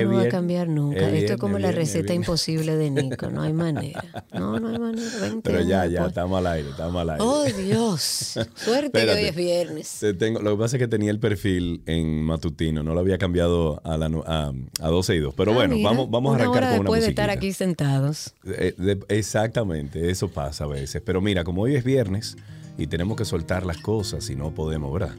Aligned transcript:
Esto, 0.00 0.10
no. 0.12 0.16
Va 0.18 0.22
a 0.24 0.28
cambiar 0.28 0.68
nunca. 0.68 0.98
es 0.98 1.04
esto 1.04 1.12
bien, 1.20 1.32
es 1.32 1.36
como 1.40 1.56
es 1.56 1.62
la 1.62 1.68
bien, 1.68 1.80
receta 1.80 2.14
imposible 2.14 2.76
de 2.76 2.90
Nico. 2.90 3.30
No 3.30 3.42
hay 3.42 3.52
manera. 3.52 4.04
No, 4.32 4.58
no 4.58 4.68
hay 4.68 4.78
manera. 4.78 5.10
20 5.20 5.40
Pero 5.42 5.60
ya, 5.62 5.86
ya, 5.86 5.98
pues. 6.00 6.08
estamos 6.08 6.38
al 6.38 6.46
aire, 6.46 6.70
estamos 6.70 7.00
al 7.02 7.10
aire. 7.10 7.24
Oh, 7.24 7.44
Dios. 7.44 8.34
Suerte 8.54 9.04
que 9.04 9.10
hoy 9.12 9.24
es 9.24 9.36
viernes. 9.36 9.96
Te 10.00 10.14
tengo- 10.14 10.40
lo 10.40 10.52
que 10.56 10.60
pasa 10.62 10.76
es 10.76 10.80
que 10.80 10.88
tenía 10.88 11.10
el 11.10 11.18
perfil 11.20 11.82
en 11.86 12.22
matutino, 12.24 12.82
no 12.82 12.94
lo 12.94 13.00
había 13.00 13.18
cambiado 13.18 13.80
a, 13.84 13.96
la, 13.96 14.06
a, 14.26 14.52
a 14.80 14.88
12 14.88 15.14
y 15.16 15.18
2. 15.20 15.34
Pero 15.34 15.52
Ah, 15.52 15.54
bueno, 15.54 15.74
mira, 15.76 15.90
vamos, 15.90 16.10
vamos 16.10 16.32
a 16.32 16.36
arrancar 16.36 16.62
hora 16.64 16.66
con 16.70 16.80
una 16.80 16.84
después 16.84 17.02
de 17.02 17.08
estar 17.10 17.30
aquí 17.30 17.52
sentados. 17.52 18.34
Eh, 18.44 18.74
de- 18.78 19.00
exactamente, 19.08 20.10
eso 20.10 20.28
pasa 20.28 20.64
a 20.64 20.66
veces. 20.68 21.02
Pero 21.04 21.20
mira, 21.20 21.44
como 21.44 21.62
hoy 21.62 21.74
es 21.76 21.84
viernes 21.84 22.36
y 22.78 22.86
tenemos 22.86 23.16
que 23.16 23.24
soltar 23.24 23.66
las 23.66 23.78
cosas 23.78 24.28
y 24.30 24.36
no 24.36 24.54
podemos, 24.54 24.92
¿verdad? 24.92 25.14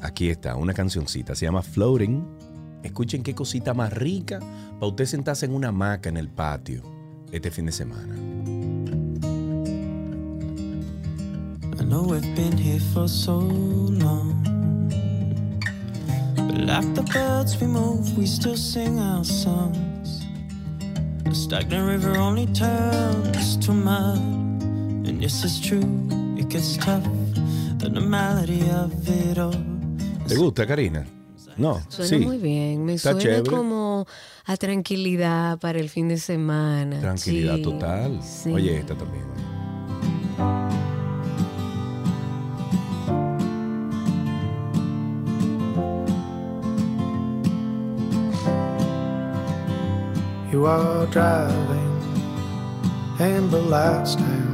Aquí 0.00 0.30
está, 0.30 0.56
una 0.56 0.74
cancioncita, 0.74 1.34
se 1.34 1.44
llama 1.46 1.62
Floating. 1.62 2.24
Escuchen 2.82 3.22
qué 3.22 3.34
cosita 3.34 3.74
más 3.74 3.92
rica 3.92 4.40
para 4.78 4.86
usted 4.86 5.06
sentarse 5.06 5.46
en 5.46 5.54
una 5.54 5.68
hamaca 5.68 6.08
en 6.08 6.16
el 6.16 6.28
patio 6.28 6.82
este 7.30 7.50
fin 7.50 7.66
de 7.66 7.72
semana. 7.72 8.14
I 11.78 11.84
know 11.84 12.02
we've 12.02 12.34
been 12.34 12.56
here 12.56 12.80
for 12.92 13.08
so 13.08 13.38
long. 13.38 14.42
But 16.36 16.58
like 16.58 16.94
the 16.94 17.02
birds 17.02 17.58
we 17.60 17.66
move, 17.66 18.16
we 18.16 18.26
still 18.26 18.56
sing 18.56 18.98
our 18.98 19.24
songs. 19.24 20.26
The 21.24 21.34
stagnant 21.34 21.88
river 21.88 22.18
only 22.18 22.46
turns 22.46 23.56
to 23.58 23.72
mud. 23.72 24.18
And 24.18 25.22
yes, 25.22 25.44
it's 25.44 25.60
true, 25.60 25.82
it 26.36 26.48
gets 26.48 26.76
tough. 26.76 27.04
The 27.78 27.88
normality 27.88 28.68
of 28.70 28.92
it 29.08 29.38
all. 29.38 29.54
¿Te 30.28 30.36
gusta, 30.36 30.66
Karina? 30.66 31.04
No, 31.56 31.80
Suena 31.88 32.08
sí. 32.08 32.18
muy 32.24 32.38
bien. 32.38 32.84
Me 32.84 32.94
Está 32.94 33.10
suena 33.12 33.22
chévere. 33.22 33.50
como 33.50 34.06
a 34.44 34.56
tranquilidad 34.56 35.58
para 35.58 35.78
el 35.78 35.88
fin 35.88 36.08
de 36.08 36.18
semana. 36.18 37.00
Tranquilidad 37.00 37.56
Sí, 37.56 37.62
total. 37.62 38.20
sí. 38.22 38.50
Oye, 38.52 38.78
esta 38.78 38.94
también. 38.94 39.24
You 50.50 50.66
are 50.66 51.06
driving 51.06 51.96
and 53.18 53.50
the 53.50 53.62
lights 53.62 54.16
down. 54.16 54.51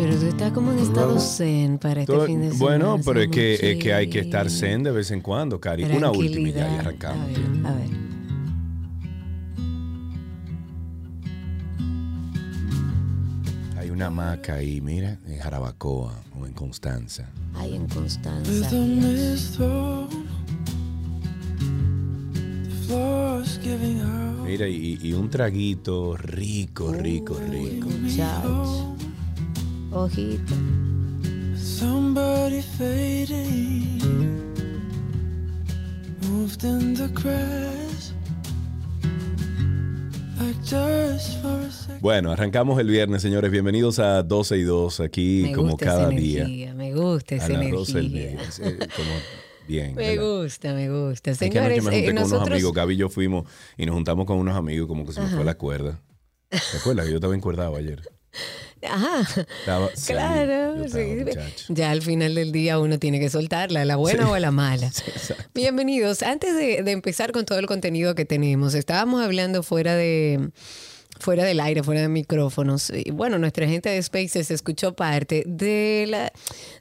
Pero 0.00 0.16
tú 0.16 0.26
estás 0.26 0.52
como 0.52 0.72
en 0.72 0.78
estado 0.78 1.20
zen 1.20 1.78
para 1.78 2.00
este 2.00 2.12
Todo- 2.12 2.24
fin 2.26 2.40
de 2.40 2.52
semana. 2.52 2.64
bueno, 2.86 3.00
pero 3.04 3.20
es 3.20 3.28
que, 3.28 3.54
es 3.72 3.78
que 3.78 3.92
hay 3.92 4.08
que 4.08 4.20
estar 4.20 4.48
zen 4.48 4.82
de 4.82 4.90
vez 4.92 5.10
en 5.10 5.20
cuando, 5.20 5.60
Cari. 5.60 5.84
Una 5.84 6.10
última 6.10 6.48
y 6.48 6.52
ya, 6.52 6.74
y 6.74 6.78
arrancamos. 6.78 7.22
A 7.22 7.26
ver, 7.26 7.66
a 7.66 7.72
ver. 7.74 7.90
Hay 13.78 13.90
una 13.90 14.06
hamaca 14.06 14.54
ahí, 14.54 14.80
mira, 14.80 15.18
en 15.26 15.38
Jarabacoa 15.38 16.22
o 16.38 16.46
en 16.46 16.52
Constanza. 16.52 17.28
Ay, 17.54 17.74
en 17.76 17.86
Constanza. 17.88 18.70
Mira, 24.44 24.66
y, 24.68 24.98
y 25.00 25.12
un 25.12 25.30
traguito 25.30 26.16
rico, 26.16 26.92
rico, 26.92 27.36
rico. 27.50 27.88
Muchacho. 27.88 28.96
Ojito. 29.92 30.54
Somebody 31.56 32.62
fading 32.62 33.98
moved 36.28 36.62
in 36.64 36.94
the 36.94 37.08
grass 37.08 38.12
like 40.38 40.56
just 40.62 41.40
for 41.42 41.48
a 41.60 41.70
second. 41.70 42.00
Bueno, 42.00 42.30
arrancamos 42.32 42.78
el 42.80 42.86
viernes, 42.88 43.22
señores. 43.22 43.50
Bienvenidos 43.50 43.98
a 43.98 44.22
12 44.22 44.58
y 44.58 44.62
2, 44.62 45.00
aquí 45.00 45.42
Me 45.46 45.52
como 45.52 45.70
gusta 45.72 45.86
cada 45.86 46.02
esa 46.02 46.10
día. 46.10 46.40
energía, 46.42 46.74
me 46.74 46.94
gusta 46.94 47.34
A 47.34 47.38
esa 47.38 47.48
las 47.48 47.70
12 47.70 47.92
del 47.94 48.06
energía. 48.06 48.30
día. 48.30 48.42
Es, 48.48 48.58
eh, 48.60 48.78
como 48.94 49.10
bien. 49.66 49.94
Me 49.96 50.14
¿verdad? 50.16 50.42
gusta, 50.42 50.74
me 50.74 50.88
gusta. 50.90 51.30
Es 51.32 51.38
que 51.38 51.46
Señores, 51.48 51.78
anoche 51.78 51.82
me 51.82 51.90
junté 51.90 51.98
eh, 51.98 52.04
con 52.06 52.16
unos 52.16 52.30
nosotros... 52.30 52.52
amigos, 52.52 52.72
Gaby 52.74 52.94
y 52.94 52.96
yo 52.96 53.08
fuimos 53.08 53.44
y 53.76 53.86
nos 53.86 53.94
juntamos 53.94 54.26
con 54.26 54.38
unos 54.38 54.56
amigos 54.56 54.86
como 54.86 55.04
que 55.04 55.12
se 55.12 55.20
me 55.20 55.28
fue 55.28 55.44
la 55.44 55.54
cuerda. 55.54 56.00
¿Te 56.50 56.78
acuerdas 56.78 57.06
que 57.06 57.10
yo 57.12 57.16
estaba 57.18 57.34
encuerdado 57.34 57.74
ayer? 57.76 58.02
Ajá. 58.88 59.20
Estaba, 59.60 59.88
Claro, 60.06 60.88
sí. 60.88 61.24
Ya 61.68 61.90
al 61.90 62.00
final 62.02 62.34
del 62.34 62.50
día 62.52 62.78
uno 62.78 62.98
tiene 62.98 63.20
que 63.20 63.28
soltarla, 63.28 63.84
la 63.84 63.96
buena 63.96 64.24
Sí. 64.24 64.30
o 64.30 64.38
la 64.38 64.50
mala. 64.52 64.90
Bienvenidos. 65.54 66.22
Antes 66.22 66.56
de, 66.56 66.82
de 66.82 66.90
empezar 66.92 67.32
con 67.32 67.44
todo 67.44 67.58
el 67.58 67.66
contenido 67.66 68.14
que 68.14 68.24
tenemos, 68.24 68.74
estábamos 68.74 69.22
hablando 69.22 69.62
fuera 69.62 69.94
de 69.96 70.50
fuera 71.18 71.44
del 71.44 71.60
aire, 71.60 71.82
fuera 71.82 72.00
de 72.00 72.08
micrófonos. 72.08 72.90
Y 72.94 73.10
bueno, 73.10 73.38
nuestra 73.38 73.66
gente 73.68 73.90
de 73.90 74.02
Spaces 74.02 74.50
escuchó 74.50 74.94
parte 74.94 75.42
de 75.46 76.06
la 76.08 76.32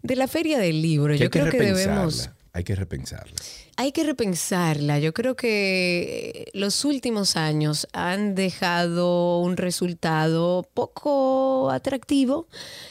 de 0.01 0.15
la 0.15 0.27
feria 0.29 0.57
del 0.59 0.81
libro. 0.81 1.13
Yo 1.15 1.29
creo 1.29 1.49
que 1.49 1.59
debemos 1.59 2.29
Hay 2.51 2.63
que 2.63 2.73
repensarla. 2.75 3.35
hay 3.77 3.91
que 3.91 4.03
repensarla. 4.03 4.97
Yo 4.99 5.13
creo 5.13 5.35
que 5.35 6.49
los 6.53 6.83
últimos 6.83 7.35
años 7.37 7.87
han 7.93 8.33
dejado 8.35 9.39
un 9.39 9.55
resultado 9.55 10.67
poco 10.73 11.69
atractivo. 11.71 12.47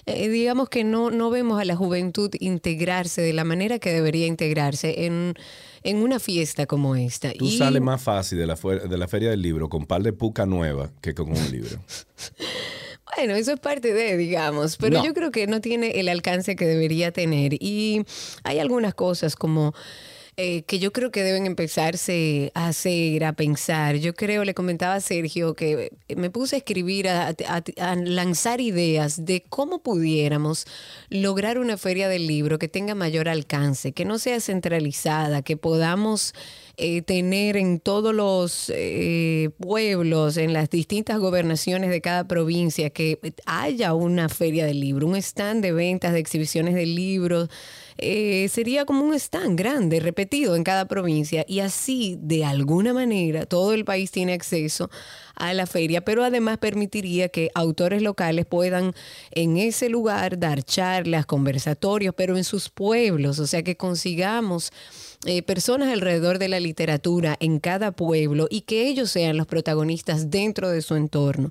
Eh, 0.07 0.29
digamos 0.29 0.69
que 0.69 0.85
no, 0.85 1.11
no 1.11 1.29
vemos 1.31 1.61
a 1.61 1.65
la 1.65 1.75
juventud 1.77 2.31
integrarse 2.39 3.21
de 3.21 3.33
la 3.33 3.45
manera 3.45 3.79
que 3.81 3.93
debería 3.93 4.27
integrarse 4.27 5.07
en, 5.07 5.35
en 5.83 5.97
una 5.99 6.21
fiesta 6.21 6.67
como 6.67 6.95
esta. 6.97 7.33
Tú 7.33 7.45
Y- 7.47 7.59
sales 7.59 7.83
más 7.83 8.01
fácil 8.01 8.39
de 8.39 8.47
la, 8.47 8.55
de 8.55 8.97
la 8.99 9.09
feria 9.09 9.31
del 9.31 9.43
libro 9.43 9.69
con 9.69 9.87
par 9.87 10.03
de 10.03 10.13
puca 10.13 10.47
nueva 10.47 10.91
que 11.03 11.15
con 11.15 11.31
un 11.31 11.51
libro. 11.51 11.79
Bueno, 13.17 13.35
eso 13.35 13.53
es 13.53 13.61
parte 13.61 13.93
de, 13.93 14.17
digamos, 14.17 14.77
pero 14.77 14.99
No. 14.99 15.05
yo 15.05 15.15
creo 15.15 15.31
que 15.31 15.47
no 15.47 15.61
tiene 15.61 15.99
el 16.01 16.09
alcance 16.09 16.57
que 16.57 16.67
debería 16.67 17.11
tener. 17.13 17.55
Y 17.55 18.05
hay 18.45 18.59
algunas 18.59 18.95
cosas 18.95 19.34
como 19.34 19.75
eh, 20.41 20.63
que 20.63 20.78
yo 20.78 20.93
creo 20.93 21.10
que 21.10 21.25
deben 21.25 21.47
empezarse 21.47 22.53
a 22.55 22.69
hacer, 22.69 23.25
a 23.25 23.33
pensar. 23.33 23.97
Yo 23.97 24.15
creo, 24.15 24.45
le 24.45 24.55
comentaba 24.55 24.95
a 24.95 25.01
Sergio, 25.01 25.55
que 25.55 25.91
me 26.16 26.31
puse 26.31 26.55
a 26.55 26.59
escribir, 26.60 27.09
a, 27.09 27.28
a- 27.49 27.63
a 27.81 27.97
lanzar 27.97 28.60
ideas 28.60 29.25
de 29.25 29.43
cómo 29.49 29.83
pudiéramos 29.83 30.65
lograr 31.09 31.59
una 31.59 31.77
feria 31.77 32.09
del 32.09 32.28
libro 32.28 32.61
que 32.61 32.69
tenga 32.69 32.95
mayor 32.95 33.28
alcance, 33.28 33.91
que 33.91 34.04
no 34.04 34.19
sea 34.21 34.39
centralizada, 34.41 35.43
que 35.43 35.57
podamos 35.57 36.34
eh, 36.80 37.03
tener 37.03 37.57
en 37.57 37.80
todos 37.80 38.15
los 38.15 38.71
eh, 38.72 39.51
pueblos, 39.59 40.36
en 40.36 40.53
las 40.53 40.71
distintas 40.71 41.19
gobernaciones 41.19 41.91
de 41.91 42.01
cada 42.01 42.28
provincia, 42.28 42.91
que 42.91 43.19
haya 43.47 43.95
una 43.95 44.28
feria 44.28 44.65
del 44.65 44.78
libro, 44.78 45.09
un 45.09 45.16
stand 45.16 45.60
de 45.60 45.72
ventas, 45.72 46.13
de 46.13 46.21
exhibiciones 46.21 46.77
de 46.77 46.86
libros. 46.86 47.51
Eh, 48.01 48.48
sería 48.48 48.84
como 48.84 49.04
un 49.04 49.13
stand 49.15 49.59
grande, 49.59 49.98
repetido 49.98 50.54
en 50.54 50.63
cada 50.63 50.86
provincia, 50.86 51.45
y 51.48 51.59
así, 51.59 52.16
de 52.21 52.45
alguna 52.45 52.92
manera, 52.92 53.45
todo 53.45 53.72
el 53.72 53.84
país 53.84 54.13
tiene 54.13 54.33
acceso 54.33 54.89
a 55.34 55.54
la 55.54 55.66
feria, 55.66 56.04
pero 56.04 56.22
además 56.22 56.59
permitiría 56.59 57.28
que 57.28 57.51
autores 57.57 58.03
locales 58.03 58.47
puedan 58.47 58.95
en 59.33 59.57
ese 59.57 59.89
lugar 59.89 60.39
dar 60.39 60.63
charlas, 60.63 61.27
conversatorios, 61.27 62.15
pero 62.16 62.36
en 62.36 62.45
sus 62.45 62.69
pueblos, 62.69 63.41
o 63.41 63.48
sea 63.48 63.65
que 63.65 63.77
consigamos 63.77 64.71
eh, 65.24 65.42
personas 65.42 65.88
alrededor 65.88 66.38
de 66.38 66.48
la 66.48 66.60
literatura 66.60 67.36
en 67.41 67.59
cada 67.59 67.92
pueblo 67.92 68.47
y 68.50 68.62
que 68.62 68.86
ellos 68.86 69.10
sean 69.10 69.36
los 69.36 69.47
protagonistas 69.47 70.30
dentro 70.30 70.70
de 70.70 70.82
su 70.82 70.94
entorno 70.94 71.50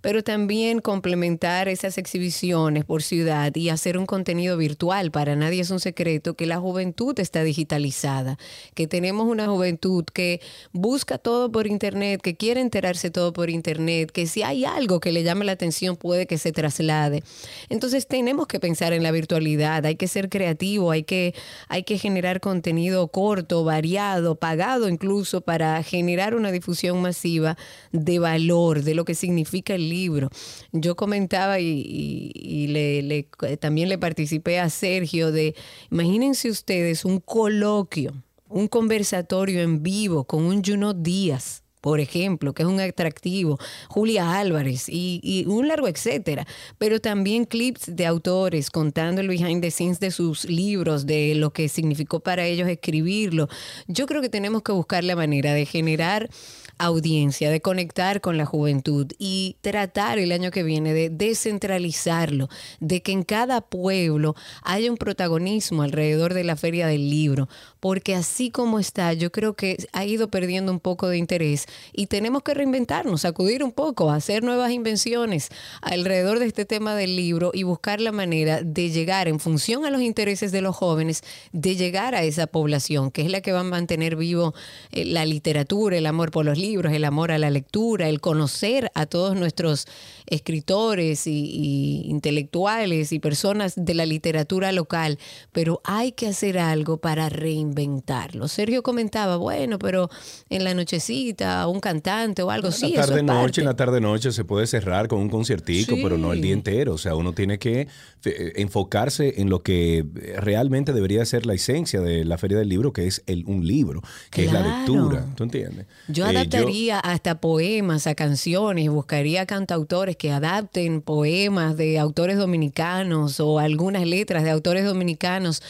pero 0.00 0.22
también 0.22 0.80
complementar 0.80 1.68
esas 1.68 1.98
exhibiciones 1.98 2.84
por 2.84 3.02
ciudad 3.02 3.54
y 3.54 3.68
hacer 3.68 3.98
un 3.98 4.06
contenido 4.06 4.56
virtual. 4.56 5.10
Para 5.10 5.36
nadie 5.36 5.60
es 5.60 5.70
un 5.70 5.80
secreto 5.80 6.34
que 6.34 6.46
la 6.46 6.58
juventud 6.58 7.18
está 7.18 7.42
digitalizada, 7.42 8.38
que 8.74 8.86
tenemos 8.86 9.26
una 9.26 9.46
juventud 9.46 10.04
que 10.04 10.40
busca 10.72 11.18
todo 11.18 11.50
por 11.50 11.66
Internet, 11.66 12.20
que 12.22 12.36
quiere 12.36 12.60
enterarse 12.60 13.10
todo 13.10 13.32
por 13.32 13.50
Internet, 13.50 14.10
que 14.12 14.26
si 14.26 14.42
hay 14.42 14.64
algo 14.64 15.00
que 15.00 15.12
le 15.12 15.22
llame 15.22 15.44
la 15.44 15.52
atención 15.52 15.96
puede 15.96 16.26
que 16.26 16.38
se 16.38 16.52
traslade. 16.52 17.22
Entonces 17.68 18.06
tenemos 18.06 18.46
que 18.46 18.60
pensar 18.60 18.92
en 18.92 19.02
la 19.02 19.10
virtualidad, 19.10 19.84
hay 19.84 19.96
que 19.96 20.08
ser 20.08 20.28
creativo, 20.28 20.90
hay 20.90 21.02
que, 21.02 21.34
hay 21.68 21.82
que 21.82 21.98
generar 21.98 22.40
contenido 22.40 23.08
corto, 23.08 23.64
variado, 23.64 24.36
pagado 24.36 24.88
incluso 24.88 25.40
para 25.40 25.82
generar 25.82 26.34
una 26.34 26.52
difusión 26.52 27.00
masiva 27.02 27.56
de 27.92 28.18
valor, 28.18 28.82
de 28.82 28.94
lo 28.94 29.04
que 29.04 29.14
significa 29.14 29.74
el 29.74 29.87
libro. 29.88 30.30
Yo 30.72 30.96
comentaba 30.96 31.60
y, 31.60 32.66
le, 32.68 33.28
también 33.58 33.88
le 33.88 33.98
participé 33.98 34.58
a 34.58 34.70
Sergio 34.70 35.32
de, 35.32 35.54
imagínense 35.90 36.50
ustedes 36.50 37.04
un 37.04 37.20
coloquio, 37.20 38.12
un 38.48 38.68
conversatorio 38.68 39.60
en 39.60 39.82
vivo 39.82 40.24
con 40.24 40.44
un 40.44 40.62
Juno 40.64 40.94
Díaz 40.94 41.62
por 41.80 42.00
ejemplo, 42.00 42.52
que 42.52 42.62
es 42.62 42.68
un 42.68 42.80
atractivo, 42.80 43.58
Julia 43.88 44.38
Álvarez 44.38 44.88
y, 44.88 45.20
y, 45.22 45.46
un 45.46 45.68
largo 45.68 45.88
etcétera, 45.88 46.46
pero 46.76 47.00
también 47.00 47.44
clips 47.44 47.94
de 47.94 48.06
autores 48.06 48.70
contando 48.70 49.20
el 49.20 49.28
behind 49.28 49.62
the 49.62 49.70
scenes 49.70 50.00
de 50.00 50.10
sus 50.10 50.44
libros, 50.44 51.06
de 51.06 51.34
lo 51.34 51.50
que 51.50 51.68
significó 51.68 52.20
para 52.20 52.44
ellos 52.44 52.68
escribirlo. 52.68 53.48
Yo 53.86 54.06
creo 54.06 54.20
que 54.20 54.28
tenemos 54.28 54.62
que 54.62 54.72
buscar 54.72 55.04
la 55.04 55.16
manera 55.16 55.54
de 55.54 55.66
generar 55.66 56.28
audiencia, 56.78 57.50
de 57.50 57.60
conectar 57.60 58.20
con 58.20 58.36
la 58.36 58.46
juventud 58.46 59.06
y 59.18 59.56
tratar 59.60 60.18
el 60.18 60.32
año 60.32 60.50
que 60.50 60.62
viene 60.62 60.94
de 60.94 61.10
descentralizarlo, 61.10 62.48
de 62.80 63.02
que 63.02 63.12
en 63.12 63.24
cada 63.24 63.60
pueblo 63.60 64.36
haya 64.62 64.90
un 64.90 64.96
protagonismo 64.96 65.82
alrededor 65.82 66.34
de 66.34 66.44
la 66.44 66.56
feria 66.56 66.86
del 66.86 67.10
libro, 67.10 67.48
porque 67.80 68.14
así 68.14 68.50
como 68.50 68.78
está, 68.78 69.12
yo 69.12 69.32
creo 69.32 69.54
que 69.54 69.76
ha 69.92 70.04
ido 70.04 70.28
perdiendo 70.28 70.70
un 70.70 70.80
poco 70.80 71.08
de 71.08 71.18
interés 71.18 71.66
y 71.92 72.06
tenemos 72.06 72.42
que 72.42 72.54
reinventarnos, 72.54 73.24
acudir 73.24 73.64
un 73.64 73.72
poco, 73.72 74.10
hacer 74.10 74.44
nuevas 74.44 74.70
invenciones 74.70 75.48
alrededor 75.82 76.38
de 76.38 76.46
este 76.46 76.64
tema 76.64 76.94
del 76.94 77.16
libro 77.16 77.50
y 77.52 77.64
buscar 77.64 78.00
la 78.00 78.12
manera 78.12 78.62
de 78.62 78.90
llegar 78.90 79.26
en 79.26 79.40
función 79.40 79.84
a 79.84 79.90
los 79.90 80.00
intereses 80.00 80.52
de 80.52 80.60
los 80.60 80.76
jóvenes, 80.76 81.22
de 81.52 81.74
llegar 81.74 82.14
a 82.14 82.22
esa 82.22 82.46
población, 82.46 83.10
que 83.10 83.22
es 83.22 83.30
la 83.30 83.40
que 83.40 83.52
va 83.52 83.60
a 83.60 83.64
mantener 83.64 84.14
vivo 84.14 84.54
eh, 84.92 85.04
la 85.04 85.24
literatura, 85.26 85.96
el 85.96 86.06
amor 86.06 86.30
por 86.30 86.44
los 86.44 86.56
libros 86.56 86.67
libros, 86.68 86.92
el 86.92 87.04
amor 87.04 87.32
a 87.32 87.38
la 87.38 87.50
lectura, 87.50 88.08
el 88.08 88.20
conocer 88.20 88.90
a 88.94 89.06
todos 89.06 89.36
nuestros 89.36 89.86
escritores 90.26 91.26
y, 91.26 92.02
intelectuales 92.06 93.12
y 93.12 93.18
personas 93.18 93.74
de 93.76 93.94
la 93.94 94.04
literatura 94.04 94.72
local, 94.72 95.18
pero 95.52 95.80
hay 95.84 96.12
que 96.12 96.26
hacer 96.26 96.58
algo 96.58 96.98
para 96.98 97.28
reinventarlo. 97.28 98.48
Sergio 98.48 98.82
comentaba, 98.82 99.36
bueno, 99.36 99.78
pero 99.78 100.10
en 100.50 100.64
la 100.64 100.74
nochecita, 100.74 101.66
un 101.66 101.80
cantante 101.80 102.42
o 102.42 102.50
algo, 102.50 102.68
así. 102.68 102.86
En 102.86 102.94
la 102.96 103.06
tarde 103.06 103.22
noche, 103.22 103.60
en 103.62 103.66
la 103.66 103.76
tarde 103.76 104.00
noche 104.00 104.32
se 104.32 104.44
puede 104.44 104.66
cerrar 104.66 105.08
con 105.08 105.20
un 105.20 105.30
conciertico, 105.30 105.96
pero 106.02 106.18
no 106.18 106.32
el 106.32 106.40
día 106.40 106.52
entero. 106.52 106.94
O 106.94 106.98
sea, 106.98 107.14
uno 107.14 107.32
tiene 107.32 107.58
que 107.58 107.88
eh, 108.24 108.52
enfocarse 108.56 109.40
en 109.40 109.48
lo 109.48 109.62
que 109.62 110.04
realmente 110.36 110.92
debería 110.92 111.24
ser 111.24 111.46
la 111.46 111.54
esencia 111.54 112.00
de 112.00 112.24
la 112.24 112.36
Feria 112.36 112.58
del 112.58 112.68
Libro, 112.68 112.92
que 112.92 113.06
es 113.06 113.22
el, 113.26 113.44
un 113.46 113.66
libro, 113.66 114.02
que 114.30 114.44
es 114.44 114.52
la 114.52 114.60
lectura. 114.60 115.26
¿Tú 115.34 115.44
entiendes? 115.44 115.86
Yo 116.08 116.26
eh, 116.26 116.32
adaptaría 116.58 116.98
hasta 117.00 117.40
poemas 117.40 118.06
a 118.06 118.14
canciones, 118.14 118.88
buscaría 118.90 119.46
cantautores 119.46 120.16
que 120.16 120.30
adapten 120.30 121.00
poemas 121.02 121.76
de 121.76 121.98
autores 121.98 122.36
dominicanos 122.36 123.40
o 123.40 123.58
algunas 123.58 124.06
letras 124.06 124.44
de 124.44 124.50
autores 124.50 124.84
dominicanos 124.84 125.62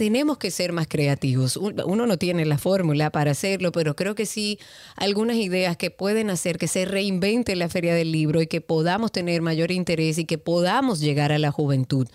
tenemos 0.00 0.38
que 0.38 0.50
ser 0.50 0.72
más 0.72 0.86
creativos. 0.88 1.58
Uno 1.58 2.06
no 2.06 2.16
tiene 2.16 2.46
la 2.46 2.56
fórmula 2.56 3.10
para 3.10 3.32
hacerlo, 3.32 3.70
pero 3.70 3.94
creo 3.96 4.14
que 4.14 4.24
sí 4.24 4.58
algunas 4.96 5.36
ideas 5.36 5.76
que 5.76 5.90
pueden 5.90 6.30
hacer 6.30 6.56
que 6.56 6.68
se 6.68 6.86
reinvente 6.86 7.54
la 7.54 7.68
feria 7.68 7.94
del 7.94 8.10
libro 8.10 8.40
y 8.40 8.46
que 8.46 8.62
podamos 8.62 9.12
tener 9.12 9.42
mayor 9.42 9.70
interés 9.70 10.16
y 10.16 10.24
que 10.24 10.38
podamos 10.38 11.00
llegar 11.00 11.32
a 11.32 11.38
la 11.38 11.50
juventud. 11.50 12.08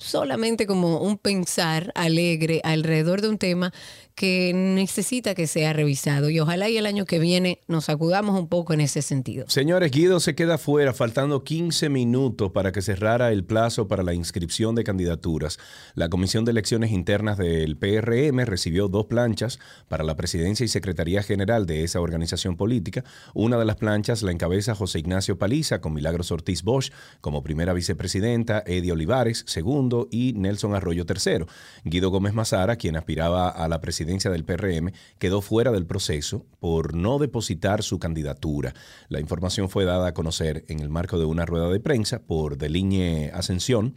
Solamente 0.00 0.66
como 0.66 1.00
un 1.00 1.18
pensar 1.18 1.92
alegre 1.94 2.62
alrededor 2.64 3.20
de 3.20 3.28
un 3.28 3.38
tema 3.38 3.72
que 4.14 4.52
necesita 4.54 5.34
que 5.34 5.46
sea 5.46 5.72
revisado 5.72 6.28
y 6.28 6.40
ojalá 6.40 6.68
y 6.68 6.76
el 6.76 6.84
año 6.84 7.06
que 7.06 7.18
viene 7.18 7.60
nos 7.68 7.88
acudamos 7.88 8.38
un 8.38 8.48
poco 8.48 8.74
en 8.74 8.80
ese 8.80 9.00
sentido. 9.00 9.46
Señores, 9.48 9.90
Guido 9.90 10.20
se 10.20 10.34
queda 10.34 10.58
fuera, 10.58 10.92
faltando 10.92 11.42
15 11.42 11.88
minutos 11.88 12.50
para 12.50 12.70
que 12.70 12.82
cerrara 12.82 13.32
el 13.32 13.44
plazo 13.44 13.88
para 13.88 14.02
la 14.02 14.12
inscripción 14.12 14.74
de 14.74 14.84
candidaturas. 14.84 15.58
La 15.94 16.08
Comisión 16.08 16.44
de 16.44 16.50
Elecciones 16.50 16.90
Internas 16.90 17.38
del 17.38 17.78
PRM 17.78 18.44
recibió 18.44 18.88
dos 18.88 19.06
planchas 19.06 19.58
para 19.88 20.04
la 20.04 20.16
presidencia 20.16 20.64
y 20.64 20.68
secretaría 20.68 21.22
general 21.22 21.64
de 21.64 21.84
esa 21.84 22.00
organización 22.00 22.56
política. 22.56 23.04
Una 23.32 23.58
de 23.58 23.64
las 23.64 23.76
planchas 23.76 24.22
la 24.22 24.32
encabeza 24.32 24.74
José 24.74 24.98
Ignacio 24.98 25.38
Paliza 25.38 25.80
con 25.80 25.94
Milagros 25.94 26.30
Ortiz 26.30 26.62
Bosch 26.62 26.90
como 27.20 27.42
primera 27.42 27.72
vicepresidenta, 27.72 28.62
Eddie 28.66 28.92
Olivares 28.92 29.44
segundo 29.46 29.89
y 30.10 30.32
Nelson 30.34 30.74
Arroyo 30.74 31.06
tercero. 31.06 31.46
Guido 31.84 32.10
Gómez 32.10 32.34
Mazara, 32.34 32.76
quien 32.76 32.96
aspiraba 32.96 33.48
a 33.48 33.68
la 33.68 33.80
presidencia 33.80 34.30
del 34.30 34.44
PRM 34.44 34.92
quedó 35.18 35.40
fuera 35.40 35.72
del 35.72 35.86
proceso 35.86 36.46
por 36.58 36.94
no 36.94 37.18
depositar 37.18 37.82
su 37.82 37.98
candidatura. 37.98 38.74
La 39.08 39.20
información 39.20 39.68
fue 39.68 39.84
dada 39.84 40.08
a 40.08 40.14
conocer 40.14 40.64
en 40.68 40.80
el 40.80 40.88
marco 40.88 41.18
de 41.18 41.24
una 41.24 41.46
rueda 41.46 41.68
de 41.68 41.80
prensa 41.80 42.22
por 42.22 42.56
Deligne 42.56 43.30
Ascensión. 43.34 43.94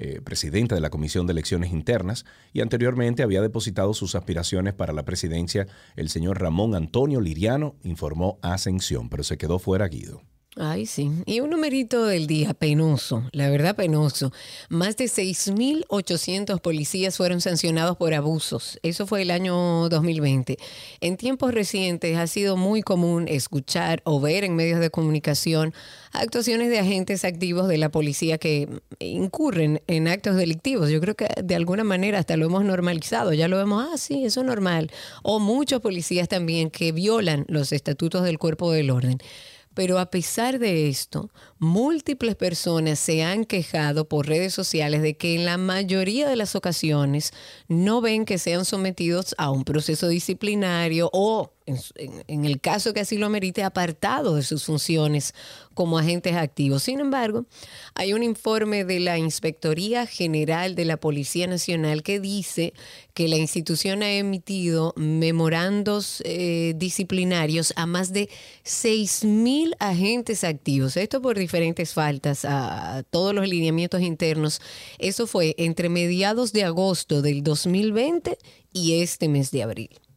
Eh, 0.00 0.20
presidenta 0.22 0.76
de 0.76 0.80
la 0.80 0.90
Comisión 0.90 1.26
de 1.26 1.32
Elecciones 1.32 1.72
Internas, 1.72 2.24
y 2.52 2.60
anteriormente 2.60 3.24
había 3.24 3.42
depositado 3.42 3.94
sus 3.94 4.14
aspiraciones 4.14 4.72
para 4.72 4.92
la 4.92 5.04
presidencia 5.04 5.66
el 5.96 6.08
señor 6.08 6.40
Ramón 6.40 6.76
Antonio 6.76 7.20
Liriano, 7.20 7.74
informó 7.82 8.38
Ascensión, 8.40 9.08
pero 9.08 9.24
se 9.24 9.38
quedó 9.38 9.58
fuera 9.58 9.88
Guido. 9.88 10.22
Ay, 10.60 10.86
sí. 10.86 11.12
Y 11.24 11.38
un 11.38 11.50
numerito 11.50 12.04
del 12.04 12.26
día, 12.26 12.52
penoso, 12.52 13.22
la 13.30 13.48
verdad 13.48 13.76
penoso. 13.76 14.32
Más 14.68 14.96
de 14.96 15.04
6.800 15.04 16.60
policías 16.60 17.16
fueron 17.16 17.40
sancionados 17.40 17.96
por 17.96 18.12
abusos. 18.12 18.80
Eso 18.82 19.06
fue 19.06 19.22
el 19.22 19.30
año 19.30 19.88
2020. 19.88 20.58
En 21.00 21.16
tiempos 21.16 21.54
recientes 21.54 22.16
ha 22.16 22.26
sido 22.26 22.56
muy 22.56 22.82
común 22.82 23.28
escuchar 23.28 24.02
o 24.04 24.20
ver 24.20 24.42
en 24.42 24.56
medios 24.56 24.80
de 24.80 24.90
comunicación 24.90 25.74
actuaciones 26.12 26.70
de 26.70 26.80
agentes 26.80 27.24
activos 27.24 27.68
de 27.68 27.78
la 27.78 27.90
policía 27.90 28.38
que 28.38 28.68
incurren 28.98 29.80
en 29.86 30.08
actos 30.08 30.34
delictivos. 30.34 30.90
Yo 30.90 31.00
creo 31.00 31.14
que 31.14 31.28
de 31.40 31.54
alguna 31.54 31.84
manera 31.84 32.18
hasta 32.18 32.36
lo 32.36 32.46
hemos 32.46 32.64
normalizado. 32.64 33.32
Ya 33.32 33.46
lo 33.46 33.58
vemos, 33.58 33.86
ah, 33.92 33.96
sí, 33.96 34.24
eso 34.24 34.40
es 34.40 34.46
normal. 34.46 34.90
O 35.22 35.38
muchos 35.38 35.80
policías 35.80 36.26
también 36.26 36.70
que 36.70 36.90
violan 36.90 37.44
los 37.46 37.70
estatutos 37.70 38.24
del 38.24 38.38
cuerpo 38.38 38.72
del 38.72 38.90
orden. 38.90 39.18
Pero 39.78 40.00
a 40.00 40.06
pesar 40.10 40.58
de 40.58 40.88
esto, 40.88 41.30
múltiples 41.60 42.34
personas 42.34 42.98
se 42.98 43.22
han 43.22 43.44
quejado 43.44 44.08
por 44.08 44.26
redes 44.26 44.52
sociales 44.52 45.02
de 45.02 45.16
que 45.16 45.36
en 45.36 45.44
la 45.44 45.56
mayoría 45.56 46.28
de 46.28 46.34
las 46.34 46.56
ocasiones 46.56 47.32
no 47.68 48.00
ven 48.00 48.24
que 48.24 48.38
sean 48.38 48.64
sometidos 48.64 49.36
a 49.38 49.52
un 49.52 49.62
proceso 49.62 50.08
disciplinario 50.08 51.10
o 51.12 51.52
en, 51.68 52.44
el 52.44 52.60
caso 52.60 52.92
que 52.92 53.00
así 53.00 53.18
lo 53.18 53.28
merite, 53.28 53.62
apartado 53.62 54.36
de 54.36 54.42
sus 54.42 54.64
funciones 54.64 55.34
como 55.74 55.98
agentes 55.98 56.34
activos. 56.34 56.82
Sin 56.82 57.00
embargo, 57.00 57.46
hay 57.94 58.12
un 58.12 58.22
informe 58.22 58.84
de 58.84 59.00
la 59.00 59.18
Inspectoría 59.18 60.06
General 60.06 60.74
de 60.74 60.84
la 60.84 60.96
Policía 60.96 61.46
Nacional 61.46 62.02
que 62.02 62.20
dice 62.20 62.72
que 63.14 63.28
la 63.28 63.36
institución 63.36 64.02
ha 64.02 64.12
emitido 64.12 64.94
memorandos 64.96 66.22
eh, 66.24 66.74
disciplinarios 66.76 67.72
a 67.76 67.86
más 67.86 68.12
de 68.12 68.28
6.000 68.64 69.74
agentes 69.78 70.44
activos. 70.44 70.96
Esto 70.96 71.20
por 71.20 71.38
diferentes 71.38 71.92
faltas 71.92 72.44
a 72.44 73.04
todos 73.10 73.34
los 73.34 73.46
lineamientos 73.46 74.00
internos. 74.00 74.60
Eso 74.98 75.26
fue 75.26 75.54
entre 75.58 75.88
mediados 75.88 76.52
de 76.52 76.64
agosto 76.64 77.22
del 77.22 77.42
2020 77.42 78.38
y 78.72 79.00
este 79.00 79.28
mes 79.28 79.50
de 79.50 79.62
abril. 79.62 80.07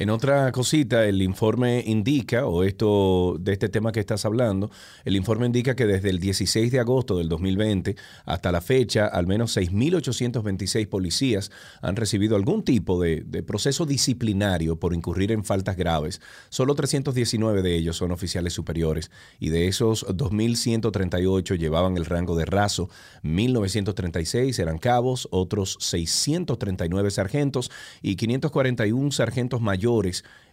En 0.00 0.10
otra 0.10 0.52
cosita, 0.52 1.06
el 1.06 1.20
informe 1.22 1.82
indica, 1.84 2.46
o 2.46 2.62
esto 2.62 3.36
de 3.40 3.52
este 3.52 3.68
tema 3.68 3.90
que 3.90 3.98
estás 3.98 4.24
hablando, 4.24 4.70
el 5.04 5.16
informe 5.16 5.46
indica 5.46 5.74
que 5.74 5.86
desde 5.86 6.08
el 6.08 6.20
16 6.20 6.70
de 6.70 6.78
agosto 6.78 7.18
del 7.18 7.28
2020 7.28 7.96
hasta 8.24 8.52
la 8.52 8.60
fecha, 8.60 9.08
al 9.08 9.26
menos 9.26 9.56
6.826 9.56 10.88
policías 10.88 11.50
han 11.82 11.96
recibido 11.96 12.36
algún 12.36 12.62
tipo 12.62 13.02
de, 13.02 13.24
de 13.26 13.42
proceso 13.42 13.86
disciplinario 13.86 14.78
por 14.78 14.94
incurrir 14.94 15.32
en 15.32 15.42
faltas 15.42 15.76
graves. 15.76 16.20
Solo 16.48 16.76
319 16.76 17.62
de 17.62 17.74
ellos 17.74 17.96
son 17.96 18.12
oficiales 18.12 18.52
superiores 18.52 19.10
y 19.40 19.48
de 19.48 19.66
esos 19.66 20.06
2.138 20.06 21.58
llevaban 21.58 21.96
el 21.96 22.04
rango 22.04 22.36
de 22.36 22.44
raso, 22.44 22.88
1.936 23.24 24.60
eran 24.60 24.78
cabos, 24.78 25.26
otros 25.32 25.76
639 25.80 27.10
sargentos 27.10 27.72
y 28.00 28.14
541 28.14 29.10
sargentos 29.10 29.60
mayores 29.60 29.87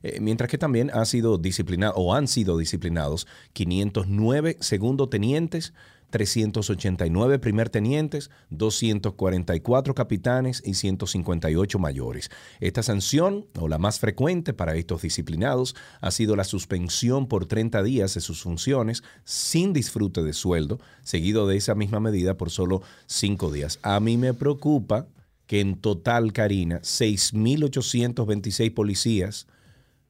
eh, 0.04 0.20
mientras 0.22 0.50
que 0.50 0.58
también 0.58 0.92
ha 0.94 1.06
sido 1.06 1.38
disciplinado 1.38 1.96
o 1.96 2.14
han 2.14 2.28
sido 2.28 2.58
disciplinados 2.58 3.28
509 3.54 4.58
segundo 4.60 5.10
tenientes, 5.10 5.74
389 6.12 7.40
primer 7.40 7.70
tenientes, 7.70 8.30
244 8.50 9.96
capitanes 9.96 10.62
y 10.66 10.76
158 10.76 11.80
mayores. 11.80 12.30
Esta 12.62 12.84
sanción, 12.84 13.48
o 13.60 13.68
la 13.68 13.80
más 13.80 14.00
frecuente 14.00 14.54
para 14.54 14.76
estos 14.76 15.02
disciplinados, 15.02 15.76
ha 16.00 16.12
sido 16.12 16.36
la 16.36 16.44
suspensión 16.44 17.28
por 17.28 17.48
30 17.48 17.84
días 17.84 18.14
de 18.14 18.22
sus 18.22 18.44
funciones 18.44 19.04
sin 19.24 19.74
disfrute 19.74 20.24
de 20.24 20.34
sueldo, 20.34 20.80
seguido 21.04 21.48
de 21.48 21.58
esa 21.58 21.76
misma 21.76 22.00
medida 22.00 22.38
por 22.38 22.50
solo 22.50 22.82
5 23.08 23.52
días. 23.52 23.80
A 23.82 24.00
mí 24.00 24.16
me 24.18 24.34
preocupa 24.34 25.08
que 25.48 25.60
en 25.62 25.80
total, 25.80 26.34
Karina, 26.34 26.82
6.826 26.82 28.74
policías 28.74 29.48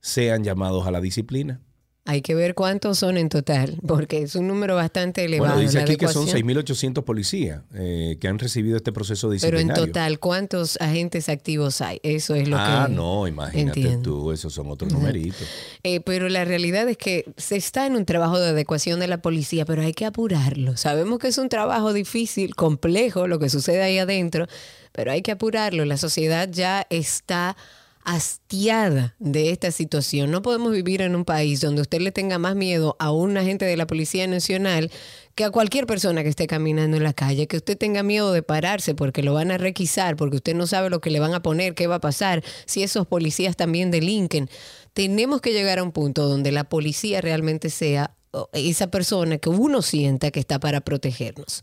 sean 0.01 0.43
llamados 0.43 0.87
a 0.87 0.91
la 0.91 1.01
disciplina. 1.01 1.61
Hay 2.07 2.21
que 2.21 2.35
ver 2.35 2.53
cuántos 2.53 2.99
son 2.99 3.17
en 3.17 3.29
total, 3.29 3.79
porque 3.87 4.21
es 4.21 4.35
un 4.35 4.47
número 4.47 4.75
bastante 4.75 5.25
elevado. 5.25 5.55
Bueno, 5.55 5.67
dice 5.67 5.81
aquí 5.81 5.97
que 5.97 6.07
son 6.07 6.27
adecuación- 6.27 6.93
6.800 6.95 7.03
policías 7.03 7.61
eh, 7.73 8.17
que 8.21 8.27
han 8.27 8.37
recibido 8.37 8.77
este 8.77 8.91
proceso 8.91 9.27
Pero 9.27 9.57
en 9.57 9.67
disciplinario. 9.67 9.85
total, 9.87 10.19
¿cuántos 10.19 10.77
agentes 10.79 11.29
activos 11.29 11.81
hay? 11.81 11.99
Eso 12.03 12.35
es 12.35 12.47
lo 12.47 12.57
ah, 12.59 12.85
que... 12.87 12.93
no, 12.93 13.27
imagínate 13.27 13.79
entiendo. 13.79 14.03
tú, 14.21 14.31
esos 14.31 14.53
son 14.53 14.69
otros 14.69 14.93
numeritos. 14.93 15.47
Eh, 15.83 15.99
pero 15.99 16.29
la 16.29 16.45
realidad 16.45 16.87
es 16.87 16.97
que 16.97 17.25
se 17.37 17.55
está 17.55 17.87
en 17.87 17.95
un 17.95 18.05
trabajo 18.05 18.39
de 18.39 18.49
adecuación 18.49 18.99
de 18.99 19.07
la 19.07 19.21
policía, 19.23 19.65
pero 19.65 19.81
hay 19.81 19.93
que 19.93 20.05
apurarlo. 20.05 20.77
Sabemos 20.77 21.17
que 21.17 21.29
es 21.29 21.37
un 21.39 21.49
trabajo 21.49 21.91
difícil, 21.91 22.53
complejo, 22.55 23.27
lo 23.27 23.39
que 23.39 23.49
sucede 23.49 23.81
ahí 23.81 23.97
adentro, 23.97 24.45
pero 24.91 25.11
hay 25.11 25.23
que 25.23 25.31
apurarlo. 25.31 25.85
La 25.85 25.97
sociedad 25.97 26.47
ya 26.51 26.85
está 26.91 27.57
hastiada 28.05 29.15
de 29.19 29.49
esta 29.49 29.71
situación. 29.71 30.31
No 30.31 30.41
podemos 30.41 30.71
vivir 30.71 31.01
en 31.01 31.15
un 31.15 31.25
país 31.25 31.59
donde 31.59 31.81
usted 31.81 31.99
le 31.99 32.11
tenga 32.11 32.37
más 32.37 32.55
miedo 32.55 32.95
a 32.99 33.11
un 33.11 33.35
agente 33.35 33.65
de 33.65 33.75
la 33.75 33.87
Policía 33.87 34.27
Nacional 34.27 34.91
que 35.33 35.43
a 35.43 35.51
cualquier 35.51 35.85
persona 35.85 36.23
que 36.23 36.29
esté 36.29 36.47
caminando 36.47 36.95
en 36.95 37.03
la 37.03 37.13
calle, 37.13 37.47
que 37.47 37.57
usted 37.57 37.77
tenga 37.77 38.03
miedo 38.03 38.31
de 38.31 38.43
pararse 38.43 38.95
porque 38.95 39.23
lo 39.23 39.33
van 39.33 39.51
a 39.51 39.57
requisar, 39.57 40.15
porque 40.15 40.37
usted 40.37 40.55
no 40.55 40.67
sabe 40.67 40.89
lo 40.89 41.01
que 41.01 41.09
le 41.09 41.19
van 41.19 41.33
a 41.33 41.41
poner, 41.41 41.73
qué 41.73 41.87
va 41.87 41.95
a 41.95 42.01
pasar, 42.01 42.43
si 42.65 42.83
esos 42.83 43.07
policías 43.07 43.57
también 43.57 43.91
delinquen. 43.91 44.49
Tenemos 44.93 45.41
que 45.41 45.51
llegar 45.51 45.79
a 45.79 45.83
un 45.83 45.91
punto 45.91 46.29
donde 46.29 46.53
la 46.53 46.63
policía 46.63 47.19
realmente 47.19 47.69
sea 47.69 48.15
esa 48.53 48.87
persona 48.87 49.37
que 49.37 49.49
uno 49.49 49.81
sienta 49.81 50.31
que 50.31 50.39
está 50.39 50.59
para 50.59 50.81
protegernos. 50.81 51.61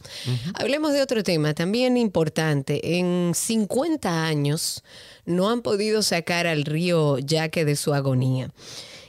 Hablemos 0.55 0.93
de 0.93 1.02
otro 1.02 1.23
tema 1.23 1.55
también 1.55 1.97
importante. 1.97 2.99
En 2.99 3.33
50 3.35 4.25
años 4.25 4.83
no 5.25 5.50
han 5.50 5.62
podido 5.62 6.02
sacar 6.02 6.47
al 6.47 6.64
río 6.64 7.19
Yaque 7.19 7.64
de 7.64 7.76
su 7.76 7.95
agonía. 7.95 8.50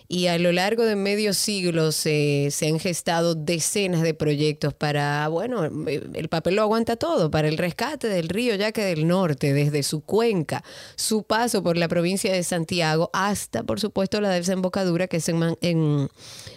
Y 0.07 0.27
a 0.27 0.37
lo 0.37 0.51
largo 0.51 0.83
de 0.83 0.95
medio 0.95 1.33
siglo 1.33 1.91
se, 1.91 2.49
se 2.51 2.67
han 2.67 2.79
gestado 2.79 3.35
decenas 3.35 4.01
de 4.01 4.13
proyectos 4.13 4.73
para, 4.73 5.27
bueno, 5.29 5.63
el 5.65 6.29
papel 6.29 6.55
lo 6.55 6.61
aguanta 6.63 6.95
todo, 6.95 7.31
para 7.31 7.47
el 7.47 7.57
rescate 7.57 8.07
del 8.09 8.29
río 8.29 8.55
Yaque 8.55 8.83
del 8.83 9.07
Norte, 9.07 9.53
desde 9.53 9.81
su 9.81 10.01
cuenca, 10.01 10.63
su 10.95 11.23
paso 11.23 11.63
por 11.63 11.77
la 11.77 11.87
provincia 11.87 12.31
de 12.33 12.43
Santiago, 12.43 13.09
hasta, 13.13 13.63
por 13.63 13.79
supuesto, 13.79 14.21
la 14.21 14.29
desembocadura 14.29 15.07
que 15.07 15.17
es 15.17 15.29
en, 15.29 15.37
Man- 15.37 15.57
en 15.61 16.09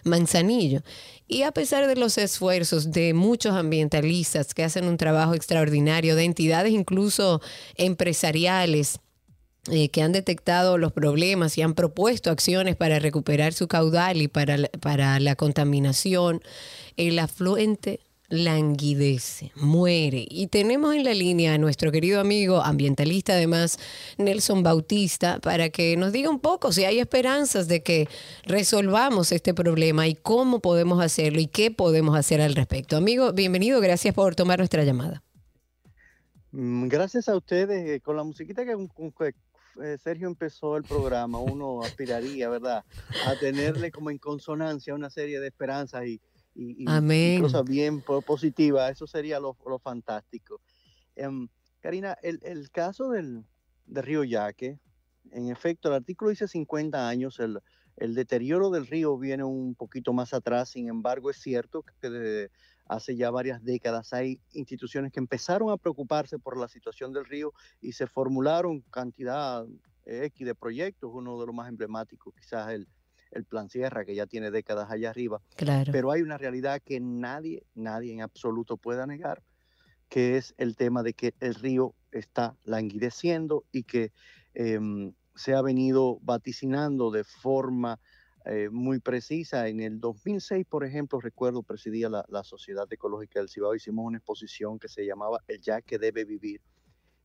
Manzanillo. 0.04 0.82
Y 1.28 1.42
a 1.42 1.50
pesar 1.52 1.88
de 1.88 1.96
los 1.96 2.18
esfuerzos 2.18 2.92
de 2.92 3.12
muchos 3.12 3.54
ambientalistas 3.54 4.54
que 4.54 4.62
hacen 4.62 4.86
un 4.86 4.96
trabajo 4.96 5.34
extraordinario, 5.34 6.14
de 6.14 6.24
entidades 6.24 6.72
incluso 6.72 7.40
empresariales, 7.76 9.00
eh, 9.70 9.88
que 9.88 10.02
han 10.02 10.12
detectado 10.12 10.78
los 10.78 10.92
problemas 10.92 11.56
y 11.58 11.62
han 11.62 11.74
propuesto 11.74 12.30
acciones 12.30 12.76
para 12.76 12.98
recuperar 12.98 13.52
su 13.52 13.68
caudal 13.68 14.22
y 14.22 14.28
para 14.28 14.56
la, 14.56 14.68
para 14.80 15.18
la 15.20 15.36
contaminación, 15.36 16.42
el 16.96 17.18
afluente 17.18 18.00
languidece, 18.28 19.52
muere. 19.56 20.26
Y 20.28 20.48
tenemos 20.48 20.94
en 20.94 21.04
la 21.04 21.14
línea 21.14 21.54
a 21.54 21.58
nuestro 21.58 21.92
querido 21.92 22.20
amigo 22.20 22.62
ambientalista, 22.62 23.34
además, 23.34 23.78
Nelson 24.18 24.62
Bautista, 24.62 25.38
para 25.40 25.68
que 25.68 25.96
nos 25.96 26.12
diga 26.12 26.30
un 26.30 26.40
poco 26.40 26.72
si 26.72 26.84
hay 26.84 26.98
esperanzas 26.98 27.68
de 27.68 27.82
que 27.82 28.08
resolvamos 28.44 29.32
este 29.32 29.54
problema 29.54 30.08
y 30.08 30.14
cómo 30.14 30.60
podemos 30.60 31.02
hacerlo 31.02 31.40
y 31.40 31.46
qué 31.46 31.70
podemos 31.70 32.16
hacer 32.16 32.40
al 32.40 32.54
respecto. 32.54 32.96
Amigo, 32.96 33.32
bienvenido, 33.32 33.80
gracias 33.80 34.14
por 34.14 34.34
tomar 34.34 34.58
nuestra 34.58 34.84
llamada. 34.84 35.22
Mm, 36.52 36.88
Gracias 36.88 37.28
a 37.28 37.36
ustedes, 37.36 37.88
eh, 37.88 38.00
con 38.00 38.16
la 38.16 38.24
musiquita 38.24 38.64
que, 38.64 38.74
Sergio 39.98 40.28
empezó 40.28 40.76
el 40.76 40.84
programa, 40.86 41.40
uno 41.40 41.84
aspiraría, 41.84 42.48
¿verdad?, 42.48 42.84
a 43.20 43.36
tenerle 43.36 43.90
como 43.92 44.10
en 44.10 44.18
consonancia 44.18 44.94
una 44.94 45.10
serie 45.10 45.40
de 45.40 45.48
esperanzas 45.48 46.06
y, 46.06 46.20
y- 46.54 46.96
y- 47.22 47.32
cosas 47.34 47.64
bien 47.66 48.02
po- 48.02 48.22
positivas, 48.22 48.92
eso 48.92 49.06
sería 49.06 49.40
lo, 49.40 49.56
lo 49.66 49.78
fantástico. 49.78 50.60
Em, 51.14 51.48
Karina, 51.80 52.16
el, 52.22 52.38
el 52.42 52.70
caso 52.70 53.10
del, 53.10 53.44
del 53.86 54.02
río 54.04 54.24
Yaque, 54.24 54.78
en 55.32 55.50
efecto, 55.50 55.88
el 55.88 55.94
artículo 55.94 56.30
dice 56.30 56.48
50 56.48 57.08
años, 57.08 57.40
el, 57.40 57.58
el 57.96 58.14
deterioro 58.14 58.70
del 58.70 58.86
río 58.86 59.18
viene 59.18 59.44
un 59.44 59.74
poquito 59.74 60.12
más 60.12 60.32
atrás, 60.34 60.70
sin 60.70 60.88
embargo, 60.88 61.30
es 61.30 61.38
cierto 61.38 61.82
que 62.00 62.10
desde 62.10 62.50
hace 62.86 63.16
ya 63.16 63.30
varias 63.30 63.62
décadas 63.62 64.12
hay 64.12 64.40
instituciones 64.52 65.12
que 65.12 65.20
empezaron 65.20 65.70
a 65.70 65.76
preocuparse 65.76 66.38
por 66.38 66.56
la 66.58 66.68
situación 66.68 67.12
del 67.12 67.24
río 67.24 67.52
y 67.80 67.92
se 67.92 68.06
formularon 68.06 68.82
cantidad 68.90 69.64
eh, 70.04 70.24
X 70.26 70.46
de 70.46 70.54
proyectos, 70.54 71.10
uno 71.12 71.38
de 71.40 71.46
los 71.46 71.54
más 71.54 71.68
emblemáticos 71.68 72.34
quizás 72.34 72.70
el, 72.70 72.86
el 73.32 73.44
Plan 73.44 73.68
Sierra, 73.68 74.04
que 74.04 74.14
ya 74.14 74.26
tiene 74.26 74.50
décadas 74.50 74.90
allá 74.90 75.10
arriba, 75.10 75.40
Claro. 75.56 75.90
pero 75.92 76.12
hay 76.12 76.22
una 76.22 76.38
realidad 76.38 76.80
que 76.84 77.00
nadie, 77.00 77.64
nadie 77.74 78.12
en 78.12 78.22
absoluto 78.22 78.76
pueda 78.76 79.06
negar, 79.06 79.42
que 80.08 80.36
es 80.36 80.54
el 80.58 80.76
tema 80.76 81.02
de 81.02 81.12
que 81.14 81.34
el 81.40 81.54
río 81.56 81.94
está 82.12 82.56
languideciendo 82.64 83.64
y 83.72 83.82
que 83.82 84.12
em, 84.54 85.12
se 85.34 85.54
ha 85.54 85.60
venido 85.62 86.18
vaticinando 86.22 87.10
de 87.10 87.24
forma 87.24 87.98
eh, 88.46 88.68
muy 88.70 89.00
precisa. 89.00 89.68
En 89.68 89.80
el 89.80 90.00
2006, 90.00 90.64
por 90.66 90.84
ejemplo, 90.84 91.20
recuerdo, 91.20 91.62
presidía 91.62 92.08
la, 92.08 92.24
la 92.28 92.44
Sociedad 92.44 92.86
Ecológica 92.90 93.40
del 93.40 93.48
Cibao, 93.48 93.74
hicimos 93.74 94.04
una 94.06 94.18
exposición 94.18 94.78
que 94.78 94.88
se 94.88 95.04
llamaba 95.04 95.40
El 95.48 95.60
ya 95.60 95.82
que 95.82 95.98
debe 95.98 96.24
vivir. 96.24 96.60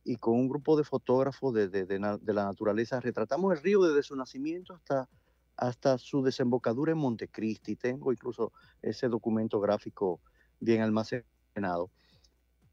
Y 0.04 0.16
con 0.16 0.34
un 0.34 0.48
grupo 0.48 0.76
de 0.76 0.84
fotógrafos 0.84 1.54
de, 1.54 1.68
de- 1.68 1.86
de 1.86 1.98
de 2.20 2.32
la 2.34 2.44
naturaleza 2.44 2.98
retratamos 3.00 3.52
el 3.54 3.62
río 3.62 3.82
desde 3.82 4.02
su 4.02 4.16
nacimiento 4.16 4.74
hasta, 4.74 5.08
hasta 5.56 5.96
su 5.98 6.22
desembocadura 6.22 6.92
en 6.92 6.98
Montecristi. 6.98 7.76
Tengo 7.76 8.12
incluso 8.12 8.52
ese 8.82 9.08
documento 9.08 9.60
gráfico 9.60 10.20
bien 10.58 10.82
almacenado. 10.82 11.90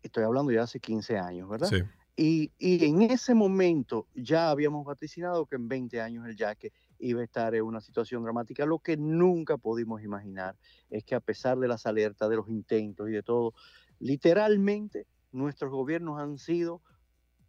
Estoy 0.01 0.23
hablando 0.23 0.51
ya 0.51 0.63
hace 0.63 0.79
15 0.79 1.17
años, 1.17 1.47
¿verdad? 1.49 1.67
Sí. 1.67 1.81
Y, 2.15 2.51
y 2.57 2.85
en 2.85 3.01
ese 3.03 3.33
momento 3.33 4.07
ya 4.15 4.49
habíamos 4.49 4.85
vaticinado 4.85 5.45
que 5.45 5.55
en 5.55 5.67
20 5.67 6.01
años 6.01 6.25
el 6.27 6.35
yaque 6.35 6.73
iba 6.99 7.21
a 7.21 7.23
estar 7.23 7.55
en 7.55 7.63
una 7.63 7.81
situación 7.81 8.23
dramática. 8.23 8.65
Lo 8.65 8.79
que 8.79 8.97
nunca 8.97 9.57
pudimos 9.57 10.03
imaginar 10.03 10.55
es 10.89 11.03
que 11.03 11.15
a 11.15 11.19
pesar 11.19 11.57
de 11.57 11.67
las 11.67 11.85
alertas, 11.85 12.29
de 12.29 12.35
los 12.35 12.49
intentos 12.49 13.09
y 13.09 13.13
de 13.13 13.23
todo, 13.23 13.53
literalmente 13.99 15.07
nuestros 15.31 15.71
gobiernos 15.71 16.19
han 16.19 16.37
sido 16.37 16.81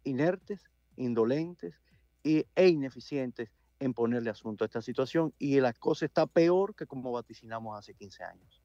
inertes, 0.03 0.69
indolentes 0.95 1.75
e 2.23 2.67
ineficientes 2.67 3.49
en 3.79 3.93
ponerle 3.93 4.29
asunto 4.29 4.63
a 4.63 4.67
esta 4.67 4.81
situación 4.81 5.33
y 5.39 5.59
la 5.59 5.73
cosa 5.73 6.05
está 6.05 6.27
peor 6.27 6.75
que 6.75 6.85
como 6.85 7.11
vaticinamos 7.11 7.77
hace 7.77 7.95
15 7.95 8.23
años. 8.23 8.61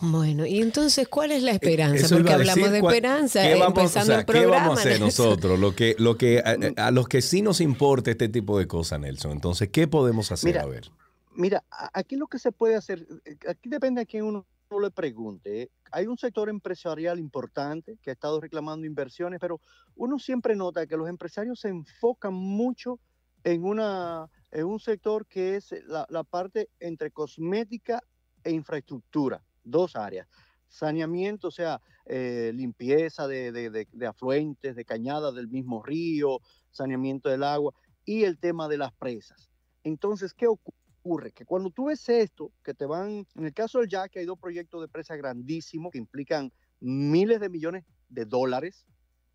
Bueno, 0.00 0.46
y 0.46 0.60
entonces, 0.62 1.08
¿cuál 1.08 1.30
es 1.32 1.42
la 1.42 1.50
esperanza? 1.52 2.06
Eso 2.06 2.16
Porque 2.16 2.32
hablamos 2.32 2.54
decir, 2.56 2.72
de 2.72 2.80
¿cuál- 2.80 2.94
esperanza 2.94 3.42
¿qué 3.42 3.54
vamos, 3.54 3.66
empezando 3.78 4.00
o 4.00 4.06
sea, 4.06 4.18
el 4.20 4.24
programa. 4.26 4.50
¿Qué 4.54 4.60
vamos 4.62 4.78
a 4.78 4.80
hacer 4.80 5.00
Nelson. 5.00 5.26
nosotros? 5.28 5.58
Lo 5.58 5.74
que, 5.74 5.94
lo 5.98 6.16
que, 6.16 6.38
a, 6.76 6.86
a 6.86 6.90
los 6.90 7.06
que 7.08 7.20
sí 7.20 7.42
nos 7.42 7.60
importa 7.60 8.10
este 8.10 8.28
tipo 8.28 8.58
de 8.58 8.66
cosas, 8.66 8.98
Nelson. 9.00 9.32
Entonces, 9.32 9.68
¿qué 9.68 9.86
podemos 9.88 10.32
hacer? 10.32 10.48
Mira, 10.48 10.62
a 10.62 10.66
ver. 10.66 10.90
Mira, 11.34 11.64
aquí 11.92 12.16
lo 12.16 12.26
que 12.28 12.38
se 12.38 12.50
puede 12.50 12.76
hacer, 12.76 13.06
eh, 13.24 13.36
aquí 13.48 13.68
depende 13.68 14.00
a 14.00 14.04
quién 14.06 14.24
uno 14.24 14.46
le 14.80 14.90
pregunte. 14.90 15.62
¿eh? 15.62 15.70
Hay 15.92 16.06
un 16.06 16.16
sector 16.16 16.48
empresarial 16.48 17.18
importante 17.18 17.98
que 18.02 18.10
ha 18.10 18.12
estado 18.12 18.40
reclamando 18.40 18.86
inversiones, 18.86 19.38
pero 19.40 19.60
uno 19.96 20.18
siempre 20.18 20.56
nota 20.56 20.86
que 20.86 20.96
los 20.96 21.08
empresarios 21.08 21.60
se 21.60 21.68
enfocan 21.68 22.32
mucho 22.34 22.98
en, 23.44 23.64
una, 23.64 24.28
en 24.50 24.64
un 24.64 24.78
sector 24.80 25.26
que 25.26 25.56
es 25.56 25.74
la, 25.86 26.06
la 26.08 26.22
parte 26.24 26.68
entre 26.78 27.10
cosmética 27.10 28.02
e 28.44 28.50
infraestructura, 28.52 29.42
dos 29.70 29.96
áreas. 29.96 30.26
Saneamiento, 30.68 31.48
o 31.48 31.50
sea, 31.50 31.80
eh, 32.06 32.52
limpieza 32.54 33.26
de, 33.26 33.52
de- 33.52 33.70
de- 33.70 33.88
de 33.92 34.06
afluentes, 34.06 34.76
de 34.76 34.84
cañadas 34.84 35.34
del 35.34 35.48
mismo 35.48 35.82
río, 35.82 36.40
saneamiento 36.70 37.28
del 37.28 37.42
agua 37.42 37.74
y 38.04 38.24
el 38.24 38.38
tema 38.38 38.68
de 38.68 38.78
las 38.78 38.92
presas. 38.92 39.50
Entonces, 39.82 40.32
¿qué 40.34 40.46
ocurre? 40.46 41.32
Que 41.32 41.44
cuando 41.44 41.70
tú 41.70 41.86
ves 41.86 42.08
esto, 42.08 42.52
que 42.62 42.74
te 42.74 42.86
van, 42.86 43.26
en 43.34 43.44
el 43.46 43.52
caso 43.54 43.80
del 43.80 43.88
Yaque 43.88 44.20
hay 44.20 44.26
dos 44.26 44.38
proyectos 44.38 44.80
de 44.80 44.88
presa 44.88 45.16
grandísimos 45.16 45.90
que 45.92 45.98
implican 45.98 46.52
miles 46.80 47.40
de 47.40 47.48
millones 47.48 47.84
de 48.08 48.24
dólares. 48.24 48.86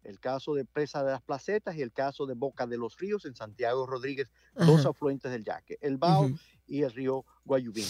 El 0.04 0.20
caso 0.20 0.54
de 0.54 0.66
presa 0.66 1.04
de 1.04 1.12
las 1.12 1.22
placetas 1.24 1.76
y 1.76 1.82
el 1.82 1.92
caso 1.92 2.28
de 2.28 2.36
Boca 2.36 2.68
de 2.68 2.78
los 2.78 2.96
Ríos 3.00 3.26
en 3.26 3.36
Santiago 3.36 3.88
Rodríguez, 3.88 4.30
dos 4.56 4.82
Ajá. 4.82 4.90
afluentes 4.90 5.32
del 5.32 5.44
Yaque, 5.44 5.78
el 5.82 5.98
Bao 5.98 6.26
Ujú. 6.26 6.36
y 6.68 6.84
el 6.84 6.92
río 6.92 7.26
Guayubín. 7.44 7.86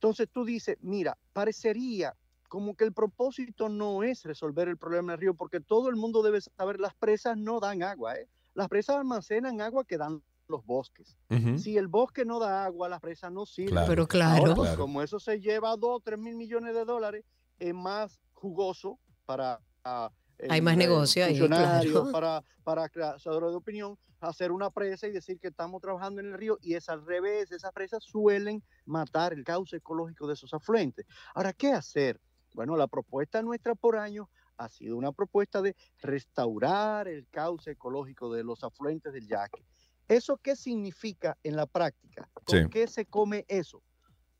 Entonces 0.00 0.28
tú 0.32 0.46
dices, 0.46 0.78
mira, 0.80 1.18
parecería 1.34 2.16
como 2.48 2.74
que 2.74 2.84
el 2.84 2.94
propósito 2.94 3.68
no 3.68 4.02
es 4.02 4.24
resolver 4.24 4.66
el 4.66 4.78
problema 4.78 5.12
del 5.12 5.20
río, 5.20 5.34
porque 5.34 5.60
todo 5.60 5.90
el 5.90 5.96
mundo 5.96 6.22
debe 6.22 6.40
saber, 6.40 6.80
las 6.80 6.94
presas 6.94 7.36
no 7.36 7.60
dan 7.60 7.82
agua, 7.82 8.14
¿eh? 8.16 8.26
Las 8.54 8.68
presas 8.68 8.96
almacenan 8.96 9.60
agua 9.60 9.84
que 9.84 9.98
dan 9.98 10.22
los 10.48 10.64
bosques. 10.64 11.18
Si 11.58 11.76
el 11.76 11.86
bosque 11.86 12.24
no 12.24 12.38
da 12.40 12.64
agua, 12.64 12.88
las 12.88 13.00
presas 13.00 13.30
no 13.30 13.44
sirven. 13.44 13.74
Claro. 13.74 13.88
Pero 13.88 14.08
claro. 14.08 14.46
Ahora, 14.46 14.54
Claro. 14.54 14.78
como 14.78 15.02
eso 15.02 15.20
se 15.20 15.38
lleva 15.38 15.76
2 15.76 16.02
3 16.02 16.18
mil 16.18 16.34
millones 16.34 16.74
de 16.74 16.84
dólares, 16.86 17.24
es 17.58 17.74
más 17.74 18.18
jugoso 18.32 18.98
para... 19.26 19.60
ah, 19.84 20.10
Hay 20.48 20.60
más 20.60 20.74
eh, 20.74 20.78
negocio 20.78 21.24
ahí, 21.24 21.38
claro. 21.38 22.10
para, 22.12 22.42
para 22.64 22.88
creadores 22.88 23.50
de 23.50 23.56
opinión, 23.56 23.98
hacer 24.20 24.52
una 24.52 24.70
presa 24.70 25.06
y 25.06 25.12
decir 25.12 25.38
que 25.38 25.48
estamos 25.48 25.80
trabajando 25.80 26.20
en 26.20 26.28
el 26.28 26.34
río 26.38 26.58
y 26.60 26.74
es 26.74 26.88
al 26.88 27.04
revés, 27.04 27.50
esas 27.52 27.72
presas 27.72 28.02
suelen 28.04 28.62
matar 28.84 29.32
el 29.32 29.44
cauce 29.44 29.76
ecológico 29.76 30.26
de 30.26 30.34
esos 30.34 30.52
afluentes. 30.54 31.06
Ahora, 31.34 31.52
¿qué 31.52 31.72
hacer? 31.72 32.20
Bueno, 32.54 32.76
la 32.76 32.86
propuesta 32.86 33.42
nuestra 33.42 33.74
por 33.74 33.96
año 33.96 34.28
ha 34.56 34.68
sido 34.68 34.96
una 34.96 35.12
propuesta 35.12 35.62
de 35.62 35.74
restaurar 36.02 37.08
el 37.08 37.26
cauce 37.30 37.70
ecológico 37.72 38.32
de 38.32 38.44
los 38.44 38.62
afluentes 38.62 39.12
del 39.12 39.26
Yaque. 39.26 39.64
¿Eso 40.08 40.36
qué 40.36 40.56
significa 40.56 41.38
en 41.42 41.56
la 41.56 41.66
práctica? 41.66 42.28
¿Con 42.44 42.64
Sí. 42.64 42.68
qué 42.70 42.86
se 42.86 43.06
come 43.06 43.44
eso? 43.48 43.82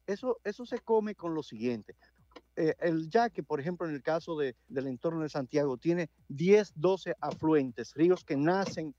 Eso, 0.07 0.41
eso 0.45 0.67
se 0.67 0.81
come 0.81 1.15
con 1.15 1.35
lo 1.35 1.43
siguiente. 1.43 1.97
Eh, 2.61 2.75
el 2.81 3.09
Yaque, 3.09 3.43
por 3.43 3.59
ejemplo, 3.59 3.89
en 3.89 3.95
el 3.95 4.03
caso 4.03 4.37
de- 4.37 4.55
del 4.69 4.87
entorno 4.87 5.23
de 5.23 5.31
Santiago, 5.31 5.79
tiene 5.79 6.11
10, 6.29 6.73
12 6.75 7.15
afluentes, 7.19 7.95
ríos 7.95 8.23
que 8.23 8.37
nacen, 8.37 8.95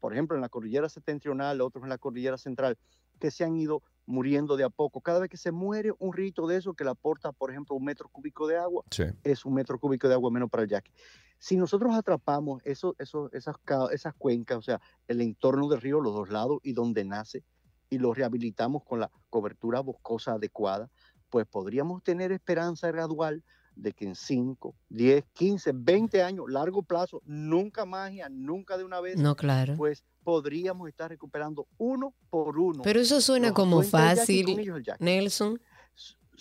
por 0.00 0.12
ejemplo, 0.12 0.34
en 0.36 0.40
la 0.42 0.48
cordillera 0.48 0.88
septentrional, 0.88 1.60
otros 1.60 1.84
en 1.84 1.90
la 1.90 1.98
cordillera 1.98 2.36
central, 2.36 2.76
que 3.20 3.30
se 3.30 3.44
han 3.44 3.56
ido 3.56 3.82
muriendo 4.06 4.56
de 4.56 4.64
a 4.64 4.70
poco. 4.70 5.00
Cada 5.00 5.20
vez 5.20 5.30
que 5.30 5.36
se 5.36 5.52
muere 5.52 5.92
un 6.00 6.12
rito 6.12 6.48
de 6.48 6.56
eso 6.56 6.74
que 6.74 6.82
le 6.82 6.90
aporta, 6.90 7.30
por 7.32 7.52
ejemplo, 7.52 7.76
un 7.76 7.84
metro 7.84 8.08
cúbico 8.08 8.48
de 8.48 8.56
agua, 8.56 8.82
Sí. 8.90 9.04
es 9.22 9.44
un 9.44 9.54
metro 9.54 9.78
cúbico 9.78 10.08
de 10.08 10.14
agua 10.14 10.30
menos 10.32 10.50
para 10.50 10.64
el 10.64 10.68
yaque. 10.68 10.90
Si 11.38 11.56
nosotros 11.56 11.94
atrapamos 11.94 12.60
eso, 12.64 12.96
eso, 12.98 13.30
esas, 13.32 13.54
esas 13.92 14.14
cuencas, 14.14 14.58
o 14.58 14.62
sea, 14.62 14.80
el 15.06 15.20
entorno 15.20 15.68
del 15.68 15.80
río, 15.80 16.00
los 16.00 16.12
dos 16.12 16.28
lados 16.30 16.58
y 16.64 16.72
donde 16.72 17.04
nace, 17.04 17.44
y 17.88 17.98
lo 17.98 18.12
rehabilitamos 18.12 18.82
con 18.84 18.98
la 18.98 19.10
cobertura 19.30 19.78
boscosa 19.80 20.32
adecuada, 20.32 20.90
pues 21.30 21.46
podríamos 21.46 22.02
tener 22.02 22.32
esperanza 22.32 22.88
gradual 22.90 23.42
de 23.74 23.92
que 23.92 24.06
en 24.06 24.14
5, 24.14 24.74
10, 24.88 25.24
15, 25.34 25.72
20 25.74 26.22
años, 26.22 26.46
largo 26.48 26.82
plazo, 26.82 27.20
nunca 27.26 27.84
magia, 27.84 28.28
nunca 28.30 28.78
de 28.78 28.84
una 28.84 29.00
vez, 29.00 29.18
No, 29.18 29.36
claro. 29.36 29.74
pues 29.76 30.02
podríamos 30.24 30.88
estar 30.88 31.10
recuperando 31.10 31.68
uno 31.76 32.14
por 32.30 32.58
uno. 32.58 32.82
Pero 32.82 33.00
eso 33.00 33.20
suena 33.20 33.52
como 33.52 33.82
fácil, 33.82 34.58
ellos. 34.58 34.80
Nelson. 34.98 35.60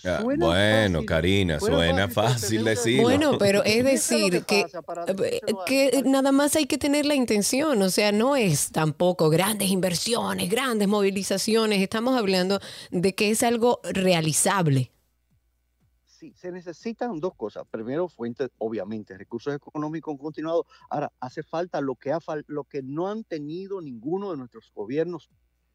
Ah, 0.03 0.19
Suena 0.21 0.45
bueno, 0.45 0.93
fácil, 0.99 1.05
Karina, 1.05 1.59
suena 1.59 2.09
fácil 2.09 2.63
decirlo. 2.63 3.03
Bueno, 3.03 3.37
pero 3.39 3.63
es 3.63 3.75
¿Qué 3.75 3.83
lo 3.83 3.89
decir 3.89 4.45
que, 4.45 4.65
eh, 5.07 5.41
que 5.65 6.03
nada 6.05 6.31
más 6.31 6.55
hay 6.55 6.65
que 6.65 6.77
tener 6.77 7.05
la 7.05 7.15
intención, 7.15 7.81
o 7.81 7.89
sea, 7.89 8.11
no 8.11 8.35
es 8.35 8.71
tampoco 8.71 9.29
grandes 9.29 9.69
inversiones, 9.69 10.49
grandes 10.49 10.87
movilizaciones, 10.87 11.81
estamos 11.81 12.17
hablando 12.17 12.59
de 12.91 13.15
que 13.15 13.31
es 13.31 13.41
algo 13.43 13.79
realizable. 13.83 14.91
Sí, 16.05 16.33
se 16.35 16.51
necesitan 16.51 17.19
dos 17.19 17.35
cosas. 17.35 17.63
Primero, 17.69 18.07
fuentes, 18.07 18.49
obviamente, 18.57 19.17
recursos 19.17 19.53
económicos 19.53 20.17
continuados. 20.17 20.65
Ahora, 20.89 21.11
hace 21.19 21.43
falta 21.43 21.81
lo 21.81 21.95
que, 21.95 22.11
ha 22.11 22.19
fal- 22.19 22.45
lo 22.47 22.63
que 22.63 22.81
no 22.81 23.09
han 23.09 23.23
tenido 23.25 23.81
ninguno 23.81 24.31
de 24.31 24.37
nuestros 24.37 24.71
gobiernos, 24.73 25.29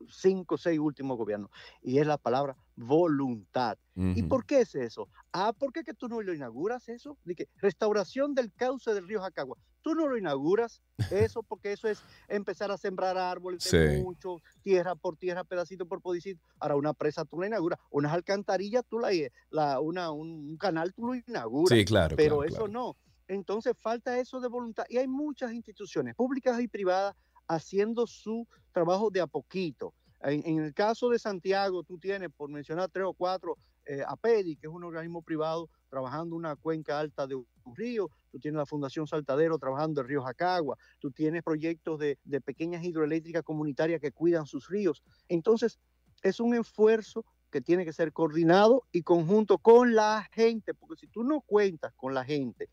cinco 0.08 0.54
o 0.54 0.58
seis 0.58 0.78
últimos 0.78 1.16
gobiernos, 1.16 1.50
y 1.82 1.98
es 1.98 2.06
la 2.06 2.16
palabra 2.18 2.56
voluntad. 2.76 3.78
¿Y 3.94 4.22
por 4.22 4.46
qué 4.46 4.60
es 4.60 4.74
eso? 4.74 5.08
Ah, 5.32 5.52
¿por 5.52 5.72
qué 5.72 5.84
que 5.84 5.92
tú 5.92 6.08
no 6.08 6.22
lo 6.22 6.32
inauguras 6.32 6.88
eso? 6.88 7.18
De 7.24 7.34
que 7.34 7.48
restauración 7.56 8.34
del 8.34 8.50
cauce 8.54 8.94
del 8.94 9.06
río 9.06 9.20
Jacagua. 9.20 9.58
Tú 9.82 9.94
no 9.94 10.08
lo 10.08 10.16
inauguras 10.16 10.82
eso 11.10 11.42
porque 11.42 11.72
eso 11.72 11.86
es 11.88 12.02
empezar 12.28 12.70
a 12.70 12.78
sembrar 12.78 13.16
árboles 13.18 13.62
Sí. 13.64 13.76
mucho, 14.02 14.36
tierra 14.62 14.94
por 14.94 15.16
tierra, 15.16 15.44
pedacito 15.44 15.86
por 15.86 16.00
pedacito. 16.00 16.40
Ahora 16.58 16.76
una 16.76 16.92
presa 16.94 17.24
tú 17.26 17.38
la 17.40 17.46
inauguras, 17.48 17.78
unas 17.90 18.12
alcantarillas 18.12 18.84
tú 18.88 18.98
la, 18.98 19.10
la 19.50 19.80
una, 19.80 20.10
un, 20.10 20.28
un 20.50 20.56
canal 20.56 20.92
tú 20.94 21.06
lo 21.06 21.14
inauguras, 21.14 21.78
Sí, 21.78 21.84
claro. 21.84 22.16
pero 22.16 22.38
claro, 22.38 22.48
eso 22.48 22.64
claro. 22.64 22.72
no. 22.72 22.96
Entonces 23.28 23.74
falta 23.78 24.18
eso 24.18 24.40
de 24.40 24.48
voluntad 24.48 24.84
y 24.88 24.96
hay 24.96 25.06
muchas 25.08 25.52
instituciones 25.52 26.14
públicas 26.14 26.58
y 26.60 26.68
privadas 26.68 27.14
haciendo 27.48 28.06
su 28.06 28.46
trabajo 28.72 29.10
de 29.10 29.20
a 29.20 29.26
poquito. 29.26 29.94
En, 30.22 30.58
el 30.58 30.74
caso 30.74 31.08
de 31.08 31.18
Santiago, 31.18 31.82
tú 31.82 31.98
tienes, 31.98 32.28
por 32.36 32.50
mencionar 32.50 32.90
tres 32.90 33.06
o 33.06 33.14
cuatro, 33.14 33.56
eh, 33.86 34.02
APEDI, 34.06 34.56
que 34.56 34.66
es 34.66 34.72
un 34.72 34.84
organismo 34.84 35.22
privado 35.22 35.70
trabajando 35.88 36.36
una 36.36 36.56
cuenca 36.56 37.00
alta 37.00 37.26
de 37.26 37.34
un 37.36 37.46
río, 37.74 38.10
tú 38.30 38.38
tienes 38.38 38.58
la 38.58 38.66
Fundación 38.66 39.06
Saltadero 39.06 39.58
trabajando 39.58 40.02
el 40.02 40.08
río 40.08 40.22
Jacagua, 40.22 40.76
tú 40.98 41.10
tienes 41.10 41.42
proyectos 41.42 41.98
de, 41.98 42.18
de 42.22 42.40
pequeñas 42.40 42.84
hidroeléctricas 42.84 43.42
comunitarias 43.42 44.00
que 44.00 44.12
cuidan 44.12 44.46
sus 44.46 44.68
ríos. 44.68 45.02
Entonces, 45.28 45.80
es 46.22 46.38
un 46.38 46.54
esfuerzo 46.54 47.24
que 47.50 47.60
tiene 47.60 47.84
que 47.84 47.92
ser 47.92 48.12
coordinado 48.12 48.84
y 48.92 49.02
conjunto 49.02 49.58
con 49.58 49.94
la 49.94 50.28
gente, 50.32 50.74
porque 50.74 50.96
si 51.00 51.06
tú 51.08 51.24
no 51.24 51.40
cuentas 51.40 51.92
con 51.96 52.14
la 52.14 52.24
gente, 52.24 52.68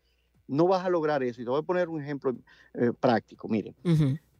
no 0.46 0.66
vas 0.66 0.84
a 0.84 0.90
lograr 0.90 1.22
eso. 1.22 1.40
Y 1.40 1.44
te 1.44 1.50
voy 1.50 1.60
a 1.60 1.62
poner 1.62 1.88
un 1.88 2.02
ejemplo 2.02 2.34
eh, 2.74 2.92
práctico. 2.98 3.48
Miren. 3.48 3.74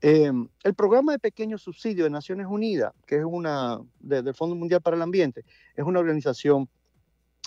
Eh, 0.00 0.30
el 0.64 0.74
programa 0.74 1.12
de 1.12 1.18
pequeños 1.18 1.62
subsidios 1.62 2.04
de 2.04 2.10
Naciones 2.10 2.46
Unidas, 2.48 2.92
que 3.06 3.16
es 3.16 3.24
una 3.24 3.80
de- 3.98 4.22
del 4.22 4.34
Fondo 4.34 4.54
Mundial 4.54 4.80
para 4.80 4.96
el 4.96 5.02
Ambiente, 5.02 5.44
es 5.74 5.84
una 5.84 6.00
organización 6.00 6.68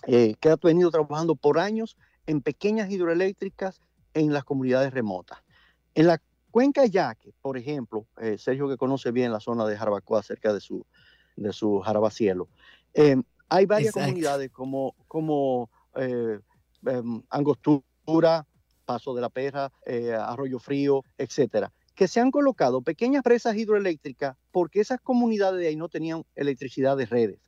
eh, 0.07 0.35
que 0.39 0.49
ha 0.49 0.55
venido 0.55 0.89
trabajando 0.89 1.35
por 1.35 1.59
años 1.59 1.95
en 2.25 2.41
pequeñas 2.41 2.89
hidroeléctricas 2.89 3.79
en 4.13 4.33
las 4.33 4.43
comunidades 4.43 4.91
remotas. 4.93 5.39
En 5.93 6.07
la 6.07 6.19
cuenca 6.49 6.85
Yaque, 6.85 7.33
por 7.41 7.57
ejemplo, 7.57 8.07
eh, 8.19 8.37
Sergio 8.37 8.67
que 8.67 8.77
conoce 8.77 9.11
bien 9.11 9.31
la 9.31 9.39
zona 9.39 9.65
de 9.65 9.77
Jarabacoa, 9.77 10.23
cerca 10.23 10.53
de 10.53 10.59
su, 10.59 10.85
de 11.35 11.53
su 11.53 11.79
Jarabacielo, 11.81 12.49
eh, 12.93 13.15
hay 13.47 13.65
varias 13.65 13.89
Exacto. 13.89 14.07
comunidades 14.07 14.51
como, 14.51 14.95
como 15.07 15.69
eh, 15.95 16.39
em, 16.85 17.21
Angostura, 17.29 18.45
Paso 18.85 19.13
de 19.13 19.21
la 19.21 19.29
Perra, 19.29 19.71
Arroyo 20.25 20.57
Frío, 20.59 21.03
etcétera, 21.17 21.71
que 21.95 22.07
se 22.07 22.19
han 22.19 22.31
colocado 22.31 22.81
pequeñas 22.81 23.23
presas 23.23 23.55
hidroeléctricas 23.57 24.35
porque 24.51 24.79
esas 24.81 24.99
comunidades 25.01 25.59
de 25.59 25.67
ahí 25.67 25.75
no 25.75 25.89
tenían 25.89 26.23
electricidad 26.35 26.95
de 26.97 27.05
redes. 27.05 27.39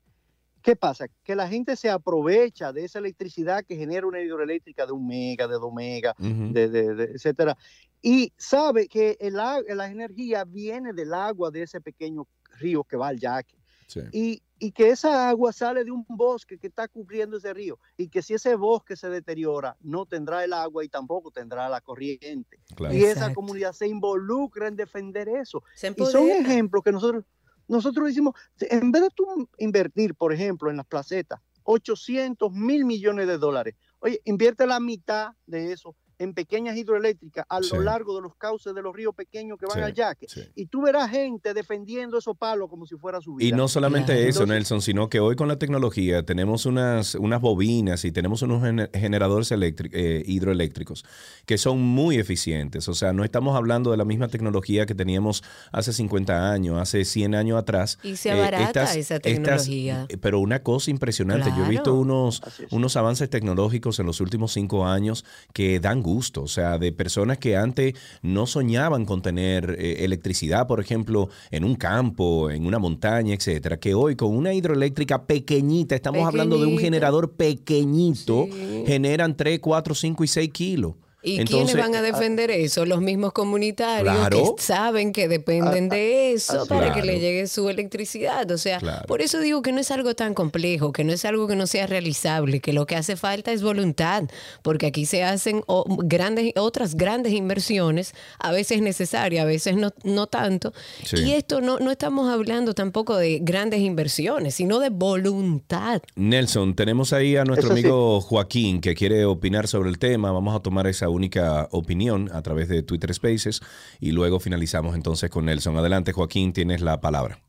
¿Qué 0.62 0.75
pasa? 0.77 1.08
Que 1.23 1.36
la 1.36 1.47
gente 1.49 1.75
se 1.75 1.89
aprovecha 1.89 2.71
de 2.71 2.86
esa 2.86 2.99
electricidad 2.99 3.65
que 3.65 3.75
genera 3.75 4.08
una 4.08 4.21
hidroeléctrica 4.21 4.86
de 4.86 4.93
un 4.93 5.06
mega, 5.08 5.45
de 5.47 5.56
dos 5.56 5.73
megas, 5.73 6.13
Ujú. 6.19 6.53
de, 6.53 6.69
de- 6.69 6.95
de- 6.95 7.03
etcétera, 7.15 7.58
y 8.01 8.32
sabe 8.38 8.88
que 8.88 9.17
el, 9.19 9.34
la 9.34 9.88
energía 9.89 10.45
viene 10.45 10.93
del 10.93 11.13
agua 11.13 11.51
de 11.51 11.63
ese 11.63 11.82
pequeño 11.82 12.27
río 12.60 12.84
que 12.84 12.95
va 12.97 13.10
al 13.10 13.19
yaque 13.19 13.58
Sí. 13.88 13.99
y, 14.13 14.41
y 14.63 14.71
que 14.71 14.91
esa 14.91 15.28
agua 15.28 15.52
sale 15.52 15.84
de 15.84 15.91
un 15.91 16.06
bosque 16.08 16.58
que 16.58 16.67
está 16.67 16.88
cubriendo 16.88 17.36
ese 17.36 17.54
río 17.54 17.80
y 17.97 18.08
que 18.08 18.21
si 18.21 18.34
ese 18.34 18.56
bosque 18.56 18.95
se 18.95 19.10
deteriora 19.10 19.76
no 19.82 20.06
tendrá 20.06 20.41
el 20.45 20.54
agua 20.54 20.86
y 20.86 20.88
tampoco 20.88 21.32
tendrá 21.32 21.67
la 21.67 21.82
corriente. 21.82 22.62
Claro. 22.73 22.95
y 22.95 23.04
esa 23.04 23.34
comunidad 23.34 23.73
se 23.73 23.89
involucra 23.89 24.69
en 24.69 24.78
defender 24.78 25.28
eso. 25.28 25.63
Y 25.97 26.06
son 26.06 26.30
ejemplos 26.30 26.82
que 26.82 26.93
nosotros 26.93 27.26
nosotros 27.67 28.08
decimos 28.08 28.36
en 28.62 28.93
vez 28.93 29.02
de 29.02 29.10
tú 29.10 29.49
invertir 29.58 30.15
por 30.15 30.32
ejemplo 30.32 30.69
en 30.69 30.78
las 30.78 30.86
placetas 30.86 31.41
800 31.63 32.52
mil 32.54 32.86
millones 32.86 33.28
de 33.28 33.38
dólares 33.38 33.76
oye 33.99 34.21
invierte 34.23 34.65
la 34.65 34.80
mitad 34.80 35.34
de 35.45 35.73
eso 35.73 35.95
en 36.24 36.34
pequeñas 36.34 36.76
hidroeléctricas 36.78 37.46
a 37.50 37.62
Sí. 37.62 37.70
lo 37.76 37.82
largo 37.82 38.16
de 38.16 38.22
los 38.22 38.36
cauces 38.36 38.74
de 38.74 38.82
los 38.82 38.96
ríos 38.96 39.14
pequeños 39.16 39.58
que 39.60 39.66
van 39.66 39.78
Sí, 39.78 39.82
al 39.84 39.94
yaque. 39.94 40.26
sí. 40.30 40.42
Y 40.56 40.66
tú 40.68 40.82
verás 40.82 41.10
gente 41.12 41.54
defendiendo 41.54 42.18
esos 42.18 42.38
palos 42.38 42.70
como 42.70 42.86
si 42.86 42.96
fuera 42.96 43.22
su 43.22 43.36
vida. 43.36 43.48
Y 43.50 43.52
no 43.52 43.68
solamente 43.68 44.14
eso, 44.14 44.44
Entonces- 44.44 44.48
Nelson, 44.48 44.82
sino 44.82 45.10
que 45.10 45.20
hoy 45.20 45.36
con 45.36 45.48
la 45.48 45.58
tecnología 45.60 46.24
tenemos 46.24 46.66
unas, 46.66 47.16
unas 47.16 47.42
bobinas 47.42 48.06
y 48.06 48.12
tenemos 48.12 48.42
unos 48.42 48.62
gener- 48.64 48.90
generadores 48.98 49.52
eh, 49.52 50.24
hidroeléctricos 50.26 51.06
que 51.46 51.58
son 51.58 51.82
muy 51.82 52.18
eficientes. 52.18 52.88
O 52.88 52.94
sea, 52.94 53.14
no 53.14 53.24
estamos 53.24 53.56
hablando 53.56 53.92
de 53.92 53.98
la 53.98 54.06
misma 54.06 54.28
tecnología 54.28 54.86
que 54.86 54.96
teníamos 54.96 55.44
hace 55.72 55.94
50 55.94 56.52
años, 56.52 56.80
hace 56.80 57.06
100 57.06 57.36
años 57.36 57.58
atrás. 57.60 58.00
Y 58.04 58.16
se 58.16 58.32
abarata 58.32 58.94
esa 58.94 59.20
tecnología. 59.20 60.06
eh, 60.10 60.18
pero 60.18 60.40
una 60.40 60.64
cosa 60.64 60.92
impresionante, 60.92 61.50
yo 61.58 61.66
he 61.66 61.70
visto 61.70 61.94
unos, 61.94 62.42
unos 62.72 62.96
avances 62.96 63.30
tecnológicos 63.30 64.00
en 64.00 64.06
los 64.06 64.22
últimos 64.22 64.54
cinco 64.54 64.86
años 64.86 65.26
que 65.54 65.80
dan 65.80 66.02
gusto. 66.02 66.12
O 66.13 66.47
sea, 66.47 66.78
de 66.78 66.91
personas 66.91 67.38
que 67.38 67.58
antes 67.58 67.93
no 68.21 68.45
soñaban 68.45 69.06
con 69.06 69.21
tener 69.21 69.76
eh, 69.80 70.04
electricidad, 70.06 70.67
por 70.67 70.80
ejemplo, 70.80 71.30
en 71.52 71.63
un 71.63 71.76
campo, 71.76 72.49
en 72.52 72.65
una 72.65 72.80
montaña, 72.80 73.34
etcétera, 73.34 73.78
que 73.80 73.93
hoy 73.93 74.15
con 74.15 74.36
una 74.36 74.54
hidroeléctrica 74.54 75.26
pequeñita, 75.26 75.95
estamos 75.95 76.26
hablando 76.28 76.58
de 76.60 76.67
un 76.67 76.78
generador 76.78 77.32
pequeñito, 77.34 78.47
Sí. 78.52 78.84
generan 78.86 79.36
3, 79.36 79.60
4, 79.60 79.95
5 79.95 80.23
y 80.23 80.28
6 80.28 80.49
kilos. 80.52 80.93
¿Y 81.26 81.40
Entonces, 81.40 81.74
quiénes 81.74 81.78
van 81.78 81.96
a 81.96 82.02
defender 82.02 82.52
eso? 82.52 82.86
Los 82.86 83.02
mismos 83.02 83.32
comunitarios 83.32 84.14
Claro. 84.16 84.56
que 84.58 84.62
saben 84.62 85.14
que 85.14 85.28
dependen 85.30 85.86
Ah, 85.92 85.96
de 85.96 86.34
eso 86.34 86.60
así 86.62 86.70
para 86.70 86.94
que 86.94 87.02
le 87.02 87.20
llegue 87.20 87.48
su 87.48 87.70
electricidad. 87.70 88.50
O 88.52 88.58
sea, 88.58 88.80
Claro. 88.80 89.06
por 89.08 89.22
eso 89.22 89.40
digo 89.40 89.62
que 89.62 89.72
no 89.72 89.80
es 89.80 89.90
algo 89.92 90.16
tan 90.16 90.34
complejo, 90.34 90.92
que 90.92 91.04
no 91.06 91.14
es 91.14 91.24
algo 91.24 91.48
que 91.48 91.56
no 91.56 91.66
sea 91.66 91.88
realizable, 91.88 92.60
que 92.60 92.74
lo 92.74 92.86
que 92.86 92.96
hace 92.98 93.16
falta 93.16 93.52
es 93.54 93.64
voluntad, 93.64 94.24
porque 94.64 94.86
aquí 94.88 95.06
se 95.06 95.24
hacen 95.24 95.64
o- 95.68 95.86
grandes, 96.04 96.52
otras 96.58 96.96
grandes 96.96 97.32
inversiones, 97.34 98.14
a 98.40 98.52
veces 98.52 98.82
necesarias, 98.82 99.44
a 99.44 99.46
veces 99.46 99.78
no, 99.78 99.94
no 100.04 100.28
tanto. 100.28 100.74
Sí. 101.06 101.18
Y 101.24 101.32
esto 101.34 101.62
no, 101.62 101.80
no 101.80 101.90
estamos 101.92 102.30
hablando 102.30 102.74
tampoco 102.74 103.16
de 103.16 103.40
grandes 103.42 103.80
inversiones, 103.80 104.56
sino 104.56 104.80
de 104.80 104.90
voluntad. 104.90 106.02
Nelson, 106.16 106.76
tenemos 106.76 107.14
ahí 107.14 107.38
a 107.38 107.46
nuestro 107.46 107.68
Eso 107.70 107.76
sí. 107.78 107.82
amigo 107.82 108.20
Joaquín 108.22 108.82
que 108.82 108.94
quiere 108.94 109.24
opinar 109.26 109.68
sobre 109.68 109.90
el 109.90 109.98
tema. 110.00 110.32
Vamos 110.32 110.56
a 110.56 110.60
tomar 110.60 110.88
esa 110.88 111.08
única 111.13 111.67
opinión 111.71 112.30
a 112.34 112.41
través 112.41 112.67
de 112.67 112.84
Twitter 112.84 113.13
Spaces 113.13 113.62
y 113.99 114.12
luego 114.12 114.39
finalizamos 114.39 114.95
entonces 114.95 115.30
con 115.30 115.45
Nelson. 115.45 115.78
Adelante, 115.78 116.12
Joaquín, 116.12 116.52
tienes 116.54 116.82
la 116.82 116.99
palabra. 117.02 117.39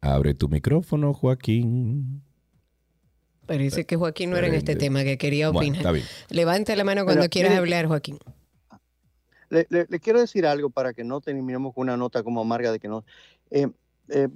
Abre 0.00 0.34
tu 0.34 0.48
micrófono, 0.48 1.14
Joaquín. 1.14 2.22
Parece 3.46 3.84
que 3.86 3.96
Joaquín 3.96 4.30
no 4.30 4.36
era 4.36 4.46
en 4.48 4.54
este 4.54 4.76
tema 4.76 5.04
que 5.04 5.18
quería 5.18 5.50
Bueno, 5.50 5.60
opinar. 5.60 5.78
está 5.80 5.92
bien. 5.92 6.06
Levanta 6.30 6.74
la 6.74 6.84
mano 6.84 7.04
cuando 7.04 7.20
Bueno, 7.20 7.30
quieras 7.30 7.50
mire- 7.50 7.58
hablar, 7.60 7.86
Joaquín. 7.86 8.18
Le, 9.50 9.66
le- 9.68 9.86
le 9.88 10.00
quiero 10.00 10.20
decir 10.20 10.46
algo 10.46 10.70
para 10.70 10.94
que 10.94 11.04
no 11.04 11.20
terminemos 11.20 11.74
con 11.74 11.82
una 11.82 11.96
nota 11.96 12.22
como 12.22 12.40
amarga 12.40 12.72
de 12.72 12.80
que 12.80 12.88
no. 12.88 13.04
eh, 13.50 13.68
eh, 14.08 14.28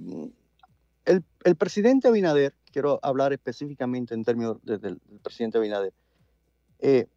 el, 1.05 1.23
el 1.43 1.55
presidente 1.55 2.07
Abinader, 2.07 2.53
quiero 2.71 2.99
hablar 3.01 3.33
específicamente 3.33 4.13
en 4.13 4.23
términos 4.23 4.57
de- 4.63 4.77
del, 4.77 4.99
del 5.05 5.19
presidente 5.19 5.57
Abinader, 5.57 5.93
eh, 6.79 7.07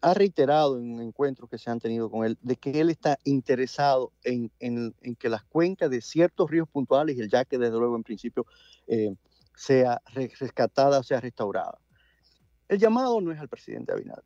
ha 0.00 0.14
reiterado 0.14 0.78
en 0.78 1.00
encuentros 1.00 1.50
que 1.50 1.58
se 1.58 1.70
han 1.70 1.80
tenido 1.80 2.08
con 2.10 2.24
él 2.24 2.38
de 2.40 2.56
que 2.56 2.80
él 2.80 2.88
está 2.90 3.18
interesado 3.24 4.12
en, 4.22 4.50
en- 4.60 4.94
en 5.02 5.16
que 5.16 5.28
las 5.28 5.42
cuencas 5.44 5.90
de 5.90 6.00
ciertos 6.00 6.50
ríos 6.50 6.68
puntuales 6.68 7.16
y 7.16 7.20
el 7.20 7.28
yaque, 7.28 7.58
desde 7.58 7.76
luego, 7.78 7.96
en 7.96 8.04
principio, 8.04 8.46
eh, 8.86 9.14
sea 9.56 10.00
re- 10.14 10.30
rescatada, 10.38 11.02
sea 11.02 11.20
restaurada. 11.20 11.78
El 12.68 12.78
llamado 12.78 13.20
no 13.20 13.32
es 13.32 13.40
al 13.40 13.48
presidente 13.48 13.92
Abinader, 13.92 14.24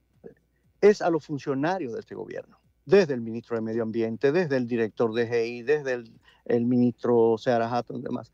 es 0.80 1.00
a 1.00 1.08
los 1.10 1.24
funcionarios 1.24 1.92
de 1.94 2.00
este 2.00 2.14
gobierno 2.14 2.58
desde 2.84 3.14
el 3.14 3.20
ministro 3.20 3.56
de 3.56 3.62
Medio 3.62 3.84
Ambiente, 3.84 4.32
desde 4.32 4.56
el 4.56 4.66
director 4.66 5.14
de 5.14 5.26
GI, 5.28 5.62
desde 5.62 5.92
el, 5.92 6.12
el 6.44 6.64
ministro 6.66 7.38
Seara 7.38 7.70
Hatton 7.72 8.00
y 8.00 8.02
demás, 8.02 8.32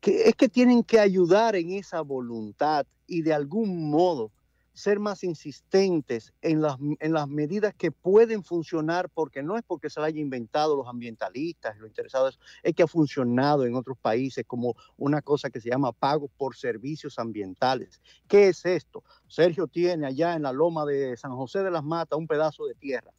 que 0.00 0.22
es 0.28 0.34
que 0.34 0.48
tienen 0.48 0.82
que 0.82 0.98
ayudar 0.98 1.54
en 1.54 1.72
esa 1.72 2.00
voluntad 2.00 2.86
y 3.06 3.20
de 3.22 3.34
algún 3.34 3.90
modo 3.90 4.32
ser 4.72 4.98
más 4.98 5.22
insistentes 5.22 6.32
en 6.40 6.62
las, 6.62 6.76
en 7.00 7.12
las 7.12 7.28
medidas 7.28 7.74
que 7.74 7.90
pueden 7.90 8.42
funcionar, 8.42 9.10
porque 9.10 9.42
no 9.42 9.56
es 9.56 9.62
porque 9.64 9.90
se 9.90 10.00
lo 10.00 10.06
haya 10.06 10.20
inventado 10.20 10.76
los 10.76 10.88
ambientalistas, 10.88 11.76
los 11.78 11.88
interesados, 11.88 12.38
es 12.62 12.74
que 12.74 12.82
ha 12.82 12.86
funcionado 12.86 13.66
en 13.66 13.74
otros 13.74 13.98
países 13.98 14.44
como 14.46 14.74
una 14.96 15.20
cosa 15.20 15.50
que 15.50 15.60
se 15.60 15.70
llama 15.70 15.92
pago 15.92 16.28
por 16.28 16.56
servicios 16.56 17.18
ambientales. 17.18 18.00
¿Qué 18.28 18.48
es 18.48 18.64
esto? 18.64 19.04
Sergio 19.28 19.66
tiene 19.66 20.06
allá 20.06 20.34
en 20.34 20.42
la 20.42 20.52
loma 20.52 20.86
de 20.86 21.16
San 21.16 21.32
José 21.32 21.62
de 21.62 21.70
las 21.70 21.84
Matas 21.84 22.18
un 22.18 22.26
pedazo 22.26 22.66
de 22.66 22.74
tierra. 22.74 23.12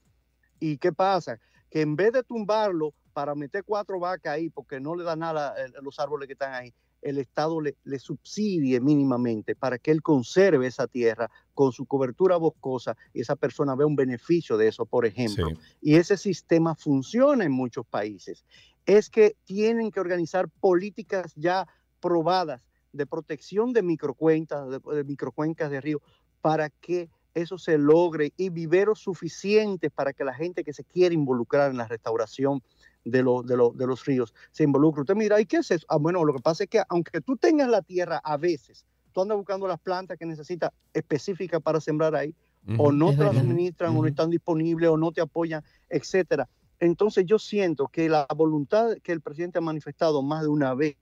¿Y 0.59 0.77
qué 0.77 0.91
pasa? 0.91 1.39
Que 1.69 1.81
en 1.81 1.95
vez 1.95 2.13
de 2.13 2.23
tumbarlo 2.23 2.93
para 3.13 3.35
meter 3.35 3.63
cuatro 3.63 3.99
vacas 3.99 4.33
ahí, 4.33 4.49
porque 4.49 4.79
no 4.79 4.95
le 4.95 5.03
da 5.03 5.15
nada 5.15 5.53
a 5.53 5.81
los 5.81 5.99
árboles 5.99 6.27
que 6.27 6.33
están 6.33 6.53
ahí, 6.53 6.73
el 7.03 7.17
Estado 7.17 7.61
le, 7.61 7.75
le 7.83 7.99
subsidie 7.99 8.79
mínimamente 8.79 9.55
para 9.55 9.77
que 9.77 9.91
él 9.91 10.01
conserve 10.01 10.67
esa 10.67 10.87
tierra 10.87 11.29
con 11.53 11.71
su 11.71 11.85
cobertura 11.85 12.37
boscosa 12.37 12.97
y 13.13 13.21
esa 13.21 13.35
persona 13.35 13.75
vea 13.75 13.87
un 13.87 13.95
beneficio 13.95 14.57
de 14.57 14.67
eso, 14.67 14.85
por 14.85 15.05
ejemplo. 15.05 15.49
Sí. 15.49 15.55
Y 15.81 15.95
ese 15.95 16.17
sistema 16.17 16.75
funciona 16.75 17.45
en 17.45 17.51
muchos 17.51 17.85
países. 17.85 18.45
Es 18.85 19.09
que 19.09 19.35
tienen 19.45 19.91
que 19.91 19.99
organizar 19.99 20.49
políticas 20.49 21.33
ya 21.35 21.67
probadas 21.99 22.61
de 22.91 23.05
protección 23.05 23.73
de 23.73 23.81
microcuentas, 23.81 24.69
de, 24.69 24.79
de 24.95 25.03
microcuencas 25.03 25.71
de 25.71 25.81
río, 25.81 26.01
para 26.41 26.69
que 26.69 27.09
eso 27.33 27.57
se 27.57 27.77
logre 27.77 28.33
y 28.37 28.49
viveros 28.49 28.99
suficientes 28.99 29.91
para 29.91 30.13
que 30.13 30.23
la 30.23 30.33
gente 30.33 30.63
que 30.63 30.73
se 30.73 30.83
quiere 30.83 31.15
involucrar 31.15 31.71
en 31.71 31.77
la 31.77 31.87
restauración 31.87 32.61
de, 33.03 33.23
lo- 33.23 33.43
de, 33.43 33.57
lo- 33.57 33.71
de 33.71 33.87
los 33.87 34.05
ríos 34.05 34.33
se 34.51 34.63
involucre. 34.63 35.01
Usted 35.01 35.15
me 35.15 35.23
dirá, 35.25 35.39
¿y 35.39 35.45
qué 35.45 35.57
es 35.57 35.71
eso? 35.71 35.85
Ah, 35.89 35.97
bueno, 35.97 36.23
lo 36.23 36.33
que 36.33 36.41
pasa 36.41 36.63
es 36.63 36.69
que 36.69 36.81
aunque 36.89 37.21
tú 37.21 37.37
tengas 37.37 37.69
la 37.69 37.81
tierra 37.81 38.19
a 38.23 38.37
veces, 38.37 38.85
tú 39.11 39.21
andas 39.21 39.37
buscando 39.37 39.67
las 39.67 39.79
plantas 39.79 40.17
que 40.17 40.25
necesitas 40.25 40.71
específicas 40.93 41.61
para 41.61 41.79
sembrar 41.79 42.15
ahí, 42.15 42.35
o 42.77 42.91
no 42.91 43.11
te 43.13 43.23
las 43.23 43.35
o 43.35 43.43
no 43.43 44.05
están 44.07 44.29
disponibles, 44.29 44.89
o 44.89 44.97
no 44.97 45.11
te 45.11 45.21
apoyan, 45.21 45.63
etcétera. 45.89 46.47
Entonces 46.79 47.25
yo 47.25 47.37
siento 47.39 47.87
que 47.87 48.09
la 48.09 48.25
voluntad 48.35 48.97
que 49.03 49.11
el 49.11 49.21
presidente 49.21 49.57
ha 49.59 49.61
manifestado 49.61 50.21
más 50.21 50.41
de 50.43 50.47
una 50.49 50.73
vez 50.73 50.95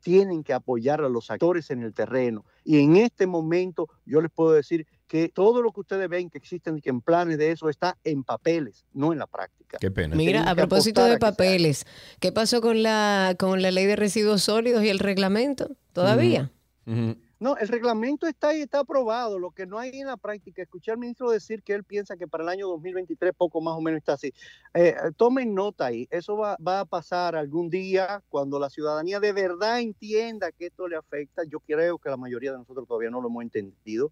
tienen 0.00 0.42
que 0.42 0.52
apoyar 0.52 1.00
a 1.02 1.08
los 1.08 1.30
actores 1.30 1.70
en 1.70 1.82
el 1.82 1.94
terreno. 1.94 2.44
Y 2.64 2.80
en 2.80 2.96
este 2.96 3.26
momento 3.26 3.88
yo 4.04 4.20
les 4.20 4.30
puedo 4.30 4.52
decir 4.52 4.86
que 5.12 5.28
todo 5.28 5.60
lo 5.60 5.72
que 5.72 5.80
ustedes 5.80 6.08
ven 6.08 6.30
que 6.30 6.38
existen 6.38 6.78
y 6.78 6.80
que 6.80 6.88
en 6.88 7.02
planes 7.02 7.36
de 7.36 7.50
eso 7.50 7.68
está 7.68 7.98
en 8.02 8.24
papeles, 8.24 8.86
no 8.94 9.12
en 9.12 9.18
la 9.18 9.26
práctica. 9.26 9.76
Qué 9.78 9.90
pena. 9.90 10.16
Mira, 10.16 10.50
a 10.50 10.54
propósito 10.54 11.04
de 11.04 11.16
a 11.16 11.18
papeles, 11.18 11.84
¿qué 12.18 12.32
pasó 12.32 12.62
con 12.62 12.82
la 12.82 13.36
con 13.38 13.60
la 13.60 13.70
ley 13.72 13.84
de 13.84 13.94
residuos 13.94 14.42
sólidos 14.42 14.82
y 14.84 14.88
el 14.88 14.98
reglamento? 14.98 15.76
¿Todavía? 15.92 16.50
No, 16.86 17.58
el 17.58 17.68
reglamento 17.68 18.26
está 18.26 18.48
ahí, 18.48 18.62
está 18.62 18.78
aprobado. 18.78 19.38
Lo 19.38 19.50
que 19.50 19.66
no 19.66 19.78
hay 19.78 20.00
en 20.00 20.06
la 20.06 20.16
práctica, 20.16 20.62
escuché 20.62 20.92
al 20.92 20.96
ministro 20.96 21.30
decir 21.30 21.62
que 21.62 21.74
él 21.74 21.84
piensa 21.84 22.16
que 22.16 22.26
para 22.26 22.44
el 22.44 22.48
año 22.48 22.68
2023 22.68 23.34
poco 23.36 23.60
más 23.60 23.74
o 23.76 23.82
menos 23.82 23.98
está 23.98 24.14
así. 24.14 24.32
Eh, 24.72 24.94
tomen 25.18 25.54
nota 25.54 25.84
ahí, 25.86 26.08
eso 26.10 26.38
va, 26.38 26.56
va 26.66 26.80
a 26.80 26.84
pasar 26.86 27.36
algún 27.36 27.68
día 27.68 28.22
cuando 28.30 28.58
la 28.58 28.70
ciudadanía 28.70 29.20
de 29.20 29.34
verdad 29.34 29.80
entienda 29.80 30.52
que 30.52 30.66
esto 30.66 30.88
le 30.88 30.96
afecta. 30.96 31.42
Yo 31.44 31.60
creo 31.60 31.98
que 31.98 32.08
la 32.08 32.16
mayoría 32.16 32.52
de 32.52 32.58
nosotros 32.58 32.88
todavía 32.88 33.10
no 33.10 33.20
lo 33.20 33.28
hemos 33.28 33.42
entendido 33.42 34.10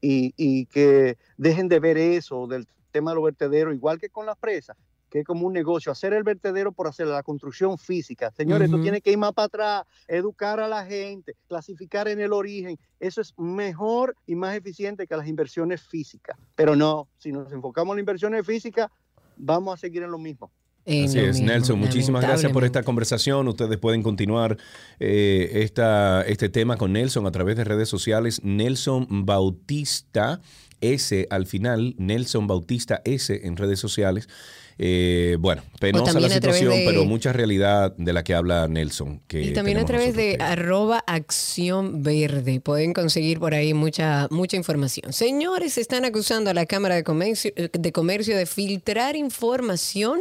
y, 0.00 0.32
y 0.36 0.66
que 0.66 1.16
dejen 1.36 1.68
de 1.68 1.80
ver 1.80 1.98
eso 1.98 2.46
del 2.46 2.66
tema 2.90 3.10
de 3.10 3.16
los 3.16 3.24
vertederos, 3.24 3.74
igual 3.74 3.98
que 3.98 4.10
con 4.10 4.26
las 4.26 4.36
presas 4.36 4.76
que 5.08 5.20
es 5.20 5.24
como 5.24 5.46
un 5.46 5.52
negocio, 5.52 5.90
hacer 5.90 6.12
el 6.12 6.22
vertedero 6.22 6.72
por 6.72 6.86
hacer 6.86 7.06
la 7.06 7.22
construcción 7.22 7.78
física. 7.78 8.30
Señores, 8.32 8.68
Ujú. 8.68 8.76
esto 8.76 8.82
tiene 8.82 9.00
que 9.00 9.12
ir 9.12 9.18
más 9.18 9.32
para 9.32 9.46
atrás, 9.46 9.82
educar 10.06 10.60
a 10.60 10.68
la 10.68 10.84
gente, 10.84 11.34
clasificar 11.48 12.08
en 12.08 12.20
el 12.20 12.32
origen. 12.32 12.76
Eso 13.00 13.20
es 13.20 13.32
mejor 13.38 14.14
y 14.26 14.34
más 14.34 14.56
eficiente 14.56 15.06
que 15.06 15.16
las 15.16 15.26
inversiones 15.26 15.82
físicas. 15.82 16.36
Pero 16.54 16.76
no, 16.76 17.08
si 17.18 17.32
nos 17.32 17.50
enfocamos 17.52 17.92
en 17.92 17.96
las 17.96 18.02
inversiones 18.02 18.46
físicas, 18.46 18.88
vamos 19.36 19.74
a 19.74 19.76
seguir 19.78 20.02
en 20.02 20.10
lo 20.10 20.18
mismo. 20.18 20.52
Así 20.88 21.18
es, 21.18 21.36
mismo, 21.36 21.46
Nelson. 21.46 21.78
Muchísimas 21.78 22.22
gracias 22.22 22.50
por 22.52 22.64
esta 22.64 22.82
conversación. 22.82 23.46
Ustedes 23.48 23.76
pueden 23.78 24.02
continuar 24.02 24.56
eh, 25.00 25.50
esta, 25.62 26.22
este 26.22 26.48
tema 26.48 26.76
con 26.76 26.92
Nelson 26.92 27.26
a 27.26 27.30
través 27.30 27.56
de 27.56 27.64
redes 27.64 27.88
sociales. 27.88 28.40
Nelson 28.42 29.06
Bautista 29.26 30.40
S 30.80 31.26
al 31.30 31.46
final, 31.46 31.94
Nelson 31.98 32.46
Bautista 32.46 33.02
S 33.04 33.40
en 33.44 33.56
redes 33.56 33.80
sociales. 33.80 34.28
Eh, 34.80 35.36
bueno, 35.40 35.62
penosa 35.80 36.04
la 36.04 36.12
también 36.12 36.32
a 36.32 36.40
través 36.40 36.60
situación, 36.60 36.72
de- 36.84 36.86
pero 36.86 37.04
mucha 37.04 37.32
realidad 37.32 37.92
de 37.96 38.12
la 38.12 38.22
que 38.22 38.32
habla 38.34 38.68
Nelson. 38.68 39.20
Que 39.26 39.42
Y 39.42 39.52
también 39.52 39.78
a 39.78 39.84
través 39.84 40.14
de 40.14 40.36
arroba 40.40 41.02
acción 41.04 42.04
verde. 42.04 42.60
Pueden 42.60 42.92
conseguir 42.92 43.40
por 43.40 43.54
ahí 43.54 43.74
mucha, 43.74 44.28
mucha 44.30 44.56
información. 44.56 45.12
Señores, 45.12 45.78
están 45.78 46.04
acusando 46.04 46.50
a 46.50 46.54
la 46.54 46.64
Cámara 46.64 46.94
de 46.94 47.02
Comercio, 47.02 47.50
de 47.56 47.92
Comercio 47.92 48.36
de 48.36 48.46
filtrar 48.46 49.16
información 49.16 50.20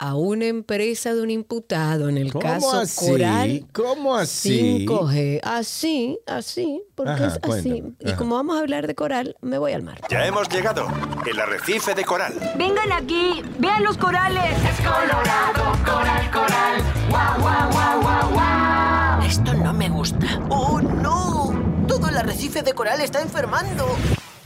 a 0.00 0.14
una 0.14 0.46
empresa 0.46 1.12
de 1.14 1.22
un 1.22 1.30
imputado 1.30 2.08
en 2.08 2.18
el 2.18 2.32
¿Cómo 2.32 2.42
caso 2.42 2.78
así? 2.78 3.10
Coral 3.10 3.66
¿Cómo 3.72 4.14
así? 4.16 4.86
5G. 4.86 5.40
Así, 5.42 6.18
así, 6.26 6.82
porque 6.94 7.12
Ajá, 7.12 7.26
es 7.26 7.32
así. 7.32 7.40
cuéntame. 7.40 7.92
Y 8.00 8.08
Ajá. 8.08 8.16
como 8.16 8.36
vamos 8.36 8.56
a 8.56 8.60
hablar 8.60 8.86
de 8.86 8.94
Coral, 8.94 9.36
me 9.40 9.58
voy 9.58 9.72
al 9.72 9.82
mar. 9.82 10.00
Ya 10.08 10.24
hemos 10.26 10.48
llegado. 10.48 10.86
El 11.28 11.38
arrecife 11.40 11.94
de 11.94 12.04
coral. 12.04 12.32
Vengan 12.56 12.92
aquí, 12.92 13.42
vean 13.58 13.82
los 13.84 13.96
corales. 13.98 14.44
Es 14.64 14.76
colorado, 14.86 15.72
coral, 15.84 16.30
coral. 16.30 16.82
Guau, 17.10 17.40
guau, 17.40 17.70
guau, 17.72 18.00
guau, 18.02 18.30
guau. 18.32 19.22
Esto 19.26 19.52
no 19.54 19.72
me 19.74 19.88
gusta. 19.88 20.26
¡Oh, 20.48 20.80
no! 20.80 21.84
Todo 21.88 22.08
el 22.08 22.16
arrecife 22.16 22.62
de 22.62 22.72
coral 22.72 23.00
está 23.00 23.20
enfermando. 23.20 23.84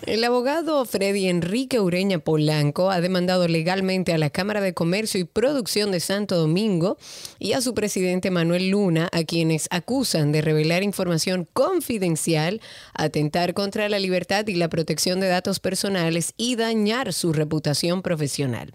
El 0.04 0.24
abogado 0.24 0.84
Freddy 0.84 1.28
Enrique 1.28 1.78
Ureña 1.78 2.18
Polanco 2.18 2.90
ha 2.90 3.00
demandado 3.00 3.46
legalmente 3.46 4.12
a 4.12 4.18
la 4.18 4.30
Cámara 4.30 4.60
de 4.60 4.74
Comercio 4.74 5.20
y 5.20 5.24
Producción 5.24 5.92
de 5.92 6.00
Santo 6.00 6.36
Domingo 6.36 6.98
y 7.38 7.52
a 7.52 7.60
su 7.60 7.72
presidente 7.72 8.32
Manuel 8.32 8.70
Luna, 8.70 9.08
a 9.12 9.22
quienes 9.22 9.68
acusan 9.70 10.32
de 10.32 10.42
revelar 10.42 10.82
información 10.82 11.46
confidencial, 11.52 12.60
atentar 12.94 13.54
contra 13.54 13.88
la 13.88 14.00
libertad 14.00 14.44
y 14.48 14.54
la 14.54 14.68
protección 14.68 15.20
de 15.20 15.28
datos 15.28 15.60
personales 15.60 16.34
y 16.36 16.56
dañar 16.56 17.12
su 17.12 17.32
reputación 17.32 18.02
profesional. 18.02 18.72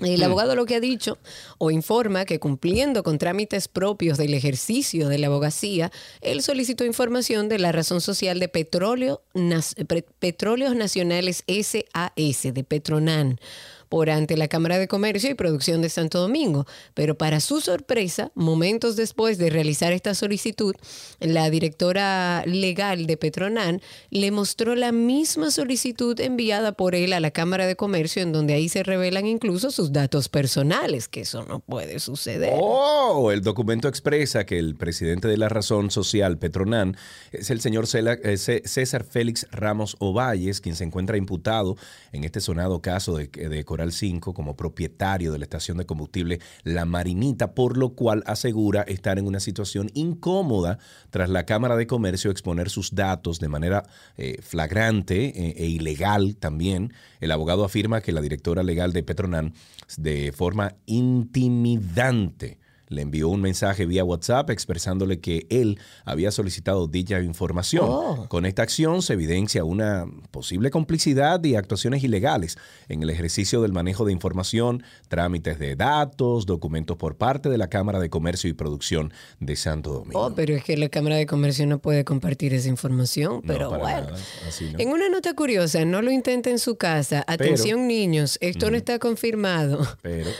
El 0.00 0.22
abogado 0.22 0.54
lo 0.54 0.64
que 0.64 0.76
ha 0.76 0.80
dicho 0.80 1.18
o 1.58 1.70
informa 1.72 2.24
que 2.24 2.38
cumpliendo 2.38 3.02
con 3.02 3.18
trámites 3.18 3.66
propios 3.68 4.16
del 4.16 4.32
ejercicio 4.34 5.08
de 5.08 5.18
la 5.18 5.26
abogacía, 5.26 5.90
él 6.20 6.40
solicitó 6.42 6.84
información 6.84 7.48
de 7.48 7.58
la 7.58 7.72
razón 7.72 8.00
social 8.00 8.38
de 8.38 8.48
Petróleo, 8.48 9.22
Nas- 9.34 9.74
Petróleos 10.18 10.76
Nacionales 10.76 11.42
SAS, 11.48 12.42
de 12.54 12.64
Petronan, 12.64 13.40
por 13.88 14.10
ante 14.10 14.36
la 14.36 14.48
Cámara 14.48 14.78
de 14.78 14.88
Comercio 14.88 15.30
y 15.30 15.34
Producción 15.34 15.82
de 15.82 15.88
Santo 15.88 16.20
Domingo. 16.20 16.66
Pero 16.94 17.16
para 17.16 17.40
su 17.40 17.60
sorpresa, 17.60 18.30
momentos 18.34 18.96
después 18.96 19.38
de 19.38 19.50
realizar 19.50 19.92
esta 19.92 20.14
solicitud, 20.14 20.74
la 21.20 21.50
directora 21.50 22.42
legal 22.46 23.06
de 23.06 23.16
Petronan 23.16 23.80
le 24.10 24.30
mostró 24.30 24.74
la 24.74 24.92
misma 24.92 25.50
solicitud 25.50 26.18
enviada 26.20 26.72
por 26.72 26.94
él 26.94 27.12
a 27.12 27.20
la 27.20 27.30
Cámara 27.30 27.66
de 27.66 27.76
Comercio, 27.76 28.22
en 28.22 28.32
donde 28.32 28.54
ahí 28.54 28.68
se 28.68 28.82
revelan 28.82 29.26
incluso 29.26 29.70
sus 29.70 29.92
datos 29.92 30.28
personales, 30.28 31.08
que 31.08 31.22
eso 31.22 31.44
no 31.44 31.60
puede 31.60 31.98
suceder. 31.98 32.52
Oh, 32.54 33.30
el 33.32 33.42
documento 33.42 33.88
expresa 33.88 34.44
que 34.44 34.58
el 34.58 34.74
presidente 34.76 35.28
de 35.28 35.36
la 35.36 35.48
Razón 35.48 35.90
Social, 35.90 36.38
Petronan, 36.38 36.96
es 37.32 37.50
el 37.50 37.60
señor 37.60 37.86
eh, 37.92 38.36
César 38.36 39.04
Félix 39.04 39.46
Ramos 39.50 39.96
Ovalles, 39.98 40.60
quien 40.60 40.76
se 40.76 40.84
encuentra 40.84 41.16
imputado 41.16 41.76
en 42.12 42.24
este 42.24 42.40
sonado 42.40 42.80
caso 42.80 43.16
de, 43.16 43.26
de 43.28 43.64
Coral 43.78 43.92
5 43.92 44.34
como 44.34 44.56
propietario 44.56 45.30
de 45.30 45.38
la 45.38 45.44
estación 45.44 45.76
de 45.76 45.86
combustible 45.86 46.40
La 46.64 46.84
Marinita, 46.84 47.54
por 47.54 47.76
lo 47.76 47.90
cual 47.90 48.24
asegura 48.26 48.82
estar 48.82 49.20
en 49.20 49.26
una 49.28 49.38
situación 49.38 49.88
incómoda 49.94 50.80
tras 51.10 51.30
la 51.30 51.46
Cámara 51.46 51.76
de 51.76 51.86
Comercio 51.86 52.32
exponer 52.32 52.70
sus 52.70 52.96
datos 52.96 53.38
de 53.38 53.48
manera 53.48 53.84
eh, 54.16 54.42
flagrante 54.42 55.26
eh, 55.26 55.54
e 55.58 55.66
ilegal 55.66 56.34
también. 56.34 56.92
El 57.20 57.30
abogado 57.30 57.64
afirma 57.64 58.00
que 58.00 58.10
la 58.10 58.20
directora 58.20 58.64
legal 58.64 58.92
de 58.92 59.04
Petronan, 59.04 59.54
de 59.96 60.32
forma 60.32 60.74
intimidante, 60.86 62.58
le 62.88 63.02
envió 63.02 63.28
un 63.28 63.40
mensaje 63.40 63.86
vía 63.86 64.04
WhatsApp 64.04 64.50
expresándole 64.50 65.20
que 65.20 65.46
él 65.50 65.78
había 66.04 66.30
solicitado 66.30 66.86
dicha 66.86 67.20
información. 67.20 67.84
Oh. 67.88 68.26
Con 68.28 68.46
esta 68.46 68.62
acción 68.62 69.02
se 69.02 69.14
evidencia 69.14 69.64
una 69.64 70.06
posible 70.30 70.70
complicidad 70.70 71.42
y 71.44 71.54
actuaciones 71.54 72.02
ilegales 72.04 72.56
en 72.88 73.02
el 73.02 73.10
ejercicio 73.10 73.62
del 73.62 73.72
manejo 73.72 74.04
de 74.04 74.12
información, 74.12 74.82
trámites 75.08 75.58
de 75.58 75.76
datos, 75.76 76.46
documentos 76.46 76.96
por 76.96 77.16
parte 77.16 77.48
de 77.48 77.58
la 77.58 77.68
Cámara 77.68 78.00
de 78.00 78.10
Comercio 78.10 78.48
y 78.50 78.52
Producción 78.52 79.12
de 79.40 79.56
Santo 79.56 79.92
Domingo. 79.92 80.26
Oh, 80.26 80.34
pero 80.34 80.54
es 80.54 80.64
que 80.64 80.76
la 80.76 80.88
Cámara 80.88 81.16
de 81.16 81.26
Comercio 81.26 81.66
no 81.66 81.78
puede 81.78 82.04
compartir 82.04 82.54
esa 82.54 82.68
información, 82.68 83.34
No, 83.36 83.42
pero 83.46 83.70
para 83.70 83.82
bueno. 83.82 84.00
nada, 84.08 84.18
así 84.46 84.70
no. 84.72 84.78
En 84.78 84.88
una 84.90 85.08
nota 85.08 85.34
curiosa, 85.34 85.84
no 85.84 86.02
lo 86.02 86.10
intente 86.10 86.50
en 86.50 86.58
su 86.58 86.76
casa. 86.76 87.24
Atención 87.26 87.86
niños, 87.86 88.38
esto 88.40 88.70
no 88.70 88.76
está 88.76 88.98
confirmado. 88.98 89.86
Pero 90.02 90.30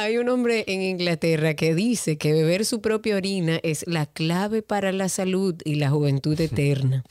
Hay 0.00 0.16
un 0.16 0.28
hombre 0.28 0.62
en 0.68 0.80
Inglaterra 0.80 1.54
que 1.54 1.74
dice 1.74 2.18
que 2.18 2.32
beber 2.32 2.64
su 2.64 2.80
propia 2.80 3.16
orina 3.16 3.58
es 3.64 3.84
la 3.88 4.06
clave 4.06 4.62
para 4.62 4.92
la 4.92 5.08
salud 5.08 5.56
y 5.64 5.74
la 5.74 5.90
juventud 5.90 6.40
eterna. 6.40 7.02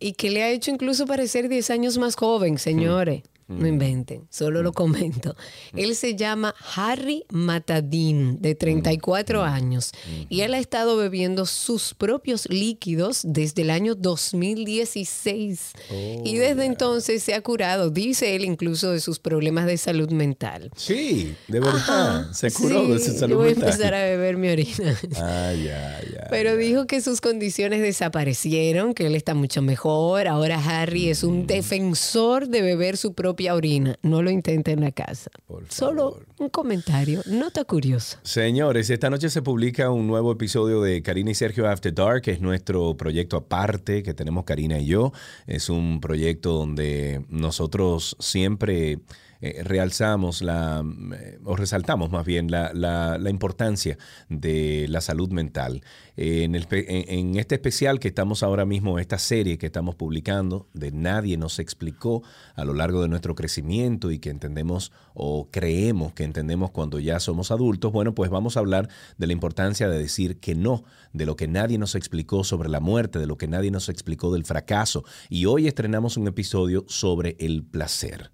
Y 0.00 0.14
que 0.14 0.30
le 0.30 0.42
ha 0.42 0.50
hecho 0.50 0.72
incluso 0.72 1.06
parecer 1.06 1.48
10 1.48 1.70
años 1.70 1.98
más 1.98 2.16
joven, 2.16 2.58
señores. 2.58 3.22
No 3.46 3.66
inventen, 3.66 4.26
solo 4.30 4.62
lo 4.62 4.72
comento. 4.72 5.36
Él 5.74 5.94
se 5.96 6.16
llama 6.16 6.54
Harry 6.76 7.24
Matadin, 7.30 8.40
de 8.40 8.54
34 8.54 9.42
años, 9.42 9.92
y 10.30 10.40
él 10.40 10.54
ha 10.54 10.58
estado 10.58 10.96
bebiendo 10.96 11.44
sus 11.44 11.92
propios 11.94 12.48
líquidos 12.48 13.20
desde 13.24 13.62
el 13.62 13.70
año 13.70 13.94
2016. 13.94 15.72
y 16.24 16.36
desde 16.36 16.64
entonces 16.64 17.22
se 17.22 17.34
ha 17.34 17.40
curado, 17.42 17.90
dice 17.90 18.34
él, 18.34 18.44
incluso 18.44 18.90
de 18.90 19.00
sus 19.00 19.18
problemas 19.18 19.66
de 19.66 19.76
salud 19.76 20.10
mental. 20.10 20.70
sí, 20.76 21.34
de 21.48 21.60
verdad, 21.60 22.30
se 22.32 22.50
curó 22.50 22.84
Sí, 22.86 22.92
de 22.92 22.98
su 22.98 23.18
salud 23.18 23.36
voy 23.36 23.46
a 23.48 23.50
mental. 23.50 23.68
empezar 23.70 23.94
a 23.94 24.04
beber 24.04 24.36
mi 24.36 24.48
orina. 24.48 24.98
Ah, 25.16 25.52
ya, 25.52 26.00
ya. 26.12 26.26
Pero 26.30 26.50
ya. 26.50 26.56
dijo 26.56 26.86
que 26.86 27.00
sus 27.00 27.20
condiciones 27.20 27.80
desaparecieron, 27.82 28.94
que 28.94 29.06
él 29.06 29.14
está 29.14 29.34
mucho 29.34 29.62
mejor. 29.62 30.28
Ahora 30.28 30.58
Harry 30.64 31.08
es 31.08 31.22
Mm. 31.24 31.28
un 31.28 31.46
defensor 31.46 32.48
de 32.48 32.62
beber 32.62 32.96
su 32.96 33.14
propia 33.34 33.56
orina. 33.56 33.96
No 34.02 34.22
lo 34.22 34.30
intente 34.30 34.70
en 34.70 34.80
la 34.80 34.92
casa. 34.92 35.28
Solo 35.68 36.20
un 36.38 36.48
comentario, 36.50 37.20
nota 37.26 37.64
curiosa. 37.64 38.20
Señores, 38.22 38.90
esta 38.90 39.10
noche 39.10 39.28
se 39.28 39.42
publica 39.42 39.90
un 39.90 40.06
nuevo 40.06 40.30
episodio 40.30 40.80
de 40.80 41.02
Karina 41.02 41.32
y 41.32 41.34
Sergio 41.34 41.68
After 41.68 41.92
Dark, 41.92 42.22
que 42.22 42.30
es 42.30 42.40
nuestro 42.40 42.96
proyecto 42.96 43.36
aparte 43.36 44.04
que 44.04 44.14
tenemos 44.14 44.44
Karina 44.44 44.78
y 44.78 44.86
yo. 44.86 45.12
Es 45.48 45.68
un 45.68 46.00
proyecto 46.00 46.52
donde 46.52 47.24
nosotros 47.28 48.16
siempre 48.20 49.00
eh, 49.44 49.62
realzamos 49.64 50.40
la, 50.42 50.82
eh, 51.14 51.38
o 51.44 51.56
resaltamos 51.56 52.10
más 52.10 52.24
bien 52.24 52.50
la, 52.50 52.72
la- 52.72 53.18
importancia 53.30 53.98
de 54.28 54.86
la 54.88 55.00
salud 55.00 55.30
mental. 55.30 55.82
Eh, 56.16 56.44
en, 56.44 56.54
el 56.54 56.66
en- 56.70 57.18
en 57.18 57.38
este 57.38 57.56
especial 57.56 57.98
que 57.98 58.08
estamos 58.08 58.42
ahora 58.42 58.64
mismo, 58.64 58.98
esta 58.98 59.18
serie 59.18 59.58
que 59.58 59.66
estamos 59.66 59.96
publicando, 59.96 60.68
de 60.72 60.92
Nadie 60.92 61.36
nos 61.36 61.58
explicó 61.58 62.22
a 62.54 62.64
lo 62.64 62.72
largo 62.74 63.02
de 63.02 63.08
nuestro 63.08 63.34
crecimiento 63.34 64.10
y 64.10 64.18
que 64.18 64.30
entendemos 64.30 64.92
o 65.14 65.48
creemos 65.50 66.12
que 66.14 66.24
entendemos 66.24 66.70
cuando 66.70 66.98
ya 67.00 67.20
somos 67.20 67.50
adultos, 67.50 67.92
bueno, 67.92 68.14
pues 68.14 68.30
vamos 68.30 68.56
a 68.56 68.60
hablar 68.60 68.88
de 69.18 69.26
la 69.26 69.32
importancia 69.32 69.88
de 69.88 69.98
decir 69.98 70.38
que 70.38 70.54
no, 70.54 70.84
de 71.12 71.26
lo 71.26 71.36
que 71.36 71.48
nadie 71.48 71.78
nos 71.78 71.94
explicó 71.94 72.44
sobre 72.44 72.68
la 72.68 72.80
muerte, 72.80 73.18
de 73.18 73.26
lo 73.26 73.36
que 73.36 73.48
nadie 73.48 73.70
nos 73.70 73.88
explicó 73.88 74.32
del 74.32 74.44
fracaso. 74.44 75.04
Y 75.28 75.46
hoy 75.46 75.66
estrenamos 75.66 76.16
un 76.16 76.28
episodio 76.28 76.84
sobre 76.88 77.36
el 77.40 77.64
placer. 77.64 78.33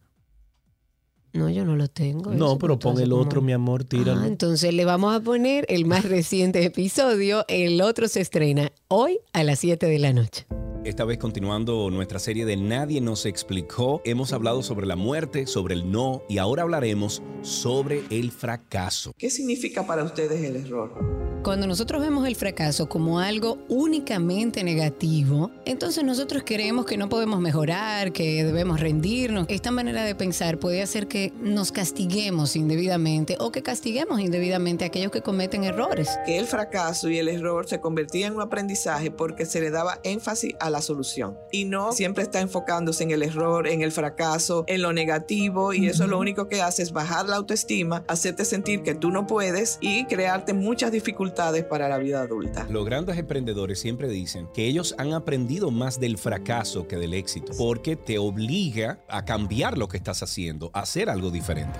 No, 1.32 1.48
yo 1.48 1.64
no 1.64 1.76
lo 1.76 1.88
tengo. 1.88 2.32
No, 2.32 2.58
pero 2.58 2.78
pon 2.78 3.00
el 3.00 3.12
otro, 3.12 3.40
mi 3.40 3.52
amor, 3.52 3.84
tíralo. 3.84 4.22
Ah, 4.22 4.26
entonces 4.26 4.74
le 4.74 4.84
vamos 4.84 5.14
a 5.14 5.20
poner 5.20 5.64
el 5.68 5.84
más 5.84 6.04
reciente 6.08 6.64
episodio. 6.64 7.44
El 7.48 7.80
otro 7.82 8.08
se 8.08 8.20
estrena 8.20 8.72
hoy 8.92 9.20
a 9.32 9.44
las 9.44 9.60
7 9.60 9.86
de 9.86 9.98
la 10.00 10.12
noche. 10.12 10.46
Esta 10.84 11.04
vez 11.04 11.18
continuando 11.18 11.90
nuestra 11.90 12.18
serie 12.18 12.44
de 12.44 12.56
Nadie 12.56 13.00
nos 13.00 13.24
explicó, 13.24 14.02
hemos 14.04 14.32
hablado 14.32 14.62
sobre 14.62 14.86
la 14.86 14.96
muerte, 14.96 15.46
sobre 15.46 15.74
el 15.74 15.92
no 15.92 16.22
y 16.28 16.38
ahora 16.38 16.62
hablaremos 16.62 17.22
sobre 17.42 18.02
el 18.10 18.32
fracaso. 18.32 19.12
¿Qué 19.16 19.30
significa 19.30 19.86
para 19.86 20.02
ustedes 20.02 20.42
el 20.42 20.56
error? 20.56 21.20
Cuando 21.42 21.66
nosotros 21.66 22.02
vemos 22.02 22.26
el 22.26 22.36
fracaso 22.36 22.88
como 22.88 23.18
algo 23.18 23.58
únicamente 23.68 24.62
negativo, 24.62 25.50
entonces 25.64 26.04
nosotros 26.04 26.42
creemos 26.44 26.84
que 26.84 26.98
no 26.98 27.08
podemos 27.08 27.40
mejorar, 27.40 28.12
que 28.12 28.44
debemos 28.44 28.80
rendirnos. 28.80 29.46
Esta 29.48 29.70
manera 29.70 30.04
de 30.04 30.14
pensar 30.14 30.58
puede 30.58 30.82
hacer 30.82 31.08
que 31.08 31.32
nos 31.40 31.72
castiguemos 31.72 32.56
indebidamente 32.56 33.36
o 33.40 33.52
que 33.52 33.62
castiguemos 33.62 34.20
indebidamente 34.20 34.84
a 34.84 34.88
aquellos 34.88 35.12
que 35.12 35.22
cometen 35.22 35.64
errores. 35.64 36.10
Que 36.26 36.38
el 36.38 36.46
fracaso 36.46 37.08
y 37.08 37.18
el 37.18 37.28
error 37.28 37.66
se 37.66 37.80
convertían 37.80 38.32
en 38.32 38.36
un 38.36 38.42
aprendizaje 38.42 38.79
porque 39.16 39.46
se 39.46 39.60
le 39.60 39.70
daba 39.70 40.00
énfasis 40.04 40.54
a 40.60 40.70
la 40.70 40.80
solución 40.80 41.36
y 41.52 41.64
no 41.64 41.92
siempre 41.92 42.22
está 42.22 42.40
enfocándose 42.40 43.04
en 43.04 43.10
el 43.10 43.22
error, 43.22 43.68
en 43.68 43.82
el 43.82 43.92
fracaso, 43.92 44.64
en 44.66 44.82
lo 44.82 44.92
negativo 44.92 45.72
y 45.72 45.86
eso 45.86 46.06
lo 46.06 46.18
único 46.18 46.48
que 46.48 46.62
hace 46.62 46.82
es 46.82 46.92
bajar 46.92 47.28
la 47.28 47.36
autoestima, 47.36 48.04
hacerte 48.08 48.44
sentir 48.44 48.82
que 48.82 48.94
tú 48.94 49.10
no 49.10 49.26
puedes 49.26 49.78
y 49.80 50.04
crearte 50.06 50.54
muchas 50.54 50.92
dificultades 50.92 51.64
para 51.64 51.88
la 51.88 51.98
vida 51.98 52.22
adulta. 52.22 52.66
Los 52.70 52.84
grandes 52.84 53.18
emprendedores 53.18 53.78
siempre 53.78 54.08
dicen 54.08 54.48
que 54.54 54.66
ellos 54.66 54.94
han 54.98 55.12
aprendido 55.12 55.70
más 55.70 56.00
del 56.00 56.18
fracaso 56.18 56.86
que 56.88 56.96
del 56.96 57.14
éxito, 57.14 57.52
porque 57.58 57.96
te 57.96 58.18
obliga 58.18 59.00
a 59.08 59.24
cambiar 59.24 59.76
lo 59.76 59.88
que 59.88 59.96
estás 59.96 60.22
haciendo, 60.22 60.70
a 60.72 60.80
hacer 60.80 61.10
algo 61.10 61.30
diferente. 61.30 61.78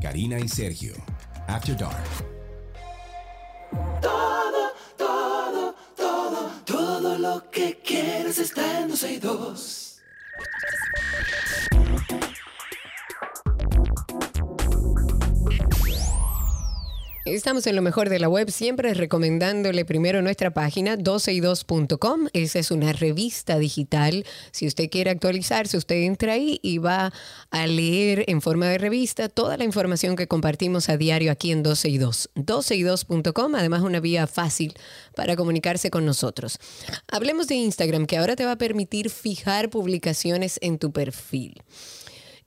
Karina 0.00 0.38
y 0.38 0.48
Sergio, 0.48 0.94
After 1.46 1.76
Dark. 1.76 2.29
Lo 7.20 7.50
que 7.50 7.78
quieres 7.84 8.38
está 8.38 8.80
en 8.80 8.88
12 8.88 9.12
y 9.12 9.18
2. 9.18 10.02
Estamos 17.34 17.64
en 17.68 17.76
lo 17.76 17.82
mejor 17.82 18.08
de 18.08 18.18
la 18.18 18.28
web, 18.28 18.50
siempre 18.50 18.92
recomendándole 18.92 19.84
primero 19.84 20.20
nuestra 20.20 20.52
página 20.52 20.96
12y2.com. 20.96 22.26
Esa 22.32 22.58
es 22.58 22.72
una 22.72 22.92
revista 22.92 23.56
digital. 23.56 24.26
Si 24.50 24.66
usted 24.66 24.90
quiere 24.90 25.10
actualizarse, 25.10 25.76
usted 25.76 25.94
entra 26.02 26.32
ahí 26.32 26.58
y 26.60 26.78
va 26.78 27.12
a 27.52 27.66
leer 27.68 28.24
en 28.26 28.42
forma 28.42 28.66
de 28.66 28.78
revista 28.78 29.28
toda 29.28 29.56
la 29.56 29.62
información 29.62 30.16
que 30.16 30.26
compartimos 30.26 30.88
a 30.88 30.96
diario 30.96 31.30
aquí 31.30 31.52
en 31.52 31.62
12y2. 31.62 32.30
12y2.com, 32.34 33.54
además 33.54 33.82
una 33.82 34.00
vía 34.00 34.26
fácil 34.26 34.74
para 35.14 35.36
comunicarse 35.36 35.88
con 35.88 36.04
nosotros. 36.04 36.58
Hablemos 37.06 37.46
de 37.46 37.54
Instagram, 37.54 38.06
que 38.06 38.16
ahora 38.16 38.34
te 38.34 38.44
va 38.44 38.52
a 38.52 38.58
permitir 38.58 39.08
fijar 39.08 39.70
publicaciones 39.70 40.58
en 40.62 40.80
tu 40.80 40.90
perfil. 40.90 41.62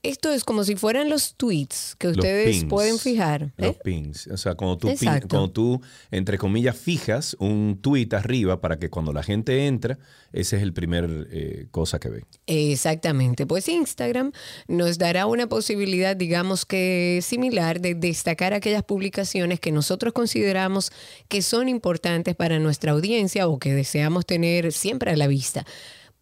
Esto 0.04 0.30
es 0.30 0.44
como 0.44 0.64
si 0.64 0.76
fueran 0.76 1.08
los 1.08 1.34
tweets 1.34 1.96
que 1.96 2.08
ustedes 2.08 2.66
pueden 2.66 2.98
fijar. 2.98 3.54
¿eh? 3.56 3.68
Los 3.68 3.76
pins. 3.76 4.26
O 4.26 4.36
sea, 4.36 4.54
cuando 4.54 4.76
tú, 4.76 4.90
cuando 5.30 5.50
tú, 5.50 5.80
entre 6.10 6.36
comillas, 6.36 6.76
fijas 6.76 7.34
un 7.40 7.78
tweet 7.80 8.08
arriba 8.12 8.60
para 8.60 8.78
que 8.78 8.90
cuando 8.90 9.14
la 9.14 9.22
gente 9.22 9.66
entra, 9.66 9.98
ese 10.34 10.58
es 10.58 10.62
el 10.62 10.74
primer 10.74 11.28
eh, 11.30 11.68
cosa 11.70 11.98
que 11.98 12.10
ve. 12.10 12.24
Exactamente, 12.46 13.46
pues 13.46 13.66
Instagram 13.66 14.32
nos 14.68 14.98
dará 14.98 15.24
una 15.24 15.46
posibilidad, 15.46 16.14
digamos 16.14 16.66
que 16.66 17.20
similar, 17.22 17.80
de 17.80 17.94
destacar 17.94 18.52
aquellas 18.52 18.82
publicaciones 18.82 19.58
que 19.58 19.72
nosotros 19.72 20.12
consideramos 20.12 20.92
que 21.28 21.40
son 21.40 21.70
importantes 21.70 22.36
para 22.36 22.58
nuestra 22.58 22.92
audiencia 22.92 23.48
o 23.48 23.58
que 23.58 23.72
deseamos 23.72 24.26
tener 24.26 24.70
siempre 24.72 25.12
a 25.12 25.16
la 25.16 25.28
vista. 25.28 25.64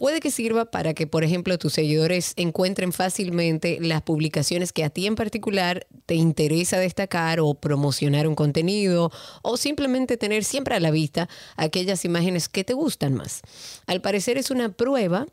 Puede 0.02 0.18
que 0.18 0.32
sirva 0.32 0.64
para 0.64 0.94
que, 0.94 1.06
por 1.06 1.22
ejemplo, 1.22 1.56
tus 1.58 1.74
seguidores 1.74 2.32
encuentren 2.34 2.92
fácilmente 2.92 3.78
las 3.80 4.02
publicaciones 4.02 4.72
que 4.72 4.82
a 4.82 4.90
ti 4.90 5.06
en 5.06 5.14
particular 5.14 5.86
te 6.06 6.16
interesa 6.16 6.80
destacar 6.80 7.38
o 7.38 7.54
promocionar 7.54 8.26
un 8.26 8.34
contenido 8.34 9.12
o 9.42 9.56
simplemente 9.56 10.16
tener 10.16 10.42
siempre 10.42 10.74
a 10.74 10.80
la 10.80 10.90
vista 10.90 11.28
aquellas 11.56 12.04
imágenes 12.04 12.48
que 12.48 12.64
te 12.64 12.72
gustan 12.72 13.14
más. 13.14 13.42
Al 13.86 14.00
parecer 14.00 14.38
es 14.38 14.50
una 14.50 14.72
prueba 14.72 15.28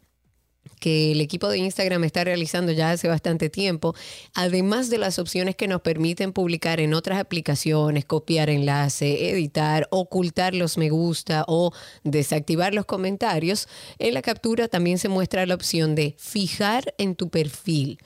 que 0.80 1.12
el 1.12 1.22
equipo 1.22 1.50
de 1.50 1.58
Instagram 1.58 2.04
está 2.04 2.24
realizando 2.24 2.72
ya 2.72 2.92
hace 2.92 3.08
bastante 3.08 3.50
tiempo, 3.50 3.96
además 4.34 4.90
de 4.90 4.98
las 4.98 5.20
opciones 5.20 5.56
que 5.56 5.68
nos 5.68 5.82
permiten 5.82 6.34
publicar 6.34 6.80
en 6.80 6.94
otras 6.94 7.20
aplicaciones, 7.20 8.06
copiar 8.06 8.50
enlace, 8.50 9.30
editar, 9.30 9.88
ocultar 9.92 10.56
los 10.56 10.78
me 10.78 10.90
gusta 10.90 11.44
o 11.48 11.72
desactivar 12.04 12.74
los 12.74 12.86
comentarios, 12.86 13.68
en 14.00 14.14
la 14.14 14.22
captura 14.22 14.68
también 14.68 14.98
se 14.98 15.10
muestra 15.10 15.46
la 15.46 15.56
opción 15.56 15.96
de 15.96 16.16
fijar 16.18 16.94
en 16.98 17.16
tu 17.16 17.30
perfil. 17.30 18.00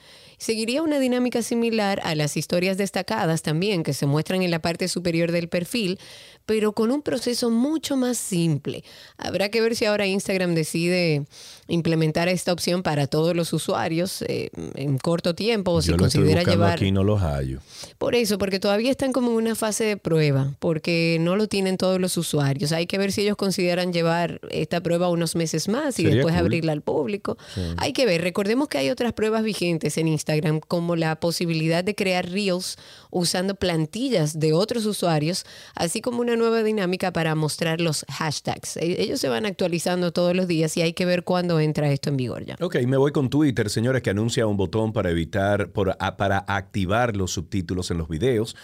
Seguiría 0.43 0.81
una 0.81 0.99
dinámica 0.99 1.41
similar 1.41 2.01
a 2.03 2.15
las 2.15 2.35
historias 2.35 2.77
destacadas 2.77 3.43
también 3.43 3.81
que 3.81 3.93
se 3.93 4.05
muestran 4.05 4.41
en 4.41 4.51
la 4.51 4.59
parte 4.59 4.89
superior 4.89 5.31
del 5.31 5.47
perfil, 5.47 5.99
pero 6.45 6.73
con 6.73 6.91
un 6.91 7.01
proceso 7.01 7.49
mucho 7.49 7.95
más 7.95 8.17
simple. 8.17 8.83
Habrá 9.17 9.49
que 9.49 9.61
ver 9.61 9.75
si 9.75 9.85
ahora 9.85 10.05
Instagram 10.05 10.55
decide 10.55 11.25
implementar 11.67 12.27
esta 12.27 12.51
opción 12.51 12.83
para 12.83 13.07
todos 13.07 13.35
los 13.35 13.53
usuarios 13.53 14.21
eh, 14.23 14.49
en 14.75 14.97
corto 14.97 15.33
tiempo 15.33 15.71
o 15.71 15.81
si 15.81 15.91
Yo 15.91 15.97
lo 15.97 16.05
estoy 16.05 16.21
considera 16.21 16.41
buscando 16.41 16.63
llevar... 16.65 16.73
aquí 16.77 16.91
no 16.91 17.03
los 17.03 17.21
hallo. 17.21 17.59
Por 17.97 18.15
eso, 18.15 18.37
porque 18.37 18.59
todavía 18.59 18.91
están 18.91 19.13
como 19.13 19.31
en 19.31 19.37
una 19.37 19.55
fase 19.55 19.85
de 19.85 19.97
prueba, 19.97 20.53
porque 20.59 21.17
no 21.21 21.35
lo 21.35 21.47
tienen 21.47 21.77
todos 21.77 21.99
los 21.99 22.17
usuarios. 22.17 22.71
Hay 22.73 22.85
que 22.87 22.97
ver 22.97 23.11
si 23.11 23.21
ellos 23.21 23.37
consideran 23.37 23.93
llevar 23.93 24.41
esta 24.49 24.81
prueba 24.81 25.09
unos 25.09 25.35
meses 25.35 25.69
más 25.69 25.99
y 25.99 26.03
Sería 26.03 26.15
después 26.15 26.33
cool. 26.33 26.41
abrirla 26.41 26.71
al 26.73 26.81
público. 26.81 27.37
Sí. 27.55 27.61
Hay 27.77 27.93
que 27.93 28.05
ver, 28.05 28.21
recordemos 28.21 28.67
que 28.67 28.77
hay 28.77 28.89
otras 28.89 29.13
pruebas 29.13 29.43
vigentes 29.43 29.97
en 29.97 30.07
Instagram, 30.09 30.59
como 30.59 30.95
la 30.95 31.15
posibilidad 31.19 31.83
de 31.83 31.95
crear 31.95 32.29
reels 32.29 32.77
usando 33.09 33.55
plantillas 33.55 34.39
de 34.39 34.53
otros 34.53 34.85
usuarios, 34.85 35.45
así 35.75 36.01
como 36.01 36.19
una 36.21 36.32
nueva 36.35 36.63
dinámica 36.63 37.11
para 37.13 37.35
mostrar 37.35 37.81
los 37.81 38.05
hashtags. 38.09 38.77
E- 38.77 39.01
Ellos 39.01 39.19
se 39.19 39.29
van 39.29 39.45
actualizando 39.45 40.11
todos 40.11 40.35
los 40.35 40.47
días 40.47 40.75
y 40.77 40.81
hay 40.81 40.93
que 40.93 41.05
ver 41.05 41.23
cuándo 41.23 41.59
entra 41.59 41.91
esto 41.91 42.09
en 42.09 42.17
vigor 42.17 42.45
ya. 42.45 42.55
Ok, 42.59 42.77
me 42.87 42.97
voy 42.97 43.11
con 43.11 43.29
Twitter, 43.29 43.69
señores, 43.69 44.01
que 44.01 44.09
anuncia 44.09 44.47
un 44.47 44.57
botón 44.57 44.93
para 44.93 45.09
evitar, 45.11 45.71
para 45.71 46.37
activar 46.47 47.15
los 47.15 47.31
subtítulos 47.31 47.91
en 47.91 47.97
los 47.97 48.07
videos. 48.09 48.55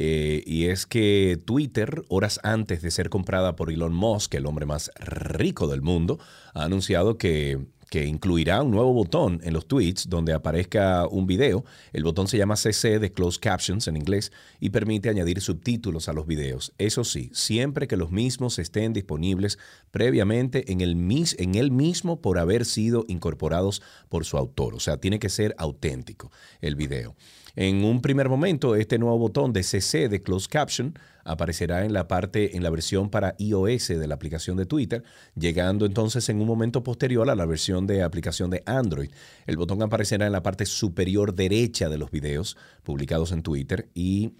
Eh, 0.00 0.44
y 0.46 0.66
es 0.66 0.86
que 0.86 1.40
Twitter, 1.44 2.04
horas 2.08 2.38
antes 2.44 2.82
de 2.82 2.90
ser 2.92 3.10
comprada 3.10 3.56
por 3.56 3.72
Elon 3.72 3.92
Musk, 3.92 4.34
el 4.34 4.46
hombre 4.46 4.64
más 4.64 4.92
rico 5.00 5.66
del 5.66 5.82
mundo, 5.82 6.20
ha 6.54 6.62
anunciado 6.64 7.18
que, 7.18 7.58
que 7.90 8.06
incluirá 8.06 8.62
un 8.62 8.70
nuevo 8.70 8.92
botón 8.92 9.40
en 9.44 9.54
los 9.54 9.66
tweets 9.66 10.08
donde 10.08 10.32
aparezca 10.32 11.06
un 11.08 11.26
video. 11.26 11.64
El 11.92 12.04
botón 12.04 12.28
se 12.28 12.36
llama 12.36 12.56
CC 12.56 12.98
de 12.98 13.12
Closed 13.12 13.40
Captions 13.40 13.88
en 13.88 13.96
inglés 13.96 14.32
y 14.60 14.70
permite 14.70 15.08
añadir 15.08 15.40
subtítulos 15.40 16.08
a 16.08 16.12
los 16.12 16.26
videos. 16.26 16.72
Eso 16.78 17.04
sí, 17.04 17.30
siempre 17.32 17.88
que 17.88 17.96
los 17.96 18.10
mismos 18.10 18.58
estén 18.58 18.92
disponibles 18.92 19.58
previamente 19.90 20.70
en 20.70 20.80
el, 20.80 20.96
mis, 20.96 21.34
en 21.38 21.54
el 21.54 21.70
mismo 21.70 22.20
por 22.20 22.38
haber 22.38 22.64
sido 22.64 23.04
incorporados 23.08 23.82
por 24.08 24.24
su 24.24 24.36
autor. 24.36 24.74
O 24.74 24.80
sea, 24.80 24.98
tiene 24.98 25.18
que 25.18 25.28
ser 25.28 25.54
auténtico 25.58 26.30
el 26.60 26.76
video. 26.76 27.16
En 27.56 27.84
un 27.84 28.02
primer 28.02 28.28
momento, 28.28 28.76
este 28.76 28.98
nuevo 28.98 29.18
botón 29.18 29.52
de 29.52 29.64
CC 29.64 30.08
de 30.08 30.22
Closed 30.22 30.48
Caption 30.48 30.96
aparecerá 31.28 31.84
en 31.84 31.92
la 31.92 32.08
parte, 32.08 32.56
en 32.56 32.62
la 32.62 32.70
versión 32.70 33.10
para 33.10 33.34
iOS 33.38 33.88
de 33.88 34.06
la 34.06 34.14
aplicación 34.14 34.56
de 34.56 34.66
Twitter, 34.66 35.04
llegando 35.36 35.86
entonces 35.86 36.28
en 36.28 36.40
un 36.40 36.46
momento 36.46 36.82
posterior 36.82 37.28
a 37.30 37.34
la 37.34 37.46
versión 37.46 37.86
de 37.86 38.02
aplicación 38.02 38.50
de 38.50 38.62
Android. 38.66 39.10
El 39.46 39.56
botón 39.56 39.82
aparecerá 39.82 40.26
en 40.26 40.32
la 40.32 40.42
parte 40.42 40.66
superior 40.66 41.34
derecha 41.34 41.88
de 41.88 41.98
los 41.98 42.10
videos 42.10 42.56
publicados 42.82 43.32
en 43.32 43.42
Twitter 43.42 43.88
y 43.94 44.32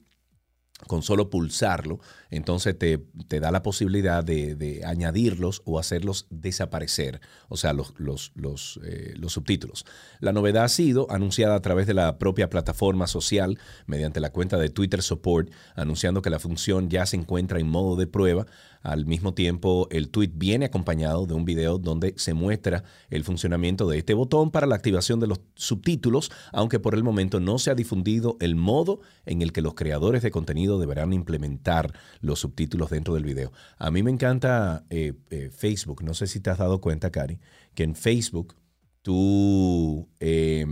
con 0.87 1.03
solo 1.03 1.29
pulsarlo, 1.29 1.99
entonces 2.31 2.79
te, 2.79 2.99
te 3.27 3.41
da 3.41 3.51
la 3.51 3.63
posibilidad 3.63 4.23
de, 4.23 4.55
de 4.55 4.85
añadirlos 4.85 5.63
o 5.65 5.79
hacerlos 5.79 6.27
desaparecer, 6.31 7.21
o 7.49 7.57
sea, 7.57 7.73
los, 7.73 7.95
los, 7.99 8.33
los, 8.35 8.79
eh, 8.85 9.15
los 9.17 9.33
subtítulos. 9.33 9.85
La 10.21 10.33
novedad 10.33 10.65
ha 10.65 10.69
sido 10.69 11.11
anunciada 11.11 11.57
a 11.57 11.63
través 11.63 11.87
de 11.87 11.95
la 11.95 12.19
propia 12.19 12.49
plataforma 12.49 13.07
social 13.07 13.59
mediante 13.87 14.21
la 14.21 14.31
cuenta 14.31 14.57
de 14.57 14.71
Twitter 14.71 15.03
Support, 15.03 15.51
anunciando 15.75 16.23
que 16.23 16.31
la 16.31 16.39
función 16.39 16.89
ya 16.89 17.07
se 17.07 17.17
encuentra 17.17 17.59
en 17.59 17.69
modo 17.69 17.97
de 17.97 18.07
prueba. 18.07 18.47
Al 18.81 19.07
mismo 19.07 19.35
tiempo, 19.35 19.89
el 19.91 20.09
tweet 20.09 20.31
viene 20.35 20.67
acompañado 20.67 21.27
de 21.27 21.35
un 21.35 21.45
video 21.45 21.79
donde 21.79 22.15
se 22.17 22.33
muestra 22.33 22.85
el 23.11 23.25
funcionamiento 23.25 23.89
de 23.89 23.99
este 23.99 24.15
botón 24.15 24.53
para 24.53 24.69
la 24.69 24.77
activación 24.77 25.19
de 25.19 25.27
los 25.27 25.41
subtítulos, 25.57 26.31
aunque 26.53 26.79
por 26.79 26.95
el 26.95 27.03
momento 27.03 27.41
no 27.41 27.59
se 27.59 27.73
ha 27.73 27.75
difundido 27.75 28.37
el 28.41 28.55
modo 28.55 29.01
en 29.27 29.43
el 29.43 29.53
que 29.53 29.63
los 29.63 29.75
creadores 29.75 30.23
de 30.23 30.31
contenido 30.31 30.68
deberán 30.77 31.15
implementar 31.15 31.95
los 32.21 32.41
subtítulos 32.41 32.91
dentro 32.91 33.15
del 33.15 33.25
video. 33.25 33.53
A 33.79 33.91
mí 33.91 34.03
me 34.03 34.11
encanta 34.11 34.85
eh, 34.91 35.15
eh, 35.31 35.51
Facebook, 35.57 36.03
no 36.03 36.13
sé 36.13 36.27
si 36.27 36.41
te 36.41 36.51
has 36.51 36.59
dado 36.59 36.81
cuenta, 36.83 37.11
Cari, 37.11 37.39
que 37.75 37.85
en 37.85 37.95
Facebook 37.95 38.57
tú, 39.01 40.09
eh, 40.21 40.67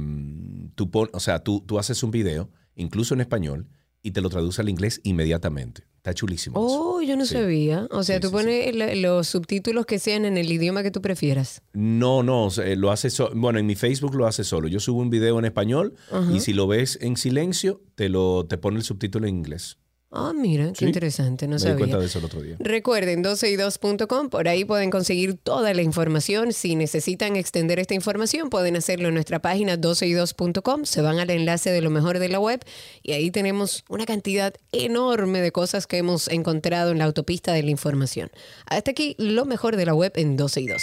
tú, 0.75 0.91
pon- 0.91 1.11
o 1.13 1.21
sea, 1.21 1.39
tú, 1.41 1.63
tú 1.67 1.79
haces 1.79 2.03
un 2.03 2.11
video, 2.11 2.51
incluso 2.75 3.15
en 3.15 3.21
español, 3.23 3.69
y 4.03 4.11
te 4.13 4.21
lo 4.21 4.29
traduce 4.29 4.61
al 4.61 4.69
inglés 4.69 5.01
inmediatamente. 5.05 5.85
Está 5.97 6.15
chulísimo. 6.15 6.65
eso. 6.65 6.81
Oh, 6.99 7.03
yo 7.03 7.17
no 7.17 7.25
Sí. 7.27 7.35
sabía. 7.35 7.89
O 7.91 8.05
sea, 8.05 8.21
tú 8.21 8.31
pones 8.31 8.73
los 9.01 9.27
subtítulos 9.27 9.87
que 9.87 9.99
sean 9.99 10.25
en 10.25 10.37
el 10.37 10.53
idioma 10.53 10.85
que 10.85 10.93
tú 10.93 11.03
prefieras. 11.03 11.63
No, 11.73 12.23
no, 12.23 12.49
lo 12.77 12.93
hace 12.93 13.11
so- 13.11 13.33
bueno, 13.35 13.59
en 13.59 13.67
mi 13.67 13.75
Facebook 13.75 14.15
lo 14.15 14.27
hace 14.29 14.45
solo. 14.45 14.69
Yo 14.69 14.79
subo 14.79 15.01
un 15.01 15.11
video 15.11 15.37
en 15.41 15.47
español 15.47 15.95
y 16.33 16.39
si 16.39 16.53
lo 16.53 16.69
ves 16.69 16.97
en 17.03 17.17
silencio, 17.17 17.83
te 17.97 18.09
lo 18.09 18.47
te 18.47 18.57
pone 18.57 18.77
el 18.77 18.85
subtítulo 18.85 19.27
en 19.27 19.35
inglés. 19.39 19.79
Ah, 20.13 20.33
mira, 20.35 20.69
qué 20.69 20.77
Sí. 20.79 20.85
interesante, 20.87 21.47
no 21.47 21.53
Me 21.53 21.57
di 21.57 21.63
sabía. 21.63 21.77
cuenta 21.79 21.99
de 21.99 22.07
eso 22.07 22.21
el 22.21 22.25
otro 22.27 22.41
día. 22.41 22.57
Recuerden 22.61 23.23
12y2.com, 23.23 24.31
por 24.31 24.49
ahí 24.49 24.65
pueden 24.65 24.89
conseguir 24.91 25.37
toda 25.37 25.75
la 25.75 25.83
información. 25.83 26.53
Si 26.53 26.75
necesitan 26.77 27.37
extender 27.37 27.79
esta 27.81 27.93
información, 27.95 28.49
pueden 28.49 28.77
hacerlo 28.77 29.09
en 29.09 29.15
nuestra 29.15 29.41
página 29.43 29.77
12y2.com. 29.77 30.85
Se 30.85 31.03
van 31.03 31.19
al 31.19 31.29
enlace 31.31 31.71
de 31.71 31.81
lo 31.83 31.91
mejor 31.91 32.19
de 32.21 32.29
la 32.29 32.39
web 32.39 32.61
y 33.03 33.13
ahí 33.13 33.31
tenemos 33.31 33.85
una 33.89 34.07
cantidad 34.07 34.55
enorme 34.73 35.41
de 35.41 35.51
cosas 35.53 35.87
que 35.87 35.99
hemos 35.99 36.29
encontrado 36.29 36.93
en 36.93 36.99
la 36.99 37.05
autopista 37.05 37.53
de 37.53 37.65
la 37.65 37.71
información. 37.71 38.31
Hasta 38.67 38.93
aquí 38.93 39.17
lo 39.19 39.45
mejor 39.45 39.77
de 39.77 39.87
la 39.87 39.95
web 39.95 40.13
en 40.15 40.39
12y2. 40.39 40.83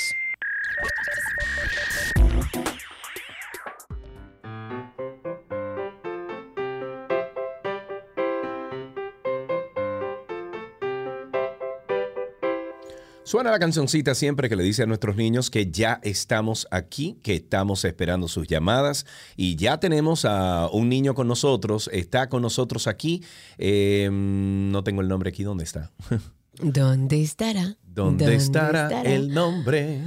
Suena 13.33 13.49
la 13.49 13.57
cancioncita 13.57 14.13
siempre 14.13 14.47
que 14.47 14.55
le 14.55 14.61
dice 14.61 14.83
a 14.83 14.85
nuestros 14.85 15.15
niños 15.15 15.49
que 15.49 15.71
ya 15.71 15.99
estamos 16.03 16.67
aquí, 16.69 17.17
que 17.23 17.33
estamos 17.33 17.83
esperando 17.83 18.27
sus 18.27 18.47
llamadas 18.47 19.07
y 19.35 19.55
ya 19.55 19.79
tenemos 19.79 20.23
a 20.23 20.69
un 20.71 20.87
niño 20.87 21.15
con 21.15 21.27
nosotros, 21.27 21.89
está 21.91 22.29
con 22.29 22.43
nosotros 22.43 22.85
aquí. 22.85 23.23
Eh, 23.57 24.07
no 24.11 24.83
tengo 24.83 25.01
el 25.01 25.07
nombre 25.07 25.29
aquí, 25.29 25.41
¿dónde 25.41 25.63
está? 25.63 25.89
¿Dónde 26.61 27.23
estará? 27.23 27.75
¿Dónde, 27.81 28.35
estará, 28.35 29.01
el 29.01 29.33
nombre? 29.33 29.99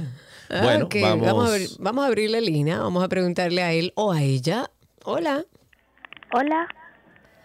Ah, 0.49 0.61
bueno, 0.63 0.85
ok, 0.85 0.95
vamos. 1.01 1.25
Vamos, 1.25 1.49
a 1.49 1.51
abrir, 1.51 1.69
vamos 1.79 2.03
a 2.05 2.07
abrir 2.07 2.29
la 2.29 2.39
línea, 2.39 2.79
vamos 2.79 3.03
a 3.03 3.09
preguntarle 3.09 3.61
a 3.61 3.73
él 3.73 3.91
o 3.95 4.13
a 4.13 4.23
ella. 4.23 4.71
Hola. 5.03 5.43
Hola, 6.33 6.69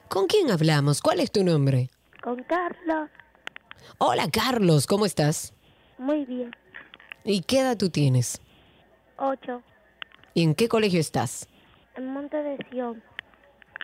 ¿Con 0.09 0.29
quién 0.29 0.49
hablamos? 0.53 1.01
¿Cuál 1.01 1.19
es 1.19 1.33
tu 1.33 1.43
nombre? 1.43 1.91
Con 2.23 2.45
Carlos. 2.45 3.11
Hola 3.99 4.31
Carlos, 4.31 4.87
¿cómo 4.87 5.07
estás? 5.07 5.53
Muy 6.03 6.25
bien. 6.25 6.51
¿Y 7.25 7.43
qué 7.43 7.61
edad 7.61 7.77
tú 7.77 7.89
tienes? 7.91 8.41
Ocho. 9.19 9.63
¿Y 10.35 10.43
en 10.43 10.55
qué 10.55 10.67
colegio 10.69 10.99
estás? 10.99 11.47
En 11.97 12.07
Monte 12.13 12.37
de 12.39 12.57
Sion. 12.71 13.01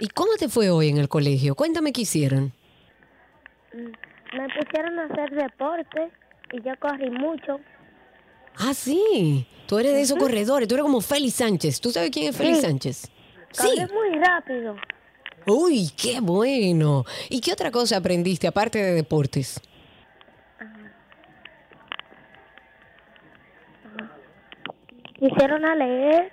¿Y 0.01 0.09
cómo 0.09 0.32
te 0.38 0.49
fue 0.49 0.70
hoy 0.70 0.88
en 0.88 0.99
el 0.99 1.09
colegio? 1.09 1.55
Cuéntame 1.55 1.92
qué 1.92 2.01
hicieron. 2.03 2.53
Mm, 3.72 4.36
Me 4.36 4.49
pusieron 4.59 4.99
a 4.99 5.05
hacer 5.05 5.30
deporte 5.30 6.11
y 6.53 6.62
yo 6.62 6.72
corrí 6.80 7.11
mucho. 7.11 7.61
Ah, 8.57 8.74
sí. 8.74 9.47
Tú 9.68 9.78
eres 9.78 9.92
de 9.92 10.01
esos 10.01 10.18
corredores. 10.18 10.66
Tú 10.66 10.74
eres 10.74 10.82
como 10.82 11.01
Félix 11.01 11.34
Sánchez. 11.34 11.80
¿Tú 11.80 11.90
sabes 11.92 12.11
quién 12.11 12.28
es 12.30 12.36
Félix 12.36 12.57
Sí. 12.59 12.62
Sánchez? 12.62 13.11
Corrí 13.57 13.76
muy 13.92 14.18
rápido. 14.18 14.76
Uy, 15.47 15.90
qué 15.97 16.20
bueno. 16.20 17.05
¿Y 17.30 17.40
qué 17.40 17.53
otra 17.53 17.70
cosa 17.70 17.99
aprendiste 17.99 18.47
aparte 18.49 18.78
de 18.82 18.92
deportes? 18.95 19.61
Me 25.20 25.28
hicieron 25.28 25.64
a 25.64 25.74
leer 25.74 26.32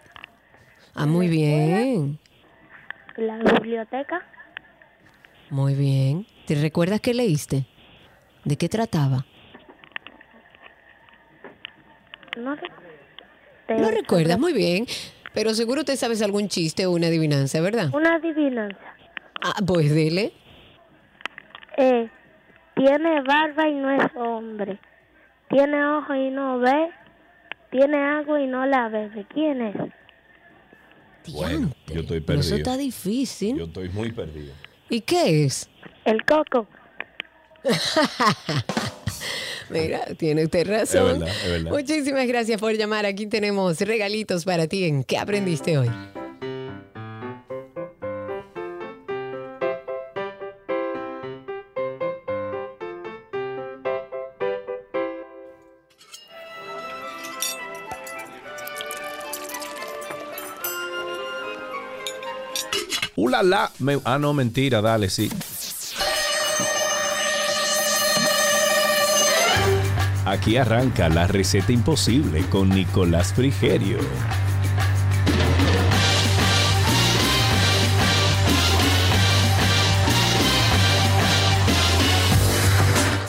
Ah, 0.93 1.05
muy 1.05 1.27
bien. 1.27 2.19
en 3.17 3.27
la 3.27 3.38
biblioteca. 3.38 4.23
Muy 5.49 5.73
bien. 5.73 6.25
¿Te 6.45 6.55
recuerdas 6.55 7.01
qué 7.01 7.13
leíste? 7.13 7.65
¿De 8.43 8.57
qué 8.57 8.69
trataba? 8.69 9.25
No. 12.38 12.55
No 13.69 13.91
recuerdas, 13.91 14.38
muy 14.39 14.53
bien. 14.53 14.86
Pero 15.33 15.53
seguro 15.53 15.83
te 15.83 15.97
sabes 15.97 16.21
algún 16.21 16.47
chiste 16.47 16.86
o 16.86 16.91
una 16.91 17.07
adivinanza, 17.07 17.59
¿verdad? 17.61 17.89
Una 17.93 18.15
adivinanza. 18.15 18.77
Ah, 19.41 19.55
pues 19.65 19.93
dile. 19.93 20.31
Eh, 21.77 22.09
tiene 22.75 23.21
barba 23.21 23.67
y 23.67 23.73
no 23.75 23.89
es 23.91 24.11
hombre. 24.15 24.79
Tiene 25.49 25.86
ojo 25.86 26.13
y 26.15 26.29
no 26.29 26.59
ve. 26.59 26.89
Tiene 27.76 27.97
agua 27.97 28.39
y 28.39 28.47
no 28.47 28.65
la 28.65 28.88
bebe. 28.88 29.26
¿Quién 29.34 29.61
es? 29.61 29.76
Bueno, 31.34 31.71
yo 31.88 31.99
estoy 31.99 32.21
Pero 32.21 32.39
eso 32.39 32.51
perdido. 32.51 32.71
está 32.71 32.78
difícil. 32.78 33.57
Yo 33.57 33.65
estoy 33.65 33.89
muy 33.89 34.13
perdido. 34.13 34.53
¿Y 34.89 35.01
qué 35.01 35.43
es? 35.43 35.69
El 36.05 36.23
coco. 36.23 36.67
Mira, 39.69 40.05
tiene 40.17 40.45
usted 40.45 40.69
razón. 40.69 41.15
Es 41.15 41.19
verdad, 41.19 41.36
es 41.43 41.51
verdad. 41.51 41.71
Muchísimas 41.71 42.28
gracias 42.28 42.61
por 42.61 42.71
llamar. 42.78 43.05
Aquí 43.05 43.28
tenemos 43.28 43.82
regalitos 43.82 44.45
para 44.45 44.67
ti 44.67 44.86
en 44.86 45.03
¿Qué 45.03 45.17
aprendiste 45.17 45.78
hoy? 45.78 45.89
¡Ulala! 63.41 63.69
Me- 63.79 63.99
ah, 64.05 64.17
no, 64.17 64.33
mentira, 64.33 64.81
dale, 64.81 65.09
sí. 65.09 65.29
Aquí 70.25 70.55
arranca 70.57 71.09
la 71.09 71.27
receta 71.27 71.71
imposible 71.73 72.45
con 72.49 72.69
Nicolás 72.69 73.33
Frigerio. 73.33 73.99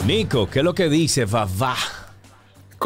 Nico, 0.05 0.49
¿qué 0.49 0.59
es 0.59 0.65
lo 0.65 0.73
que 0.73 0.89
dice 0.89 1.25
Vavá? 1.25 1.75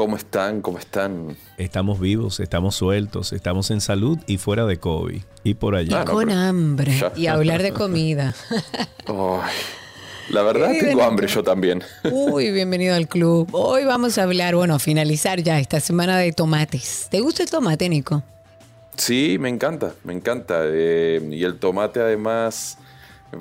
¿Cómo 0.01 0.15
están? 0.15 0.61
¿Cómo 0.63 0.79
están? 0.79 1.37
Estamos 1.59 1.99
vivos, 1.99 2.39
estamos 2.39 2.73
sueltos, 2.73 3.33
estamos 3.33 3.69
en 3.69 3.81
salud 3.81 4.17
y 4.25 4.39
fuera 4.39 4.65
de 4.65 4.79
COVID. 4.79 5.21
Y 5.43 5.53
por 5.53 5.75
allá. 5.75 6.01
Ah, 6.01 6.05
no, 6.05 6.11
Con 6.13 6.25
pero- 6.29 6.39
hambre. 6.39 6.97
Ya. 6.97 7.11
Y 7.15 7.27
hablar 7.27 7.61
de 7.61 7.71
comida. 7.71 8.33
La 10.29 10.41
verdad 10.41 10.71
tengo 10.79 11.03
hambre 11.03 11.27
yo 11.27 11.43
también. 11.43 11.83
Uy, 12.11 12.49
bienvenido 12.51 12.95
al 12.95 13.07
club. 13.07 13.49
Hoy 13.51 13.85
vamos 13.85 14.17
a 14.17 14.23
hablar, 14.23 14.55
bueno, 14.55 14.73
a 14.73 14.79
finalizar 14.79 15.39
ya 15.43 15.59
esta 15.59 15.79
semana 15.79 16.17
de 16.17 16.31
tomates. 16.31 17.07
¿Te 17.11 17.19
gusta 17.19 17.43
el 17.43 17.51
tomate, 17.51 17.87
Nico? 17.87 18.23
Sí, 18.97 19.37
me 19.39 19.49
encanta, 19.49 19.93
me 20.03 20.13
encanta. 20.13 20.61
Eh, 20.63 21.21
y 21.31 21.43
el 21.43 21.59
tomate 21.59 21.99
además, 21.99 22.79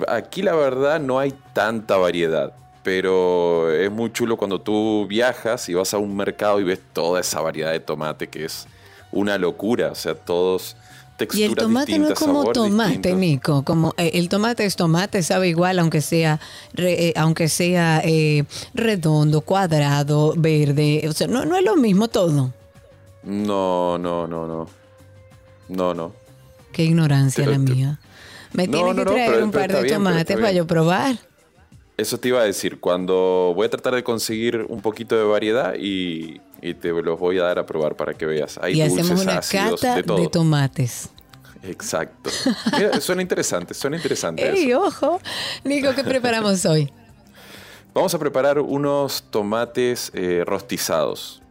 aquí 0.07 0.43
la 0.43 0.53
verdad 0.53 0.99
no 0.99 1.17
hay 1.17 1.33
tanta 1.53 1.97
variedad, 1.97 2.53
pero 2.83 3.71
es 3.71 3.91
muy 3.91 4.11
chulo 4.11 4.37
cuando 4.37 4.59
tú 4.59 5.05
viajas 5.07 5.69
y 5.69 5.73
vas 5.73 5.93
a 5.93 5.97
un 5.97 6.15
mercado 6.15 6.59
y 6.59 6.63
ves 6.63 6.79
toda 6.93 7.19
esa 7.19 7.41
variedad 7.41 7.71
de 7.71 7.79
tomate 7.79 8.27
que 8.27 8.45
es 8.45 8.67
una 9.11 9.37
locura, 9.37 9.89
o 9.91 9.95
sea, 9.95 10.15
todos 10.15 10.75
Y 11.15 11.17
texturas 11.17 11.49
el 11.49 11.55
tomate 11.55 11.99
no 11.99 12.07
es 12.09 12.13
como 12.19 12.51
tomate. 12.51 13.13
Nico. 13.13 13.63
Como 13.63 13.93
eh, 13.97 14.11
el 14.15 14.27
tomate 14.29 14.65
es 14.65 14.75
tomate, 14.75 15.21
sabe 15.21 15.49
igual, 15.49 15.77
aunque 15.79 16.01
sea, 16.01 16.39
re- 16.73 17.09
eh, 17.09 17.13
aunque 17.15 17.47
sea 17.49 18.01
eh, 18.03 18.45
redondo, 18.73 19.41
cuadrado, 19.41 20.33
verde. 20.35 21.05
O 21.07 21.11
sea, 21.13 21.27
no, 21.27 21.45
no 21.45 21.55
es 21.57 21.63
lo 21.63 21.75
mismo 21.75 22.07
todo. 22.07 22.51
No, 23.23 23.97
no, 23.99 24.25
no, 24.27 24.47
no. 24.47 24.67
No, 25.69 25.93
no. 25.93 26.13
Qué 26.71 26.83
ignorancia 26.85 27.43
Pero 27.45 27.51
la 27.51 27.57
mía. 27.59 27.99
Me 28.53 28.65
No, 28.65 28.71
tienes 28.79 28.95
no, 28.95 28.99
que 29.03 29.05
no, 29.05 29.11
traer 29.11 29.31
pero- 29.33 29.45
un 29.45 29.51
par 29.51 29.71
de 29.71 29.89
tomates 29.89 30.35
para 30.37 30.51
yo 30.51 30.65
probar. 30.65 31.15
Eso 31.97 32.17
te 32.19 32.29
iba 32.29 32.41
a 32.41 32.43
decir, 32.43 32.79
cuando 32.79 33.53
voy 33.55 33.67
a 33.67 33.69
tratar 33.69 33.93
de 33.93 34.03
conseguir 34.03 34.65
un 34.69 34.81
poquito 34.81 35.15
de 35.15 35.23
variedad 35.23 35.75
y, 35.75 36.41
y 36.61 36.73
te 36.73 36.89
los 36.89 37.19
voy 37.19 37.37
a 37.39 37.43
dar 37.43 37.59
a 37.59 37.65
probar 37.65 37.95
para 37.95 38.13
que 38.13 38.25
veas. 38.25 38.57
Hay 38.61 38.81
y 38.81 38.83
dulces, 38.83 39.05
hacemos 39.05 39.21
una 39.23 39.37
ácidos, 39.37 39.81
cata 39.81 39.95
de 39.95 40.03
todo. 40.03 40.21
de 40.21 40.27
tomates. 40.27 41.09
Exacto. 41.63 42.31
Mira, 42.77 42.99
suena 43.01 43.21
interesante, 43.21 43.73
suena 43.73 43.97
interesante. 43.97 44.43
eso. 44.43 44.55
¡Ey, 44.55 44.73
ojo! 44.73 45.19
Nico, 45.63 45.93
¿qué 45.93 46.03
preparamos 46.03 46.65
hoy? 46.65 46.91
Vamos 47.93 48.13
a 48.13 48.19
preparar 48.19 48.59
unos 48.59 49.23
tomates 49.29 50.11
eh, 50.13 50.43
rostizados. 50.45 51.41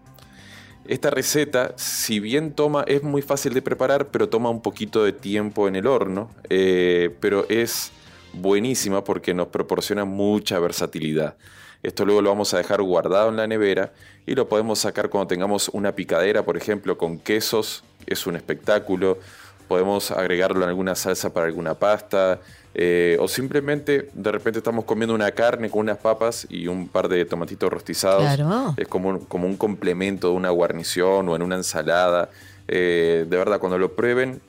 Esta 0.86 1.10
receta, 1.10 1.74
si 1.76 2.18
bien 2.18 2.52
toma, 2.52 2.82
es 2.88 3.02
muy 3.02 3.22
fácil 3.22 3.54
de 3.54 3.62
preparar, 3.62 4.08
pero 4.08 4.28
toma 4.28 4.50
un 4.50 4.62
poquito 4.62 5.04
de 5.04 5.12
tiempo 5.12 5.68
en 5.68 5.76
el 5.76 5.86
horno, 5.86 6.30
eh, 6.48 7.14
pero 7.20 7.46
es 7.48 7.92
buenísima 8.32 9.04
porque 9.04 9.34
nos 9.34 9.48
proporciona 9.48 10.04
mucha 10.04 10.58
versatilidad. 10.58 11.36
Esto 11.82 12.04
luego 12.04 12.20
lo 12.20 12.30
vamos 12.30 12.52
a 12.52 12.58
dejar 12.58 12.82
guardado 12.82 13.30
en 13.30 13.36
la 13.36 13.46
nevera 13.46 13.92
y 14.26 14.34
lo 14.34 14.48
podemos 14.48 14.80
sacar 14.80 15.08
cuando 15.08 15.28
tengamos 15.28 15.70
una 15.70 15.92
picadera, 15.92 16.44
por 16.44 16.56
ejemplo, 16.56 16.98
con 16.98 17.18
quesos, 17.18 17.82
es 18.06 18.26
un 18.26 18.36
espectáculo. 18.36 19.18
Podemos 19.66 20.10
agregarlo 20.10 20.62
en 20.62 20.68
alguna 20.68 20.94
salsa 20.94 21.32
para 21.32 21.46
alguna 21.46 21.74
pasta. 21.74 22.40
eh, 22.74 23.16
o 23.20 23.26
simplemente 23.26 24.10
de 24.12 24.30
repente 24.32 24.58
estamos 24.58 24.84
comiendo 24.84 25.14
una 25.14 25.32
carne 25.32 25.70
con 25.70 25.80
unas 25.80 25.98
papas 25.98 26.46
y 26.48 26.68
un 26.68 26.88
par 26.88 27.08
de 27.08 27.24
tomatitos 27.24 27.70
rostizados. 27.70 28.22
Claro. 28.22 28.74
Es 28.76 28.86
como 28.86 29.08
un, 29.08 29.20
como 29.24 29.46
un 29.46 29.56
complemento 29.56 30.28
de 30.28 30.34
una 30.34 30.50
guarnición 30.50 31.28
o 31.28 31.36
en 31.36 31.42
una 31.42 31.56
ensalada. 31.56 32.30
Eh, 32.68 33.26
de 33.28 33.36
verdad, 33.36 33.58
cuando 33.58 33.78
lo 33.78 33.94
prueben, 33.96 34.40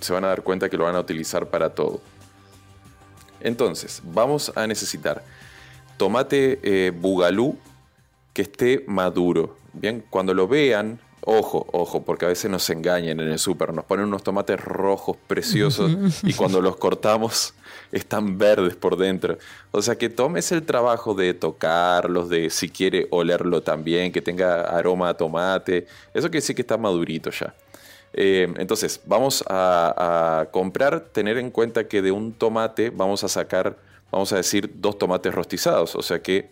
se 0.00 0.12
van 0.12 0.24
a 0.24 0.28
dar 0.28 0.42
cuenta 0.42 0.68
que 0.68 0.76
lo 0.76 0.84
van 0.84 0.96
a 0.96 1.00
utilizar 1.00 1.46
para 1.46 1.70
todo. 1.70 2.00
Entonces, 3.40 4.02
vamos 4.04 4.52
a 4.54 4.66
necesitar 4.66 5.22
tomate 6.00 6.58
eh, 6.62 6.92
bugalú 6.98 7.58
que 8.32 8.40
esté 8.40 8.84
maduro. 8.86 9.58
Bien, 9.74 10.02
cuando 10.08 10.32
lo 10.32 10.48
vean, 10.48 10.98
ojo, 11.20 11.66
ojo, 11.72 12.02
porque 12.02 12.24
a 12.24 12.28
veces 12.28 12.50
nos 12.50 12.70
engañan 12.70 13.20
en 13.20 13.28
el 13.28 13.38
súper, 13.38 13.74
nos 13.74 13.84
ponen 13.84 14.06
unos 14.06 14.22
tomates 14.22 14.58
rojos 14.58 15.18
preciosos 15.26 15.92
y 16.22 16.32
cuando 16.32 16.62
los 16.62 16.76
cortamos 16.76 17.52
están 17.92 18.38
verdes 18.38 18.76
por 18.76 18.96
dentro. 18.96 19.36
O 19.72 19.82
sea 19.82 19.96
que 19.96 20.08
tomes 20.08 20.50
el 20.52 20.62
trabajo 20.62 21.12
de 21.12 21.34
tocarlos, 21.34 22.30
de 22.30 22.48
si 22.48 22.70
quiere 22.70 23.06
olerlo 23.10 23.62
también, 23.62 24.10
que 24.10 24.22
tenga 24.22 24.62
aroma 24.62 25.10
a 25.10 25.14
tomate. 25.18 25.86
Eso 26.14 26.28
quiere 26.28 26.40
decir 26.40 26.56
que 26.56 26.62
está 26.62 26.78
madurito 26.78 27.30
ya. 27.30 27.54
Eh, 28.12 28.52
entonces, 28.58 29.00
vamos 29.06 29.44
a, 29.48 30.40
a 30.40 30.46
comprar, 30.50 31.00
tener 31.00 31.38
en 31.38 31.50
cuenta 31.50 31.86
que 31.88 32.02
de 32.02 32.10
un 32.10 32.32
tomate 32.32 32.90
vamos 32.90 33.22
a 33.24 33.28
sacar, 33.28 33.76
vamos 34.10 34.32
a 34.32 34.36
decir, 34.36 34.72
dos 34.76 34.98
tomates 34.98 35.34
rostizados. 35.34 35.94
O 35.96 36.02
sea 36.02 36.20
que, 36.20 36.50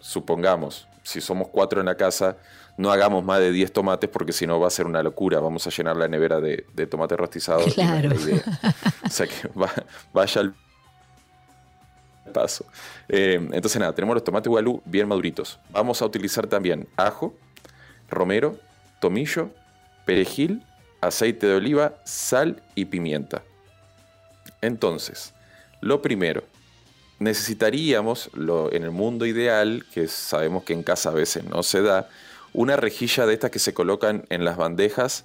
supongamos, 0.00 0.86
si 1.02 1.20
somos 1.20 1.48
cuatro 1.48 1.80
en 1.80 1.86
la 1.86 1.96
casa, 1.96 2.36
no 2.76 2.90
hagamos 2.90 3.24
más 3.24 3.38
de 3.40 3.52
10 3.52 3.72
tomates 3.72 4.10
porque 4.10 4.32
si 4.32 4.46
no 4.46 4.58
va 4.58 4.66
a 4.66 4.70
ser 4.70 4.86
una 4.86 5.02
locura. 5.02 5.38
Vamos 5.40 5.66
a 5.66 5.70
llenar 5.70 5.96
la 5.96 6.08
nevera 6.08 6.40
de, 6.40 6.66
de 6.74 6.86
tomates 6.86 7.16
rostizados. 7.18 7.66
no 7.66 7.72
Claro. 7.74 8.10
O 9.06 9.10
sea 9.10 9.26
que 9.26 9.48
va- 9.58 9.72
vaya 10.12 10.40
al 10.40 10.54
paso. 12.32 12.64
Eh, 13.08 13.34
entonces 13.52 13.78
nada, 13.78 13.94
tenemos 13.94 14.14
los 14.14 14.24
tomates 14.24 14.48
gualú 14.48 14.82
bien 14.84 15.06
maduritos. 15.08 15.58
Vamos 15.70 16.00
a 16.02 16.06
utilizar 16.06 16.46
también 16.46 16.88
ajo, 16.96 17.34
romero, 18.10 18.56
tomillo, 19.00 19.50
perejil, 20.04 20.64
aceite 21.06 21.46
de 21.46 21.54
oliva, 21.54 21.94
sal 22.04 22.62
y 22.74 22.84
pimienta. 22.86 23.42
Entonces, 24.60 25.32
lo 25.80 26.00
primero, 26.02 26.44
necesitaríamos, 27.18 28.30
lo, 28.34 28.72
en 28.72 28.82
el 28.84 28.90
mundo 28.90 29.26
ideal, 29.26 29.84
que 29.92 30.08
sabemos 30.08 30.64
que 30.64 30.72
en 30.72 30.82
casa 30.82 31.10
a 31.10 31.12
veces 31.14 31.44
no 31.44 31.62
se 31.62 31.82
da, 31.82 32.08
una 32.52 32.76
rejilla 32.76 33.26
de 33.26 33.34
estas 33.34 33.50
que 33.50 33.58
se 33.58 33.74
colocan 33.74 34.24
en 34.30 34.44
las 34.44 34.56
bandejas, 34.56 35.24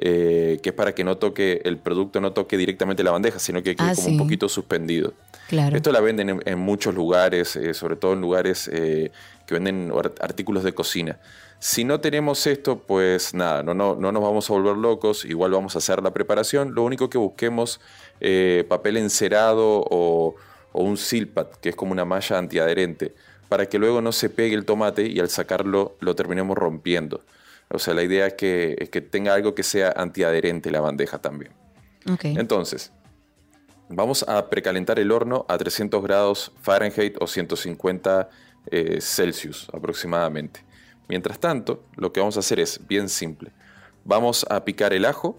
eh, 0.00 0.60
que 0.62 0.68
es 0.70 0.74
para 0.74 0.94
que 0.94 1.02
no 1.02 1.16
toque, 1.18 1.60
el 1.64 1.76
producto 1.76 2.20
no 2.20 2.32
toque 2.32 2.56
directamente 2.56 3.02
la 3.02 3.10
bandeja, 3.10 3.40
sino 3.40 3.62
que 3.64 3.74
quede 3.74 3.88
Ah, 3.90 3.94
como 3.96 4.06
sí. 4.06 4.12
un 4.12 4.18
poquito 4.18 4.48
suspendido. 4.48 5.12
Claro. 5.48 5.74
Esto 5.76 5.90
la 5.90 6.00
venden 6.00 6.30
en, 6.30 6.42
en 6.44 6.58
muchos 6.58 6.94
lugares, 6.94 7.56
eh, 7.56 7.74
sobre 7.74 7.96
todo 7.96 8.12
en 8.12 8.20
lugares 8.20 8.70
eh, 8.72 9.10
que 9.46 9.54
venden 9.54 9.90
ar- 9.96 10.14
artículos 10.20 10.62
de 10.62 10.72
cocina. 10.72 11.18
Si 11.60 11.84
no 11.84 12.00
tenemos 12.00 12.46
esto, 12.46 12.78
pues 12.78 13.34
nada, 13.34 13.62
no, 13.64 13.74
no, 13.74 13.96
no 13.96 14.12
nos 14.12 14.22
vamos 14.22 14.48
a 14.48 14.52
volver 14.52 14.76
locos, 14.76 15.24
igual 15.24 15.50
vamos 15.50 15.74
a 15.74 15.78
hacer 15.78 16.02
la 16.02 16.12
preparación. 16.12 16.74
Lo 16.74 16.84
único 16.84 17.10
que 17.10 17.18
busquemos 17.18 17.80
eh, 18.20 18.64
papel 18.68 18.96
encerado 18.96 19.84
o, 19.90 20.36
o 20.72 20.82
un 20.82 20.96
silpat, 20.96 21.56
que 21.56 21.70
es 21.70 21.76
como 21.76 21.92
una 21.92 22.04
malla 22.04 22.38
antiadherente, 22.38 23.14
para 23.48 23.66
que 23.66 23.78
luego 23.78 24.00
no 24.00 24.12
se 24.12 24.30
pegue 24.30 24.54
el 24.54 24.64
tomate 24.64 25.06
y 25.06 25.18
al 25.18 25.30
sacarlo 25.30 25.96
lo 26.00 26.14
terminemos 26.14 26.56
rompiendo. 26.56 27.22
O 27.70 27.78
sea, 27.78 27.92
la 27.92 28.02
idea 28.02 28.26
es 28.26 28.34
que, 28.34 28.76
es 28.78 28.88
que 28.88 29.00
tenga 29.00 29.34
algo 29.34 29.54
que 29.54 29.62
sea 29.62 29.92
antiadherente 29.96 30.70
la 30.70 30.80
bandeja 30.80 31.18
también. 31.18 31.52
Entonces, 32.22 32.92
vamos 33.90 34.24
a 34.26 34.48
precalentar 34.48 34.98
el 34.98 35.12
horno 35.12 35.44
a 35.48 35.58
300 35.58 36.02
grados 36.02 36.52
Fahrenheit 36.62 37.16
o 37.20 37.26
150 37.26 38.30
eh, 38.70 38.98
Celsius 39.00 39.68
aproximadamente. 39.72 40.67
Mientras 41.08 41.40
tanto, 41.40 41.82
lo 41.96 42.12
que 42.12 42.20
vamos 42.20 42.36
a 42.36 42.40
hacer 42.40 42.60
es 42.60 42.86
bien 42.86 43.08
simple. 43.08 43.50
Vamos 44.04 44.46
a 44.50 44.64
picar 44.64 44.92
el 44.92 45.04
ajo, 45.04 45.38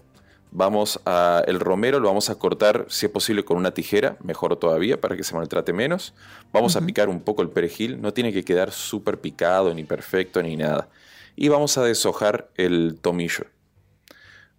vamos 0.50 1.00
a 1.06 1.42
el 1.46 1.60
romero 1.60 2.00
lo 2.00 2.08
vamos 2.08 2.28
a 2.28 2.34
cortar 2.34 2.86
si 2.88 3.06
es 3.06 3.12
posible 3.12 3.44
con 3.44 3.56
una 3.56 3.72
tijera, 3.72 4.16
mejor 4.22 4.56
todavía 4.56 5.00
para 5.00 5.16
que 5.16 5.24
se 5.24 5.34
maltrate 5.34 5.72
menos. 5.72 6.12
Vamos 6.52 6.76
a 6.76 6.80
picar 6.80 7.08
un 7.08 7.20
poco 7.20 7.42
el 7.42 7.50
perejil, 7.50 8.00
no 8.00 8.12
tiene 8.12 8.32
que 8.32 8.44
quedar 8.44 8.72
súper 8.72 9.20
picado 9.20 9.72
ni 9.74 9.84
perfecto 9.84 10.42
ni 10.42 10.56
nada. 10.56 10.88
Y 11.36 11.48
vamos 11.48 11.78
a 11.78 11.84
deshojar 11.84 12.50
el 12.56 12.98
tomillo. 13.00 13.44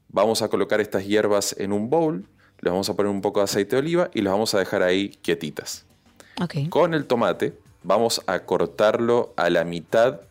Vamos 0.07 0.41
a 0.41 0.49
colocar 0.49 0.81
estas 0.81 1.05
hierbas 1.05 1.55
en 1.57 1.71
un 1.71 1.89
bowl, 1.89 2.25
le 2.59 2.69
vamos 2.69 2.89
a 2.89 2.95
poner 2.95 3.11
un 3.11 3.21
poco 3.21 3.39
de 3.39 3.45
aceite 3.45 3.75
de 3.75 3.81
oliva 3.81 4.09
y 4.13 4.21
las 4.21 4.33
vamos 4.33 4.53
a 4.53 4.59
dejar 4.59 4.83
ahí 4.83 5.09
quietitas. 5.09 5.85
Con 6.69 6.93
el 6.93 7.05
tomate 7.05 7.53
vamos 7.83 8.21
a 8.27 8.39
cortarlo 8.39 9.33
a 9.35 9.49
la 9.49 9.63
mitad 9.63 10.21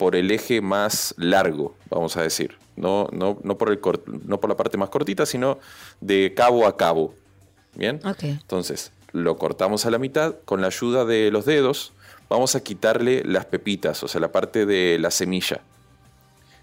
por 0.00 0.16
el 0.16 0.30
eje 0.30 0.62
más 0.62 1.14
largo, 1.18 1.74
vamos 1.90 2.16
a 2.16 2.22
decir. 2.22 2.56
No, 2.74 3.06
no, 3.12 3.38
no, 3.42 3.58
por, 3.58 3.68
el 3.70 3.82
cort- 3.82 4.06
no 4.06 4.40
por 4.40 4.48
la 4.48 4.56
parte 4.56 4.78
más 4.78 4.88
cortita, 4.88 5.26
sino 5.26 5.58
de 6.00 6.32
cabo 6.34 6.66
a 6.66 6.78
cabo. 6.78 7.14
¿Bien? 7.74 8.00
Ok. 8.06 8.22
Entonces, 8.22 8.92
lo 9.12 9.36
cortamos 9.36 9.84
a 9.84 9.90
la 9.90 9.98
mitad. 9.98 10.36
Con 10.46 10.62
la 10.62 10.68
ayuda 10.68 11.04
de 11.04 11.30
los 11.30 11.44
dedos, 11.44 11.92
vamos 12.30 12.54
a 12.56 12.60
quitarle 12.62 13.22
las 13.26 13.44
pepitas, 13.44 14.02
o 14.02 14.08
sea, 14.08 14.22
la 14.22 14.32
parte 14.32 14.64
de 14.64 14.98
la 14.98 15.10
semilla. 15.10 15.60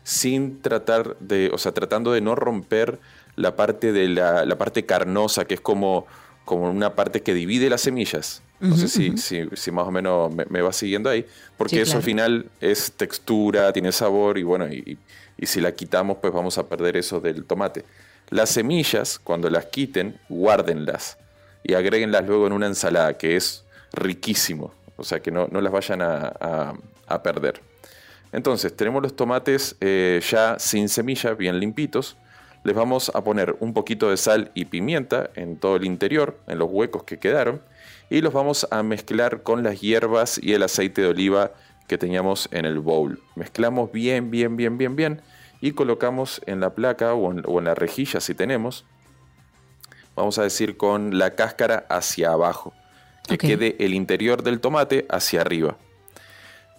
Sin 0.01 0.63
tratar 0.63 1.15
de, 1.19 1.51
o 1.53 1.59
sea, 1.59 1.73
tratando 1.73 2.11
de 2.13 2.21
no 2.21 2.33
romper 2.33 2.99
la 3.35 3.55
parte 3.55 3.91
de 3.91 4.07
la, 4.07 4.45
la 4.45 4.57
parte 4.57 4.87
carnosa, 4.87 5.45
que 5.45 5.53
es 5.53 5.61
como, 5.61 6.07
como 6.47 6.69
una 6.71 6.95
parte 6.95 7.21
que 7.21 7.33
divide 7.35 7.69
las 7.69 7.81
semillas. 7.81 8.41
No 8.59 8.75
sé 8.75 8.87
si, 8.87 9.15
si, 9.17 9.43
si 9.53 9.69
más 9.71 9.85
o 9.87 9.91
menos 9.91 10.33
me, 10.33 10.45
me 10.49 10.61
va 10.61 10.73
siguiendo 10.73 11.11
ahí. 11.11 11.23
Porque 11.57 11.75
Sí, 11.75 11.81
eso 11.81 11.91
claro. 11.91 11.97
al 11.99 12.03
final 12.03 12.45
es 12.59 12.91
textura, 12.93 13.71
tiene 13.71 13.91
sabor 13.91 14.39
y 14.39 14.43
bueno, 14.43 14.67
y, 14.67 14.97
si 15.43 15.61
la 15.61 15.71
quitamos, 15.73 16.17
pues 16.19 16.33
vamos 16.33 16.57
a 16.57 16.67
perder 16.67 16.97
eso 16.97 17.19
del 17.19 17.43
tomate. 17.45 17.85
Las 18.31 18.49
semillas, 18.49 19.19
cuando 19.19 19.49
las 19.51 19.65
quiten, 19.65 20.19
guárdenlas 20.29 21.17
y 21.63 21.75
agréguenlas 21.75 22.25
luego 22.25 22.47
en 22.47 22.53
una 22.53 22.65
ensalada, 22.65 23.15
que 23.17 23.35
es 23.35 23.63
riquísimo. 23.93 24.73
O 24.95 25.03
sea, 25.03 25.19
que 25.19 25.29
no, 25.29 25.47
no 25.51 25.61
las 25.61 25.71
vayan 25.71 26.01
a, 26.01 26.33
a- 26.39 26.73
a 27.07 27.21
perder. 27.23 27.61
Entonces, 28.31 28.75
tenemos 28.75 29.01
los 29.03 29.15
tomates 29.15 29.75
eh, 29.81 30.19
ya 30.29 30.57
sin 30.59 30.89
semilla, 30.89 31.33
bien 31.33 31.59
limpitos. 31.59 32.17
Les 32.63 32.75
vamos 32.75 33.11
a 33.13 33.23
poner 33.23 33.55
un 33.59 33.73
poquito 33.73 34.09
de 34.09 34.17
sal 34.17 34.51
y 34.53 34.65
pimienta 34.65 35.29
en 35.35 35.57
todo 35.57 35.75
el 35.75 35.85
interior, 35.85 36.37
en 36.47 36.59
los 36.59 36.69
huecos 36.71 37.03
que 37.03 37.17
quedaron. 37.17 37.61
Y 38.09 38.21
los 38.21 38.33
vamos 38.33 38.67
a 38.71 38.83
mezclar 38.83 39.43
con 39.43 39.63
las 39.63 39.81
hierbas 39.81 40.39
y 40.41 40.53
el 40.53 40.63
aceite 40.63 41.01
de 41.01 41.07
oliva 41.07 41.51
que 41.87 41.97
teníamos 41.97 42.49
en 42.51 42.65
el 42.65 42.79
bowl. 42.79 43.21
Mezclamos 43.35 43.91
bien, 43.91 44.31
bien, 44.31 44.57
bien, 44.57 44.77
bien, 44.77 44.95
bien. 44.95 45.21
Y 45.61 45.71
colocamos 45.71 46.41
en 46.45 46.59
la 46.59 46.75
placa 46.75 47.13
o 47.13 47.31
en, 47.31 47.43
o 47.45 47.59
en 47.59 47.65
la 47.65 47.75
rejilla 47.75 48.19
si 48.19 48.33
tenemos. 48.33 48.85
Vamos 50.15 50.37
a 50.37 50.43
decir 50.43 50.77
con 50.77 51.17
la 51.17 51.35
cáscara 51.35 51.85
hacia 51.89 52.31
abajo. 52.31 52.73
Que 53.27 53.37
quede 53.37 53.75
el 53.79 53.93
interior 53.93 54.41
del 54.41 54.61
tomate 54.61 55.05
hacia 55.09 55.41
arriba 55.41 55.77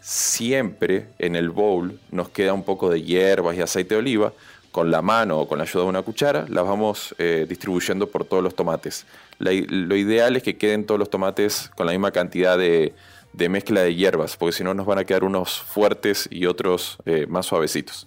siempre 0.00 1.08
en 1.18 1.36
el 1.36 1.50
bowl 1.50 2.00
nos 2.10 2.28
queda 2.28 2.52
un 2.52 2.62
poco 2.62 2.90
de 2.90 3.02
hierbas 3.02 3.56
y 3.56 3.60
aceite 3.60 3.94
de 3.94 4.00
oliva. 4.00 4.32
Con 4.78 4.92
la 4.92 5.02
mano 5.02 5.40
o 5.40 5.48
con 5.48 5.58
la 5.58 5.64
ayuda 5.64 5.82
de 5.82 5.88
una 5.88 6.02
cuchara 6.02 6.46
las 6.48 6.64
vamos 6.64 7.12
eh, 7.18 7.46
distribuyendo 7.48 8.08
por 8.12 8.24
todos 8.24 8.44
los 8.44 8.54
tomates. 8.54 9.06
Lo 9.40 9.96
ideal 9.96 10.36
es 10.36 10.44
que 10.44 10.56
queden 10.56 10.86
todos 10.86 11.00
los 11.00 11.10
tomates 11.10 11.68
con 11.74 11.86
la 11.86 11.90
misma 11.90 12.12
cantidad 12.12 12.56
de, 12.56 12.94
de 13.32 13.48
mezcla 13.48 13.82
de 13.82 13.96
hierbas, 13.96 14.36
porque 14.36 14.52
si 14.52 14.62
no 14.62 14.74
nos 14.74 14.86
van 14.86 15.00
a 15.00 15.04
quedar 15.04 15.24
unos 15.24 15.58
fuertes 15.58 16.28
y 16.30 16.46
otros 16.46 16.98
eh, 17.06 17.26
más 17.28 17.46
suavecitos. 17.46 18.06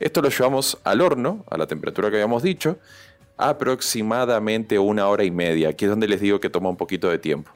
Esto 0.00 0.20
lo 0.20 0.28
llevamos 0.28 0.76
al 0.84 1.00
horno, 1.00 1.46
a 1.50 1.56
la 1.56 1.66
temperatura 1.66 2.10
que 2.10 2.16
habíamos 2.16 2.42
dicho, 2.42 2.76
aproximadamente 3.38 4.78
una 4.78 5.08
hora 5.08 5.24
y 5.24 5.30
media. 5.30 5.70
Aquí 5.70 5.86
es 5.86 5.90
donde 5.90 6.08
les 6.08 6.20
digo 6.20 6.40
que 6.40 6.50
toma 6.50 6.68
un 6.68 6.76
poquito 6.76 7.08
de 7.08 7.18
tiempo. 7.18 7.50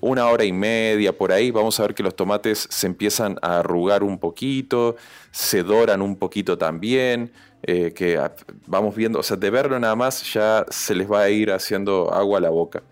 Una 0.00 0.28
hora 0.28 0.44
y 0.44 0.52
media 0.52 1.16
por 1.16 1.30
ahí, 1.30 1.50
vamos 1.50 1.78
a 1.78 1.82
ver 1.82 1.94
que 1.94 2.02
los 2.02 2.16
tomates 2.16 2.68
se 2.70 2.86
empiezan 2.86 3.38
a 3.42 3.58
arrugar 3.58 4.02
un 4.02 4.18
poquito, 4.18 4.96
se 5.30 5.62
doran 5.62 6.00
un 6.00 6.16
poquito 6.16 6.56
también, 6.58 7.32
eh, 7.66 7.92
que 7.92 8.20
vamos 8.66 8.94
viendo, 8.94 9.18
o 9.18 9.22
sea, 9.22 9.36
de 9.36 9.50
verlo 9.50 9.78
nada 9.80 9.96
más 9.96 10.32
ya 10.32 10.64
se 10.70 10.94
les 10.94 11.10
va 11.10 11.22
a 11.22 11.28
ir 11.28 11.50
haciendo 11.50 12.12
agua 12.12 12.38
a 12.38 12.40
la 12.40 12.50
boca. 12.50 12.82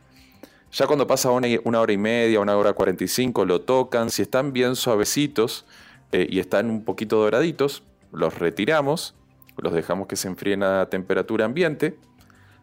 Ya 0.73 0.89
cuando 0.89 1.07
pasa 1.07 1.31
una 1.31 1.81
hora 1.81 1.93
y 1.93 1.97
media, 1.97 2.41
una 2.41 2.57
hora 2.57 2.73
cuarenta 2.73 3.05
y 3.05 3.09
cinco, 3.09 3.45
lo 3.45 3.61
tocan. 3.61 4.11
Si 4.11 4.23
están 4.23 4.53
bien 4.53 4.75
suavecitos 4.75 5.65
eh, 6.11 6.27
y 6.29 6.41
están 6.41 6.69
un 6.69 6.85
poquito 6.85 7.19
doraditos, 7.19 7.85
los 8.11 8.37
retiramos, 8.41 9.15
los 9.57 9.73
dejamos 9.73 10.09
que 10.09 10.17
se 10.17 10.27
enfríen 10.27 10.65
a 10.65 10.87
temperatura 10.87 11.45
ambiente. 11.45 11.97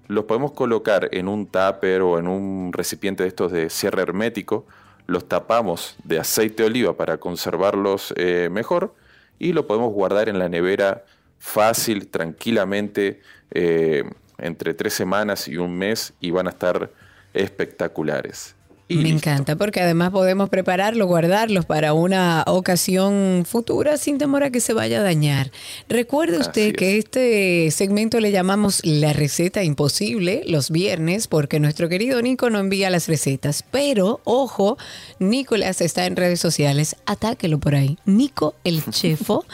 Los 0.09 0.25
podemos 0.25 0.51
colocar 0.51 1.07
en 1.13 1.29
un 1.29 1.45
tupper 1.45 2.01
o 2.01 2.19
en 2.19 2.27
un 2.27 2.73
recipiente 2.73 3.23
de 3.23 3.29
estos 3.29 3.53
de 3.53 3.69
cierre 3.69 4.01
hermético. 4.01 4.65
Los 5.07 5.29
tapamos 5.29 5.95
de 6.03 6.19
aceite 6.19 6.63
de 6.63 6.67
oliva 6.67 6.97
para 6.97 7.17
conservarlos 7.17 8.13
eh, 8.17 8.49
mejor. 8.51 8.93
Y 9.39 9.53
lo 9.53 9.67
podemos 9.67 9.93
guardar 9.93 10.27
en 10.27 10.37
la 10.37 10.49
nevera 10.49 11.05
fácil, 11.41 12.07
tranquilamente, 12.07 13.19
eh, 13.49 14.03
entre 14.37 14.75
tres 14.75 14.93
semanas 14.93 15.47
y 15.47 15.57
un 15.57 15.75
mes 15.75 16.13
y 16.21 16.29
van 16.29 16.47
a 16.47 16.51
estar 16.51 16.91
espectaculares. 17.33 18.55
Me 18.89 19.09
encanta 19.09 19.55
porque 19.55 19.79
además 19.79 20.11
podemos 20.11 20.49
prepararlo, 20.49 21.07
guardarlos 21.07 21.65
para 21.65 21.93
una 21.93 22.43
ocasión 22.45 23.45
futura 23.47 23.97
sin 23.97 24.17
temor 24.17 24.43
a 24.43 24.49
que 24.49 24.59
se 24.59 24.73
vaya 24.73 24.99
a 24.99 25.03
dañar. 25.03 25.49
Recuerde 25.87 26.39
usted 26.39 26.75
que 26.75 26.97
este 26.97 27.71
segmento 27.71 28.19
le 28.19 28.31
llamamos 28.31 28.81
la 28.83 29.13
receta 29.13 29.63
imposible 29.63 30.43
los 30.45 30.71
viernes 30.71 31.27
porque 31.27 31.61
nuestro 31.61 31.87
querido 31.87 32.21
Nico 32.21 32.49
no 32.49 32.59
envía 32.59 32.89
las 32.89 33.07
recetas. 33.07 33.63
Pero, 33.71 34.19
ojo, 34.25 34.77
Nicolás 35.19 35.79
está 35.79 36.05
en 36.05 36.17
redes 36.17 36.41
sociales, 36.41 36.97
atáquelo 37.05 37.59
por 37.59 37.75
ahí. 37.75 37.97
Nico 38.05 38.55
el 38.65 38.83
chefo. 38.89 39.45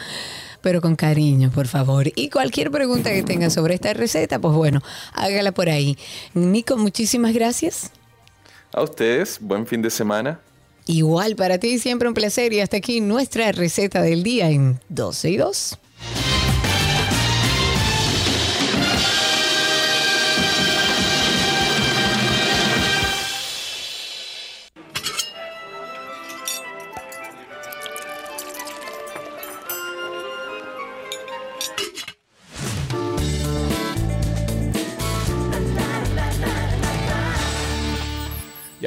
Pero 0.60 0.80
con 0.80 0.96
cariño, 0.96 1.50
por 1.50 1.66
favor. 1.68 2.10
Y 2.14 2.30
cualquier 2.30 2.70
pregunta 2.70 3.10
que 3.10 3.22
tenga 3.22 3.50
sobre 3.50 3.74
esta 3.74 3.94
receta, 3.94 4.38
pues 4.38 4.54
bueno, 4.54 4.82
hágala 5.12 5.52
por 5.52 5.68
ahí. 5.68 5.96
Nico, 6.34 6.76
muchísimas 6.76 7.32
gracias. 7.32 7.92
A 8.72 8.82
ustedes, 8.82 9.38
buen 9.40 9.66
fin 9.66 9.82
de 9.82 9.90
semana. 9.90 10.40
Igual 10.86 11.36
para 11.36 11.58
ti, 11.58 11.78
siempre 11.78 12.08
un 12.08 12.14
placer. 12.14 12.52
Y 12.52 12.60
hasta 12.60 12.78
aquí 12.78 13.00
nuestra 13.00 13.52
receta 13.52 14.02
del 14.02 14.22
día 14.22 14.50
en 14.50 14.80
12 14.88 15.30
y 15.30 15.36
2. 15.36 15.78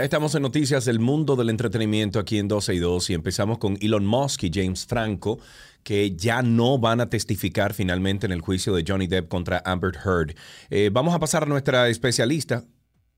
Estamos 0.04 0.34
en 0.34 0.42
noticias 0.42 0.86
del 0.86 1.00
mundo 1.00 1.36
del 1.36 1.52
entretenimiento 1.52 2.18
aquí 2.18 2.40
en 2.40 2.48
12 2.48 2.74
y 2.74 2.80
2 2.80 3.10
y 3.12 3.14
empezamos 3.14 3.60
con 3.60 3.78
Elon 3.82 4.04
Musk 4.04 4.44
y 4.44 4.52
James 4.52 4.88
Franco 4.88 5.38
que 5.84 6.16
ya 6.16 6.42
no 6.42 6.80
van 6.80 7.02
a 7.02 7.10
testificar 7.10 7.76
finalmente 7.76 8.26
en 8.26 8.32
el 8.32 8.42
juicio 8.42 8.74
de 8.74 8.84
Johnny 8.88 9.06
Depp 9.06 9.28
contra 9.28 9.62
Amber 9.64 9.92
Heard. 10.04 10.36
Eh, 10.72 10.90
vamos 10.92 11.14
a 11.14 11.20
pasar 11.20 11.44
a 11.44 11.46
nuestra 11.46 11.88
especialista. 11.88 12.64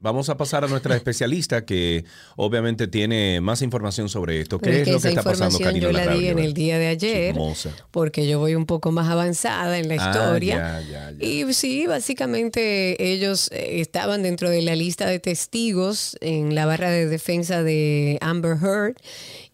Vamos 0.03 0.29
a 0.29 0.37
pasar 0.37 0.63
a 0.63 0.67
nuestra 0.67 0.95
especialista 0.95 1.65
que 1.65 2.05
obviamente 2.35 2.87
tiene 2.87 3.41
más 3.41 3.63
información 3.63 4.09
sobre 4.09 4.39
esto. 4.41 4.59
¿Qué 4.59 4.81
es 4.81 4.87
lo 4.87 4.99
que 4.99 5.07
está 5.09 5.23
pasando, 5.23 5.57
Karina 5.57 5.87
yo 5.87 5.91
la 5.91 6.05
di 6.13 6.27
en 6.27 6.37
el 6.37 6.53
día 6.53 6.77
de 6.77 6.87
ayer, 6.87 7.33
Chismosa. 7.33 7.71
porque 7.89 8.27
yo 8.27 8.37
voy 8.37 8.53
un 8.53 8.67
poco 8.67 8.91
más 8.91 9.09
avanzada 9.09 9.79
en 9.79 9.87
la 9.87 9.95
Ah, 9.97 10.11
historia. 10.11 10.81
ya, 10.87 11.11
ya, 11.17 11.25
Y 11.25 11.51
sí, 11.53 11.87
básicamente 11.87 13.11
ellos 13.13 13.49
eh, 13.51 13.79
estaban 13.81 14.21
dentro 14.23 14.49
de 14.49 14.61
la 14.61 14.75
lista 14.75 15.05
de 15.07 15.19
testigos 15.19 16.17
en 16.21 16.53
la 16.53 16.65
barra 16.65 16.91
de 16.91 17.07
defensa 17.07 17.63
de 17.63 18.17
Amber 18.21 18.57
Heard 18.61 18.95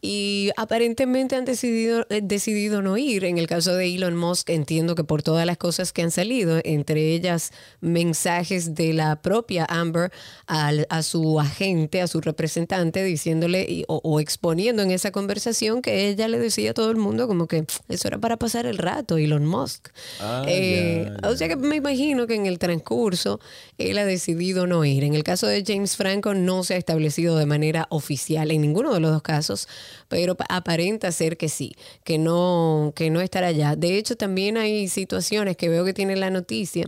y 0.02 0.52
aparentemente 0.56 1.36
han 1.36 1.44
decidido, 1.46 2.06
eh, 2.10 2.22
decidido 2.24 2.82
no 2.82 2.98
ir. 2.98 3.26
En 3.26 3.38
el 3.38 3.48
caso 3.48 3.74
de 3.76 3.94
Elon 3.94 4.16
Musk, 4.16 4.50
entiendo 4.50 4.96
que 4.96 5.04
por 5.04 5.24
todas 5.24 5.46
las 5.46 5.58
cosas 5.58 5.92
que 5.92 6.02
han 6.02 6.12
salido, 6.12 6.60
entre 6.64 7.14
ellas 7.14 7.52
mensajes 7.82 8.76
de 8.76 8.94
la 8.94 9.22
propia 9.22 9.66
Amber 9.68 10.12
al- 10.48 10.88
a 10.90 11.04
su 11.04 11.40
agente, 11.40 12.02
a 12.02 12.08
su 12.08 12.22
representante, 12.22 13.04
diciéndole 13.04 13.66
y- 13.70 13.84
o, 13.88 14.00
o 14.04 14.20
exponiendo 14.20 14.82
en 14.84 14.92
esa 14.92 15.12
conversación 15.12 15.82
que 15.82 16.08
ella 16.08 16.28
le 16.28 16.40
decía 16.40 16.72
a 16.72 16.74
todo 16.74 16.92
el 16.92 16.98
mundo 16.98 17.28
como 17.28 17.48
que 17.48 17.66
eso 17.90 18.08
era 18.08 18.18
para 18.18 18.38
pasar 18.38 18.66
el 18.66 18.78
rato, 18.78 19.18
Elon 19.18 19.46
Musk. 19.46 19.90
Ah, 20.22 20.44
Eh, 20.48 21.12
O 21.24 21.36
sea 21.36 21.48
que 21.50 21.56
me 21.58 21.76
imagino 21.76 22.26
que 22.26 22.36
en 22.36 22.46
el 22.46 22.58
transcurso 22.60 23.40
él 23.78 23.98
ha 23.98 24.06
decidido 24.06 24.66
no 24.68 24.86
ir. 24.86 25.04
En 25.04 25.14
el 25.14 25.24
caso 25.24 25.46
de 25.48 25.64
James 25.66 25.96
Franco 25.98 26.34
no 26.34 26.64
se 26.64 26.76
ha 26.76 26.78
establecido 26.78 27.38
de 27.38 27.46
manera 27.46 27.88
oficial 27.90 28.52
en 28.52 28.62
ninguno 28.62 28.94
de 28.94 29.00
los 29.00 29.12
dos 29.12 29.22
casos, 29.22 29.68
pero 30.08 30.36
pa- 30.36 30.46
aparenta 30.50 31.12
ser 31.12 31.38
que 31.38 31.50
sí, 31.50 31.74
que 32.04 32.18
no, 32.18 32.94
que 32.96 33.10
no 33.10 33.22
estará 33.22 33.48
allá. 33.48 33.76
De 33.76 33.98
hecho, 33.98 34.16
también 34.16 34.58
hay 34.58 34.88
situaciones 34.88 35.58
que 35.58 35.70
veo 35.70 35.86
que 35.86 35.94
tiene 35.94 36.16
la 36.16 36.30
noticia 36.30 36.88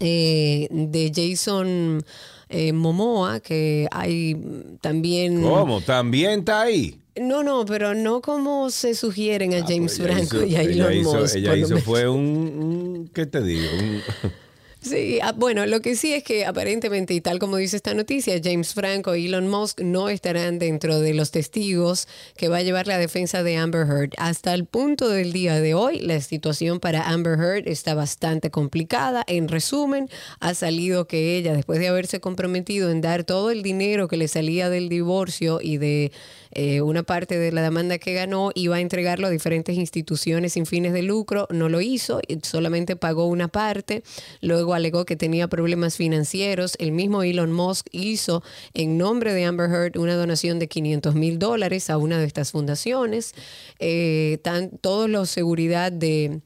eh, 0.00 0.68
de 0.70 1.12
Jason 1.14 2.04
eh, 2.48 2.72
Momoa, 2.72 3.40
que 3.40 3.88
hay 3.90 4.36
también... 4.80 5.42
¿Cómo? 5.42 5.80
¿También 5.80 6.40
está 6.40 6.62
ahí? 6.62 6.98
No, 7.16 7.42
no, 7.44 7.64
pero 7.64 7.94
no 7.94 8.20
como 8.20 8.70
se 8.70 8.94
sugieren 8.94 9.54
a 9.54 9.64
James 9.66 9.98
Ella 10.00 10.08
Franco 10.14 10.36
hizo- 10.38 10.46
y 10.46 10.56
a 10.56 10.62
ella 10.62 10.72
Elon 10.88 10.92
hizo, 10.94 11.14
Musk. 11.14 11.36
ella 11.36 11.50
por 11.50 11.58
lo 11.58 11.66
hizo 11.66 11.78
fue 11.78 12.08
un, 12.08 12.18
un- 12.20 13.10
¿qué 13.14 13.24
te 13.26 13.40
digo? 13.42 13.68
Un- 13.78 14.02
Sí, 14.84 15.18
ah, 15.22 15.32
bueno, 15.32 15.64
lo 15.64 15.80
que 15.80 15.96
sí 15.96 16.12
es 16.12 16.22
que 16.22 16.44
aparentemente, 16.44 17.14
y 17.14 17.22
tal 17.22 17.38
como 17.38 17.56
dice 17.56 17.76
esta 17.76 17.94
noticia, 17.94 18.38
James 18.44 18.74
Franco 18.74 19.16
y 19.16 19.26
Elon 19.26 19.48
Musk 19.48 19.80
no 19.80 20.10
estarán 20.10 20.58
dentro 20.58 21.00
de 21.00 21.14
los 21.14 21.30
testigos 21.30 22.06
que 22.36 22.48
va 22.48 22.58
a 22.58 22.62
llevar 22.62 22.86
la 22.86 22.98
defensa 22.98 23.42
de 23.42 23.56
Amber 23.56 23.86
Heard. 23.88 24.10
Hasta 24.18 24.52
el 24.52 24.66
punto 24.66 25.08
del 25.08 25.32
día 25.32 25.58
de 25.58 25.72
hoy, 25.72 26.00
la 26.00 26.20
situación 26.20 26.80
para 26.80 27.08
Amber 27.08 27.38
Heard 27.38 27.66
está 27.66 27.94
bastante 27.94 28.50
complicada. 28.50 29.24
En 29.26 29.48
resumen, 29.48 30.10
ha 30.40 30.52
salido 30.52 31.06
que 31.06 31.38
ella, 31.38 31.54
después 31.54 31.78
de 31.78 31.88
haberse 31.88 32.20
comprometido 32.20 32.90
en 32.90 33.00
dar 33.00 33.24
todo 33.24 33.50
el 33.50 33.62
dinero 33.62 34.06
que 34.06 34.18
le 34.18 34.28
salía 34.28 34.68
del 34.68 34.90
divorcio 34.90 35.60
y 35.62 35.78
de 35.78 36.12
eh, 36.54 36.80
una 36.80 37.02
parte 37.02 37.38
de 37.38 37.52
la 37.52 37.62
demanda 37.62 37.98
que 37.98 38.14
ganó, 38.14 38.50
iba 38.54 38.76
a 38.76 38.80
entregarlo 38.80 39.26
a 39.26 39.30
diferentes 39.30 39.76
instituciones 39.76 40.54
sin 40.54 40.66
fines 40.66 40.92
de 40.92 41.02
lucro. 41.02 41.46
No 41.50 41.68
lo 41.68 41.80
hizo, 41.80 42.20
solamente 42.42 42.96
pagó 42.96 43.26
una 43.26 43.48
parte. 43.48 44.02
Luego 44.40 44.74
alegó 44.74 45.04
que 45.04 45.16
tenía 45.16 45.48
problemas 45.48 45.96
financieros. 45.96 46.76
El 46.78 46.92
mismo 46.92 47.22
Elon 47.22 47.52
Musk 47.52 47.88
hizo 47.92 48.42
en 48.72 48.98
nombre 48.98 49.34
de 49.34 49.44
Amber 49.44 49.70
Heard 49.70 49.98
una 49.98 50.14
donación 50.14 50.58
de 50.58 50.68
500 50.68 51.14
mil 51.14 51.38
dólares 51.38 51.90
a 51.90 51.98
una 51.98 52.18
de 52.18 52.26
estas 52.26 52.52
fundaciones. 52.52 53.34
Eh, 53.78 54.38
tan, 54.42 54.70
todos 54.78 55.10
los 55.10 55.30
seguridad 55.30 55.92
de 55.92 56.40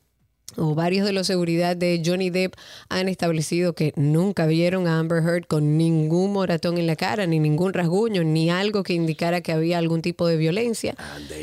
o 0.57 0.75
varios 0.75 1.07
de 1.07 1.13
los 1.13 1.27
seguridad 1.27 1.77
de 1.77 2.03
Johnny 2.05 2.31
Depp 2.31 2.55
han 2.89 3.09
establecido 3.09 3.75
que 3.75 3.93
nunca 3.97 4.47
vieron 4.47 4.89
a 4.89 4.99
Amber 4.99 5.23
Heard 5.23 5.47
con 5.47 5.77
ningún 5.77 6.33
moratón 6.33 6.79
en 6.79 6.87
la 6.87 6.97
cara, 6.97 7.27
ni 7.27 7.39
ningún 7.39 7.75
rasguño, 7.75 8.25
ni 8.25 8.51
algo 8.51 8.83
que 8.83 8.95
indicara 8.95 9.41
que 9.41 9.53
había 9.53 9.79
algún 9.79 10.03
tipo 10.03 10.27
de 10.27 10.37
violencia. 10.37 10.97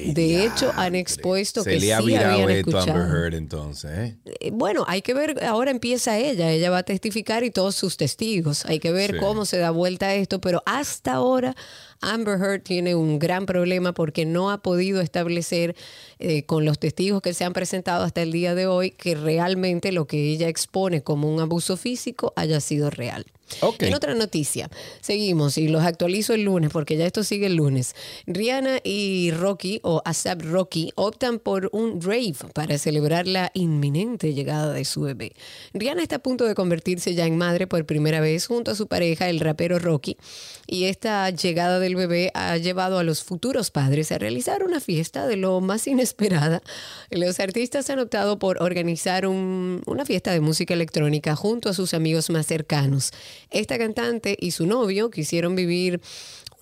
De 0.06 0.43
hecho, 0.43 0.72
han 0.76 0.95
expuesto 0.95 1.64
Se 1.64 1.70
que 1.72 1.80
le 1.80 1.93
ha 1.93 2.01
sí 2.01 2.16
habían 2.16 2.49
escuchado. 2.49 2.91
Amber 2.93 3.16
Heard 3.16 3.34
entonces, 3.36 3.91
¿eh? 3.91 4.16
Eh, 4.41 4.51
Bueno, 4.51 4.84
hay 4.88 5.01
que 5.01 5.14
ver, 5.14 5.43
ahora 5.45 5.72
empieza 5.72 6.18
ella, 6.18 6.51
ella 6.51 6.70
va 6.72 6.80
a 6.80 6.84
testificar 6.84 7.43
y 7.43 7.51
todos 7.51 7.76
sus 7.76 7.97
testigos. 7.97 8.66
Hay 8.66 8.80
que 8.80 8.91
ver 8.91 9.12
Sí. 9.12 9.18
cómo 9.20 9.45
se 9.45 9.58
da 9.60 9.70
vuelta 9.70 10.08
a 10.08 10.16
esto, 10.16 10.41
pero 10.41 10.62
hasta 10.66 11.14
ahora 11.14 11.56
Amber 12.01 12.39
Heard 12.39 12.63
tiene 12.63 12.95
un 12.95 13.19
gran 13.19 13.45
problema 13.45 13.93
porque 13.93 14.25
no 14.25 14.51
ha 14.51 14.61
podido 14.61 15.01
establecer 15.01 15.75
eh, 16.19 16.43
con 16.43 16.65
los 16.65 16.79
testigos 16.79 17.21
que 17.21 17.33
se 17.33 17.43
han 17.43 17.53
presentado 17.53 18.03
hasta 18.03 18.21
el 18.21 18.31
día 18.31 18.55
de 18.55 18.67
hoy 18.67 18.91
que 18.91 19.15
realmente 19.15 19.91
lo 19.91 20.05
que 20.05 20.31
ella 20.31 20.47
expone 20.47 21.01
como 21.01 21.33
un 21.33 21.39
abuso 21.39 21.77
físico 21.77 22.33
haya 22.35 22.59
sido 22.59 22.89
real. 22.89 23.25
En 23.87 23.93
otra 23.93 24.15
noticia, 24.15 24.69
seguimos 25.01 25.57
y 25.57 25.67
los 25.67 25.83
actualizo 25.83 26.33
el 26.33 26.43
lunes 26.43 26.71
porque 26.71 26.97
ya 26.97 27.05
esto 27.05 27.23
sigue 27.23 27.45
el 27.45 27.55
lunes. 27.55 27.95
Rihanna 28.25 28.79
y 28.83 29.31
Rocky 29.31 29.79
o 29.83 30.01
ASAP 30.03 30.41
Rocky 30.41 30.91
optan 30.95 31.39
por 31.39 31.69
un 31.71 32.01
rave 32.01 32.35
para 32.53 32.77
celebrar 32.77 33.27
la 33.27 33.51
inminente 33.53 34.33
llegada 34.33 34.73
de 34.73 34.83
su 34.85 35.01
bebé. 35.01 35.33
Rihanna 35.73 36.01
está 36.01 36.17
a 36.17 36.19
punto 36.19 36.45
de 36.45 36.55
convertirse 36.55 37.13
ya 37.13 37.25
en 37.25 37.37
madre 37.37 37.67
por 37.67 37.85
primera 37.85 38.19
vez 38.19 38.47
junto 38.47 38.71
a 38.71 38.75
su 38.75 38.87
pareja, 38.87 39.29
el 39.29 39.39
rapero 39.39 39.79
Rocky, 39.79 40.17
y 40.67 40.85
esta 40.85 41.29
llegada 41.29 41.79
del 41.79 41.95
bebé 41.95 42.31
ha 42.33 42.57
llevado 42.57 42.97
a 42.97 43.03
los 43.03 43.23
futuros 43.23 43.69
padres 43.71 44.11
a 44.11 44.17
realizar 44.17 44.63
una 44.63 44.79
fiesta 44.79 45.27
de 45.27 45.37
lo 45.37 45.61
más 45.61 45.85
inesperada. 45.87 46.61
Los 47.11 47.39
artistas 47.39 47.89
han 47.89 47.99
optado 47.99 48.39
por 48.39 48.61
organizar 48.61 49.27
un- 49.27 49.81
una 49.85 50.05
fiesta 50.05 50.31
de 50.31 50.39
música 50.39 50.73
electrónica 50.73 51.35
junto 51.35 51.69
a 51.69 51.73
sus 51.73 51.93
amigos 51.93 52.29
más 52.29 52.47
cercanos. 52.47 53.11
Esta 53.49 53.77
cantante 53.77 54.38
y 54.39 54.51
su 54.51 54.65
novio 54.65 55.09
quisieron 55.09 55.55
vivir 55.55 56.01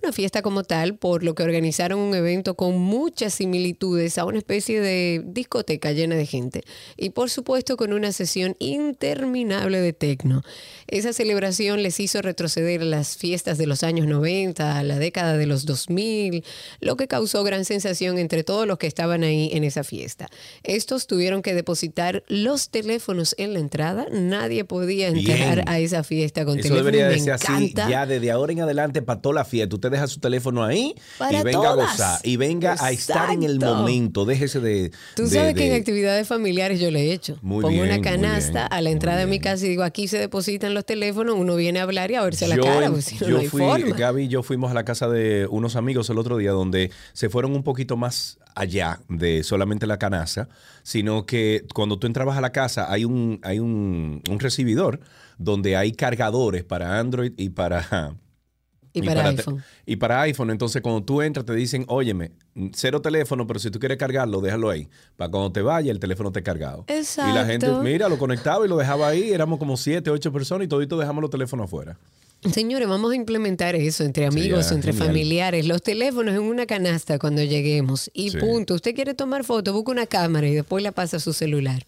una 0.03 0.11
fiesta 0.11 0.41
como 0.41 0.63
tal, 0.63 0.95
por 0.95 1.23
lo 1.23 1.33
que 1.33 1.43
organizaron 1.43 1.99
un 1.99 2.13
evento 2.13 2.55
con 2.55 2.77
muchas 2.77 3.35
similitudes 3.35 4.17
a 4.17 4.25
una 4.25 4.37
especie 4.37 4.81
de 4.81 5.21
discoteca 5.25 5.91
llena 5.93 6.15
de 6.15 6.25
gente. 6.25 6.63
Y 6.97 7.11
por 7.11 7.29
supuesto 7.29 7.77
con 7.77 7.93
una 7.93 8.11
sesión 8.11 8.55
interminable 8.59 9.79
de 9.79 9.93
tecno. 9.93 10.43
Esa 10.87 11.13
celebración 11.13 11.83
les 11.83 11.99
hizo 11.99 12.21
retroceder 12.21 12.81
a 12.81 12.85
las 12.85 13.15
fiestas 13.15 13.57
de 13.57 13.65
los 13.65 13.83
años 13.83 14.05
90, 14.07 14.77
a 14.77 14.83
la 14.83 14.99
década 14.99 15.37
de 15.37 15.45
los 15.45 15.65
2000, 15.65 16.43
lo 16.81 16.97
que 16.97 17.07
causó 17.07 17.43
gran 17.43 17.63
sensación 17.63 18.17
entre 18.17 18.43
todos 18.43 18.67
los 18.67 18.77
que 18.77 18.87
estaban 18.87 19.23
ahí 19.23 19.51
en 19.53 19.63
esa 19.63 19.85
fiesta. 19.85 20.27
Estos 20.63 21.07
tuvieron 21.07 21.41
que 21.41 21.53
depositar 21.53 22.23
los 22.27 22.69
teléfonos 22.69 23.35
en 23.37 23.53
la 23.53 23.59
entrada. 23.59 24.07
Nadie 24.11 24.65
podía 24.65 25.07
entrar 25.07 25.55
Bien. 25.55 25.69
a 25.69 25.79
esa 25.79 26.03
fiesta 26.03 26.43
con 26.43 26.59
Eso 26.59 26.67
teléfono. 26.67 26.85
debería 26.91 27.07
Me 27.07 27.13
de 27.13 27.19
ser 27.19 27.33
así, 27.33 27.73
ya 27.73 28.05
desde 28.05 28.31
ahora 28.31 28.51
en 28.51 28.59
adelante 28.59 29.01
para 29.01 29.21
toda 29.21 29.35
la 29.35 29.45
fiesta. 29.45 29.73
Deja 29.93 30.07
su 30.07 30.19
teléfono 30.19 30.63
ahí 30.65 30.93
Para 31.17 31.39
y 31.39 31.43
venga 31.43 31.59
todas. 31.69 31.71
a 31.71 31.91
gozar. 31.91 32.19
Y 32.23 32.35
venga 32.35 32.75
a 32.77 32.91
estar 32.91 33.29
en 33.31 33.43
el 33.43 33.59
momento. 33.61 34.25
Déjese 34.25 34.59
de... 34.59 34.91
Tú 35.15 35.23
de- 35.23 35.29
sabes 35.29 35.53
que 35.55 35.63
en 35.67 35.69
de- 35.71 35.77
actividades 35.77 36.27
familiares 36.27 36.81
yo 36.81 36.91
le 36.91 37.03
he 37.03 37.13
hecho. 37.13 37.37
Muy 37.41 37.61
Pongo 37.61 37.69
bien, 37.75 37.85
una 37.85 37.93
muy 37.95 38.03
canasta 38.03 38.51
bien, 38.51 38.67
a 38.71 38.81
la 38.81 38.89
entrada 38.89 39.19
de 39.19 39.27
mi 39.27 39.39
casa 39.39 39.65
y 39.65 39.69
digo, 39.69 39.83
aquí 39.83 40.07
se 40.09 40.17
depositan 40.19 40.73
los 40.73 40.85
teléfonos, 40.85 41.35
uno 41.37 41.55
viene 41.55 41.79
a 41.79 41.83
hablar 41.83 42.11
y 42.11 42.15
a 42.15 42.23
verse 42.23 42.47
la 42.47 42.57
yo, 42.57 42.63
cara, 42.63 42.87
en- 42.87 42.91
pues 42.93 43.05
si 43.05 43.15
no, 43.15 43.21
yo 43.27 43.29
no 43.35 43.39
hay 43.39 43.47
fui, 43.47 43.61
forma. 43.61 43.95
Gaby 43.95 44.23
y 44.23 44.27
yo 44.27 44.43
fuimos 44.43 44.69
a 44.71 44.73
la 44.73 44.83
casa 44.83 45.07
de 45.07 45.47
unos 45.49 45.77
amigos 45.77 46.09
el 46.09 46.17
otro 46.17 46.35
día 46.37 46.51
donde 46.51 46.91
se 47.13 47.29
fueron 47.29 47.53
un 47.55 47.63
poquito 47.63 47.95
más 47.95 48.37
allá 48.55 48.99
de 49.09 49.43
solamente 49.43 49.87
la 49.87 49.97
canasta, 49.97 50.49
sino 50.83 51.25
que 51.25 51.65
cuando 51.73 51.97
tú 51.97 52.07
entrabas 52.07 52.37
a 52.37 52.41
la 52.41 52.51
casa 52.51 52.91
hay 52.91 53.05
un, 53.05 53.39
hay 53.43 53.59
un, 53.59 54.21
un 54.29 54.39
recibidor 54.39 54.99
donde 55.37 55.75
hay 55.75 55.91
cargadores 55.93 56.63
para 56.63 56.99
Android 56.99 57.33
y 57.37 57.49
para... 57.49 58.15
Y 58.93 59.01
para 59.01 59.27
iPhone. 59.27 59.63
y 59.85 59.95
para 59.95 60.21
iPhone, 60.21 60.51
entonces 60.51 60.81
cuando 60.81 61.03
tú 61.03 61.21
entras 61.21 61.45
te 61.45 61.53
dicen, 61.53 61.83
óyeme, 61.87 62.31
cero 62.73 63.01
teléfono, 63.01 63.47
pero 63.47 63.59
si 63.59 63.71
tú 63.71 63.79
quieres 63.79 63.97
cargarlo, 63.97 64.39
déjalo 64.39 64.69
ahí. 64.69 64.87
Para 65.17 65.31
cuando 65.31 65.51
te 65.51 65.61
vaya, 65.61 65.91
el 65.91 65.99
teléfono 65.99 66.31
te 66.31 66.43
cargado. 66.43 66.85
Y 66.87 66.93
la 67.33 67.45
gente, 67.45 67.65
Exacto. 67.65 67.81
mira, 67.83 68.07
lo 68.07 68.17
conectaba 68.17 68.65
y 68.65 68.69
lo 68.69 68.77
dejaba 68.77 69.07
ahí. 69.07 69.31
Éramos 69.31 69.57
como 69.57 69.77
siete, 69.77 70.09
ocho 70.11 70.31
personas 70.31 70.65
y 70.65 70.67
toditos 70.67 70.99
dejamos 70.99 71.21
los 71.21 71.31
teléfonos 71.31 71.65
afuera. 71.65 71.97
Señores, 72.51 72.87
vamos 72.89 73.11
a 73.11 73.15
implementar 73.15 73.75
eso 73.75 74.03
entre 74.03 74.25
amigos, 74.25 74.65
Sería 74.65 74.75
entre 74.75 74.91
genial. 74.91 75.07
familiares, 75.07 75.65
los 75.67 75.81
teléfonos 75.81 76.33
en 76.35 76.41
una 76.41 76.65
canasta 76.65 77.17
cuando 77.19 77.41
lleguemos. 77.43 78.11
Y 78.13 78.31
Sí. 78.31 78.37
punto. 78.37 78.73
Usted 78.73 78.93
quiere 78.95 79.13
tomar 79.13 79.43
foto, 79.45 79.71
busca 79.71 79.91
una 79.91 80.07
cámara 80.07 80.47
y 80.47 80.53
después 80.53 80.83
la 80.83 80.91
pasa 80.91 81.17
a 81.17 81.19
su 81.21 81.31
celular. 81.31 81.85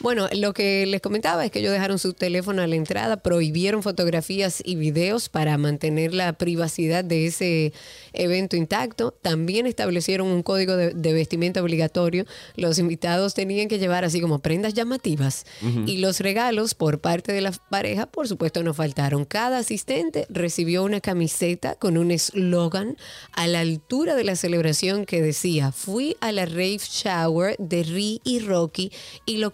Bueno, 0.00 0.28
lo 0.34 0.52
que 0.54 0.86
les 0.86 1.00
comentaba 1.00 1.44
es 1.44 1.50
que 1.52 1.60
ellos 1.60 1.72
dejaron 1.72 1.98
su 2.00 2.14
teléfono 2.14 2.62
a 2.62 2.66
la 2.66 2.74
entrada, 2.74 3.18
prohibieron 3.18 3.82
fotografías 3.84 4.60
y 4.64 4.74
videos 4.74 5.28
para 5.28 5.56
mantener 5.56 6.14
la 6.14 6.32
privacidad 6.32 7.04
de 7.04 7.26
ese 7.26 7.72
evento 8.12 8.56
intacto. 8.56 9.12
También 9.12 9.66
establecieron 9.66 10.26
un 10.26 10.42
código 10.42 10.76
de, 10.76 10.90
de 10.94 11.12
vestimenta 11.12 11.62
obligatorio. 11.62 12.24
Los 12.56 12.78
invitados 12.78 13.34
tenían 13.34 13.68
que 13.68 13.78
llevar 13.78 14.04
así 14.04 14.20
como 14.20 14.40
prendas 14.40 14.74
llamativas. 14.74 15.46
Y 15.86 15.98
los 15.98 16.18
regalos 16.20 16.74
por 16.74 16.98
parte 17.00 17.32
de 17.32 17.40
la 17.40 17.52
pareja, 17.70 18.06
por 18.06 18.26
supuesto, 18.26 18.62
no 18.64 18.74
faltaron. 18.74 19.24
Cada 19.24 19.58
asistente 19.58 19.91
recibió 20.28 20.84
una 20.84 21.00
camiseta 21.00 21.74
con 21.76 21.98
un 21.98 22.10
eslogan 22.10 22.96
a 23.32 23.46
la 23.46 23.60
altura 23.60 24.14
de 24.14 24.24
la 24.24 24.36
celebración 24.36 25.04
que 25.04 25.22
decía, 25.22 25.72
fui 25.72 26.16
a 26.20 26.32
la 26.32 26.46
rave 26.46 26.78
shower 26.78 27.56
de 27.58 27.82
Ri 27.82 28.20
y 28.24 28.40
Rocky 28.40 28.92
y 29.26 29.38
lo, 29.38 29.52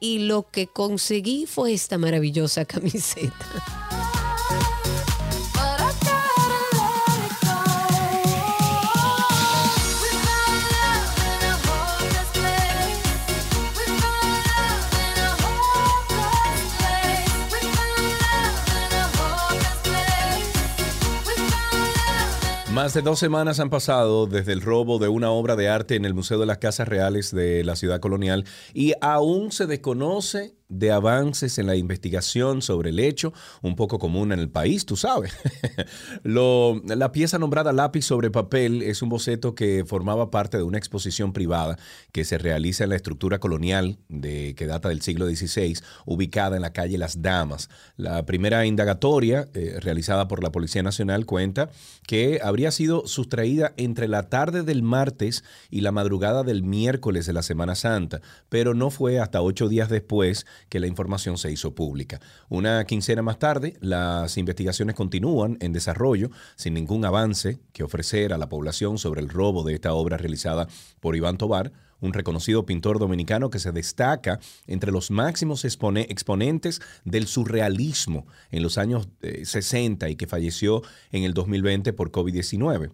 y 0.00 0.18
lo 0.20 0.48
que 0.50 0.66
conseguí 0.66 1.46
fue 1.46 1.72
esta 1.72 1.98
maravillosa 1.98 2.64
camiseta. 2.66 3.97
Más 22.78 22.94
de 22.94 23.02
dos 23.02 23.18
semanas 23.18 23.58
han 23.58 23.70
pasado 23.70 24.28
desde 24.28 24.52
el 24.52 24.62
robo 24.62 25.00
de 25.00 25.08
una 25.08 25.32
obra 25.32 25.56
de 25.56 25.68
arte 25.68 25.96
en 25.96 26.04
el 26.04 26.14
Museo 26.14 26.38
de 26.38 26.46
las 26.46 26.58
Casas 26.58 26.86
Reales 26.86 27.34
de 27.34 27.64
la 27.64 27.74
ciudad 27.74 27.98
colonial 27.98 28.44
y 28.72 28.92
aún 29.00 29.50
se 29.50 29.66
desconoce 29.66 30.54
de 30.68 30.92
avances 30.92 31.58
en 31.58 31.66
la 31.66 31.76
investigación 31.76 32.62
sobre 32.62 32.90
el 32.90 32.98
hecho, 32.98 33.32
un 33.62 33.74
poco 33.76 33.98
común 33.98 34.32
en 34.32 34.38
el 34.38 34.50
país, 34.50 34.84
tú 34.84 34.96
sabes. 34.96 35.32
La 36.24 37.12
pieza 37.12 37.38
nombrada 37.38 37.72
Lápiz 37.72 38.02
sobre 38.02 38.30
papel 38.30 38.82
es 38.82 39.02
un 39.02 39.08
boceto 39.08 39.54
que 39.54 39.84
formaba 39.86 40.30
parte 40.30 40.56
de 40.56 40.62
una 40.62 40.78
exposición 40.78 41.32
privada 41.32 41.78
que 42.12 42.24
se 42.24 42.38
realiza 42.38 42.84
en 42.84 42.90
la 42.90 42.96
estructura 42.96 43.38
colonial 43.38 43.98
que 44.20 44.66
data 44.66 44.88
del 44.88 45.00
siglo 45.00 45.26
XVI, 45.26 45.78
ubicada 46.04 46.56
en 46.56 46.62
la 46.62 46.72
calle 46.72 46.98
Las 46.98 47.22
Damas. 47.22 47.70
La 47.96 48.26
primera 48.26 48.66
indagatoria 48.66 49.48
eh, 49.54 49.78
realizada 49.80 50.28
por 50.28 50.42
la 50.42 50.52
Policía 50.52 50.82
Nacional 50.82 51.26
cuenta 51.26 51.70
que 52.06 52.40
habría 52.42 52.70
sido 52.70 53.06
sustraída 53.06 53.72
entre 53.76 54.08
la 54.08 54.28
tarde 54.28 54.62
del 54.62 54.82
martes 54.82 55.44
y 55.70 55.80
la 55.80 55.92
madrugada 55.92 56.42
del 56.42 56.62
miércoles 56.62 57.26
de 57.26 57.32
la 57.32 57.42
Semana 57.42 57.74
Santa, 57.74 58.20
pero 58.48 58.74
no 58.74 58.90
fue 58.90 59.18
hasta 59.18 59.42
ocho 59.42 59.68
días 59.68 59.88
después 59.88 60.46
que 60.68 60.80
la 60.80 60.86
información 60.86 61.38
se 61.38 61.50
hizo 61.50 61.74
pública. 61.74 62.20
Una 62.48 62.84
quincena 62.84 63.22
más 63.22 63.38
tarde, 63.38 63.76
las 63.80 64.36
investigaciones 64.38 64.94
continúan 64.94 65.56
en 65.60 65.72
desarrollo 65.72 66.30
sin 66.56 66.74
ningún 66.74 67.04
avance 67.04 67.58
que 67.72 67.82
ofrecer 67.84 68.32
a 68.32 68.38
la 68.38 68.48
población 68.48 68.98
sobre 68.98 69.20
el 69.20 69.28
robo 69.28 69.62
de 69.62 69.74
esta 69.74 69.92
obra 69.94 70.16
realizada 70.16 70.68
por 71.00 71.16
Iván 71.16 71.38
Tobar, 71.38 71.72
un 72.00 72.12
reconocido 72.12 72.64
pintor 72.64 72.98
dominicano 73.00 73.50
que 73.50 73.58
se 73.58 73.72
destaca 73.72 74.38
entre 74.66 74.92
los 74.92 75.10
máximos 75.10 75.64
expone- 75.64 76.06
exponentes 76.08 76.80
del 77.04 77.26
surrealismo 77.26 78.26
en 78.50 78.62
los 78.62 78.78
años 78.78 79.08
eh, 79.22 79.44
60 79.44 80.08
y 80.08 80.16
que 80.16 80.26
falleció 80.28 80.82
en 81.10 81.24
el 81.24 81.34
2020 81.34 81.92
por 81.92 82.12
COVID-19. 82.12 82.92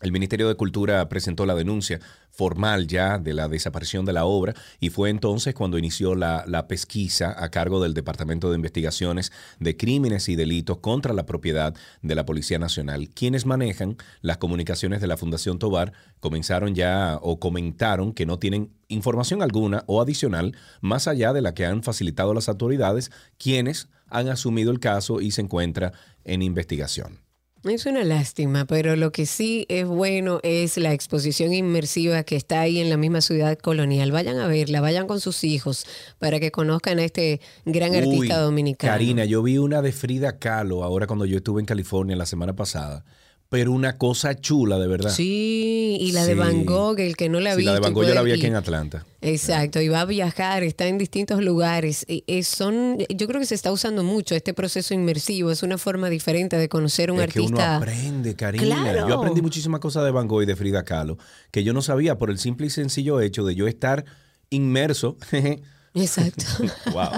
El 0.00 0.12
Ministerio 0.12 0.46
de 0.46 0.54
Cultura 0.54 1.08
presentó 1.08 1.44
la 1.44 1.56
denuncia 1.56 1.98
formal 2.30 2.86
ya 2.86 3.18
de 3.18 3.34
la 3.34 3.48
desaparición 3.48 4.04
de 4.04 4.12
la 4.12 4.26
obra 4.26 4.54
y 4.78 4.90
fue 4.90 5.10
entonces 5.10 5.54
cuando 5.54 5.76
inició 5.76 6.14
la, 6.14 6.44
la 6.46 6.68
pesquisa 6.68 7.34
a 7.36 7.50
cargo 7.50 7.82
del 7.82 7.94
Departamento 7.94 8.48
de 8.48 8.54
Investigaciones 8.54 9.32
de 9.58 9.76
Crímenes 9.76 10.28
y 10.28 10.36
Delitos 10.36 10.78
contra 10.78 11.12
la 11.14 11.26
Propiedad 11.26 11.74
de 12.00 12.14
la 12.14 12.24
Policía 12.24 12.60
Nacional. 12.60 13.10
Quienes 13.10 13.44
manejan 13.44 13.96
las 14.20 14.36
comunicaciones 14.36 15.00
de 15.00 15.08
la 15.08 15.16
Fundación 15.16 15.58
Tobar 15.58 15.92
comenzaron 16.20 16.76
ya 16.76 17.18
o 17.20 17.40
comentaron 17.40 18.12
que 18.12 18.24
no 18.24 18.38
tienen 18.38 18.70
información 18.86 19.42
alguna 19.42 19.82
o 19.88 20.00
adicional 20.00 20.56
más 20.80 21.08
allá 21.08 21.32
de 21.32 21.42
la 21.42 21.54
que 21.54 21.66
han 21.66 21.82
facilitado 21.82 22.34
las 22.34 22.48
autoridades, 22.48 23.10
quienes 23.36 23.88
han 24.06 24.28
asumido 24.28 24.70
el 24.70 24.78
caso 24.78 25.20
y 25.20 25.32
se 25.32 25.40
encuentra 25.40 25.92
en 26.22 26.42
investigación. 26.42 27.27
Es 27.64 27.86
una 27.86 28.04
lástima, 28.04 28.66
pero 28.66 28.94
lo 28.94 29.10
que 29.10 29.26
sí 29.26 29.66
es 29.68 29.84
bueno 29.84 30.38
es 30.44 30.76
la 30.76 30.92
exposición 30.92 31.52
inmersiva 31.52 32.22
que 32.22 32.36
está 32.36 32.60
ahí 32.60 32.78
en 32.78 32.88
la 32.88 32.96
misma 32.96 33.20
ciudad 33.20 33.58
colonial. 33.58 34.12
Vayan 34.12 34.38
a 34.38 34.46
verla, 34.46 34.80
vayan 34.80 35.08
con 35.08 35.20
sus 35.20 35.42
hijos 35.42 35.84
para 36.20 36.38
que 36.38 36.52
conozcan 36.52 37.00
a 37.00 37.04
este 37.04 37.40
gran 37.64 37.96
artista 37.96 38.38
dominicano. 38.38 38.92
Karina, 38.92 39.24
yo 39.24 39.42
vi 39.42 39.58
una 39.58 39.82
de 39.82 39.90
Frida 39.90 40.38
Kahlo 40.38 40.84
ahora 40.84 41.08
cuando 41.08 41.26
yo 41.26 41.38
estuve 41.38 41.60
en 41.60 41.66
California 41.66 42.14
la 42.14 42.26
semana 42.26 42.54
pasada. 42.54 43.04
Pero 43.50 43.72
una 43.72 43.96
cosa 43.96 44.34
chula, 44.38 44.78
de 44.78 44.86
verdad. 44.88 45.08
Sí, 45.10 45.96
y 46.00 46.12
la 46.12 46.26
de. 46.26 46.34
Van 46.34 46.66
Gogh, 46.66 47.00
el 47.00 47.16
que 47.16 47.30
no 47.30 47.40
la 47.40 47.52
Sí, 47.52 47.58
visto. 47.58 47.70
la 47.72 47.74
de 47.76 47.80
Van 47.80 47.94
Gogh 47.94 48.04
yo 48.06 48.12
la 48.14 48.20
vi 48.20 48.30
puede- 48.32 48.40
aquí 48.40 48.46
en 48.46 48.56
Atlanta. 48.56 49.06
Exacto, 49.22 49.80
y 49.80 49.88
va 49.88 50.02
a 50.02 50.04
viajar, 50.04 50.62
está 50.64 50.86
en 50.86 50.98
distintos 50.98 51.42
lugares. 51.42 52.04
Y- 52.08 52.24
y 52.26 52.42
son, 52.42 52.98
yo 53.08 53.26
creo 53.26 53.40
que 53.40 53.46
se 53.46 53.54
está 53.54 53.72
usando 53.72 54.04
mucho 54.04 54.34
este 54.34 54.52
proceso 54.52 54.92
inmersivo, 54.92 55.50
es 55.50 55.62
una 55.62 55.78
forma 55.78 56.10
diferente 56.10 56.56
de 56.58 56.68
conocer 56.68 57.10
un 57.10 57.20
es 57.22 57.32
que 57.32 57.40
uno 57.40 57.56
artista. 57.58 57.76
aprende, 57.78 58.36
Karina. 58.36 58.82
Claro. 58.82 59.08
Yo 59.08 59.14
aprendí 59.18 59.40
muchísimas 59.40 59.80
cosas 59.80 60.04
de 60.04 60.10
Van 60.10 60.28
Gogh 60.28 60.42
y 60.42 60.46
de 60.46 60.54
Frida 60.54 60.84
Kahlo 60.84 61.16
que 61.50 61.64
yo 61.64 61.72
no 61.72 61.80
sabía 61.80 62.18
por 62.18 62.28
el 62.28 62.38
simple 62.38 62.66
y 62.66 62.70
sencillo 62.70 63.18
hecho 63.22 63.44
de 63.46 63.54
yo 63.54 63.66
estar 63.66 64.04
inmerso 64.50 65.16
Exacto. 65.94 66.44
wow, 66.92 67.12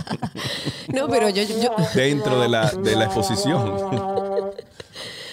No, 0.94 1.08
pero 1.08 1.28
yo, 1.28 1.42
yo- 1.42 1.74
dentro 1.96 2.40
de 2.40 2.48
la, 2.48 2.70
de 2.70 2.94
la 2.94 3.06
exposición. 3.06 3.74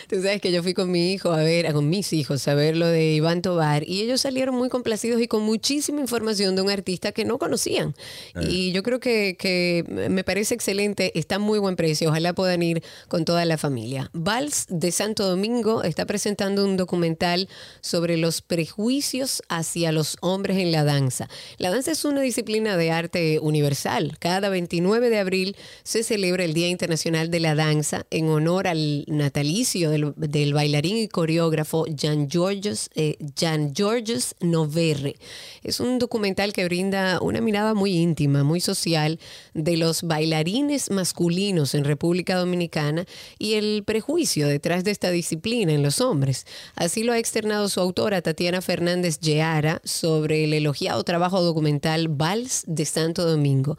Tú 0.07 0.15
sabes 0.21 0.39
que 0.39 0.53
yo 0.53 0.63
fui 0.63 0.73
con 0.73 0.89
mi 0.89 1.11
hijo 1.11 1.31
a 1.31 1.43
ver, 1.43 1.71
con 1.73 1.89
mis 1.89 2.13
hijos 2.13 2.47
a 2.47 2.53
ver 2.53 2.77
lo 2.77 2.87
de 2.87 3.13
Iván 3.13 3.41
Tobar 3.41 3.83
y 3.87 4.01
ellos 4.01 4.21
salieron 4.21 4.55
muy 4.55 4.69
complacidos 4.69 5.21
y 5.21 5.27
con 5.27 5.43
muchísima 5.43 5.99
información 5.99 6.55
de 6.55 6.61
un 6.61 6.69
artista 6.69 7.11
que 7.11 7.25
no 7.25 7.37
conocían. 7.37 7.93
Eh. 8.35 8.47
Y 8.49 8.71
yo 8.71 8.83
creo 8.83 9.01
que, 9.01 9.35
que 9.37 9.83
me 10.09 10.23
parece 10.23 10.55
excelente, 10.55 11.11
está 11.19 11.35
a 11.35 11.39
muy 11.39 11.59
buen 11.59 11.75
precio, 11.75 12.09
ojalá 12.09 12.33
puedan 12.33 12.63
ir 12.63 12.83
con 13.09 13.25
toda 13.25 13.43
la 13.43 13.57
familia. 13.57 14.09
Vals 14.13 14.65
de 14.69 14.93
Santo 14.93 15.27
Domingo 15.27 15.83
está 15.83 16.05
presentando 16.05 16.63
un 16.63 16.77
documental 16.77 17.49
sobre 17.81 18.15
los 18.15 18.41
prejuicios 18.41 19.43
hacia 19.49 19.91
los 19.91 20.15
hombres 20.21 20.57
en 20.57 20.71
la 20.71 20.85
danza. 20.85 21.27
La 21.57 21.69
danza 21.69 21.91
es 21.91 22.05
una 22.05 22.21
disciplina 22.21 22.77
de 22.77 22.91
arte 22.91 23.39
universal. 23.41 24.15
Cada 24.19 24.47
29 24.47 25.09
de 25.09 25.19
abril 25.19 25.57
se 25.83 26.03
celebra 26.03 26.45
el 26.45 26.53
Día 26.53 26.69
Internacional 26.69 27.29
de 27.29 27.41
la 27.41 27.55
Danza 27.55 28.05
en 28.09 28.29
honor 28.29 28.67
al 28.67 29.03
natalicio 29.07 29.96
del, 30.15 30.53
bailarín 30.53 30.97
y 30.97 31.07
coreógrafo 31.07 31.85
Jan 31.97 32.29
Georges, 32.29 32.89
eh, 32.95 33.17
Jan 33.37 33.73
Georges 33.75 34.35
Noverre. 34.39 35.15
Es 35.63 35.79
un 35.79 35.99
documental 35.99 36.53
que 36.53 36.65
brinda 36.65 37.19
una 37.21 37.41
mirada 37.41 37.73
muy 37.73 37.97
íntima, 37.97 38.43
muy 38.43 38.61
social 38.61 39.19
de 39.53 39.77
los 39.77 40.03
bailarines 40.03 40.91
masculinos 40.91 41.75
en 41.75 41.83
República 41.83 42.37
Dominicana 42.37 43.05
y 43.39 43.53
el 43.53 43.83
prejuicio 43.83 44.47
detrás 44.47 44.83
de 44.83 44.91
esta 44.91 45.11
disciplina 45.11 45.73
en 45.73 45.83
los 45.83 46.01
hombres. 46.01 46.45
Así 46.75 47.03
lo 47.03 47.13
ha 47.13 47.17
externado 47.17 47.69
su 47.69 47.79
autora 47.79 48.21
Tatiana 48.21 48.61
Fernández 48.61 49.19
Lleara 49.19 49.81
sobre 49.83 50.43
el 50.43 50.53
elogiado 50.53 51.03
trabajo 51.03 51.41
documental 51.41 52.07
Vals 52.07 52.63
de 52.67 52.85
Santo 52.85 53.25
Domingo. 53.25 53.77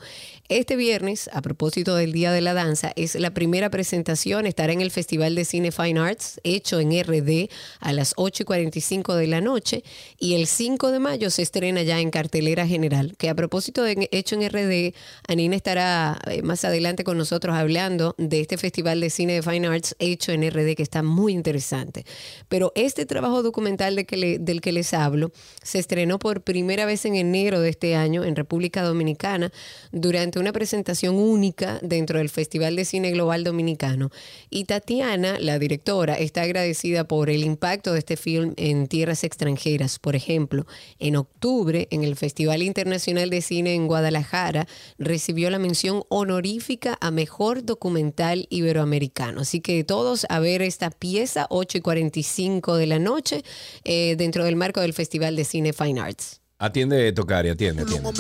Este 0.51 0.77
viernes, 0.77 1.29
a 1.35 1.43
propósito 1.43 1.95
del 1.95 2.13
Día 2.13 2.33
de 2.33 2.41
la 2.41 2.55
Danza, 2.55 2.91
es 2.97 3.15
la 3.17 3.35
primera 3.35 3.69
presentación, 3.69 4.47
estará 4.47 4.73
en 4.73 4.81
el 4.81 4.91
Festival 4.91 5.35
de 5.35 5.45
Cine 5.45 5.73
Fine 5.73 6.01
Arts, 6.01 6.41
hecho 6.43 6.81
en 6.81 6.91
RD 6.91 7.51
a 7.81 7.93
las 7.93 8.15
8 8.17 8.45
y 8.45 8.47
45 8.47 9.15
de 9.15 9.27
la 9.27 9.43
noche, 9.43 9.85
y 10.19 10.37
el 10.37 10.47
5 10.47 10.91
de 10.91 11.01
mayo 11.01 11.29
se 11.29 11.43
estrena 11.43 11.83
ya 11.83 12.01
en 12.01 12.11
cartelera 12.11 12.67
general, 12.67 13.15
que 13.19 13.29
a 13.29 13.35
propósito 13.35 13.83
de 13.83 14.09
hecho 14.11 14.37
en 14.37 14.49
RD, 14.49 14.95
Anina 15.29 15.55
estará 15.55 16.19
eh, 16.27 16.41
más 16.41 16.65
adelante 16.65 17.05
con 17.05 17.19
nosotros 17.19 17.55
hablando 17.55 18.15
de 18.17 18.41
este 18.41 18.57
Festival 18.57 19.03
de 19.03 19.11
Cine 19.11 19.35
de 19.35 19.43
Fine 19.43 19.69
Arts 19.69 19.97
hecho 19.99 20.33
en 20.33 20.51
RD, 20.51 20.77
que 20.77 20.83
está 20.83 21.03
muy 21.03 21.35
interesante. 21.35 22.07
Pero 22.49 22.73
este 22.75 23.05
trabajo 23.05 23.43
documental 23.43 23.97
del 23.97 24.61
que 24.63 24.73
les 24.73 24.95
hablo 24.95 25.31
se 25.63 25.79
estrenó 25.79 26.19
por 26.19 26.41
primera 26.41 26.87
vez 26.87 27.05
en 27.05 27.17
enero 27.17 27.61
de 27.61 27.69
este 27.69 27.97
año 27.97 28.25
en 28.25 28.35
República 28.35 28.83
Dominicana 28.83 29.53
durante 29.93 30.38
una 30.39 30.53
presentación 30.53 31.17
única 31.17 31.79
dentro 31.83 32.19
del 32.19 32.29
Festival 32.29 32.77
de 32.77 32.85
Cine 32.85 33.11
Global 33.11 33.45
Dominicano. 33.45 34.11
Y 34.51 34.65
Tatiana, 34.65 35.39
la 35.39 35.59
directora, 35.59 36.15
está 36.15 36.43
agradecida 36.43 37.05
por 37.05 37.31
el 37.31 37.45
impacto 37.45 37.93
de 37.93 37.99
este 38.01 38.17
film 38.17 38.55
en 38.57 38.87
tierras 38.87 39.25
extranjeras. 39.25 39.99
Por 39.99 40.17
ejemplo, 40.17 40.67
en 40.99 41.17
octubre, 41.17 41.89
en 41.91 42.05
el 42.05 42.17
Festival 42.17 42.63
Internacional 42.63 43.31
de 43.31 43.43
Cine 43.43 43.75
en 43.75 43.87
Guadalajara, 43.87 44.67
recibió 44.99 45.51
la 45.51 45.59
mención 45.59 46.05
honorífica 46.09 46.99
a 47.01 47.11
Mejor 47.11 47.65
Documental 47.65 48.47
Iberoamericano. 48.51 49.41
Así 49.41 49.61
que 49.61 49.85
todos 49.85 50.27
a 50.29 50.41
ver 50.41 50.63
esta 50.63 50.91
pieza, 50.91 51.47
8 51.51 51.79
y 51.79 51.81
45 51.81 52.77
de 52.77 52.87
la 52.87 52.99
noche, 52.99 53.43
eh, 53.85 54.17
dentro 54.17 54.45
del 54.45 54.57
marco 54.57 54.81
del 54.81 54.93
Festival 54.93 55.37
de 55.37 55.45
Cine 55.45 55.73
Fine 55.73 56.01
Arts. 56.01 56.41
Atiende, 56.61 57.13
Tocari, 57.13 57.51
atiende, 57.51 57.83
atiende. 57.83 58.11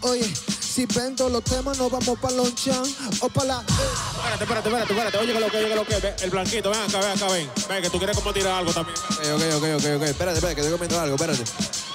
Oye, 0.00 0.24
si 0.24 0.86
vendo 0.86 1.28
los 1.28 1.44
temas, 1.44 1.78
nos 1.78 1.90
vamos 1.90 2.18
para 2.18 2.34
Lonchan 2.34 2.82
o 3.20 3.28
para 3.28 3.46
la. 3.46 3.60
Espérate, 3.60 4.42
espérate, 4.44 4.68
espérate, 4.68 4.92
espérate. 4.92 5.18
Oye, 5.18 5.32
que 5.32 5.40
lo 5.40 5.50
que, 5.50 5.56
oye, 5.58 5.68
que 5.68 5.74
lo 5.76 5.84
que. 5.84 5.96
Ve, 5.98 6.14
El 6.22 6.30
blanquito, 6.30 6.70
ven 6.70 6.80
acá, 6.80 6.98
ven 6.98 7.10
acá, 7.10 7.26
ven. 7.28 7.48
Ven, 7.68 7.82
que 7.82 7.90
tú 7.90 7.98
quieres 7.98 8.16
como 8.16 8.32
tirar 8.32 8.54
algo 8.54 8.72
también. 8.72 8.96
Ok, 8.98 9.42
ok, 9.54 9.64
ok, 9.76 9.84
ok, 9.96 10.02
espérate, 10.02 10.38
espérate, 10.38 10.54
que 10.54 10.60
estoy 10.62 10.72
comiendo 10.72 11.00
algo, 11.00 11.14
espérate. 11.14 11.44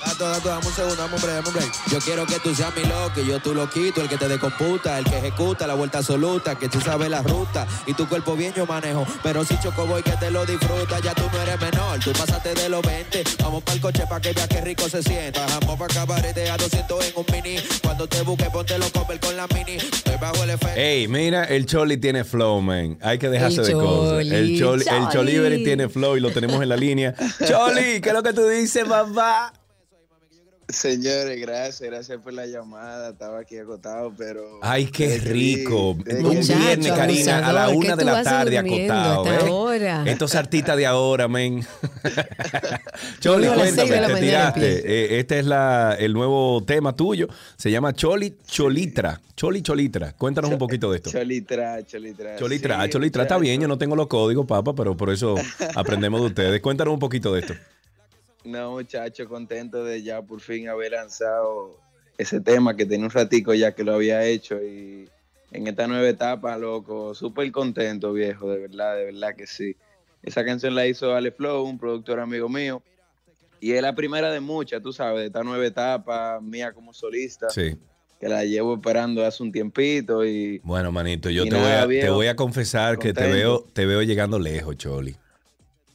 Gato, 0.06 0.26
gato, 0.26 0.50
dame 0.50 0.68
un 0.68 0.74
segundo, 0.74 0.96
dame 0.96 1.16
un 1.16 1.22
break, 1.22 1.36
dame 1.36 1.48
un 1.48 1.54
break. 1.54 1.74
Yo 1.92 2.00
quiero 2.00 2.26
que 2.26 2.40
tú 2.40 2.54
seas 2.54 2.76
mi 2.76 2.84
loco, 2.84 3.22
y 3.22 3.28
yo 3.28 3.40
tú 3.40 3.54
lo 3.54 3.70
quito, 3.70 4.02
el 4.02 4.10
que 4.10 4.18
te 4.18 4.28
decomputa, 4.28 5.00
el 5.00 5.06
que 5.06 5.18
ejecuta 5.18 5.66
la 5.68 5.76
vuelta 5.76 6.00
absoluta, 6.00 6.56
que 6.56 6.70
tú 6.70 6.82
sabes 6.82 7.10
la 7.10 7.22
ruta, 7.22 7.68
y 7.86 7.94
tu 7.94 8.08
cuerpo 8.08 8.36
bien 8.36 8.54
yo 8.54 8.66
manejo. 8.66 9.06
Pero 9.22 9.46
si 9.46 9.58
choco 9.60 9.86
voy 9.86 10.04
que 10.04 10.12
te 10.12 10.30
lo 10.32 10.46
disfruta, 10.46 11.00
ya 11.00 11.14
tú 11.14 11.24
no 11.32 11.42
eres 11.42 11.60
menor, 11.60 12.00
tú 12.00 12.12
pasaste 12.12 12.54
de 12.54 12.70
los 12.70 12.82
20. 12.82 13.24
Vamos 13.44 13.64
para 13.64 13.76
el 13.76 13.82
coche 13.82 14.04
para 14.08 14.22
que 14.22 14.34
veas 14.34 14.48
qué 14.48 14.62
rico 14.62 14.90
se 14.90 15.02
sienta. 15.02 15.46
Bajamos 15.46 15.78
para 15.78 15.94
cabarete 15.94 16.50
a 16.50 16.58
200 16.58 17.06
en 17.06 17.14
un 17.16 17.26
mini. 17.32 17.58
Cuando 17.82 18.08
te 18.08 18.22
busque, 18.22 18.46
ponte 18.46 18.78
los 18.78 18.92
comer 18.92 19.20
con 19.20 19.36
la 19.38 19.48
mini. 19.48 19.78
Estoy 19.78 20.16
bajo 20.20 20.44
el 20.44 20.50
efecto. 20.52 20.80
Ey, 20.80 21.08
mira, 21.08 21.46
el 21.46 21.66
Choli 21.66 21.98
tiene 21.98 22.24
flow, 22.24 22.62
man. 22.62 22.98
Hay 23.02 23.20
que 23.20 23.30
dejarse 23.30 23.62
El 23.62 23.68
de 23.68 23.74
cosas. 23.74 24.20
El 24.20 24.60
Choli, 24.60 25.36
el 25.36 25.64
tiene 25.64 25.90
flow 25.90 26.18
y 26.18 26.20
lo 26.20 26.32
tenemos 26.32 26.62
en 26.62 26.70
la 26.70 26.78
línea. 26.78 27.16
Choli, 27.48 28.02
¿qué 28.02 28.10
es 28.10 28.14
lo 28.14 28.24
que 28.24 28.34
tú 28.34 28.48
dices, 28.48 28.84
papá? 28.86 29.54
Señores, 30.70 31.40
gracias, 31.40 31.82
gracias 31.82 32.20
por 32.22 32.34
la 32.34 32.46
llamada. 32.46 33.10
Estaba 33.10 33.40
aquí 33.40 33.58
acotado, 33.58 34.14
pero. 34.18 34.60
Ay, 34.62 34.86
qué 34.86 35.18
rico. 35.18 35.92
Un 35.92 36.06
viernes, 36.06 36.92
Karina, 36.92 37.48
a 37.48 37.54
la 37.54 37.70
una 37.70 37.96
de 37.96 38.06
la 38.06 38.24
tarde 38.24 38.58
acotado. 38.58 39.72
¿eh? 39.74 40.04
Estos 40.06 40.36
artistas 40.36 40.78
de 40.78 40.86
ahora, 40.86 41.28
men. 41.28 41.66
Choli, 43.20 43.48
cuéntame, 43.48 43.90
te 43.90 44.22
tiraste. 44.22 44.82
Eh, 44.86 45.20
este 45.20 45.40
es 45.40 45.48
el 46.00 46.14
nuevo 46.14 46.64
tema 46.66 46.96
tuyo. 46.96 47.28
Se 47.58 47.70
llama 47.70 47.94
Choli 47.94 48.36
Cholitra. 48.46 49.20
Choli 49.36 49.62
Cholitra. 49.62 50.14
Cuéntanos 50.14 50.52
un 50.52 50.58
poquito 50.58 50.92
de 50.92 50.98
esto. 50.98 51.12
Cholitra, 51.12 51.84
Cholitra. 51.86 52.36
Cholitra, 52.38 52.82
ah, 52.82 52.90
Cholitra. 52.90 53.24
Está 53.24 53.38
bien, 53.38 53.60
yo 53.60 53.68
no 53.68 53.78
tengo 53.78 53.96
los 53.96 54.08
códigos, 54.08 54.46
papá, 54.46 54.74
pero 54.74 54.96
por 54.96 55.10
eso 55.10 55.36
aprendemos 55.76 56.22
de 56.22 56.28
ustedes. 56.28 56.62
Cuéntanos 56.62 56.94
un 56.94 57.00
poquito 57.00 57.34
de 57.34 57.42
esto. 57.42 57.54
No, 58.44 58.72
muchacho, 58.72 59.28
contento 59.28 59.84
de 59.84 60.04
ya 60.04 60.22
por 60.22 60.42
fin 60.42 60.68
haber 60.70 60.92
lanzado 60.92 61.80
ese 62.18 62.42
tema 62.42 62.76
que 62.76 62.86
tenía 62.86 63.06
un 63.06 63.12
ratico 63.12 63.54
ya 63.54 63.74
que 63.74 63.84
lo 63.84 63.94
había 63.94 64.24
hecho 64.26 64.62
y 64.62 65.10
en 65.54 65.68
esta 65.68 65.88
nueva 65.88 66.08
etapa, 66.08 66.58
loco, 66.58 67.14
súper 67.14 67.52
contento, 67.52 68.12
viejo, 68.12 68.50
de 68.50 68.60
verdad, 68.60 68.98
de 68.98 69.06
verdad 69.06 69.36
que 69.36 69.46
sí. 69.46 69.76
Esa 70.24 70.44
canción 70.44 70.74
la 70.74 70.88
hizo 70.88 71.14
Ale 71.14 71.32
Flow, 71.32 71.64
un 71.64 71.78
productor 71.78 72.20
amigo 72.20 72.50
mío, 72.50 72.82
y 73.60 73.74
es 73.74 73.82
la 73.82 73.94
primera 73.94 74.32
de 74.32 74.40
muchas, 74.40 74.82
tú 74.82 74.92
sabes, 74.92 75.22
de 75.22 75.26
esta 75.28 75.44
nueva 75.44 75.66
etapa 75.66 76.40
mía 76.42 76.74
como 76.74 76.92
solista. 76.92 77.50
Sí. 77.50 77.78
Que 78.20 78.30
la 78.30 78.44
llevo 78.46 78.76
esperando 78.76 79.26
hace 79.26 79.44
un 79.44 79.52
tiempito 79.52 80.26
y... 80.26 80.60
Bueno, 80.64 80.92
manito, 80.92 81.30
yo 81.30 81.44
te, 81.44 81.56
voy 81.56 81.72
a, 81.72 81.88
te, 81.88 82.10
voy 82.10 82.28
a, 82.28 82.36
confesar 82.36 82.98
que 82.98 83.14
te 83.14 83.28
veo, 83.28 83.64
te 83.74 83.86
veo 83.86 84.02
llegando 84.02 84.40
lejos, 84.40 84.78
Choli. 84.78 85.16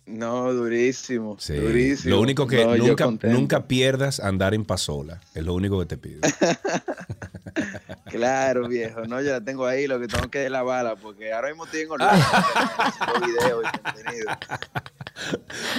No, 0.09 0.54
durísimo. 0.54 1.36
Durísimo. 1.46 2.16
Lo 2.16 2.22
único 2.22 2.46
que 2.46 2.64
nunca, 2.64 3.11
nunca, 3.28 3.66
pierdas 3.66 4.20
andar 4.20 4.54
en 4.54 4.64
pasola. 4.64 5.20
Es 5.34 5.44
lo 5.44 5.52
único 5.52 5.78
que 5.80 5.86
te 5.86 5.98
pido. 5.98 6.20
claro, 8.06 8.68
viejo. 8.68 9.04
No, 9.04 9.20
yo 9.20 9.32
la 9.32 9.42
tengo 9.42 9.66
ahí. 9.66 9.86
Lo 9.86 10.00
que 10.00 10.09
tengo 10.09 10.30
que 10.30 10.46
es 10.46 10.50
la 10.50 10.62
bala. 10.62 10.96
Porque 10.96 11.32
ahora 11.32 11.48
mismo 11.48 11.66
tengo 11.66 11.96
en 11.96 12.06
videos 13.26 13.64
y 13.64 13.78
contenido. 13.78 14.30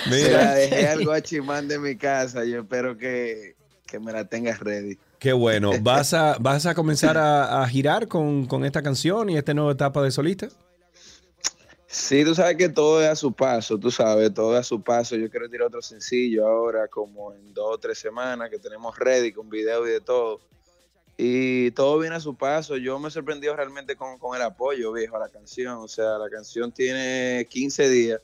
Mira. 0.11 0.19
Se 0.19 0.31
la 0.31 0.53
dejé 0.53 1.63
de 1.67 1.79
mi 1.79 1.95
casa. 1.95 2.45
Yo 2.45 2.59
espero 2.59 2.97
que, 2.97 3.55
que 3.87 3.99
me 3.99 4.11
la 4.11 4.25
tengas 4.25 4.59
ready. 4.59 4.99
Qué 5.17 5.33
bueno. 5.33 5.71
¿Vas 5.81 6.13
a, 6.13 6.37
vas 6.39 6.67
a 6.67 6.75
comenzar 6.75 7.17
a, 7.17 7.67
girar 7.67 8.07
con, 8.07 8.45
con 8.45 8.63
esta 8.63 8.83
canción 8.83 9.31
y 9.31 9.37
esta 9.37 9.55
nueva 9.55 9.71
etapa 9.71 10.03
de 10.03 10.11
solista? 10.11 10.49
Sí, 11.91 12.23
tú 12.23 12.35
sabes 12.35 12.55
que 12.55 12.69
todo 12.69 13.01
es 13.01 13.09
a 13.09 13.15
su 13.15 13.33
paso, 13.33 13.79
tú 13.79 13.89
sabes, 13.89 14.31
todo 14.31 14.53
es 14.53 14.59
a 14.59 14.63
su 14.63 14.79
paso. 14.79 15.15
Yo 15.15 15.27
quiero 15.27 15.49
tirar 15.49 15.69
otro 15.69 15.81
sencillo 15.81 16.47
ahora, 16.47 16.87
como 16.87 17.33
en 17.33 17.51
dos 17.51 17.65
o 17.73 17.77
tres 17.79 17.97
semanas, 17.97 18.51
que 18.51 18.59
tenemos 18.59 18.95
ready 18.99 19.31
con 19.31 19.49
video 19.49 19.87
y 19.87 19.91
de 19.93 19.99
todo. 19.99 20.39
Y 21.17 21.71
todo 21.71 21.97
viene 21.97 22.15
a 22.15 22.19
su 22.19 22.35
paso. 22.37 22.77
Yo 22.77 22.99
me 22.99 23.09
sorprendió 23.09 23.55
realmente 23.55 23.95
con, 23.95 24.19
con 24.19 24.35
el 24.35 24.43
apoyo, 24.43 24.91
viejo, 24.91 25.17
a 25.17 25.19
la 25.21 25.29
canción. 25.29 25.77
O 25.77 25.87
sea, 25.87 26.19
la 26.19 26.29
canción 26.29 26.71
tiene 26.71 27.47
15 27.49 27.89
días 27.89 28.21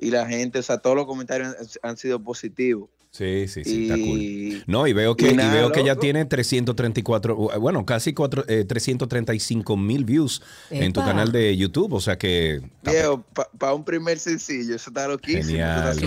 y 0.00 0.10
la 0.10 0.26
gente, 0.26 0.58
o 0.58 0.62
sea, 0.62 0.78
todos 0.78 0.96
los 0.96 1.06
comentarios 1.06 1.78
han 1.80 1.96
sido 1.96 2.20
positivos. 2.20 2.90
Sí, 3.18 3.48
sí, 3.48 3.64
sí, 3.64 3.82
está 3.82 3.96
cool. 3.96 4.62
No, 4.68 4.86
y 4.86 4.92
veo 4.92 5.16
que, 5.16 5.32
y 5.32 5.36
veo 5.36 5.72
que 5.72 5.82
ya 5.82 5.96
tiene 5.96 6.24
334, 6.24 7.34
bueno, 7.58 7.84
casi 7.84 8.14
cuatro, 8.14 8.44
eh, 8.46 8.64
335 8.64 9.76
mil 9.76 10.04
views 10.04 10.40
en 10.70 10.92
tu 10.92 11.00
canal 11.00 11.32
de 11.32 11.56
YouTube, 11.56 11.94
o 11.94 12.00
sea 12.00 12.16
que... 12.16 12.62
para 13.58 13.74
un 13.74 13.84
primer 13.84 14.20
sencillo, 14.20 14.76
eso 14.76 14.90
está 14.90 15.08
loquísimo. 15.08 15.48
Genial. 15.48 15.98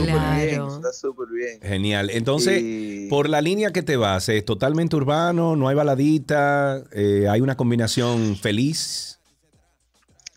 Eso 0.42 0.76
está 0.78 0.94
súper 0.94 1.28
bien, 1.28 1.60
bien. 1.60 1.72
Genial. 1.74 2.10
Entonces, 2.12 3.10
por 3.10 3.28
la 3.28 3.42
línea 3.42 3.74
que 3.74 3.84
te 3.84 3.98
vas, 3.98 4.30
es 4.30 4.46
totalmente 4.46 4.96
urbano, 4.96 5.58
no 5.58 5.68
hay 5.68 5.76
baladita, 5.76 6.82
eh, 6.94 7.28
hay 7.30 7.42
una 7.42 7.58
combinación 7.58 8.38
feliz. 8.38 9.20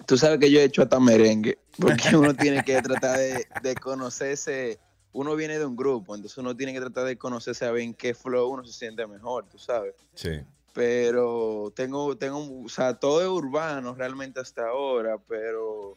Tú 0.07 0.19
sabes 0.19 0.41
que 0.41 0.51
yo 0.51 0.59
he 0.59 0.65
hecho 0.65 0.83
hasta 0.83 0.99
merengue, 0.99 1.57
porque 1.79 2.17
uno 2.17 2.35
tiene 2.35 2.65
que 2.65 2.83
tratar 2.83 3.21
de 3.63 3.75
conocerse 3.77 4.81
uno 5.15 5.37
viene 5.37 5.59
de 5.59 5.65
un 5.65 5.77
grupo, 5.77 6.15
entonces 6.15 6.37
uno 6.39 6.55
tiene 6.57 6.73
que 6.73 6.81
tratar 6.81 7.05
de 7.05 7.17
conocerse 7.17 7.65
a 7.65 7.75
en 7.79 7.95
qué 7.95 8.15
flow 8.15 8.49
uno 8.49 8.65
se 8.65 8.73
siente 8.73 9.07
mejor, 9.07 9.47
tú 9.49 9.59
sabes. 9.59 9.95
Sí. 10.15 10.41
Pero 10.75 11.73
tengo, 11.75 12.17
tengo, 12.17 12.65
o 12.65 12.69
sea, 12.69 12.95
todo 12.95 13.23
es 13.23 13.29
urbano 13.29 13.95
realmente 13.95 14.41
hasta 14.41 14.69
ahora, 14.69 15.17
pero 15.29 15.95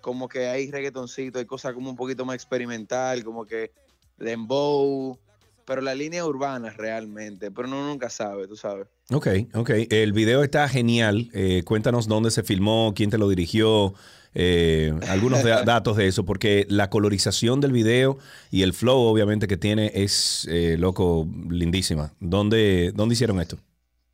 como 0.00 0.28
que 0.28 0.48
hay 0.48 0.70
reggaetoncito, 0.70 1.38
hay 1.38 1.46
cosas 1.46 1.74
como 1.74 1.88
un 1.88 1.96
poquito 1.96 2.24
más 2.24 2.34
experimental, 2.34 3.22
como 3.22 3.46
que 3.46 3.70
dembow, 4.18 5.16
pero 5.64 5.80
la 5.80 5.94
línea 5.94 6.26
urbana 6.26 6.70
realmente, 6.70 7.52
pero 7.52 7.68
uno 7.68 7.86
nunca 7.86 8.10
sabe, 8.10 8.48
tú 8.48 8.56
sabes. 8.56 8.88
Ok, 9.12 9.28
ok. 9.54 9.70
El 9.90 10.12
video 10.12 10.42
está 10.42 10.68
genial. 10.68 11.30
Eh, 11.32 11.62
cuéntanos 11.64 12.08
dónde 12.08 12.32
se 12.32 12.42
filmó, 12.42 12.92
quién 12.96 13.10
te 13.10 13.18
lo 13.18 13.28
dirigió. 13.28 13.94
Eh, 14.34 14.92
algunos 15.08 15.42
datos 15.64 15.96
de 15.96 16.08
eso, 16.08 16.24
porque 16.24 16.66
la 16.68 16.90
colorización 16.90 17.60
del 17.60 17.72
video 17.72 18.18
y 18.50 18.62
el 18.62 18.72
flow, 18.72 18.98
obviamente, 18.98 19.46
que 19.46 19.56
tiene 19.56 19.92
es, 19.94 20.46
eh, 20.50 20.76
loco, 20.78 21.26
lindísima. 21.48 22.12
¿Dónde, 22.20 22.92
¿Dónde 22.94 23.14
hicieron 23.14 23.40
esto? 23.40 23.58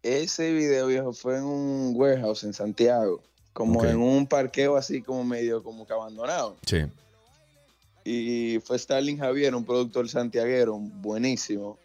Ese 0.03 0.53
video, 0.53 0.87
viejo, 0.87 1.13
fue 1.13 1.37
en 1.37 1.45
un 1.45 1.93
warehouse 1.95 2.45
en 2.45 2.55
Santiago, 2.55 3.23
como 3.53 3.85
en 3.85 3.99
un 3.99 4.27
parqueo 4.27 4.77
así 4.77 5.03
como 5.03 5.25
medio 5.25 5.63
como 5.63 5.87
que 5.87 5.93
abandonado. 5.93 6.57
Sí. 6.67 6.79
Y 8.05 8.61
fue 8.65 8.79
Starling 8.79 9.19
Javier, 9.19 9.55
un 9.55 9.65
productor 9.65 10.09
santiaguero 10.09 10.79
buenísimo, 10.79 11.79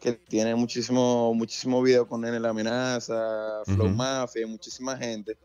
que 0.00 0.12
tiene 0.12 0.54
muchísimo, 0.54 1.34
muchísimo 1.34 1.82
video 1.82 2.06
con 2.06 2.24
él 2.24 2.40
la 2.40 2.50
amenaza, 2.50 3.62
Flow 3.66 3.86
uh 3.86 3.90
-huh. 3.90 3.94
Mafia, 3.94 4.46
muchísima 4.46 4.96
gente. 4.96 5.36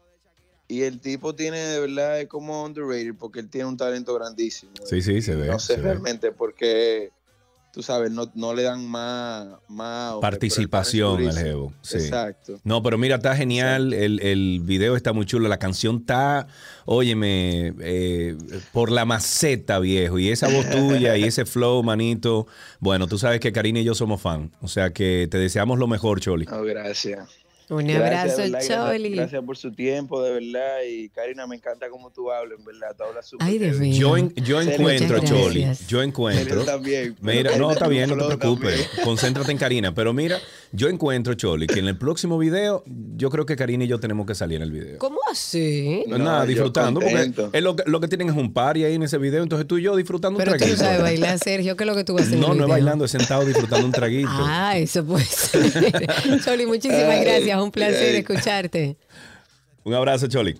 Y 0.72 0.84
el 0.84 1.00
tipo 1.00 1.34
tiene, 1.34 1.58
de 1.58 1.80
verdad, 1.80 2.22
es 2.22 2.28
como 2.28 2.64
underrated 2.64 3.16
porque 3.18 3.40
él 3.40 3.50
tiene 3.50 3.68
un 3.68 3.76
talento 3.76 4.14
grandísimo. 4.14 4.72
Sí, 4.86 5.02
sí, 5.02 5.20
se 5.24 5.36
ve. 5.36 5.48
No 5.48 5.58
sé 5.58 5.78
realmente 5.78 6.32
por 6.32 6.54
qué, 6.54 7.10
tú 7.74 7.82
sabes, 7.82 8.12
no, 8.12 8.32
no 8.36 8.54
le 8.54 8.62
dan 8.62 8.86
más... 8.86 9.48
más 9.68 10.18
Participación 10.22 11.28
al 11.28 11.36
Jevo. 11.36 11.74
Sí. 11.82 11.98
Exacto. 11.98 12.60
No, 12.64 12.84
pero 12.84 13.00
mira, 13.00 13.16
está 13.16 13.36
genial, 13.36 13.94
el, 13.94 14.20
el, 14.20 14.60
video 14.62 14.96
está 14.96 15.12
muy 15.12 15.26
chulo, 15.26 15.48
la 15.50 15.58
canción 15.58 16.02
está, 16.02 16.46
óyeme, 16.86 17.74
eh, 17.80 18.38
por 18.72 18.92
la 18.92 19.06
maceta, 19.06 19.80
viejo. 19.80 20.20
Y 20.20 20.30
esa 20.30 20.50
voz 20.50 20.70
tuya 20.70 21.18
y 21.18 21.24
ese 21.24 21.46
flow, 21.46 21.82
manito. 21.84 22.46
Bueno, 22.80 23.08
tú 23.08 23.18
sabes 23.18 23.40
que 23.40 23.52
Karina 23.52 23.80
y 23.80 23.86
yo 23.86 23.96
somos 23.96 24.22
fan. 24.22 24.52
O 24.62 24.68
sea 24.68 24.92
que 24.92 25.28
te 25.32 25.40
deseamos 25.40 25.80
lo 25.80 25.88
mejor, 25.88 26.20
Choli. 26.20 26.46
No, 26.46 26.62
gracias. 26.62 27.28
Un 27.70 27.90
abrazo, 27.92 28.42
Choli. 28.68 29.10
Gracias 29.12 29.44
por 29.44 29.56
su 29.56 29.72
tiempo, 29.72 30.24
de 30.24 30.32
verdad. 30.34 30.78
Y 30.90 31.10
Karina, 31.10 31.46
me 31.46 31.56
encanta 31.56 31.88
cómo 31.90 32.10
tú 32.12 32.32
hablas, 32.32 32.58
en 32.58 32.66
verdad. 32.66 32.96
Tú 32.98 33.04
hablas 33.04 33.28
súper. 33.28 33.92
Yo, 33.92 34.18
en, 34.18 34.34
yo 34.36 34.60
encuentro, 34.60 35.20
Choli. 35.20 35.68
Yo 35.88 36.02
encuentro. 36.02 36.66
También, 36.66 37.16
mira, 37.22 37.58
no, 37.58 37.72
está 37.72 37.88
bien, 37.88 38.10
no 38.10 38.28
te 38.28 38.38
preocupes. 38.38 38.90
Concéntrate 39.04 39.52
en 39.52 39.58
Karina. 39.60 39.94
Pero 39.94 40.14
mira, 40.14 40.40
yo 40.72 40.90
encuentro, 40.90 41.36
Choli, 41.36 41.68
que 41.68 41.80
en 41.80 41.88
el 41.88 41.98
próximo 41.98 42.40
video, 42.40 42.84
yo 43.16 43.30
creo 43.30 43.46
que 43.46 43.56
Karina 43.56 43.84
y 43.84 43.88
yo 43.88 44.00
tenemos 44.00 44.26
que 44.26 44.34
salir 44.34 44.58
en 44.58 44.64
el 44.64 44.72
video. 44.72 44.98
¿Cómo 44.98 45.20
así? 45.32 46.04
No, 46.08 46.18
Nada, 46.18 46.46
disfrutando. 46.46 47.00
Porque 47.00 47.32
es 47.54 47.64
lo, 47.64 47.76
lo, 47.86 48.00
que 48.00 48.08
tienen 48.08 48.30
es 48.30 48.36
un 48.36 48.52
party 48.52 48.84
ahí 48.84 48.96
en 48.96 49.04
ese 49.04 49.20
video. 49.20 49.44
Entonces 49.44 49.68
tú 49.68 49.78
y 49.78 49.84
yo 49.84 49.96
disfrutando 49.96 50.40
un 50.40 50.44
traguito. 50.44 50.66
Pero 50.66 50.76
tú 50.76 50.84
sabes 50.84 51.02
bailar, 51.02 51.38
Sergio, 51.38 51.76
que 51.76 51.84
es 51.84 51.88
lo 51.88 51.96
que 51.96 52.04
tú 52.04 52.14
vas 52.14 52.24
a 52.24 52.26
hacer. 52.26 52.40
No, 52.40 52.56
no 52.56 52.64
es 52.64 52.70
bailando, 52.70 53.06
es 53.06 53.12
sentado 53.12 53.46
disfrutando 53.46 53.86
un 53.86 53.92
traguito. 53.92 54.30
Ah, 54.32 54.78
eso 54.78 55.06
puede 55.06 55.26
ser. 55.26 55.62
Choli, 56.44 56.66
muchísimas 56.66 57.22
gracias 57.22 57.59
un 57.64 57.72
placer 57.72 58.16
hey. 58.16 58.20
escucharte. 58.20 58.97
Un 59.84 59.93
abrazo, 59.93 60.28
Choli. 60.28 60.57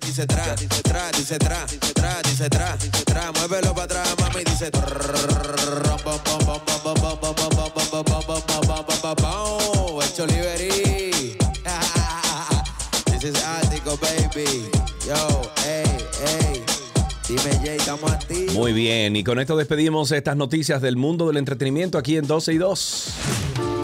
Dice 0.00 0.26
tra, 0.26 0.54
dice 0.54 0.82
tra, 0.82 1.10
dice 1.12 1.38
tra, 1.38 1.64
dice 1.66 1.92
tra, 1.94 2.22
dice 2.22 2.48
tra, 2.50 2.76
dice 2.76 3.04
tra, 3.04 3.32
muévelo 3.32 3.72
para 3.72 3.84
atrás, 3.84 4.14
mami, 4.20 4.44
dice 4.44 4.66
el 4.66 4.72
Choliveri. 10.14 11.36
This 13.06 13.24
is 13.24 13.34
baby. 14.00 14.68
Yo, 15.06 15.42
hey, 15.64 15.84
hey. 16.24 16.64
Muy 18.54 18.72
bien, 18.72 19.16
y 19.16 19.24
con 19.24 19.38
esto 19.38 19.56
despedimos 19.56 20.12
estas 20.12 20.36
noticias 20.36 20.80
del 20.80 20.96
mundo 20.96 21.26
del 21.26 21.36
entretenimiento 21.36 21.98
aquí 21.98 22.16
en 22.16 22.26
12 22.26 22.52
y 22.54 22.58
2. 22.58 23.77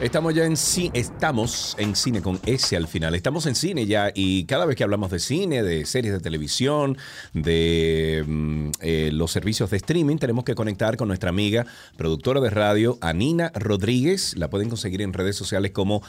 Estamos 0.00 0.32
ya 0.32 0.44
en 0.44 0.56
cine, 0.56 0.92
estamos 0.94 1.74
en 1.76 1.96
cine 1.96 2.22
con 2.22 2.38
S 2.46 2.76
al 2.76 2.86
final. 2.86 3.16
Estamos 3.16 3.46
en 3.46 3.56
cine 3.56 3.84
ya 3.84 4.12
y 4.14 4.44
cada 4.44 4.64
vez 4.64 4.76
que 4.76 4.84
hablamos 4.84 5.10
de 5.10 5.18
cine, 5.18 5.64
de 5.64 5.84
series 5.86 6.14
de 6.14 6.20
televisión, 6.20 6.96
de 7.32 8.22
mm, 8.24 8.70
eh, 8.80 9.10
los 9.12 9.32
servicios 9.32 9.70
de 9.70 9.76
streaming, 9.78 10.18
tenemos 10.18 10.44
que 10.44 10.54
conectar 10.54 10.96
con 10.96 11.08
nuestra 11.08 11.30
amiga 11.30 11.66
productora 11.96 12.40
de 12.40 12.48
radio, 12.48 12.96
Anina 13.00 13.50
Rodríguez. 13.56 14.36
La 14.36 14.48
pueden 14.48 14.68
conseguir 14.68 15.02
en 15.02 15.12
redes 15.12 15.34
sociales 15.34 15.72
como 15.72 16.00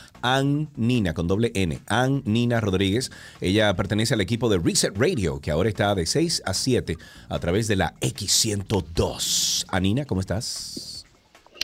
Nina 0.76 1.16
con 1.16 1.28
doble 1.28 1.52
N, 1.56 1.80
An 1.88 2.22
Nina 2.26 2.62
Rodríguez. 2.62 3.10
Ella 3.42 3.76
pertenece 3.76 4.14
al 4.14 4.22
equipo 4.22 4.50
de 4.50 4.60
Reset 4.60 4.96
Radio, 4.96 5.40
que 5.42 5.50
ahora 5.50 5.68
está 5.68 5.96
de 5.96 6.06
6 6.06 6.44
a 6.46 6.54
7 6.54 6.96
a 7.28 7.40
través 7.40 7.68
de 7.68 7.76
la 7.76 7.96
X102. 8.02 9.66
Anina, 9.68 10.06
¿cómo 10.06 10.22
estás? 10.22 10.89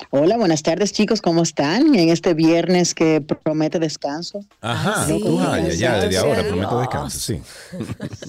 Hola, 0.09 0.37
buenas 0.37 0.61
tardes 0.63 0.91
chicos, 0.93 1.21
¿cómo 1.21 1.43
están? 1.43 1.95
En 1.95 2.09
este 2.09 2.33
viernes 2.33 2.93
que 2.93 3.21
promete 3.21 3.79
descanso. 3.79 4.39
Ajá, 4.61 5.05
Sí, 5.05 5.21
tú, 5.23 5.39
ah, 5.39 5.59
ya, 5.59 5.69
ya, 5.73 5.99
desde 5.99 6.17
ahora 6.17 6.43
prometo 6.43 6.79
descanso, 6.79 7.19
sí. 7.19 7.41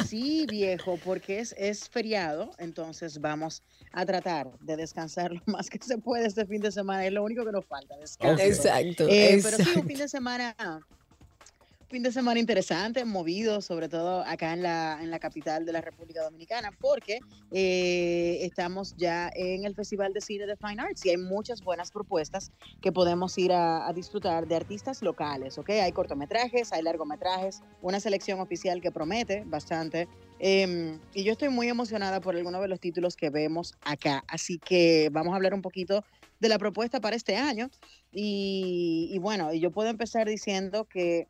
Sí, 0.08 0.46
viejo, 0.48 0.98
porque 1.04 1.40
es, 1.40 1.54
es 1.58 1.88
feriado, 1.88 2.50
entonces 2.58 3.20
vamos 3.20 3.62
a 3.92 4.04
tratar 4.06 4.48
de 4.60 4.76
descansar 4.76 5.32
lo 5.32 5.42
más 5.46 5.68
que 5.68 5.78
se 5.82 5.98
puede 5.98 6.26
este 6.26 6.46
fin 6.46 6.60
de 6.60 6.70
semana. 6.72 7.04
Es 7.06 7.12
lo 7.12 7.22
único 7.24 7.44
que 7.44 7.52
nos 7.52 7.64
falta, 7.66 7.96
descanso. 7.96 8.34
Ok. 8.34 8.40
Exacto, 8.40 9.06
Eh, 9.08 9.40
Pero 9.42 9.56
sí, 9.56 9.62
exacto. 9.62 9.80
un 9.80 9.86
fin 9.86 9.98
de 9.98 10.08
semana 10.08 10.54
fin 11.88 12.02
de 12.02 12.10
semana 12.10 12.40
interesante, 12.40 13.04
movido, 13.04 13.60
sobre 13.60 13.88
todo 13.88 14.22
acá 14.22 14.52
en 14.52 14.62
la, 14.62 14.98
en 15.00 15.10
la 15.10 15.20
capital 15.20 15.64
de 15.64 15.72
la 15.72 15.80
República 15.80 16.22
Dominicana, 16.22 16.70
porque 16.80 17.20
eh, 17.52 18.38
estamos 18.42 18.94
ya 18.96 19.30
en 19.34 19.64
el 19.64 19.74
Festival 19.74 20.12
de 20.12 20.20
Cine 20.20 20.46
de 20.46 20.56
Fine 20.56 20.82
Arts 20.82 21.06
y 21.06 21.10
hay 21.10 21.16
muchas 21.16 21.62
buenas 21.62 21.92
propuestas 21.92 22.50
que 22.80 22.90
podemos 22.90 23.38
ir 23.38 23.52
a, 23.52 23.86
a 23.86 23.92
disfrutar 23.92 24.48
de 24.48 24.56
artistas 24.56 25.00
locales, 25.00 25.58
¿ok? 25.58 25.70
Hay 25.70 25.92
cortometrajes, 25.92 26.72
hay 26.72 26.82
largometrajes, 26.82 27.62
una 27.82 28.00
selección 28.00 28.40
oficial 28.40 28.80
que 28.80 28.90
promete 28.90 29.44
bastante. 29.46 30.08
em, 30.40 30.98
y 31.14 31.22
yo 31.22 31.32
estoy 31.32 31.50
muy 31.50 31.68
emocionada 31.68 32.20
por 32.20 32.34
algunos 32.34 32.60
de 32.62 32.68
los 32.68 32.80
títulos 32.80 33.16
que 33.16 33.30
vemos 33.30 33.74
acá. 33.82 34.24
Así 34.26 34.58
que 34.58 35.08
vamos 35.12 35.32
a 35.32 35.36
hablar 35.36 35.54
un 35.54 35.62
poquito 35.62 36.04
de 36.40 36.48
la 36.48 36.58
propuesta 36.58 37.00
para 37.00 37.16
este 37.16 37.36
año. 37.36 37.70
Y, 38.10 39.08
y 39.12 39.18
bueno, 39.18 39.54
yo 39.54 39.70
puedo 39.70 39.88
empezar 39.88 40.28
diciendo 40.28 40.84
que 40.84 41.28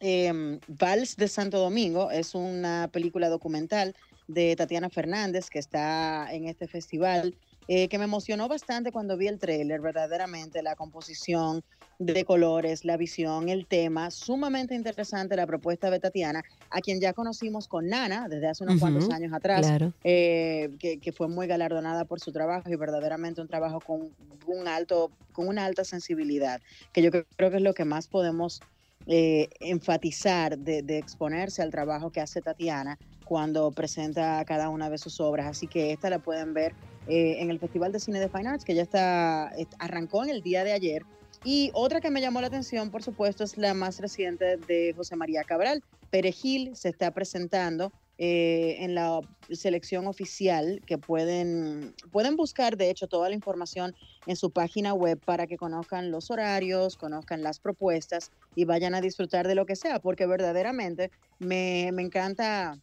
em, 0.00 0.58
Vals 0.68 1.16
de 1.16 1.28
Santo 1.28 1.58
Domingo 1.58 2.10
es 2.10 2.34
una 2.34 2.88
película 2.92 3.28
documental 3.28 3.94
de 4.28 4.56
Tatiana 4.56 4.90
Fernández 4.90 5.50
que 5.50 5.58
está 5.58 6.32
en 6.32 6.48
este 6.48 6.66
festival, 6.66 7.34
eh, 7.68 7.88
que 7.88 7.98
me 7.98 8.04
emocionó 8.04 8.48
bastante 8.48 8.92
cuando 8.92 9.16
vi 9.16 9.26
el 9.28 9.38
tráiler, 9.38 9.80
verdaderamente 9.80 10.62
la 10.62 10.76
composición 10.76 11.62
de 11.98 12.24
colores, 12.24 12.84
la 12.84 12.96
visión, 12.96 13.48
el 13.48 13.66
tema, 13.66 14.10
sumamente 14.10 14.74
interesante 14.74 15.34
la 15.34 15.46
propuesta 15.46 15.90
de 15.90 15.98
Tatiana, 15.98 16.42
a 16.70 16.80
quien 16.80 17.00
ya 17.00 17.12
conocimos 17.12 17.66
con 17.68 17.88
Nana 17.88 18.28
desde 18.28 18.48
hace 18.48 18.64
unos 18.64 18.78
cuantos 18.78 19.10
años 19.10 19.32
atrás, 19.32 19.66
claro. 19.66 19.92
eh, 20.04 20.70
que, 20.78 20.98
que 20.98 21.12
fue 21.12 21.28
muy 21.28 21.46
galardonada 21.46 22.04
por 22.04 22.20
su 22.20 22.32
trabajo 22.32 22.68
y 22.68 22.76
verdaderamente 22.76 23.40
un 23.40 23.48
trabajo 23.48 23.80
con 23.80 24.10
un 24.46 24.68
alto, 24.68 25.10
con 25.32 25.48
una 25.48 25.64
alta 25.64 25.84
sensibilidad, 25.84 26.60
que 26.92 27.02
yo 27.02 27.10
creo 27.10 27.50
que 27.50 27.56
es 27.56 27.62
lo 27.62 27.74
que 27.74 27.84
más 27.84 28.08
podemos 28.08 28.60
eh, 29.06 29.48
enfatizar 29.60 30.58
de, 30.58 30.78
exponerse 30.98 31.62
al 31.62 31.70
trabajo 31.70 32.10
que 32.10 32.20
hace 32.20 32.42
Tatiana 32.42 32.98
cuando 33.24 33.70
presenta 33.72 34.44
cada 34.44 34.68
una 34.68 34.88
de 34.90 34.98
sus 34.98 35.20
obras. 35.20 35.46
Así 35.46 35.66
que 35.66 35.92
esta 35.92 36.10
la 36.10 36.18
pueden 36.18 36.54
ver 36.54 36.72
eh, 37.08 37.36
en 37.40 37.50
el 37.50 37.58
Festival 37.58 37.92
de 37.92 38.00
Cine 38.00 38.20
de 38.20 38.28
Fine 38.28 38.48
Arts, 38.48 38.64
que 38.64 38.74
ya 38.74 38.82
está, 38.82 39.52
est- 39.56 39.74
arrancó 39.78 40.24
en 40.24 40.30
el 40.30 40.42
día 40.42 40.64
de 40.64 40.72
ayer. 40.72 41.02
Y 41.44 41.70
otra 41.74 42.00
que 42.00 42.10
me 42.10 42.20
llamó 42.20 42.40
la 42.40 42.48
atención, 42.48 42.90
por 42.90 43.02
supuesto, 43.02 43.44
es 43.44 43.56
la 43.56 43.74
más 43.74 44.00
reciente 44.00 44.56
de 44.56 44.92
José 44.96 45.14
María 45.16 45.44
Cabral. 45.44 45.82
Perejil 46.10 46.74
se 46.74 46.88
está 46.88 47.12
presentando 47.12 47.92
eh, 48.18 48.76
en 48.80 48.94
la 48.94 49.20
selección 49.50 50.06
oficial 50.06 50.82
que 50.86 50.96
pueden, 50.98 51.94
pueden 52.10 52.36
buscar, 52.36 52.76
de 52.76 52.90
hecho, 52.90 53.06
toda 53.08 53.28
la 53.28 53.34
información 53.34 53.94
en 54.26 54.36
su 54.36 54.50
página 54.50 54.94
web 54.94 55.20
para 55.24 55.46
que 55.46 55.56
conozcan 55.56 56.10
los 56.10 56.30
horarios, 56.30 56.96
conozcan 56.96 57.42
las 57.42 57.60
propuestas 57.60 58.30
y 58.54 58.64
vayan 58.64 58.94
a 58.94 59.00
disfrutar 59.00 59.46
de 59.46 59.54
lo 59.54 59.66
que 59.66 59.76
sea, 59.76 59.98
porque 59.98 60.26
verdaderamente 60.26 61.10
me, 61.38 61.90
me 61.92 62.02
encanta 62.02 62.78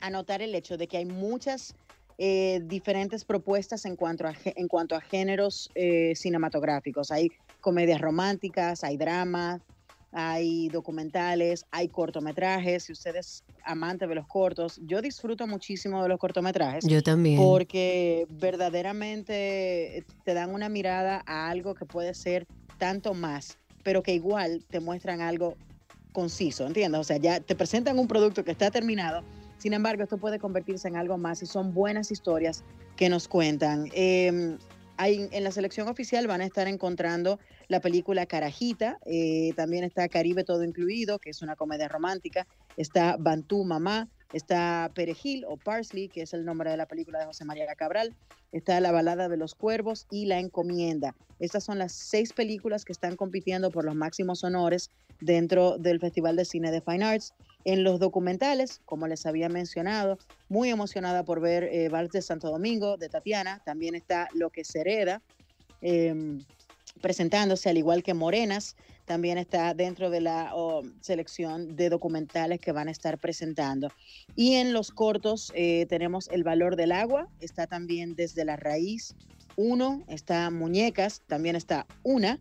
anotar 0.00 0.42
el 0.42 0.54
hecho 0.54 0.76
de 0.76 0.86
que 0.86 0.96
hay 0.96 1.04
muchas 1.04 1.74
eh, 2.16 2.60
diferentes 2.64 3.24
propuestas 3.24 3.84
en 3.86 3.96
cuanto 3.96 4.26
a, 4.26 4.34
en 4.44 4.68
cuanto 4.68 4.94
a 4.94 5.00
géneros 5.00 5.70
eh, 5.74 6.14
cinematográficos. 6.14 7.10
Hay 7.10 7.30
comedias 7.60 8.00
románticas, 8.00 8.84
hay 8.84 8.96
dramas, 8.96 9.60
hay 10.14 10.68
documentales, 10.68 11.66
hay 11.72 11.88
cortometrajes. 11.88 12.84
Si 12.84 12.92
usted 12.92 13.16
es 13.16 13.42
amante 13.64 14.06
de 14.06 14.14
los 14.14 14.26
cortos, 14.26 14.80
yo 14.84 15.02
disfruto 15.02 15.46
muchísimo 15.46 16.02
de 16.02 16.08
los 16.08 16.18
cortometrajes. 16.18 16.86
Yo 16.86 17.02
también. 17.02 17.36
Porque 17.36 18.26
verdaderamente 18.30 20.04
te 20.24 20.34
dan 20.34 20.54
una 20.54 20.68
mirada 20.68 21.22
a 21.26 21.50
algo 21.50 21.74
que 21.74 21.84
puede 21.84 22.14
ser 22.14 22.46
tanto 22.78 23.12
más, 23.12 23.58
pero 23.82 24.02
que 24.02 24.14
igual 24.14 24.64
te 24.70 24.78
muestran 24.78 25.20
algo 25.20 25.56
conciso, 26.12 26.64
¿entiendes? 26.66 27.00
O 27.00 27.04
sea, 27.04 27.16
ya 27.16 27.40
te 27.40 27.56
presentan 27.56 27.98
un 27.98 28.06
producto 28.06 28.44
que 28.44 28.52
está 28.52 28.70
terminado, 28.70 29.24
sin 29.58 29.72
embargo, 29.72 30.02
esto 30.02 30.18
puede 30.18 30.38
convertirse 30.38 30.88
en 30.88 30.96
algo 30.96 31.16
más 31.16 31.42
y 31.42 31.46
son 31.46 31.72
buenas 31.72 32.10
historias 32.10 32.62
que 32.96 33.08
nos 33.08 33.28
cuentan. 33.28 33.88
Eh, 33.94 34.58
hay, 34.96 35.28
en 35.32 35.42
la 35.42 35.50
selección 35.50 35.88
oficial 35.88 36.26
van 36.26 36.40
a 36.40 36.44
estar 36.44 36.68
encontrando 36.68 37.38
la 37.68 37.80
película 37.80 38.26
Carajita, 38.26 38.98
eh, 39.06 39.52
también 39.56 39.84
está 39.84 40.08
Caribe 40.08 40.44
Todo 40.44 40.64
Incluido, 40.64 41.18
que 41.18 41.30
es 41.30 41.42
una 41.42 41.56
comedia 41.56 41.88
romántica, 41.88 42.46
está 42.76 43.16
Bantú 43.18 43.64
Mamá, 43.64 44.08
está 44.32 44.90
Perejil 44.94 45.44
o 45.46 45.56
Parsley, 45.56 46.08
que 46.08 46.22
es 46.22 46.34
el 46.34 46.44
nombre 46.44 46.70
de 46.70 46.76
la 46.76 46.86
película 46.86 47.20
de 47.20 47.26
José 47.26 47.44
María 47.44 47.66
Cabral, 47.74 48.14
está 48.52 48.80
La 48.80 48.92
Balada 48.92 49.28
de 49.28 49.36
los 49.36 49.54
Cuervos 49.54 50.06
y 50.10 50.26
La 50.26 50.40
Encomienda. 50.40 51.14
Estas 51.38 51.64
son 51.64 51.78
las 51.78 51.92
seis 51.92 52.32
películas 52.32 52.84
que 52.84 52.92
están 52.92 53.16
compitiendo 53.16 53.70
por 53.70 53.84
los 53.84 53.94
máximos 53.94 54.44
honores 54.44 54.90
dentro 55.20 55.78
del 55.78 56.00
Festival 56.00 56.36
de 56.36 56.44
Cine 56.44 56.70
de 56.70 56.80
Fine 56.80 57.04
Arts. 57.04 57.34
En 57.64 57.82
los 57.82 57.98
documentales, 57.98 58.80
como 58.84 59.06
les 59.06 59.24
había 59.24 59.48
mencionado, 59.48 60.18
muy 60.48 60.68
emocionada 60.68 61.24
por 61.24 61.40
ver 61.40 61.64
eh, 61.64 61.88
Vals 61.88 62.10
de 62.10 62.20
Santo 62.20 62.50
Domingo 62.50 62.96
de 62.96 63.08
Tatiana. 63.08 63.62
También 63.64 63.94
está 63.94 64.28
Lo 64.34 64.50
que 64.50 64.64
se 64.64 64.80
hereda, 64.80 65.22
eh, 65.80 66.38
presentándose 67.00 67.68
al 67.68 67.78
igual 67.78 68.02
que 68.02 68.14
Morenas. 68.14 68.76
También 69.04 69.36
está 69.36 69.74
dentro 69.74 70.10
de 70.10 70.20
la 70.20 70.52
selección 71.00 71.76
de 71.76 71.90
documentales 71.90 72.60
que 72.60 72.72
van 72.72 72.88
a 72.88 72.90
estar 72.90 73.18
presentando. 73.18 73.90
Y 74.34 74.54
en 74.54 74.72
los 74.72 74.90
cortos 74.90 75.52
eh, 75.54 75.86
tenemos 75.88 76.28
El 76.28 76.44
valor 76.44 76.76
del 76.76 76.92
agua, 76.92 77.28
está 77.40 77.66
también 77.66 78.14
desde 78.14 78.44
la 78.44 78.56
raíz. 78.56 79.14
Uno, 79.56 80.04
está 80.08 80.50
Muñecas, 80.50 81.22
también 81.26 81.54
está 81.54 81.86
Una, 82.02 82.40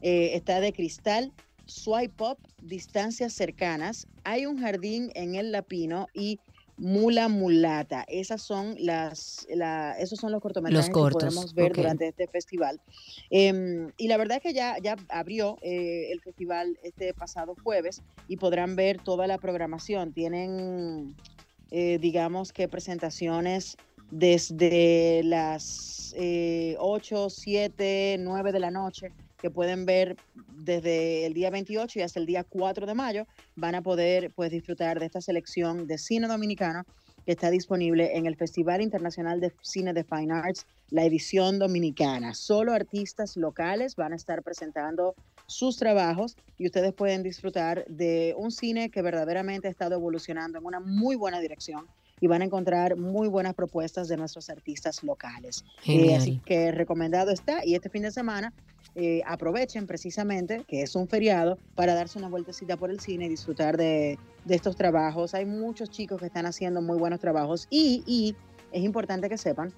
eh, 0.00 0.30
está 0.34 0.60
de 0.60 0.72
Cristal, 0.72 1.32
Swipe 1.66 2.22
Up, 2.22 2.38
Distancias 2.60 3.32
Cercanas, 3.32 4.06
Hay 4.24 4.46
un 4.46 4.60
jardín 4.60 5.10
en 5.14 5.34
el 5.34 5.50
Lapino 5.50 6.06
y 6.14 6.38
Mula 6.82 7.28
Mulata. 7.28 8.04
Esas 8.08 8.42
son 8.42 8.74
las, 8.78 9.46
la- 9.48 9.96
esos 10.00 10.18
son 10.18 10.32
los 10.32 10.40
cortometrajes 10.42 10.90
cortos, 10.90 11.22
que 11.22 11.26
podemos 11.26 11.54
ver 11.54 11.72
durante 11.82 12.08
este 12.08 12.26
festival. 12.26 12.80
Em, 13.30 13.92
y 13.96 14.08
la 14.08 14.16
verdad 14.16 14.38
es 14.38 14.42
que 14.42 14.52
ya, 14.52 14.76
ya 14.82 14.96
abrió 15.08 15.58
eh, 15.62 16.10
el 16.10 16.20
festival 16.20 16.76
este 16.82 17.14
pasado 17.14 17.54
jueves 17.62 18.02
y 18.26 18.36
podrán 18.36 18.74
ver 18.74 18.98
toda 18.98 19.28
la 19.28 19.38
programación. 19.38 20.12
Tienen, 20.12 21.14
eh, 21.70 21.98
digamos 22.00 22.52
que 22.52 22.66
presentaciones 22.66 23.76
desde 24.10 25.22
las 25.24 26.14
eh, 26.18 26.74
8, 26.80 27.30
7, 27.30 28.16
9 28.18 28.50
de 28.52 28.58
la 28.60 28.70
noche 28.72 29.12
que 29.42 29.50
pueden 29.50 29.84
ver 29.84 30.16
desde 30.54 31.26
el 31.26 31.34
día 31.34 31.50
28 31.50 31.98
y 31.98 32.02
hasta 32.02 32.20
el 32.20 32.26
día 32.26 32.44
4 32.44 32.86
de 32.86 32.94
mayo, 32.94 33.26
van 33.56 33.74
a 33.74 33.82
poder 33.82 34.30
pues 34.34 34.52
disfrutar 34.52 35.00
de 35.00 35.06
esta 35.06 35.20
selección 35.20 35.88
de 35.88 35.98
cine 35.98 36.28
dominicano 36.28 36.84
que 37.26 37.32
está 37.32 37.50
disponible 37.50 38.16
en 38.16 38.26
el 38.26 38.36
Festival 38.36 38.80
Internacional 38.80 39.40
de 39.40 39.52
Cine 39.60 39.92
de 39.92 40.04
Fine 40.04 40.32
Arts, 40.32 40.66
la 40.90 41.04
edición 41.04 41.58
dominicana. 41.58 42.34
Solo 42.34 42.72
artistas 42.72 43.36
locales 43.36 43.96
van 43.96 44.12
a 44.12 44.16
estar 44.16 44.42
presentando 44.42 45.14
sus 45.46 45.76
trabajos 45.76 46.36
y 46.56 46.66
ustedes 46.66 46.92
pueden 46.92 47.22
disfrutar 47.22 47.84
de 47.86 48.34
un 48.36 48.52
cine 48.52 48.90
que 48.90 49.02
verdaderamente 49.02 49.68
ha 49.68 49.70
estado 49.70 49.96
evolucionando 49.96 50.58
en 50.58 50.64
una 50.64 50.80
muy 50.80 51.16
buena 51.16 51.40
dirección 51.40 51.86
y 52.22 52.28
van 52.28 52.40
a 52.40 52.44
encontrar 52.44 52.96
muy 52.96 53.26
buenas 53.26 53.52
propuestas 53.52 54.06
de 54.06 54.16
nuestros 54.16 54.48
artistas 54.48 55.02
locales. 55.02 55.64
Eh, 55.88 56.14
así 56.14 56.40
que 56.46 56.70
recomendado 56.70 57.32
está 57.32 57.66
y 57.66 57.74
este 57.74 57.88
fin 57.88 58.02
de 58.02 58.12
semana 58.12 58.52
eh, 58.94 59.22
aprovechen 59.26 59.88
precisamente 59.88 60.64
que 60.68 60.82
es 60.82 60.94
un 60.94 61.08
feriado 61.08 61.58
para 61.74 61.94
darse 61.94 62.20
una 62.20 62.28
vueltecita 62.28 62.76
por 62.76 62.90
el 62.90 63.00
cine 63.00 63.26
y 63.26 63.28
disfrutar 63.28 63.76
de, 63.76 64.20
de 64.44 64.54
estos 64.54 64.76
trabajos. 64.76 65.34
Hay 65.34 65.46
muchos 65.46 65.90
chicos 65.90 66.20
que 66.20 66.26
están 66.26 66.46
haciendo 66.46 66.80
muy 66.80 66.96
buenos 66.96 67.18
trabajos 67.18 67.66
y, 67.70 68.04
y 68.06 68.36
es 68.70 68.84
importante 68.84 69.28
que 69.28 69.36
sepan 69.36 69.72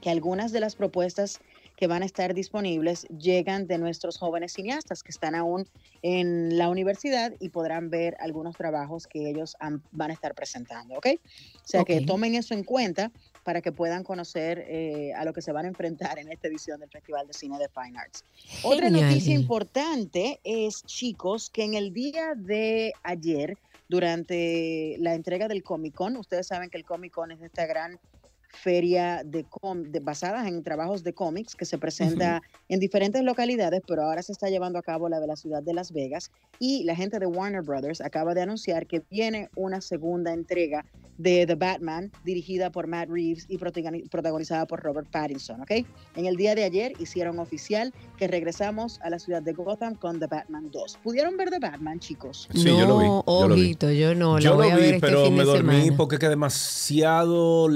que 0.00 0.10
algunas 0.10 0.50
de 0.50 0.58
las 0.58 0.74
propuestas 0.74 1.38
que 1.78 1.86
van 1.86 2.02
a 2.02 2.06
estar 2.06 2.34
disponibles 2.34 3.04
llegan 3.04 3.68
de 3.68 3.78
nuestros 3.78 4.18
jóvenes 4.18 4.52
cineastas 4.54 5.04
que 5.04 5.12
están 5.12 5.36
aún 5.36 5.68
en 6.02 6.58
la 6.58 6.70
universidad 6.70 7.32
y 7.38 7.50
podrán 7.50 7.88
ver 7.88 8.16
algunos 8.18 8.56
trabajos 8.56 9.06
que 9.06 9.30
ellos 9.30 9.56
han- 9.60 9.80
van 9.92 10.10
a 10.10 10.14
estar 10.14 10.34
presentando, 10.34 10.96
¿ok? 10.98 11.06
O 11.14 11.66
sea 11.68 11.84
que 11.84 11.98
Ok. 12.00 12.06
tomen 12.06 12.34
eso 12.34 12.52
en 12.52 12.64
cuenta 12.64 13.12
para 13.44 13.62
que 13.62 13.70
puedan 13.70 14.02
conocer 14.02 14.64
eh, 14.66 15.12
a 15.14 15.24
lo 15.24 15.32
que 15.32 15.40
se 15.40 15.52
van 15.52 15.66
a 15.66 15.68
enfrentar 15.68 16.18
en 16.18 16.32
esta 16.32 16.48
edición 16.48 16.80
del 16.80 16.90
Festival 16.90 17.28
de 17.28 17.32
Cine 17.32 17.58
de 17.58 17.68
Fine 17.68 17.96
Arts. 17.96 18.24
Otra 18.64 18.86
Genial. 18.86 19.08
noticia 19.10 19.34
importante 19.36 20.40
es, 20.42 20.84
chicos, 20.84 21.48
que 21.48 21.62
en 21.62 21.74
el 21.74 21.92
día 21.92 22.34
de 22.34 22.92
ayer, 23.04 23.56
durante 23.88 24.96
la 24.98 25.14
entrega 25.14 25.46
del 25.46 25.62
Comic 25.62 25.94
Con, 25.94 26.16
ustedes 26.16 26.48
saben 26.48 26.70
que 26.70 26.76
el 26.76 26.84
Comic 26.84 27.12
Con 27.12 27.30
es 27.30 27.40
esta 27.40 27.66
gran 27.66 28.00
feria 28.48 29.22
de, 29.24 29.44
com- 29.44 29.82
de 29.82 30.00
basadas 30.00 30.46
en 30.46 30.62
trabajos 30.62 31.04
de 31.04 31.12
cómics 31.12 31.54
que 31.54 31.64
se 31.64 31.78
presenta 31.78 32.40
en 32.68 32.80
diferentes 32.80 33.22
localidades, 33.22 33.82
pero 33.86 34.02
ahora 34.02 34.22
se 34.22 34.32
está 34.32 34.48
llevando 34.48 34.78
a 34.78 34.82
cabo 34.82 35.08
la 35.08 35.20
de 35.20 35.26
la 35.26 35.36
ciudad 35.36 35.62
de 35.62 35.74
Las 35.74 35.92
Vegas 35.92 36.30
y 36.58 36.84
la 36.84 36.96
gente 36.96 37.18
de 37.18 37.26
Warner 37.26 37.62
Brothers 37.62 38.00
acaba 38.00 38.34
de 38.34 38.42
anunciar 38.42 38.86
que 38.86 39.02
viene 39.10 39.48
una 39.54 39.80
segunda 39.80 40.32
entrega 40.32 40.84
de 41.18 41.46
The 41.46 41.56
Batman 41.56 42.12
dirigida 42.24 42.70
por 42.70 42.86
Matt 42.86 43.08
Reeves 43.10 43.44
y 43.48 43.58
protagoni- 43.58 44.08
protagonizada 44.08 44.66
por 44.66 44.80
Robert 44.80 45.08
Pattinson, 45.10 45.60
¿ok? 45.60 45.72
En 46.14 46.26
el 46.26 46.36
día 46.36 46.54
de 46.54 46.62
ayer 46.62 46.92
hicieron 47.00 47.40
oficial 47.40 47.92
que 48.16 48.28
regresamos 48.28 49.00
a 49.02 49.10
la 49.10 49.18
ciudad 49.18 49.42
de 49.42 49.52
Gotham 49.52 49.96
con 49.96 50.20
The 50.20 50.26
Batman 50.28 50.70
2. 50.70 50.98
¿Pudieron 51.02 51.36
ver 51.36 51.50
The 51.50 51.58
Batman, 51.58 51.98
chicos? 51.98 52.48
Sí, 52.54 52.64
yo 52.64 52.86
lo 52.86 52.98
vi, 52.98 53.06
No, 53.06 53.24
yo 53.26 53.48
lo 53.48 53.54
vi. 53.56 53.76
yo 53.98 54.14
no. 54.14 54.38
Yo 54.38 54.54
voy 54.56 54.68
lo 54.68 54.72
a 54.74 54.76
vi, 54.76 54.82
ver 54.82 54.94
este 54.94 55.06
pero 55.08 55.24
fin 55.24 55.34
me 55.34 55.40
de 55.40 55.44
dormí 55.46 55.74
semana. 55.80 55.96
porque 55.96 56.18
que 56.18 56.28
demasiado 56.28 57.68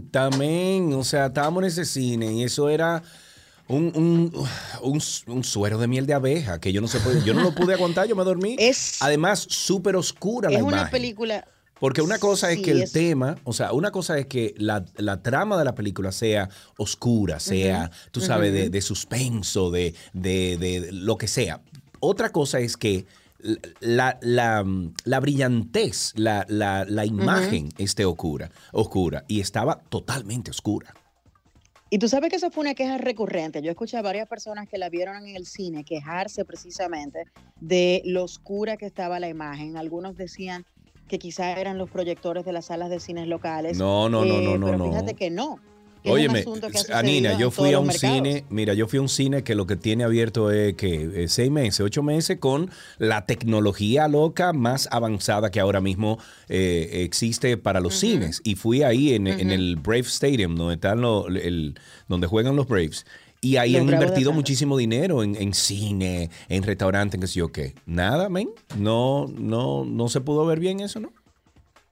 lenta, 0.00 0.30
men. 0.30 0.92
O 0.94 1.04
sea, 1.04 1.26
estábamos 1.26 1.62
en 1.62 1.68
ese 1.68 1.84
cine 1.84 2.32
y 2.32 2.42
eso 2.44 2.68
era 2.68 3.02
un, 3.68 3.92
un, 3.94 4.48
un- 4.82 5.02
un 5.26 5.44
suero 5.44 5.78
de 5.78 5.86
miel 5.86 6.06
de 6.06 6.14
abeja 6.14 6.58
que 6.60 6.72
yo 6.72 6.80
no 6.80 6.88
se 6.88 6.98
puede, 7.00 7.22
yo 7.24 7.34
no 7.34 7.42
lo 7.42 7.54
pude 7.54 7.74
aguantar, 7.74 8.06
yo 8.08 8.16
me 8.16 8.24
dormí. 8.24 8.56
Además, 9.00 9.46
súper 9.48 9.96
oscura 9.96 10.50
la 10.50 10.58
Es 10.58 10.62
una 10.64 10.90
película... 10.90 11.46
Porque 11.78 12.02
una 12.02 12.18
cosa 12.18 12.50
es 12.50 12.58
Sí, 12.58 12.62
que 12.62 12.72
el 12.72 12.82
es- 12.82 12.92
tema, 12.92 13.38
o 13.44 13.54
sea, 13.54 13.72
una 13.72 13.90
cosa 13.90 14.18
es 14.18 14.26
que 14.26 14.54
la, 14.58 14.84
la 14.96 15.22
trama 15.22 15.56
de 15.56 15.64
la 15.64 15.74
película 15.74 16.12
sea 16.12 16.50
oscura, 16.76 17.40
sea, 17.40 17.90
tú 18.10 18.20
sabes, 18.20 18.52
de, 18.52 18.68
de 18.68 18.80
suspenso, 18.82 19.70
de, 19.70 19.94
de- 20.12 20.58
de 20.58 20.90
lo 20.92 21.16
que 21.16 21.26
sea. 21.26 21.62
Otra 21.98 22.32
cosa 22.32 22.58
es 22.60 22.76
que 22.76 23.06
la, 23.80 24.18
la, 24.22 24.64
la 25.04 25.20
brillantez, 25.20 26.12
la, 26.16 26.44
la- 26.48 26.84
imagen 27.06 27.68
esté 27.78 28.04
oscura, 28.04 28.50
oscura, 28.72 29.24
y 29.28 29.40
estaba 29.40 29.80
totalmente 29.88 30.50
oscura. 30.50 30.94
Y 31.92 31.98
tú 31.98 32.08
sabes 32.08 32.30
que 32.30 32.36
eso 32.36 32.50
fue 32.52 32.62
una 32.62 32.74
queja 32.74 32.98
recurrente. 32.98 33.62
Yo 33.62 33.70
escuché 33.70 33.96
a 33.96 34.02
varias 34.02 34.28
personas 34.28 34.68
que 34.68 34.78
la 34.78 34.88
vieron 34.88 35.26
en 35.26 35.34
el 35.34 35.44
cine 35.46 35.82
quejarse 35.84 36.44
precisamente 36.44 37.24
de 37.60 38.02
lo 38.04 38.22
oscura 38.24 38.76
que 38.76 38.86
estaba 38.86 39.18
la 39.18 39.28
imagen. 39.28 39.76
Algunos 39.76 40.16
decían 40.16 40.64
que 41.08 41.18
quizá 41.18 41.58
eran 41.58 41.78
los 41.78 41.90
proyectores 41.90 42.44
de 42.44 42.52
las 42.52 42.66
salas 42.66 42.90
de 42.90 43.00
cines 43.00 43.26
locales. 43.26 43.76
No, 43.76 44.08
no, 44.08 44.24
no, 44.24 44.40
no, 44.40 44.56
no, 44.58 44.66
Pero 44.66 44.78
no. 44.78 44.84
fíjate 44.84 45.14
que 45.14 45.30
no. 45.30 45.56
que 45.56 45.66
un 45.66 45.69
Óyeme, 46.12 46.42
Anina, 46.94 47.38
yo 47.38 47.50
fui 47.50 47.72
a 47.74 47.78
un 47.80 47.86
cine, 48.22 48.44
mira, 48.50 48.74
yo 48.74 48.88
fui 48.88 48.98
a 48.98 49.02
un 49.02 49.08
cine 49.08 49.42
que 49.44 49.54
lo 49.54 49.66
que 49.66 49.76
tiene 49.76 50.04
abierto 50.04 50.50
es 50.50 50.74
que 50.74 51.24
eh, 51.24 51.28
seis 51.28 51.50
meses, 51.50 51.80
ocho 51.80 52.02
meses 52.02 52.38
con 52.38 52.70
la 52.98 53.26
tecnología 53.26 54.08
loca 54.08 54.52
más 54.52 54.88
avanzada 54.90 55.50
que 55.50 55.60
ahora 55.60 55.80
mismo 55.80 56.18
eh, 56.48 57.02
existe 57.04 57.56
para 57.56 57.80
los 57.80 57.94
cines. 57.96 58.40
Y 58.44 58.54
fui 58.54 58.82
ahí 58.82 59.14
en, 59.14 59.26
en 59.26 59.50
el 59.50 59.76
Brave 59.76 60.00
Stadium, 60.00 60.54
donde 60.56 60.74
están 60.74 61.00
los- 61.00 61.26
el- 61.28 61.78
donde 62.08 62.26
juegan 62.26 62.56
los 62.56 62.66
Braves. 62.66 63.04
Y 63.42 63.56
ahí 63.56 63.72
Los 63.72 63.82
han 63.82 63.88
invertido 63.94 64.32
muchísimo 64.34 64.76
dinero 64.76 65.22
en, 65.22 65.34
en 65.34 65.54
cine, 65.54 66.28
en 66.50 66.62
restaurantes, 66.62 67.14
en 67.14 67.20
qué 67.22 67.26
sé 67.26 67.38
yo 67.38 67.48
qué. 67.50 67.74
Nada, 67.86 68.28
men. 68.28 68.50
No, 68.76 69.28
no, 69.34 69.84
no 69.86 70.08
se 70.10 70.20
pudo 70.20 70.44
ver 70.44 70.60
bien 70.60 70.80
eso, 70.80 71.00
¿no? 71.00 71.10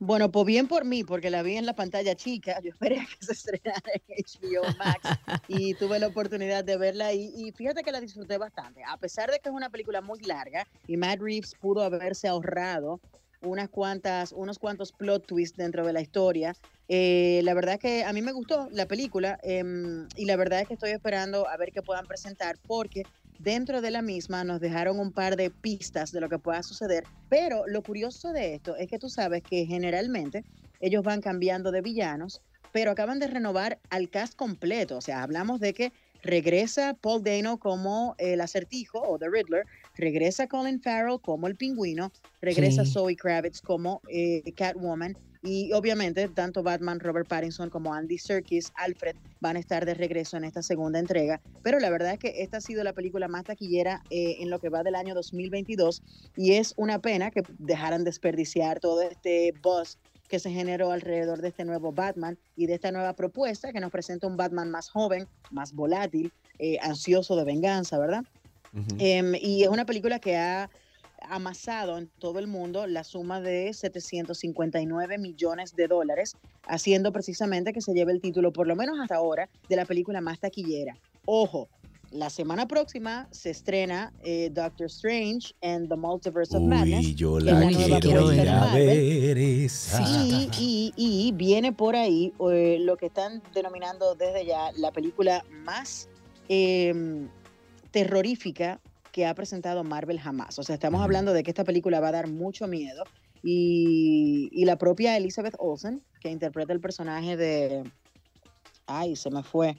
Bueno, 0.00 0.30
pues 0.30 0.46
bien 0.46 0.68
por 0.68 0.84
mí, 0.84 1.02
porque 1.02 1.28
la 1.30 1.42
vi 1.42 1.56
en 1.56 1.66
la 1.66 1.74
pantalla 1.74 2.14
chica. 2.14 2.60
Yo 2.62 2.70
esperé 2.70 2.96
que 3.18 3.26
se 3.26 3.32
estrenara 3.32 3.82
en 3.94 4.02
HBO 4.24 4.72
Max 4.72 5.12
y 5.46 5.74
tuve 5.74 5.98
la 5.98 6.06
oportunidad 6.08 6.64
de 6.64 6.76
verla 6.76 7.06
ahí. 7.08 7.32
Y 7.34 7.52
fíjate 7.52 7.82
que 7.82 7.90
la 7.92 8.00
disfruté 8.00 8.38
bastante. 8.38 8.82
A 8.86 8.96
pesar 8.98 9.30
de 9.30 9.40
que 9.40 9.48
es 9.48 9.54
una 9.54 9.70
película 9.70 10.00
muy 10.00 10.20
larga 10.20 10.68
y 10.86 10.96
Matt 10.96 11.20
Reeves 11.20 11.56
pudo 11.56 11.82
haberse 11.82 12.28
ahorrado 12.28 13.02
unas 13.40 13.68
cuantas, 13.70 14.32
unos 14.32 14.58
cuantos 14.58 14.92
plot 14.92 15.26
twists 15.26 15.56
dentro 15.56 15.84
de 15.84 15.92
la 15.92 16.00
historia. 16.00 16.56
eh, 16.88 17.40
la 17.44 17.54
verdad 17.54 17.74
es 17.74 17.80
que 17.80 18.04
a 18.04 18.12
mí 18.12 18.22
me 18.22 18.32
gustó 18.32 18.68
la 18.70 18.86
película 18.86 19.38
em, 19.42 20.10
y 20.14 20.24
la 20.24 20.36
verdad 20.36 20.60
es 20.60 20.68
que 20.68 20.74
estoy 20.74 20.90
esperando 20.90 21.46
a 21.48 21.56
ver 21.58 21.70
qué 21.72 21.82
puedan 21.82 22.06
presentar 22.06 22.58
porque 22.66 23.06
dentro 23.38 23.80
de 23.80 23.90
la 23.90 24.02
misma 24.02 24.44
nos 24.44 24.60
dejaron 24.60 24.98
un 24.98 25.12
par 25.12 25.36
de 25.36 25.50
pistas 25.50 26.12
de 26.12 26.20
lo 26.20 26.28
que 26.28 26.38
pueda 26.38 26.62
suceder. 26.62 27.04
Pero 27.28 27.66
lo 27.66 27.82
curioso 27.82 28.32
de 28.32 28.54
esto 28.54 28.76
es 28.76 28.88
que 28.88 28.98
tú 28.98 29.08
sabes 29.08 29.42
que 29.42 29.66
generalmente 29.66 30.44
ellos 30.80 31.02
van 31.02 31.20
cambiando 31.20 31.70
de 31.70 31.80
villanos, 31.80 32.40
pero 32.72 32.90
acaban 32.90 33.18
de 33.18 33.28
renovar 33.28 33.78
al 33.90 34.10
cast 34.10 34.34
completo. 34.34 34.96
O 34.96 35.00
sea, 35.00 35.22
hablamos 35.22 35.60
de 35.60 35.72
que 35.72 35.92
regresa 36.22 36.94
Paul 36.94 37.22
Dano 37.22 37.58
como 37.58 38.14
el 38.18 38.40
acertijo 38.40 39.00
o 39.00 39.18
The 39.18 39.28
Riddler, 39.28 39.66
regresa 39.98 40.46
Colin 40.46 40.80
Farrell 40.80 41.20
como 41.20 41.46
el 41.46 41.56
pingüino, 41.56 42.10
regresa 42.40 42.84
Sí. 42.84 42.92
Zoe 42.92 43.16
Kravitz 43.16 43.60
como 43.60 44.00
eh, 44.08 44.42
Catwoman. 44.56 45.16
Y 45.40 45.72
obviamente 45.72 46.28
tanto 46.28 46.64
Batman, 46.64 46.98
Robert 46.98 47.28
Pattinson 47.28 47.70
como 47.70 47.94
Andy 47.94 48.18
Serkis, 48.18 48.72
Alfred 48.74 49.14
van 49.40 49.56
a 49.56 49.60
estar 49.60 49.86
de 49.86 49.94
regreso 49.94 50.36
en 50.36 50.42
esta 50.42 50.62
segunda 50.62 50.98
entrega. 50.98 51.40
Pero 51.62 51.78
la 51.78 51.90
verdad 51.90 52.14
es 52.14 52.18
que 52.18 52.42
esta 52.42 52.56
ha 52.56 52.60
sido 52.60 52.82
la 52.82 52.92
película 52.92 53.28
más 53.28 53.44
taquillera 53.44 54.02
eh, 54.10 54.36
en 54.40 54.50
lo 54.50 54.58
que 54.58 54.68
va 54.68 54.82
del 54.82 54.96
año 54.96 55.14
2022 55.14 56.02
y 56.36 56.54
es 56.54 56.74
una 56.76 56.98
pena 56.98 57.30
que 57.30 57.42
dejaran 57.58 58.02
desperdiciar 58.02 58.80
todo 58.80 59.02
este 59.02 59.54
buzz 59.62 59.96
que 60.28 60.40
se 60.40 60.50
generó 60.50 60.90
alrededor 60.90 61.40
de 61.40 61.48
este 61.48 61.64
nuevo 61.64 61.92
Batman 61.92 62.36
y 62.56 62.66
de 62.66 62.74
esta 62.74 62.90
nueva 62.90 63.14
propuesta 63.14 63.72
que 63.72 63.80
nos 63.80 63.92
presenta 63.92 64.26
un 64.26 64.36
Batman 64.36 64.70
más 64.70 64.90
joven, 64.90 65.26
más 65.50 65.72
volátil, 65.72 66.32
eh, 66.58 66.78
ansioso 66.82 67.36
de 67.36 67.44
venganza, 67.44 67.98
¿verdad? 67.98 68.24
Em, 68.98 69.34
y 69.40 69.62
es 69.62 69.68
una 69.68 69.84
película 69.86 70.18
que 70.18 70.36
ha 70.36 70.70
amasado 71.22 71.98
en 71.98 72.08
todo 72.20 72.38
el 72.38 72.46
mundo 72.46 72.86
la 72.86 73.02
suma 73.04 73.40
de 73.40 73.72
759 73.72 75.18
millones 75.18 75.74
de 75.74 75.88
dólares, 75.88 76.36
haciendo 76.66 77.12
precisamente 77.12 77.72
que 77.72 77.80
se 77.80 77.92
lleve 77.92 78.12
el 78.12 78.20
título, 78.20 78.52
por 78.52 78.66
lo 78.66 78.76
menos 78.76 78.98
hasta 79.00 79.16
ahora, 79.16 79.48
de 79.68 79.76
la 79.76 79.84
película 79.84 80.20
más 80.20 80.38
taquillera. 80.38 80.96
Ojo, 81.24 81.68
la 82.10 82.30
semana 82.30 82.66
próxima 82.66 83.28
se 83.32 83.50
estrena 83.50 84.12
eh, 84.24 84.48
Doctor 84.52 84.86
Strange 84.86 85.52
and 85.60 85.88
the 85.90 85.96
Multiverse 85.96 86.56
of 86.56 86.62
Madness. 86.62 87.04
Uy, 87.06 87.14
yo 87.14 87.38
que 87.76 87.82
es 87.84 87.88
la 87.90 88.00
quiero 88.00 88.32
ir 88.32 88.48
a 88.48 88.74
ver 88.74 89.38
esa. 89.38 90.02
Y, 90.58 90.92
y- 90.96 91.26
y 91.28 91.32
viene 91.32 91.72
por 91.72 91.96
ahí 91.96 92.32
eh, 92.50 92.78
lo 92.80 92.96
que 92.96 93.06
están 93.06 93.42
denominando 93.54 94.14
desde 94.14 94.46
ya 94.46 94.70
la 94.76 94.90
película 94.92 95.44
más 95.50 96.08
eh, 96.48 96.94
terrorífica 97.90 98.80
que 99.12 99.26
ha 99.26 99.34
presentado 99.34 99.84
Marvel 99.84 100.20
jamás. 100.20 100.58
O 100.58 100.62
sea, 100.62 100.74
estamos 100.74 101.00
hablando 101.00 101.32
de 101.32 101.42
que 101.42 101.50
esta 101.50 101.64
película 101.64 102.00
va 102.00 102.08
a 102.08 102.12
dar 102.12 102.28
mucho 102.28 102.66
miedo. 102.66 103.04
Y, 103.42 104.48
y 104.52 104.64
la 104.64 104.76
propia 104.76 105.16
Elizabeth 105.16 105.54
Olsen, 105.58 106.02
que 106.20 106.30
interpreta 106.30 106.72
el 106.72 106.80
personaje 106.80 107.36
de... 107.36 107.84
Ay, 108.86 109.16
se 109.16 109.30
me 109.30 109.42
fue. 109.42 109.76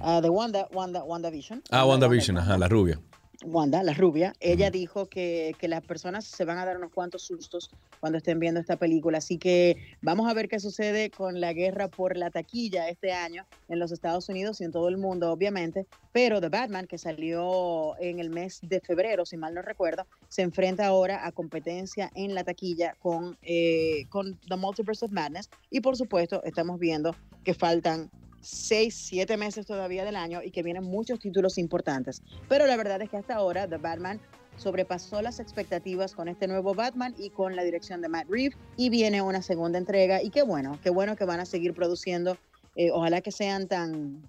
Ah, 0.00 0.20
de 0.20 0.30
Wanda, 0.30 0.66
Wanda, 0.72 1.04
WandaVision. 1.04 1.62
Ah, 1.70 1.84
WandaVision, 1.84 2.38
ajá, 2.38 2.56
la 2.56 2.68
rubia. 2.68 2.98
Wanda, 3.44 3.82
la 3.82 3.94
rubia, 3.94 4.32
ella 4.40 4.70
dijo 4.70 5.06
que, 5.06 5.54
que 5.58 5.68
las 5.68 5.84
personas 5.84 6.24
se 6.24 6.44
van 6.44 6.58
a 6.58 6.64
dar 6.64 6.76
unos 6.76 6.92
cuantos 6.92 7.22
sustos 7.22 7.70
cuando 8.00 8.18
estén 8.18 8.40
viendo 8.40 8.60
esta 8.60 8.76
película. 8.76 9.18
Así 9.18 9.38
que 9.38 9.76
vamos 10.02 10.28
a 10.28 10.34
ver 10.34 10.48
qué 10.48 10.60
sucede 10.60 11.10
con 11.10 11.40
la 11.40 11.52
guerra 11.52 11.88
por 11.88 12.16
la 12.16 12.30
taquilla 12.30 12.88
este 12.88 13.12
año 13.12 13.46
en 13.68 13.78
los 13.78 13.92
Estados 13.92 14.28
Unidos 14.28 14.60
y 14.60 14.64
en 14.64 14.72
todo 14.72 14.88
el 14.88 14.96
mundo, 14.96 15.30
obviamente. 15.32 15.86
Pero 16.12 16.40
The 16.40 16.48
Batman, 16.48 16.86
que 16.86 16.98
salió 16.98 17.98
en 18.00 18.20
el 18.20 18.30
mes 18.30 18.60
de 18.62 18.80
febrero, 18.80 19.26
si 19.26 19.36
mal 19.36 19.54
no 19.54 19.62
recuerdo, 19.62 20.06
se 20.28 20.42
enfrenta 20.42 20.86
ahora 20.86 21.26
a 21.26 21.32
competencia 21.32 22.10
en 22.14 22.34
la 22.34 22.44
taquilla 22.44 22.96
con, 23.00 23.36
eh, 23.42 24.06
con 24.08 24.38
The 24.48 24.56
Multiverse 24.56 25.04
of 25.04 25.12
Madness. 25.12 25.50
Y 25.70 25.80
por 25.80 25.96
supuesto, 25.96 26.42
estamos 26.44 26.78
viendo 26.78 27.14
que 27.44 27.54
faltan 27.54 28.10
seis, 28.46 28.94
siete 28.94 29.36
meses 29.36 29.66
todavía 29.66 30.04
del 30.04 30.16
año 30.16 30.40
y 30.42 30.50
que 30.50 30.62
vienen 30.62 30.84
muchos 30.84 31.18
títulos 31.18 31.58
importantes. 31.58 32.22
Pero 32.48 32.66
la 32.66 32.76
verdad 32.76 33.02
es 33.02 33.10
que 33.10 33.16
hasta 33.16 33.34
ahora 33.34 33.68
The 33.68 33.78
Batman 33.78 34.20
sobrepasó 34.56 35.20
las 35.20 35.40
expectativas 35.40 36.14
con 36.14 36.28
este 36.28 36.46
nuevo 36.46 36.74
Batman 36.74 37.14
y 37.18 37.30
con 37.30 37.56
la 37.56 37.64
dirección 37.64 38.00
de 38.00 38.08
Matt 38.08 38.28
Reeves 38.30 38.56
y 38.76 38.88
viene 38.88 39.20
una 39.20 39.42
segunda 39.42 39.78
entrega 39.78 40.22
y 40.22 40.30
qué 40.30 40.42
bueno, 40.42 40.78
qué 40.82 40.90
bueno 40.90 41.16
que 41.16 41.24
van 41.24 41.40
a 41.40 41.44
seguir 41.44 41.74
produciendo, 41.74 42.38
eh, 42.74 42.90
ojalá 42.90 43.20
que 43.20 43.32
sean 43.32 43.68
tan 43.68 44.22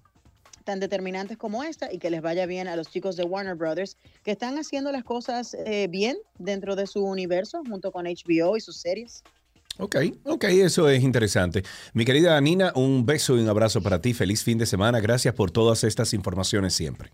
tan 0.64 0.80
determinantes 0.80 1.38
como 1.38 1.64
esta 1.64 1.90
y 1.90 1.98
que 1.98 2.10
les 2.10 2.20
vaya 2.20 2.44
bien 2.44 2.68
a 2.68 2.76
los 2.76 2.90
chicos 2.90 3.16
de 3.16 3.24
Warner 3.24 3.54
Brothers 3.54 3.96
que 4.22 4.32
están 4.32 4.58
haciendo 4.58 4.92
las 4.92 5.02
cosas 5.02 5.54
eh, 5.54 5.86
bien 5.88 6.18
dentro 6.38 6.76
de 6.76 6.86
su 6.86 7.02
universo 7.02 7.62
junto 7.66 7.90
con 7.90 8.04
HBO 8.04 8.54
y 8.54 8.60
sus 8.60 8.76
series. 8.76 9.22
Ok, 9.78 9.96
ok, 10.24 10.44
eso 10.44 10.88
es 10.88 11.02
interesante. 11.02 11.62
Mi 11.94 12.04
querida 12.04 12.40
Nina, 12.40 12.72
un 12.74 13.06
beso 13.06 13.36
y 13.36 13.40
un 13.40 13.48
abrazo 13.48 13.80
para 13.80 14.00
ti. 14.00 14.12
Feliz 14.12 14.42
fin 14.42 14.58
de 14.58 14.66
semana. 14.66 15.00
Gracias 15.00 15.34
por 15.34 15.50
todas 15.50 15.84
estas 15.84 16.12
informaciones 16.14 16.74
siempre. 16.74 17.10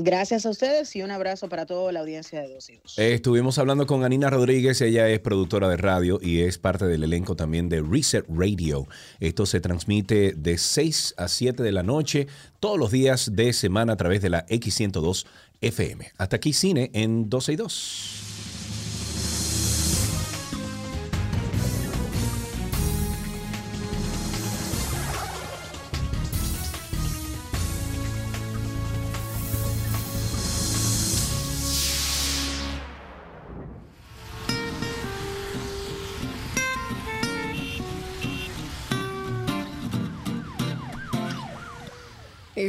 Gracias 0.00 0.46
a 0.46 0.50
ustedes 0.50 0.94
y 0.94 1.02
un 1.02 1.10
abrazo 1.10 1.48
para 1.48 1.66
toda 1.66 1.90
la 1.90 2.00
audiencia 2.00 2.40
de 2.40 2.54
Dos 2.54 2.70
Hijos. 2.70 2.96
Eh, 2.98 3.14
estuvimos 3.14 3.58
hablando 3.58 3.84
con 3.84 4.04
Anina 4.04 4.30
Rodríguez, 4.30 4.80
ella 4.80 5.08
es 5.08 5.18
productora 5.18 5.68
de 5.68 5.76
radio 5.76 6.20
y 6.22 6.42
es 6.42 6.56
parte 6.56 6.86
del 6.86 7.02
elenco 7.02 7.34
también 7.34 7.68
de 7.68 7.82
Reset 7.82 8.24
Radio. 8.28 8.86
Esto 9.18 9.44
se 9.44 9.60
transmite 9.60 10.34
de 10.36 10.56
6 10.56 11.14
a 11.16 11.26
7 11.26 11.64
de 11.64 11.72
la 11.72 11.82
noche 11.82 12.28
todos 12.60 12.78
los 12.78 12.92
días 12.92 13.34
de 13.34 13.52
semana 13.52 13.94
a 13.94 13.96
través 13.96 14.22
de 14.22 14.30
la 14.30 14.46
X102 14.46 15.26
FM. 15.62 16.12
Hasta 16.16 16.36
aquí 16.36 16.52
cine 16.52 16.92
en 16.94 17.28
12 17.28 17.52
y 17.54 17.56
2. 17.56 18.27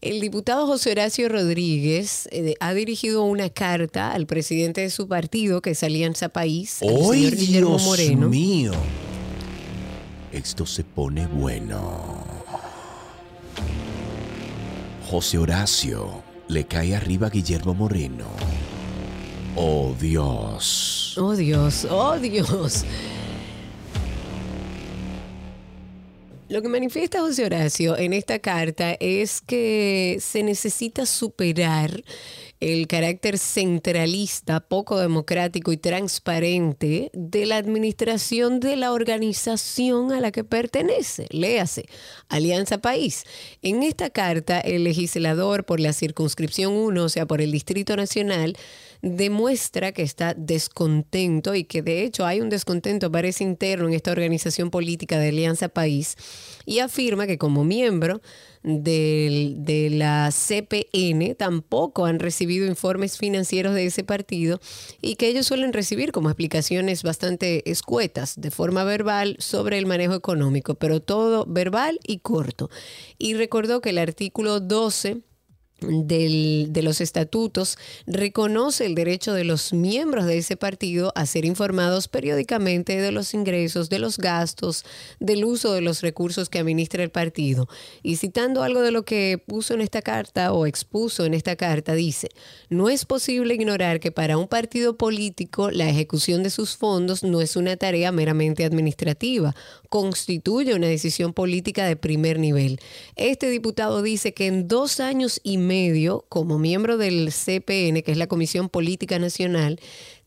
El 0.00 0.20
diputado 0.20 0.66
José 0.66 0.90
Horacio 0.90 1.28
Rodríguez 1.30 2.28
eh, 2.30 2.56
ha 2.60 2.74
dirigido 2.74 3.24
una 3.24 3.48
carta 3.48 4.12
al 4.12 4.26
presidente 4.26 4.82
de 4.82 4.90
su 4.90 5.08
partido, 5.08 5.62
que 5.62 5.70
es 5.70 5.82
Alianza 5.82 6.28
País, 6.28 6.82
al 6.82 6.90
¡Ay, 6.90 6.96
señor 6.96 7.36
Guillermo 7.36 7.70
Dios 7.70 7.82
Moreno. 7.84 8.28
mío! 8.28 8.72
Esto 10.34 10.66
se 10.66 10.82
pone 10.82 11.28
bueno. 11.28 12.24
José 15.08 15.38
Horacio 15.38 16.24
le 16.48 16.64
cae 16.64 16.96
arriba 16.96 17.28
a 17.28 17.30
Guillermo 17.30 17.72
Moreno. 17.72 18.26
Oh, 19.54 19.94
Dios. 19.96 21.16
Oh 21.16 21.36
Dios, 21.36 21.86
oh 21.88 22.18
Dios. 22.18 22.84
Lo 26.48 26.60
que 26.62 26.68
manifiesta 26.68 27.20
José 27.20 27.44
Horacio 27.44 27.96
en 27.96 28.12
esta 28.12 28.40
carta 28.40 28.96
es 28.98 29.40
que 29.40 30.18
se 30.20 30.42
necesita 30.42 31.06
superar 31.06 32.02
el 32.64 32.86
carácter 32.86 33.36
centralista, 33.36 34.60
poco 34.60 34.98
democrático 34.98 35.70
y 35.70 35.76
transparente 35.76 37.10
de 37.12 37.44
la 37.44 37.58
administración 37.58 38.58
de 38.58 38.76
la 38.76 38.92
organización 38.92 40.12
a 40.12 40.20
la 40.22 40.32
que 40.32 40.44
pertenece. 40.44 41.26
Léase, 41.28 41.84
Alianza 42.30 42.78
País. 42.78 43.24
En 43.60 43.82
esta 43.82 44.08
carta, 44.08 44.60
el 44.60 44.84
legislador 44.84 45.66
por 45.66 45.78
la 45.78 45.92
circunscripción 45.92 46.72
1, 46.72 47.04
o 47.04 47.08
sea, 47.10 47.26
por 47.26 47.42
el 47.42 47.52
Distrito 47.52 47.96
Nacional, 47.96 48.56
demuestra 49.04 49.92
que 49.92 50.02
está 50.02 50.32
descontento 50.34 51.54
y 51.54 51.64
que 51.64 51.82
de 51.82 52.04
hecho 52.04 52.24
hay 52.24 52.40
un 52.40 52.48
descontento, 52.48 53.12
parece 53.12 53.44
interno 53.44 53.88
en 53.88 53.94
esta 53.94 54.10
organización 54.10 54.70
política 54.70 55.18
de 55.18 55.28
Alianza 55.28 55.68
País 55.68 56.16
y 56.64 56.78
afirma 56.78 57.26
que 57.26 57.36
como 57.36 57.64
miembro 57.64 58.22
del- 58.62 59.56
de 59.58 59.90
la 59.90 60.30
CPN 60.32 61.34
tampoco 61.34 62.06
han 62.06 62.18
recibido 62.18 62.66
informes 62.66 63.18
financieros 63.18 63.74
de 63.74 63.84
ese 63.84 64.04
partido 64.04 64.58
y 65.02 65.16
que 65.16 65.28
ellos 65.28 65.46
suelen 65.46 65.74
recibir 65.74 66.10
como 66.10 66.30
explicaciones 66.30 67.02
bastante 67.02 67.70
escuetas 67.70 68.40
de 68.40 68.50
forma 68.50 68.84
verbal 68.84 69.36
sobre 69.38 69.76
el 69.76 69.84
manejo 69.84 70.14
económico, 70.14 70.76
pero 70.76 71.02
todo 71.02 71.44
verbal 71.46 72.00
y 72.06 72.20
corto. 72.20 72.70
Y 73.18 73.34
recordó 73.34 73.82
que 73.82 73.90
el 73.90 73.98
artículo 73.98 74.60
12 74.60 75.20
del- 75.88 76.68
de 76.70 76.82
los 76.82 77.00
estatutos 77.00 77.76
reconoce 78.06 78.86
el 78.86 78.94
derecho 78.94 79.32
de 79.34 79.44
los 79.44 79.72
miembros 79.72 80.26
de 80.26 80.38
ese 80.38 80.56
partido 80.56 81.12
a 81.14 81.26
ser 81.26 81.44
informados 81.44 82.08
periódicamente 82.08 83.00
de 83.00 83.12
los 83.12 83.34
ingresos, 83.34 83.88
de 83.88 83.98
los 83.98 84.18
gastos, 84.18 84.84
del 85.20 85.44
uso 85.44 85.72
de 85.72 85.80
los 85.80 86.00
recursos 86.00 86.48
que 86.48 86.58
administra 86.58 87.02
el 87.02 87.10
partido. 87.10 87.68
Y 88.02 88.16
citando 88.16 88.62
algo 88.62 88.80
de 88.82 88.90
lo 88.90 89.04
que 89.04 89.42
puso 89.44 89.74
en 89.74 89.80
esta 89.80 90.02
carta 90.02 90.52
o 90.52 90.66
expuso 90.66 91.24
en 91.24 91.34
esta 91.34 91.56
carta, 91.56 91.94
dice, 91.94 92.28
no 92.68 92.88
es 92.88 93.04
posible 93.04 93.54
ignorar 93.54 94.00
que 94.00 94.12
para 94.12 94.38
un 94.38 94.48
partido 94.48 94.96
político 94.96 95.70
la 95.70 95.88
ejecución 95.88 96.42
de 96.42 96.50
sus 96.50 96.76
fondos 96.76 97.22
no 97.22 97.40
es 97.40 97.56
una 97.56 97.76
tarea 97.76 98.12
meramente 98.12 98.64
administrativa, 98.64 99.54
constituye 99.94 100.74
una 100.74 100.88
decisión 100.88 101.32
política 101.32 101.86
de 101.86 101.94
primer 101.94 102.40
nivel. 102.40 102.80
Este 103.14 103.48
diputado 103.48 104.02
dice 104.02 104.34
que 104.34 104.48
en 104.48 104.66
dos 104.66 104.98
años 104.98 105.40
y 105.44 105.56
medio, 105.56 106.24
como 106.28 106.58
miembro 106.58 106.96
del 106.96 107.30
CPN, 107.30 108.02
que 108.02 108.10
es 108.10 108.18
la 108.18 108.26
Comisión 108.26 108.68
Política 108.68 109.20
Nacional, 109.20 109.78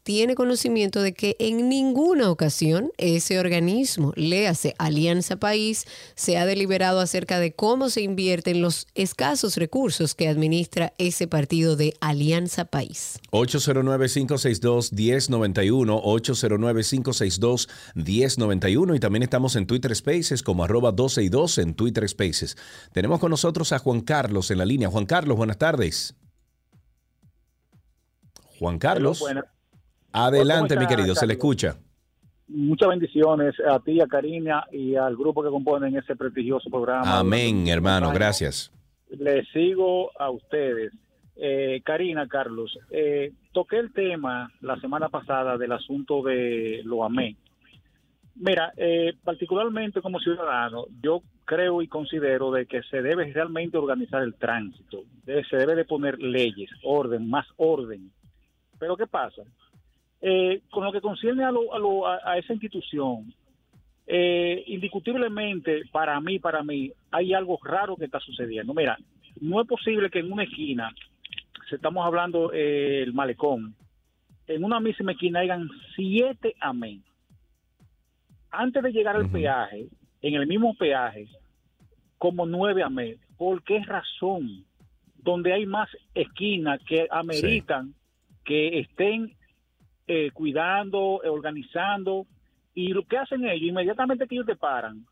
tiene 0.07 0.35
conocimiento 0.35 1.01
de 1.01 1.13
que 1.13 1.35
en 1.37 1.67
ninguna 1.67 2.31
ocasión 2.31 2.91
ese 2.97 3.39
organismo, 3.39 4.13
léase 4.15 4.73
Alianza 4.77 5.35
País, 5.35 5.85
se 6.15 6.37
ha 6.37 6.45
deliberado 6.45 7.01
acerca 7.01 7.41
de 7.41 7.51
cómo 7.51 7.89
se 7.89 8.03
invierten 8.03 8.61
los 8.61 8.87
escasos 8.95 9.57
recursos 9.57 10.15
que 10.15 10.29
administra 10.29 10.93
ese 10.97 11.27
partido 11.27 11.75
de 11.75 11.93
Alianza 11.99 12.63
País. 12.63 13.19
809-562-1091, 13.31 16.01
809-562-1091 17.95 18.95
y 18.95 18.99
también 19.01 19.23
estamos 19.23 19.57
en 19.57 19.67
Twitter 19.67 19.93
Spaces 19.93 20.41
como 20.41 20.63
arroba 20.63 20.93
12 20.93 21.23
y 21.23 21.27
2 21.27 21.57
en 21.57 21.73
Twitter 21.73 22.07
Spaces. 22.07 22.55
Tenemos 22.93 23.19
con 23.19 23.31
nosotros 23.31 23.73
a 23.73 23.79
Juan 23.79 23.99
Carlos 23.99 24.51
en 24.51 24.59
la 24.59 24.65
línea. 24.65 24.89
Juan 24.89 25.05
Carlos, 25.05 25.35
buenas 25.35 25.57
tardes. 25.57 26.15
Juan 28.57 28.79
Carlos. 28.79 29.17
Hello, 29.17 29.25
buenas. 29.25 29.56
Adelante, 30.11 30.75
¿Cómo 30.75 30.87
mi 30.87 30.95
querido, 30.95 31.15
se 31.15 31.27
le 31.27 31.33
escucha. 31.33 31.75
Muchas 32.47 32.89
bendiciones 32.89 33.55
a 33.69 33.79
ti, 33.79 33.99
a 34.01 34.07
Karina 34.07 34.65
y 34.71 34.95
al 34.95 35.15
grupo 35.17 35.43
que 35.43 35.49
componen 35.49 35.95
ese 35.97 36.15
prestigioso 36.15 36.69
programa. 36.69 37.19
Amén, 37.19 37.67
hermano, 37.67 38.11
gracias. 38.13 38.71
Les 39.09 39.47
sigo 39.49 40.11
a 40.19 40.29
ustedes. 40.29 40.93
Eh, 41.35 41.81
Karina, 41.85 42.27
Carlos, 42.27 42.77
eh, 42.89 43.31
toqué 43.51 43.77
el 43.77 43.93
tema 43.93 44.51
la 44.61 44.79
semana 44.79 45.09
pasada 45.09 45.57
del 45.57 45.71
asunto 45.73 46.23
de 46.23 46.81
lo 46.83 47.03
amé. 47.03 47.35
Mira, 48.35 48.71
eh, 48.77 49.13
particularmente 49.23 50.01
como 50.01 50.19
ciudadano, 50.19 50.85
yo 51.01 51.21
creo 51.45 51.81
y 51.81 51.87
considero 51.87 52.51
de 52.51 52.65
que 52.65 52.81
se 52.83 53.01
debe 53.01 53.31
realmente 53.33 53.77
organizar 53.77 54.21
el 54.23 54.35
tránsito, 54.35 55.03
de- 55.25 55.43
se 55.45 55.57
debe 55.57 55.75
de 55.75 55.85
poner 55.85 56.19
leyes, 56.19 56.69
orden, 56.83 57.29
más 57.29 57.45
orden. 57.57 58.11
Pero 58.79 58.95
¿qué 58.95 59.07
pasa? 59.07 59.41
Eh, 60.21 60.61
con 60.71 60.83
lo 60.83 60.91
que 60.91 61.01
concierne 61.01 61.43
a, 61.43 61.51
lo- 61.51 61.73
a, 61.73 61.79
lo- 61.79 62.07
a- 62.07 62.37
esa 62.37 62.53
institución, 62.53 63.31
eh, 64.07 64.63
indiscutiblemente 64.67 65.83
para 65.91 66.19
mí, 66.21 66.39
para 66.39 66.63
mí, 66.63 66.91
hay 67.11 67.33
algo 67.33 67.59
raro 67.63 67.95
que 67.95 68.05
está 68.05 68.19
sucediendo. 68.19 68.73
Mira, 68.73 68.97
no 69.41 69.61
es 69.61 69.67
posible 69.67 70.09
que 70.09 70.19
en 70.19 70.31
una 70.31 70.43
esquina, 70.43 70.91
si 71.69 71.75
estamos 71.75 72.05
hablando 72.05 72.51
eh, 72.53 73.03
el 73.03 73.13
malecón, 73.13 73.75
en 74.47 74.63
una 74.63 74.79
misma 74.79 75.11
esquina 75.11 75.41
hayan 75.41 75.69
siete 75.95 76.55
amén. 76.61 77.03
Antes 78.49 78.81
de 78.81 78.91
llegar 78.91 79.15
al 79.15 79.29
peaje, 79.29 79.87
en 80.21 80.33
el 80.35 80.47
mismo 80.47 80.73
peaje, 80.75 81.27
como 82.17 82.45
nueve 82.45 82.81
amén. 82.81 83.17
¿Por 83.37 83.61
qué 83.63 83.83
razón? 83.83 84.65
Donde 85.17 85.53
hay 85.53 85.65
más 85.65 85.89
esquinas 86.15 86.79
que 86.87 87.07
ameritan 87.11 87.93
que 88.45 88.79
estén 88.79 89.33
eh, 90.07 90.31
cuidando, 90.33 91.21
eh, 91.23 91.29
organizando. 91.29 92.25
Y 92.73 92.89
lo 92.89 93.03
que 93.05 93.17
hacen 93.17 93.45
ellos, 93.45 93.69
inmediatamente 93.69 94.27
que 94.27 94.35
ellos 94.35 94.47
te 94.47 94.55
paran, 94.55 95.05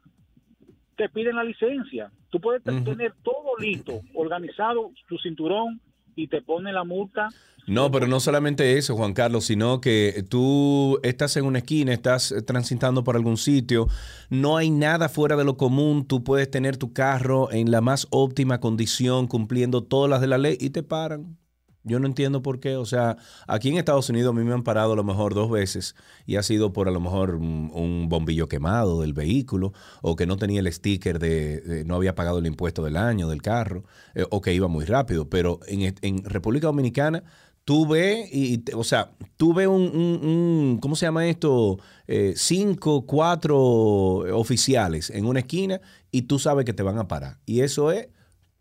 te 0.96 1.10
piden 1.10 1.36
la 1.36 1.44
licencia. 1.44 2.12
Tú 2.30 2.40
puedes 2.40 2.64
te- 2.64 2.82
tener 2.82 3.14
todo 3.24 3.58
listo, 3.60 4.02
organizado, 4.14 4.92
tu 5.08 5.18
cinturón, 5.18 5.82
y 6.16 6.28
te 6.28 6.42
ponen 6.42 6.74
la 6.74 6.84
multa. 6.86 7.28
No, 7.68 7.92
pero 7.92 8.08
no 8.08 8.20
solamente 8.20 8.78
eso, 8.78 8.96
Juan 8.96 9.14
Carlos, 9.14 9.46
sino 9.46 9.82
que 9.82 10.24
tú 10.30 11.00
estás 11.04 11.36
en 11.36 11.46
una 11.46 11.58
esquina, 11.58 11.92
estás 11.92 12.34
transitando 12.46 13.04
por 13.04 13.16
algún 13.16 13.38
sitio, 13.38 13.88
no 14.30 14.56
hay 14.56 14.70
nada 14.70 15.10
fuera 15.10 15.36
de 15.36 15.44
lo 15.44 15.58
común, 15.58 16.06
tú 16.08 16.24
puedes 16.24 16.50
tener 16.50 16.78
tu 16.78 16.94
carro 16.94 17.52
en 17.52 17.72
la 17.72 17.82
más 17.82 18.08
óptima 18.12 18.60
condición, 18.60 19.28
cumpliendo 19.28 19.84
todas 19.84 20.10
las 20.10 20.22
de 20.22 20.28
la 20.28 20.38
ley 20.38 20.58
y 20.60 20.70
te 20.70 20.84
paran. 20.84 21.38
Yo 21.88 21.99
no 21.99 22.07
entiendo 22.07 22.41
por 22.41 22.60
qué. 22.60 22.76
O 22.76 22.86
sea, 22.86 23.16
aquí 23.48 23.70
en 23.70 23.78
Estados 23.78 24.10
Unidos 24.10 24.36
a 24.36 24.38
mí 24.38 24.44
me 24.44 24.53
han 24.53 24.64
parado 24.64 24.94
a 24.94 24.95
lo 24.95 25.03
mejor 25.03 25.36
dos 25.36 25.49
veces 25.52 25.95
y 26.26 26.36
ha 26.36 26.44
sido 26.44 26.74
por 26.74 26.88
a 26.88 26.91
lo 26.91 26.99
mejor 26.99 27.36
un, 27.36 28.10
bombillo 28.10 28.48
quemado 28.49 29.02
del 29.02 29.14
vehículo 29.14 29.72
o 30.02 30.16
que 30.16 30.26
no 30.26 30.36
tenía 30.38 30.60
el 30.60 30.72
sticker 30.74 31.20
de, 31.20 31.62
de- 31.62 31.86
no 31.86 31.95
había 31.95 32.16
pagado 32.16 32.40
el 32.40 32.48
impuesto 32.48 32.84
del 32.84 32.98
año 32.98 33.28
del 33.30 33.41
carro 33.41 33.84
eh, 34.16 34.26
o 34.32 34.41
que 34.41 34.53
iba 34.53 34.68
muy 34.68 34.86
rápido. 34.86 35.30
Pero 35.30 35.60
en, 35.68 36.24
República 36.26 36.68
Dominicana 36.68 37.24
tú 37.66 37.88
ves, 37.88 38.30
y, 38.34 38.64
o 38.74 38.84
sea, 38.84 39.12
tú 39.38 39.53
ves 39.53 39.68
un, 39.68 39.84
un- 39.84 40.28
un- 40.28 40.80
¿cómo 40.82 40.95
se 40.95 41.06
llama 41.06 41.28
esto? 41.28 41.78
Eh, 42.07 42.34
cinco, 42.36 43.06
cuatro 43.06 43.57
oficiales 44.38 45.10
en 45.12 45.26
una 45.26 45.40
esquina 45.41 45.82
y 46.12 46.24
tú 46.24 46.40
sabes 46.40 46.66
que 46.66 46.74
te 46.74 46.84
van 46.84 46.98
a 46.98 47.07
parar. 47.07 47.38
Y 47.45 47.62
eso 47.62 47.91
es 47.91 48.07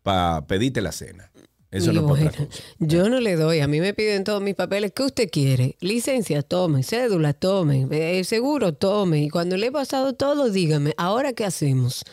para 0.03 0.45
pedirte 0.45 0.81
la 0.81 0.91
cena. 0.91 1.31
Eso 1.75 1.91
Y 1.91 1.95
no 1.95 2.01
es 2.01 2.07
bueno, 2.07 2.31
Yo 2.79 3.09
no 3.09 3.19
le 3.19 3.35
doy, 3.35 3.59
a 3.59 3.67
mí 3.67 3.81
me 3.81 3.93
piden 3.93 4.23
todos 4.23 4.41
mis 4.41 4.55
papeles. 4.55 4.93
¿Qué 4.95 5.03
usted 5.03 5.29
quiere? 5.29 5.75
Licencia, 5.81 6.41
tome. 6.41 6.83
Cédula, 6.83 7.33
tome. 7.33 7.85
Eh, 7.91 8.23
seguro, 8.23 8.73
tome. 8.73 9.23
Y 9.23 9.29
cuando 9.29 9.57
le 9.57 9.67
he 9.67 9.71
pasado 9.73 10.13
todo, 10.13 10.49
dígame, 10.49 10.93
¿ahora 10.95 11.33
qué 11.33 11.43
hacemos? 11.43 12.05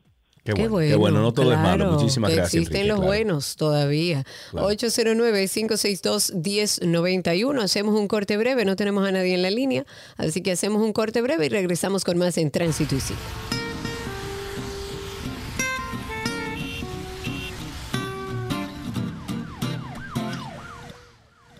Qué 0.44 0.52
bueno, 0.52 0.78
qué 0.78 0.96
bueno, 0.96 1.22
no 1.22 1.32
todo 1.32 1.50
es 1.52 1.58
malo. 1.58 1.92
Muchísimas 1.92 2.28
que 2.28 2.36
gracias. 2.36 2.54
Existen 2.54 2.82
Enrique, 2.82 2.88
los 2.88 2.98
claro. 2.98 3.08
buenos 3.08 3.56
todavía. 3.56 4.24
Claro. 4.50 4.68
809-562-1091. 4.70 7.62
Hacemos 7.62 7.98
un 7.98 8.08
corte 8.08 8.36
breve, 8.36 8.66
no 8.66 8.76
tenemos 8.76 9.08
a 9.08 9.12
nadie 9.12 9.32
en 9.34 9.40
la 9.40 9.50
línea, 9.50 9.86
así 10.18 10.42
que 10.42 10.52
hacemos 10.52 10.82
un 10.82 10.92
corte 10.92 11.22
breve 11.22 11.46
y 11.46 11.48
regresamos 11.48 12.04
con 12.04 12.18
más 12.18 12.36
en 12.36 12.50
Tránsito 12.50 12.94
y 12.94 13.00
Circo. 13.00 13.22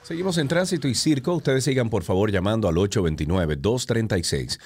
Seguimos 0.05 0.37
en 0.37 0.49
Tránsito 0.49 0.87
y 0.87 0.95
Circo. 0.95 1.35
Ustedes 1.35 1.65
sigan 1.65 1.89
por 1.89 2.03
favor 2.03 2.31
llamando 2.31 2.69
al 2.69 2.75
829-236-9856. 2.75 4.59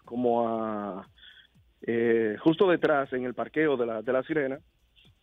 como 0.04 0.48
a 0.48 1.08
eh, 1.82 2.36
justo 2.40 2.68
detrás, 2.68 3.12
en 3.12 3.24
el 3.24 3.34
parqueo 3.34 3.76
de 3.76 3.86
la, 3.86 4.02
de 4.02 4.12
la 4.12 4.22
Sirena, 4.22 4.58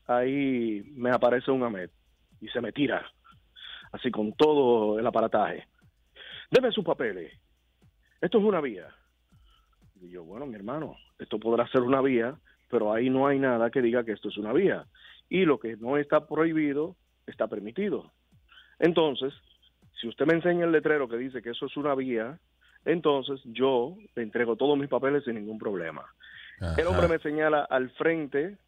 ahí 0.07 0.83
me 0.95 1.09
aparece 1.09 1.51
un 1.51 1.63
AMET 1.63 1.91
y 2.39 2.47
se 2.49 2.61
me 2.61 2.71
tira, 2.71 3.05
así 3.91 4.11
con 4.11 4.33
todo 4.33 4.99
el 4.99 5.07
aparataje. 5.07 5.67
Deme 6.53 6.71
sus 6.71 6.85
papeles. 6.85 7.33
Esto 8.21 8.37
es 8.37 8.43
una 8.43 8.61
vía. 8.61 8.87
Y 9.99 10.11
yo, 10.11 10.23
bueno, 10.23 10.45
mi 10.45 10.53
hermano, 10.53 10.97
esto 11.17 11.39
podrá 11.39 11.67
ser 11.69 11.81
una 11.81 11.99
vía, 11.99 12.35
pero 12.69 12.93
ahí 12.93 13.09
no 13.09 13.25
hay 13.25 13.39
nada 13.39 13.71
que 13.71 13.81
diga 13.81 14.03
que 14.03 14.11
esto 14.11 14.29
es 14.29 14.37
una 14.37 14.53
vía. 14.53 14.85
Y 15.29 15.45
lo 15.45 15.59
que 15.59 15.77
no 15.77 15.97
está 15.97 16.27
prohibido 16.27 16.95
está 17.25 17.47
permitido. 17.47 18.11
Entonces, 18.77 19.33
si 19.99 20.07
usted 20.07 20.27
me 20.27 20.35
enseña 20.35 20.65
el 20.65 20.71
letrero 20.71 21.09
que 21.09 21.17
dice 21.17 21.41
que 21.41 21.49
eso 21.49 21.65
es 21.65 21.75
una 21.75 21.95
vía, 21.95 22.37
entonces 22.85 23.41
yo 23.45 23.97
le 24.13 24.21
entrego 24.21 24.55
todos 24.55 24.77
mis 24.77 24.89
papeles 24.89 25.23
sin 25.23 25.33
ningún 25.33 25.57
problema. 25.57 26.05
El 26.77 26.85
hombre 26.85 27.07
me 27.07 27.17
señala 27.17 27.63
al 27.63 27.89
frente, 27.91 28.59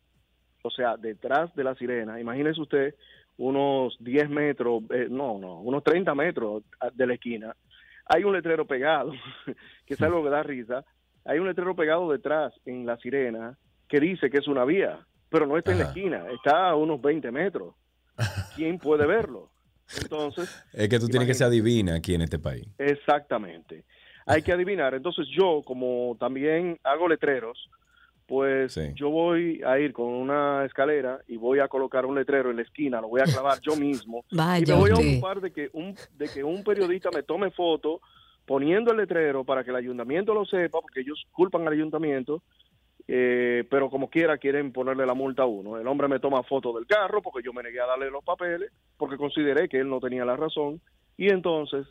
o 0.63 0.71
sea, 0.71 0.97
detrás 0.97 1.53
de 1.53 1.63
la 1.63 1.75
sirena. 1.75 2.19
Imagínese 2.19 2.59
usted 2.59 2.95
unos 3.37 3.95
10 3.99 4.29
metros, 4.29 4.83
eh, 4.91 5.07
no, 5.09 5.37
no, 5.37 5.59
unos 5.59 5.83
30 5.83 6.15
metros 6.15 6.63
de 6.93 7.07
la 7.07 7.13
esquina. 7.13 7.55
Hay 8.05 8.23
un 8.23 8.33
letrero 8.33 8.65
pegado, 8.65 9.11
que 9.85 9.93
es 9.93 10.01
algo 10.01 10.23
que 10.23 10.29
da 10.29 10.43
risa. 10.43 10.83
Hay 11.23 11.39
un 11.39 11.47
letrero 11.47 11.75
pegado 11.75 12.11
detrás 12.11 12.53
en 12.65 12.85
la 12.85 12.97
sirena 12.97 13.57
que 13.87 13.99
dice 13.99 14.29
que 14.29 14.37
es 14.37 14.47
una 14.47 14.65
vía, 14.65 14.99
pero 15.29 15.47
no 15.47 15.57
está 15.57 15.71
en 15.71 15.79
la 15.79 15.85
esquina, 15.85 16.25
está 16.31 16.69
a 16.69 16.75
unos 16.75 17.01
20 17.01 17.31
metros. 17.31 17.75
¿Quién 18.55 18.79
puede 18.79 19.05
verlo? 19.05 19.49
Entonces, 20.01 20.65
Es 20.73 20.89
que 20.89 20.99
tú 20.99 21.07
tienes 21.07 21.27
que 21.27 21.33
ser 21.33 21.47
adivina 21.47 21.95
aquí 21.95 22.15
en 22.15 22.21
este 22.21 22.39
país. 22.39 22.67
Exactamente. 22.77 23.85
Hay 24.25 24.41
que 24.41 24.51
adivinar. 24.51 24.95
Entonces 24.95 25.27
yo, 25.29 25.61
como 25.63 26.17
también 26.19 26.79
hago 26.83 27.07
letreros, 27.07 27.69
pues 28.25 28.79
yo 28.95 29.09
voy 29.09 29.61
a 29.65 29.77
ir 29.79 29.93
con 29.93 30.07
una 30.07 30.65
escalera 30.65 31.19
y 31.27 31.37
voy 31.37 31.59
a 31.59 31.67
colocar 31.67 32.05
un 32.05 32.15
letrero 32.15 32.49
en 32.49 32.57
la 32.57 32.63
esquina, 32.63 32.99
lo 33.01 33.09
voy 33.09 33.21
a 33.21 33.25
clavar 33.25 33.59
yo 33.61 33.75
mismo. 33.75 34.25
y 34.31 34.65
me 34.65 34.73
voy 34.73 34.91
a 34.91 34.95
ocupar 34.95 35.41
de 35.41 35.51
que, 35.51 35.69
un, 35.73 35.95
de 36.17 36.27
que 36.27 36.43
un 36.43 36.63
periodista 36.63 37.09
me 37.11 37.23
tome 37.23 37.51
foto 37.51 38.01
poniendo 38.45 38.91
el 38.91 38.97
letrero 38.97 39.43
para 39.43 39.63
que 39.63 39.69
el 39.69 39.75
ayuntamiento 39.75 40.33
lo 40.33 40.45
sepa, 40.45 40.79
porque 40.81 41.01
ellos 41.01 41.23
culpan 41.31 41.67
al 41.67 41.73
ayuntamiento, 41.73 42.41
eh, 43.07 43.63
pero 43.69 43.89
como 43.89 44.09
quiera 44.09 44.37
quieren 44.37 44.71
ponerle 44.71 45.05
la 45.05 45.13
multa 45.13 45.43
a 45.43 45.47
uno. 45.47 45.77
El 45.77 45.87
hombre 45.87 46.07
me 46.07 46.19
toma 46.19 46.43
foto 46.43 46.73
del 46.73 46.87
carro 46.87 47.21
porque 47.21 47.43
yo 47.43 47.53
me 47.53 47.63
negué 47.63 47.79
a 47.79 47.85
darle 47.85 48.09
los 48.09 48.23
papeles, 48.23 48.71
porque 48.97 49.17
consideré 49.17 49.69
que 49.69 49.79
él 49.79 49.89
no 49.89 49.99
tenía 49.99 50.25
la 50.25 50.35
razón, 50.35 50.81
y 51.17 51.29
entonces 51.29 51.85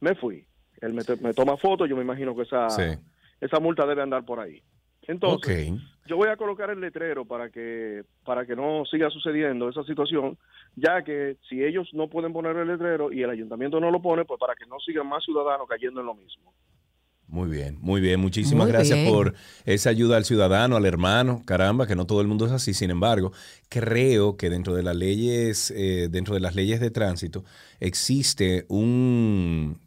me 0.00 0.14
fui. 0.14 0.46
Él 0.80 0.92
me, 0.92 1.04
toma 1.32 1.56
foto, 1.56 1.86
yo 1.86 1.96
me 1.96 2.02
imagino 2.02 2.34
que 2.36 2.42
esa, 2.42 2.68
Sí. 2.68 2.82
esa 3.40 3.60
multa 3.60 3.86
debe 3.86 4.02
andar 4.02 4.24
por 4.24 4.40
ahí. 4.40 4.62
Entonces, 5.08 5.72
yo 6.06 6.16
voy 6.16 6.28
a 6.28 6.36
colocar 6.36 6.70
el 6.70 6.80
letrero 6.80 7.24
para 7.24 7.50
que 7.50 8.04
para 8.24 8.46
que 8.46 8.56
no 8.56 8.84
siga 8.90 9.10
sucediendo 9.10 9.68
esa 9.68 9.84
situación, 9.84 10.36
ya 10.74 11.02
que 11.02 11.36
si 11.48 11.62
ellos 11.62 11.88
no 11.92 12.08
pueden 12.08 12.32
poner 12.32 12.56
el 12.56 12.68
letrero 12.68 13.12
y 13.12 13.22
el 13.22 13.30
ayuntamiento 13.30 13.80
no 13.80 13.90
lo 13.90 14.02
pone, 14.02 14.24
pues 14.24 14.38
para 14.40 14.54
que 14.54 14.66
no 14.66 14.78
sigan 14.80 15.08
más 15.08 15.24
ciudadanos 15.24 15.68
cayendo 15.68 16.00
en 16.00 16.06
lo 16.06 16.14
mismo. 16.14 16.52
Muy 17.28 17.50
bien, 17.50 17.76
muy 17.80 18.00
bien. 18.00 18.20
Muchísimas 18.20 18.66
Muy 18.66 18.72
gracias 18.72 19.00
bien. 19.00 19.12
por 19.12 19.34
esa 19.64 19.90
ayuda 19.90 20.16
al 20.16 20.24
ciudadano, 20.24 20.76
al 20.76 20.86
hermano. 20.86 21.42
Caramba, 21.44 21.86
que 21.86 21.96
no 21.96 22.06
todo 22.06 22.20
el 22.20 22.28
mundo 22.28 22.46
es 22.46 22.52
así. 22.52 22.72
Sin 22.72 22.90
embargo, 22.90 23.32
creo 23.68 24.36
que 24.36 24.48
dentro 24.48 24.74
de 24.74 24.84
las 24.84 24.94
leyes, 24.94 25.72
eh, 25.72 26.08
dentro 26.08 26.34
de 26.34 26.40
las 26.40 26.54
leyes 26.54 26.78
de 26.78 26.90
tránsito, 26.90 27.44
existe 27.80 28.64
un, 28.68 29.80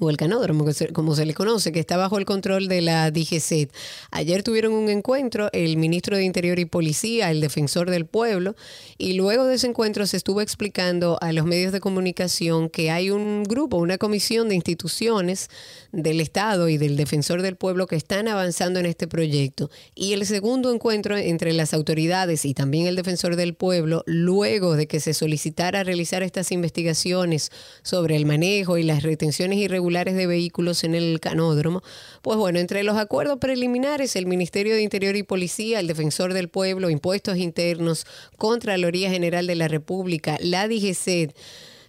o 0.00 0.10
el 0.10 0.16
canódromo, 0.16 0.66
como 0.92 1.14
se 1.14 1.24
le 1.24 1.34
conoce, 1.34 1.70
que 1.70 1.78
está 1.78 1.96
bajo 1.96 2.18
el 2.18 2.24
control 2.24 2.66
de 2.66 2.80
la 2.80 3.10
DGCET. 3.12 3.70
Ayer 4.10 4.42
tuvieron 4.42 4.72
un 4.72 4.88
encuentro 4.88 5.48
el 5.52 5.76
ministro 5.76 6.16
de 6.16 6.24
Interior 6.24 6.58
y 6.58 6.64
Policía, 6.64 7.30
el 7.30 7.40
defensor 7.40 7.90
del 7.90 8.04
pueblo, 8.04 8.56
y 8.98 9.12
luego 9.12 9.44
de 9.44 9.54
ese 9.54 9.68
encuentro 9.68 10.06
se 10.06 10.16
estuvo 10.16 10.40
explicando 10.40 11.18
a 11.20 11.32
los 11.32 11.46
medios 11.46 11.72
de 11.72 11.80
comunicación 11.80 12.70
que 12.70 12.90
hay 12.90 13.10
un 13.10 13.44
grupo, 13.44 13.76
una 13.76 13.98
comisión 13.98 14.48
de 14.48 14.56
instituciones 14.56 15.48
del 15.92 16.20
Estado 16.20 16.68
y 16.68 16.76
del 16.76 16.96
defensor 16.96 17.42
del 17.42 17.54
pueblo 17.54 17.86
que 17.86 17.96
están 17.96 18.26
avanzando 18.26 18.80
en 18.80 18.86
este 18.86 19.06
proyecto. 19.06 19.70
Y 19.94 20.12
el 20.12 20.26
segundo 20.26 20.72
encuentro 20.74 21.16
entre 21.16 21.52
las 21.52 21.72
autoridades 21.72 22.44
y 22.44 22.54
también 22.54 22.86
el 22.86 22.96
defensor 22.96 23.36
del 23.36 23.54
pueblo, 23.54 24.02
luego 24.06 24.74
de 24.74 24.88
que 24.88 24.98
se 24.98 25.14
solicitara 25.14 25.84
realizar 25.84 26.24
estas 26.24 26.50
investigaciones 26.50 27.52
sobre 27.82 28.16
el 28.16 28.26
manejo 28.26 28.76
y 28.76 28.82
las 28.82 29.04
retenciones 29.04 29.58
irregulares 29.58 29.83
de 30.14 30.26
vehículos 30.26 30.84
en 30.84 30.94
el 30.94 31.20
canódromo, 31.20 31.82
pues 32.22 32.38
bueno, 32.38 32.58
entre 32.58 32.82
los 32.82 32.96
acuerdos 32.96 33.38
preliminares, 33.38 34.16
el 34.16 34.26
Ministerio 34.26 34.74
de 34.74 34.82
Interior 34.82 35.16
y 35.16 35.22
Policía, 35.22 35.80
el 35.80 35.86
defensor 35.86 36.32
del 36.32 36.48
pueblo, 36.48 36.90
impuestos 36.90 37.36
internos, 37.36 38.06
Contraloría 38.36 39.10
General 39.10 39.46
de 39.46 39.54
la 39.54 39.68
República, 39.68 40.36
la 40.40 40.66
DGCET, 40.68 41.36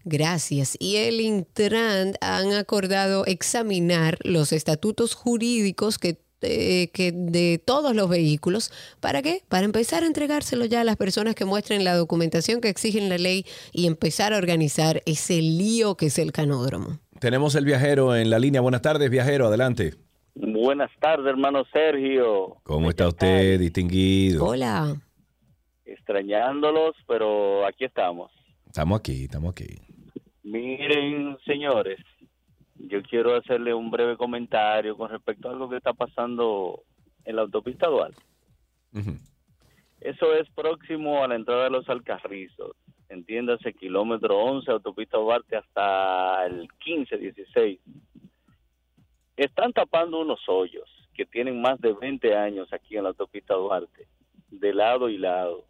Gracias. 0.06 0.78
Y 0.80 0.98
el 0.98 1.20
Intran 1.20 2.14
han 2.22 2.54
acordado 2.54 3.26
examinar 3.26 4.20
los 4.22 4.54
estatutos 4.54 5.16
jurídicos 5.16 5.98
que, 5.98 6.20
eh, 6.44 6.92
que 6.94 7.12
de 7.12 7.58
todos 7.58 7.96
los 7.96 8.08
vehículos. 8.08 8.72
¿Para 9.00 9.24
qué? 9.24 9.44
Para 9.50 9.66
empezar 9.66 10.04
a 10.04 10.06
entregárselo 10.06 10.66
ya 10.66 10.82
a 10.82 10.84
las 10.84 10.96
personas 10.96 11.34
que 11.34 11.46
muestren 11.46 11.84
la 11.84 11.96
documentación 11.96 12.62
que 12.62 12.70
exigen 12.70 13.10
la 13.10 13.18
ley 13.18 13.48
y 13.74 13.88
empezar 13.88 14.32
a 14.32 14.38
organizar 14.38 15.02
ese 15.08 15.42
lío 15.42 15.98
que 15.98 16.06
es 16.06 16.20
el 16.20 16.32
canódromo. 16.32 17.00
Tenemos 17.26 17.56
el 17.56 17.66
viajero 17.66 18.16
en 18.16 18.30
la 18.30 18.38
línea. 18.38 18.62
Buenas 18.62 18.84
tardes, 18.84 19.10
viajero, 19.10 19.48
adelante. 19.48 19.96
Buenas 20.36 20.92
tardes, 21.00 21.26
hermano 21.26 21.66
Sergio. 21.74 22.58
¿Cómo 22.62 22.92
está 22.92 23.08
usted, 23.08 23.60
distinguido? 23.60 24.46
Hola. 24.46 24.96
Extrañándolos, 25.86 26.96
pero 27.08 27.66
aquí 27.66 27.84
estamos. 27.84 28.32
Estamos 28.68 29.00
aquí, 29.00 29.24
estamos 29.24 29.54
aquí. 29.54 29.66
Miren, 30.44 31.36
señores, 31.48 31.98
yo 32.76 33.02
quiero 33.02 33.36
hacerle 33.36 33.74
un 33.74 33.90
breve 33.90 34.18
comentario 34.18 34.96
con 34.96 35.10
respecto 35.10 35.50
a 35.50 35.54
algo 35.54 35.68
que 35.68 35.78
está 35.78 35.94
pasando 35.94 36.84
en 37.24 37.38
la 37.38 37.42
autopista 37.42 37.88
Duarte. 37.88 38.22
Eso 40.00 40.32
es 40.36 40.48
próximo 40.52 41.24
a 41.24 41.28
la 41.28 41.38
entrada 41.38 41.64
de 41.64 41.72
los 41.72 41.90
Alcarrizos. 41.90 42.76
Entiéndase, 43.10 43.74
kilómetro 43.74 44.38
11, 44.38 44.72
autopista 44.72 45.18
Duarte 45.18 45.56
hasta 45.56 46.46
el 46.46 46.68
15, 46.80 47.18
16. 47.18 47.80
Están 49.38 49.74
tapando 49.74 50.20
unos 50.20 50.40
hoyos 50.48 50.90
que 51.14 51.26
tienen 51.26 51.62
más 51.62 51.80
de 51.82 51.94
20 51.94 52.36
años 52.36 52.72
aquí 52.74 52.98
en 52.98 53.04
la 53.04 53.10
autopista 53.10 53.54
Duarte, 53.54 54.08
de 54.50 54.74
lado 54.74 55.10
y 55.10 55.18
lado. 55.18 55.66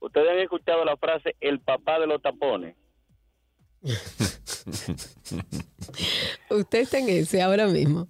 Ustedes 0.00 0.30
han 0.30 0.38
escuchado 0.38 0.84
la 0.84 0.96
frase 0.96 1.36
el 1.40 1.60
papá 1.60 1.98
de 1.98 2.06
los 2.06 2.20
tapones. 2.20 2.76
Usted 6.50 6.80
está 6.80 6.98
en 6.98 7.08
ese 7.08 7.42
ahora 7.42 7.66
mismo. 7.66 8.08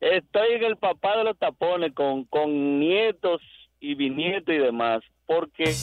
Estoy 0.00 0.52
en 0.52 0.64
el 0.64 0.76
papá 0.76 1.18
de 1.18 1.24
los 1.24 1.38
tapones 1.38 1.92
con, 1.94 2.24
con 2.24 2.78
nietos 2.78 3.42
y 3.80 3.94
bisnietos 3.94 4.54
y 4.54 4.58
demás, 4.58 5.02
porque... 5.26 5.74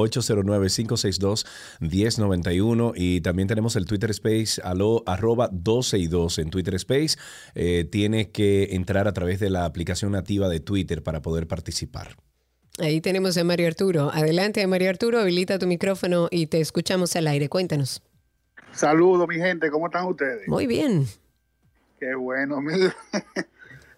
809-562-1091 1.81 2.93
y 2.95 3.21
también 3.21 3.47
tenemos 3.47 3.75
el 3.75 3.85
Twitter 3.85 4.09
Space 4.11 4.61
alo, 4.63 5.03
arroba 5.05 5.49
12 5.51 5.99
y 5.99 6.07
2 6.07 6.39
en 6.39 6.49
Twitter 6.49 6.73
Space. 6.75 7.17
Eh, 7.55 7.87
tienes 7.89 8.27
que 8.29 8.69
entrar 8.71 9.07
a 9.07 9.13
través 9.13 9.39
de 9.39 9.49
la 9.49 9.63
aplicación 9.65 10.11
nativa 10.13 10.49
de 10.49 10.59
Twitter 10.59 11.03
para 11.03 11.21
poder 11.21 11.47
participar. 11.47 12.17
Ahí 12.79 13.01
tenemos 13.01 13.37
a 13.37 13.43
Mario 13.43 13.67
Arturo. 13.67 14.09
Adelante, 14.13 14.65
Mario 14.65 14.89
Arturo, 14.89 15.19
habilita 15.19 15.59
tu 15.59 15.67
micrófono 15.67 16.29
y 16.31 16.47
te 16.47 16.61
escuchamos 16.61 17.13
al 17.17 17.27
aire. 17.27 17.49
Cuéntanos. 17.49 18.01
Saludos, 18.71 19.27
mi 19.27 19.35
gente, 19.35 19.69
¿cómo 19.69 19.87
están 19.87 20.05
ustedes? 20.05 20.47
Muy 20.47 20.65
bien. 20.65 21.05
Qué 21.99 22.15
bueno, 22.15 22.61
mira. 22.61 22.95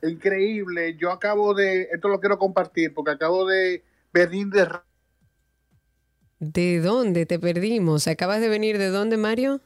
Increíble. 0.03 0.95
Yo 0.97 1.11
acabo 1.11 1.53
de, 1.53 1.83
esto 1.93 2.07
lo 2.07 2.19
quiero 2.19 2.39
compartir 2.39 2.91
porque 2.93 3.11
acabo 3.11 3.45
de 3.45 3.83
venir 4.13 4.47
de 4.47 4.67
¿De 6.39 6.79
dónde 6.81 7.27
te 7.27 7.37
perdimos? 7.37 8.07
¿Acabas 8.07 8.41
de 8.41 8.49
venir 8.49 8.79
de 8.79 8.87
dónde, 8.87 9.17
Mario? 9.17 9.61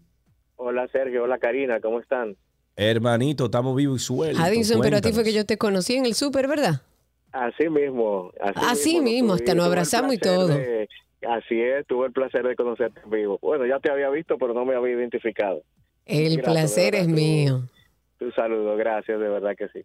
Hola 0.56 0.88
Sergio, 0.88 1.24
hola 1.24 1.38
Karina, 1.38 1.80
¿cómo 1.80 2.00
están? 2.00 2.36
Hermanito, 2.76 3.46
estamos 3.46 3.76
vivos 3.76 4.02
y 4.02 4.04
sueltos. 4.04 4.42
Addison, 4.44 4.80
pero 4.82 4.96
a 4.96 5.00
ti 5.00 5.12
fue 5.12 5.24
que 5.24 5.32
yo 5.32 5.44
te 5.44 5.56
conocí 5.56 5.94
en 5.96 6.06
el 6.06 6.14
súper, 6.14 6.46
¿verdad? 6.48 6.82
Así 7.32 7.68
mismo. 7.68 8.32
Así, 8.40 8.60
Así 8.62 9.00
mismo, 9.00 9.34
hasta 9.34 9.54
nos 9.54 9.66
abrazamos 9.66 10.14
y 10.14 10.18
todo. 10.18 10.48
de- 10.48 10.88
así 11.28 11.60
es, 11.60 11.86
tuve 11.86 12.06
el 12.06 12.12
placer 12.12 12.46
de 12.46 12.54
conocerte 12.56 13.00
en 13.04 13.10
vivo. 13.10 13.38
Bueno, 13.42 13.66
ya 13.66 13.78
te 13.80 13.90
había 13.90 14.08
visto, 14.10 14.38
pero 14.38 14.54
no 14.54 14.64
me 14.64 14.74
había 14.74 14.94
identificado. 14.94 15.62
El 16.06 16.40
placer 16.40 16.94
es 16.94 17.06
tu- 17.08 17.14
mío. 17.14 17.62
Tu 18.18 18.30
saludo, 18.32 18.76
gracias, 18.76 19.18
de 19.20 19.28
verdad 19.28 19.54
que 19.56 19.68
sí. 19.68 19.82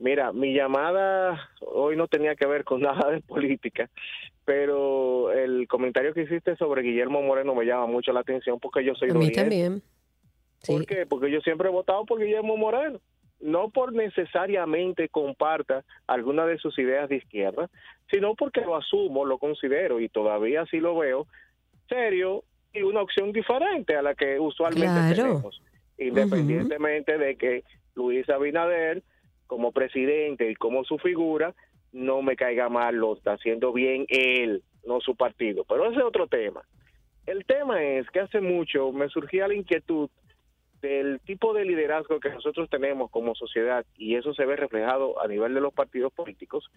Mira, 0.00 0.32
mi 0.32 0.54
llamada 0.54 1.50
hoy 1.60 1.96
no 1.96 2.08
tenía 2.08 2.34
que 2.34 2.46
ver 2.46 2.64
con 2.64 2.80
nada 3.06 3.10
de 3.10 3.20
política, 3.20 3.88
pero 4.44 5.30
el 5.32 5.68
comentario 5.68 6.14
que 6.14 6.22
hiciste 6.22 6.56
sobre 6.56 6.82
Guillermo 6.82 7.22
Moreno 7.22 7.54
me 7.54 7.64
llama 7.64 7.86
mucho 7.86 8.12
la 8.12 8.20
atención 8.20 8.58
porque 8.58 8.84
yo 8.84 8.94
soy 8.94 9.10
A 9.10 9.14
mí 9.14 9.30
también. 9.30 9.82
¿Por 10.66 10.86
qué? 10.86 11.06
Porque 11.06 11.30
yo 11.30 11.40
siempre 11.40 11.68
he 11.68 11.72
votado 11.72 12.04
por 12.04 12.20
Guillermo 12.20 12.56
Moreno. 12.56 13.00
No 13.40 13.70
por 13.70 13.92
necesariamente 13.92 15.08
comparta 15.08 15.84
alguna 16.06 16.46
de 16.46 16.58
sus 16.58 16.78
ideas 16.78 17.08
de 17.08 17.16
izquierda, 17.16 17.68
sino 18.10 18.34
porque 18.36 18.60
lo 18.60 18.76
asumo, 18.76 19.24
lo 19.24 19.38
considero 19.38 19.98
y 19.98 20.08
todavía 20.08 20.62
así 20.62 20.78
lo 20.78 20.96
veo 20.96 21.26
serio 21.88 22.44
y 22.72 22.82
una 22.82 23.02
opción 23.02 23.32
diferente 23.32 23.96
a 23.96 24.02
la 24.02 24.14
que 24.14 24.38
usualmente 24.38 24.86
Claro. 25.14 25.14
tenemos. 25.14 25.62
Independientemente 25.98 27.18
de 27.18 27.36
que 27.36 27.64
Luis 27.94 28.28
Abinader, 28.30 29.02
como 29.46 29.72
presidente 29.72 30.50
y 30.50 30.54
como 30.54 30.84
su 30.84 30.98
figura, 30.98 31.54
no 31.92 32.22
me 32.22 32.36
caiga 32.36 32.68
mal, 32.68 32.94
lo 32.96 33.14
está 33.14 33.32
haciendo 33.32 33.72
bien 33.72 34.06
él, 34.08 34.62
no 34.86 35.00
su 35.00 35.14
partido. 35.16 35.64
Pero 35.68 35.90
ese 35.90 35.98
es 35.98 36.04
otro 36.04 36.26
tema. 36.26 36.62
El 37.26 37.44
tema 37.44 37.82
es 37.82 38.08
que 38.10 38.20
hace 38.20 38.40
mucho 38.40 38.92
me 38.92 39.08
surgía 39.08 39.46
la 39.48 39.54
inquietud 39.54 40.08
del 40.82 41.20
tipo 41.20 41.54
de 41.54 41.64
liderazgo 41.64 42.20
que 42.20 42.30
nosotros 42.30 42.68
tenemos 42.68 43.10
como 43.10 43.34
sociedad 43.34 43.86
y 43.96 44.16
eso 44.16 44.34
se 44.34 44.44
ve 44.44 44.56
reflejado 44.56 45.22
a 45.22 45.28
nivel 45.28 45.54
de 45.54 45.60
los 45.60 45.72
partidos 45.72 46.12
políticos. 46.12 46.70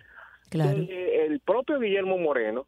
Claro. 0.49 0.77
donde 0.77 1.25
el 1.25 1.39
propio 1.39 1.79
Guillermo 1.79 2.19
Moreno 2.19 2.67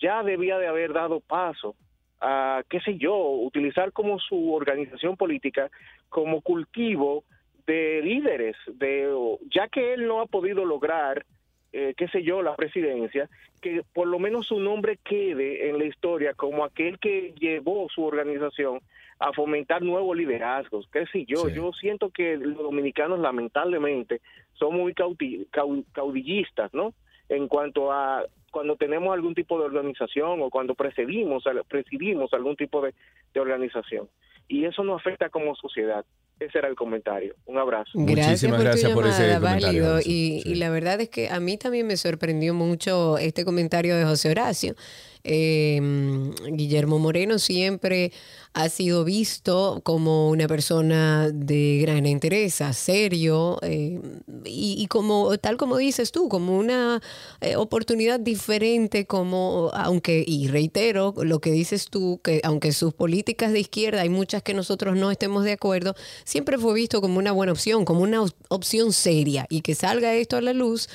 ya 0.00 0.22
debía 0.22 0.58
de 0.58 0.66
haber 0.66 0.94
dado 0.94 1.20
paso 1.20 1.76
a, 2.20 2.62
qué 2.70 2.80
sé 2.80 2.96
yo, 2.96 3.16
utilizar 3.16 3.92
como 3.92 4.18
su 4.18 4.54
organización 4.54 5.16
política 5.16 5.70
como 6.08 6.40
cultivo 6.40 7.24
de 7.66 8.00
líderes, 8.02 8.56
de 8.66 9.14
ya 9.54 9.68
que 9.68 9.92
él 9.92 10.06
no 10.06 10.22
ha 10.22 10.26
podido 10.26 10.64
lograr, 10.64 11.26
eh, 11.72 11.94
qué 11.96 12.08
sé 12.08 12.22
yo, 12.22 12.42
la 12.42 12.56
presidencia, 12.56 13.28
que 13.60 13.82
por 13.92 14.06
lo 14.06 14.18
menos 14.18 14.46
su 14.46 14.58
nombre 14.58 14.98
quede 15.04 15.68
en 15.68 15.78
la 15.78 15.84
historia 15.84 16.34
como 16.34 16.64
aquel 16.64 16.98
que 16.98 17.34
llevó 17.38 17.88
su 17.90 18.04
organización 18.04 18.80
a 19.18 19.32
fomentar 19.32 19.82
nuevos 19.82 20.16
liderazgos, 20.16 20.88
qué 20.92 21.06
sé 21.06 21.24
yo, 21.24 21.48
yo 21.48 21.72
siento 21.72 22.10
que 22.10 22.36
los 22.36 22.56
dominicanos 22.56 23.18
lamentablemente 23.18 24.20
son 24.54 24.76
muy 24.76 24.94
caudillistas, 24.94 26.72
¿no? 26.72 26.94
En 27.28 27.48
cuanto 27.48 27.92
a 27.92 28.24
cuando 28.50 28.76
tenemos 28.76 29.12
algún 29.12 29.34
tipo 29.34 29.58
de 29.58 29.66
organización 29.66 30.40
o 30.40 30.50
cuando 30.50 30.74
presidimos, 30.74 31.44
presidimos 31.68 32.32
algún 32.32 32.56
tipo 32.56 32.80
de, 32.80 32.94
de 33.34 33.40
organización. 33.40 34.08
Y 34.46 34.64
eso 34.64 34.82
nos 34.82 35.00
afecta 35.00 35.28
como 35.28 35.54
sociedad. 35.54 36.04
Ese 36.40 36.58
era 36.58 36.68
el 36.68 36.76
comentario. 36.76 37.34
Un 37.46 37.58
abrazo. 37.58 37.90
Gracias 37.94 38.50
por 38.50 38.60
gracias 38.60 38.90
tu 38.90 38.94
por 38.94 39.06
ese 39.06 39.28
llamada, 39.28 39.40
comentario, 39.40 39.82
válido. 39.82 40.00
Y, 40.04 40.42
y 40.44 40.54
la 40.54 40.70
verdad 40.70 41.00
es 41.00 41.08
que 41.08 41.28
a 41.28 41.40
mí 41.40 41.56
también 41.56 41.86
me 41.86 41.96
sorprendió 41.96 42.54
mucho 42.54 43.18
este 43.18 43.44
comentario 43.44 43.96
de 43.96 44.04
José 44.04 44.30
Horacio. 44.30 44.74
Eh, 45.24 45.80
Guillermo 46.50 46.98
Moreno 46.98 47.38
siempre 47.38 48.12
ha 48.54 48.68
sido 48.68 49.04
visto 49.04 49.80
como 49.84 50.30
una 50.30 50.48
persona 50.48 51.30
de 51.32 51.78
gran 51.82 52.06
interés, 52.06 52.60
serio, 52.72 53.58
eh, 53.62 54.00
y, 54.44 54.74
y 54.78 54.86
como 54.86 55.36
tal 55.38 55.56
como 55.56 55.76
dices 55.76 56.10
tú, 56.12 56.28
como 56.28 56.56
una 56.58 57.00
eh, 57.40 57.56
oportunidad 57.56 58.18
diferente, 58.18 59.06
como 59.06 59.70
aunque, 59.74 60.24
y 60.26 60.48
reitero 60.48 61.14
lo 61.22 61.40
que 61.40 61.52
dices 61.52 61.86
tú, 61.90 62.20
que 62.24 62.40
aunque 62.42 62.72
sus 62.72 62.94
políticas 62.94 63.52
de 63.52 63.60
izquierda 63.60 64.00
hay 64.00 64.08
muchas 64.08 64.42
que 64.42 64.54
nosotros 64.54 64.96
no 64.96 65.10
estemos 65.10 65.44
de 65.44 65.52
acuerdo, 65.52 65.94
siempre 66.24 66.58
fue 66.58 66.74
visto 66.74 67.00
como 67.00 67.18
una 67.18 67.32
buena 67.32 67.52
opción, 67.52 67.84
como 67.84 68.00
una 68.00 68.22
op- 68.22 68.34
opción 68.48 68.92
seria, 68.92 69.46
y 69.50 69.60
que 69.60 69.74
salga 69.74 70.14
esto 70.14 70.36
a 70.36 70.40
la 70.40 70.52
luz, 70.52 70.88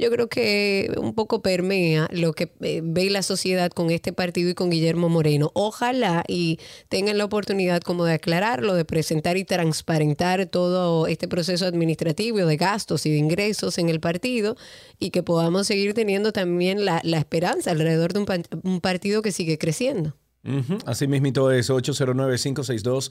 yo 0.00 0.10
creo 0.10 0.28
que 0.28 0.90
un 0.96 1.14
poco 1.14 1.42
permea 1.42 2.08
lo 2.10 2.32
que 2.32 2.50
eh, 2.62 2.80
ve 2.82 3.10
la 3.10 3.22
sociedad 3.22 3.70
con 3.70 3.90
este 3.90 4.14
partido 4.14 4.48
y 4.48 4.54
con 4.54 4.70
Guillermo 4.70 5.10
Moreno. 5.10 5.50
Ojalá 5.52 6.24
y 6.26 6.58
tengan 6.88 7.18
la 7.18 7.26
oportunidad 7.26 7.82
como 7.82 8.06
de 8.06 8.14
aclararlo, 8.14 8.74
de 8.74 8.86
presentar 8.86 9.36
y 9.36 9.44
transparentar 9.44 10.46
todo 10.46 11.06
este 11.06 11.28
proceso 11.28 11.66
administrativo 11.66 12.38
de 12.38 12.56
gastos 12.56 13.04
y 13.04 13.10
de 13.10 13.18
ingresos 13.18 13.76
en 13.76 13.90
el 13.90 14.00
partido 14.00 14.56
y 14.98 15.10
que 15.10 15.22
podamos 15.22 15.66
seguir 15.66 15.92
teniendo 15.92 16.32
también 16.32 16.86
la, 16.86 17.02
esperanza 17.04 17.70
alrededor 17.70 18.14
de 18.14 18.20
un, 18.20 18.26
un 18.62 18.80
partido 18.80 19.20
que 19.20 19.32
sigue 19.32 19.58
creciendo. 19.58 20.16
Ujú, 20.42 20.78
Así 20.86 21.06
mismito 21.06 21.50
es 21.50 21.68
809-562-1091, 21.68 23.10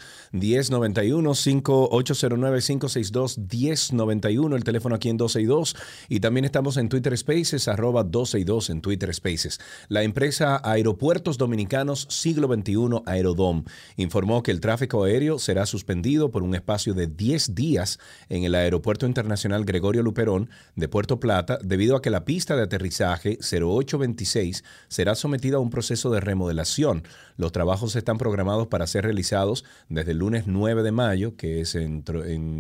809-562-1091, 1.92 4.56
el 4.56 4.64
teléfono 4.64 4.96
aquí 4.96 5.10
en 5.10 5.18
12 5.18 5.42
y 5.42 5.46
2. 5.46 5.76
Y 6.10 6.22
también 6.22 6.46
estamos 6.46 6.78
en 6.78 6.90
Twitter 6.90 7.16
Spaces, 7.16 7.68
arroba 7.68 8.04
12 8.04 8.40
y 8.40 8.44
2 8.46 8.72
en 8.72 8.82
Twitter 8.82 9.14
Spaces. 9.14 9.60
La 9.90 10.02
empresa 10.02 10.60
Aeropuertos 10.64 11.38
Dominicanos 11.38 12.08
Siglo 12.10 12.48
XXI 12.48 13.04
Aerodom 13.06 13.64
informó 13.96 14.42
que 14.42 14.50
el 14.50 14.60
tráfico 14.60 15.04
aéreo 15.04 15.38
será 15.38 15.68
suspendido 15.68 16.32
por 16.32 16.42
un 16.42 16.56
espacio 16.56 16.96
de 16.96 17.06
10 17.06 17.54
días 17.54 18.00
en 18.30 18.44
el 18.44 18.56
Aeropuerto 18.56 19.06
Internacional 19.06 19.66
Gregorio 19.66 20.02
Luperón 20.02 20.50
de 20.76 20.88
Puerto 20.88 21.20
Plata 21.20 21.60
debido 21.64 21.96
a 21.96 22.02
que 22.02 22.10
la 22.10 22.26
pista 22.26 22.56
de 22.56 22.64
aterrizaje 22.64 23.38
0826 23.40 24.64
será 24.88 25.14
sometida 25.14 25.58
a 25.58 25.60
un 25.60 25.70
proceso 25.70 26.10
de 26.10 26.22
remodelación. 26.22 27.04
Los 27.38 27.52
trabajos 27.52 27.96
están 27.96 28.18
programados 28.18 28.68
para 28.68 28.88
ser 28.88 29.06
realizados 29.06 29.66
desde 29.88 30.12
el 30.12 30.18
lunes 30.18 30.46
9 30.48 30.84
de 30.84 30.92
mayo, 30.92 31.36
que 31.36 31.62
es 31.62 31.76
en, 31.76 32.04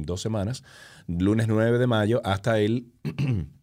dos 0.03 0.21
semanas, 0.21 0.63
lunes 1.07 1.47
9 1.47 1.77
de 1.77 1.87
mayo 1.87 2.21
hasta 2.23 2.59
el 2.59 2.87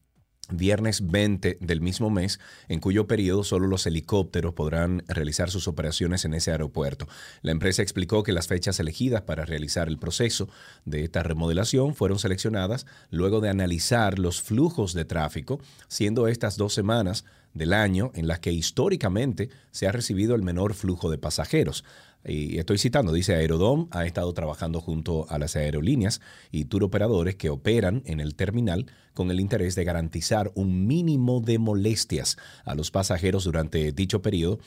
viernes 0.50 1.10
20 1.10 1.58
del 1.60 1.80
mismo 1.80 2.10
mes, 2.10 2.38
en 2.68 2.80
cuyo 2.80 3.06
periodo 3.06 3.44
solo 3.44 3.66
los 3.66 3.86
helicópteros 3.86 4.54
podrán 4.54 5.02
realizar 5.08 5.50
sus 5.50 5.68
operaciones 5.68 6.24
en 6.24 6.34
ese 6.34 6.52
aeropuerto. 6.52 7.08
La 7.42 7.52
empresa 7.52 7.82
explicó 7.82 8.22
que 8.22 8.32
las 8.32 8.46
fechas 8.46 8.78
elegidas 8.78 9.22
para 9.22 9.44
realizar 9.44 9.88
el 9.88 9.98
proceso 9.98 10.48
de 10.84 11.04
esta 11.04 11.22
remodelación 11.22 11.94
fueron 11.94 12.18
seleccionadas 12.18 12.86
luego 13.10 13.40
de 13.40 13.48
analizar 13.48 14.18
los 14.18 14.40
flujos 14.40 14.92
de 14.92 15.04
tráfico, 15.04 15.60
siendo 15.88 16.28
estas 16.28 16.56
dos 16.56 16.74
semanas 16.74 17.24
del 17.56 17.72
año 17.72 18.12
en 18.14 18.28
las 18.28 18.40
que 18.40 18.52
históricamente 18.52 19.48
se 19.70 19.86
ha 19.86 19.92
recibido 19.92 20.34
el 20.34 20.42
menor 20.42 20.74
flujo 20.74 21.10
de 21.10 21.18
pasajeros. 21.18 21.84
Y 22.24 22.58
estoy 22.58 22.78
citando, 22.78 23.12
dice 23.12 23.34
Aerodom 23.34 23.86
ha 23.92 24.04
estado 24.04 24.32
trabajando 24.34 24.80
junto 24.80 25.26
a 25.30 25.38
las 25.38 25.54
aerolíneas 25.54 26.20
y 26.50 26.64
tour 26.64 26.82
operadores 26.82 27.36
que 27.36 27.50
operan 27.50 28.02
en 28.04 28.20
el 28.20 28.34
terminal 28.34 28.86
con 29.14 29.30
el 29.30 29.40
interés 29.40 29.76
de 29.76 29.84
garantizar 29.84 30.50
un 30.54 30.86
mínimo 30.86 31.40
de 31.40 31.58
molestias 31.58 32.36
a 32.64 32.74
los 32.74 32.90
pasajeros 32.90 33.44
durante 33.44 33.92
dicho 33.92 34.22
periodo, 34.22 34.58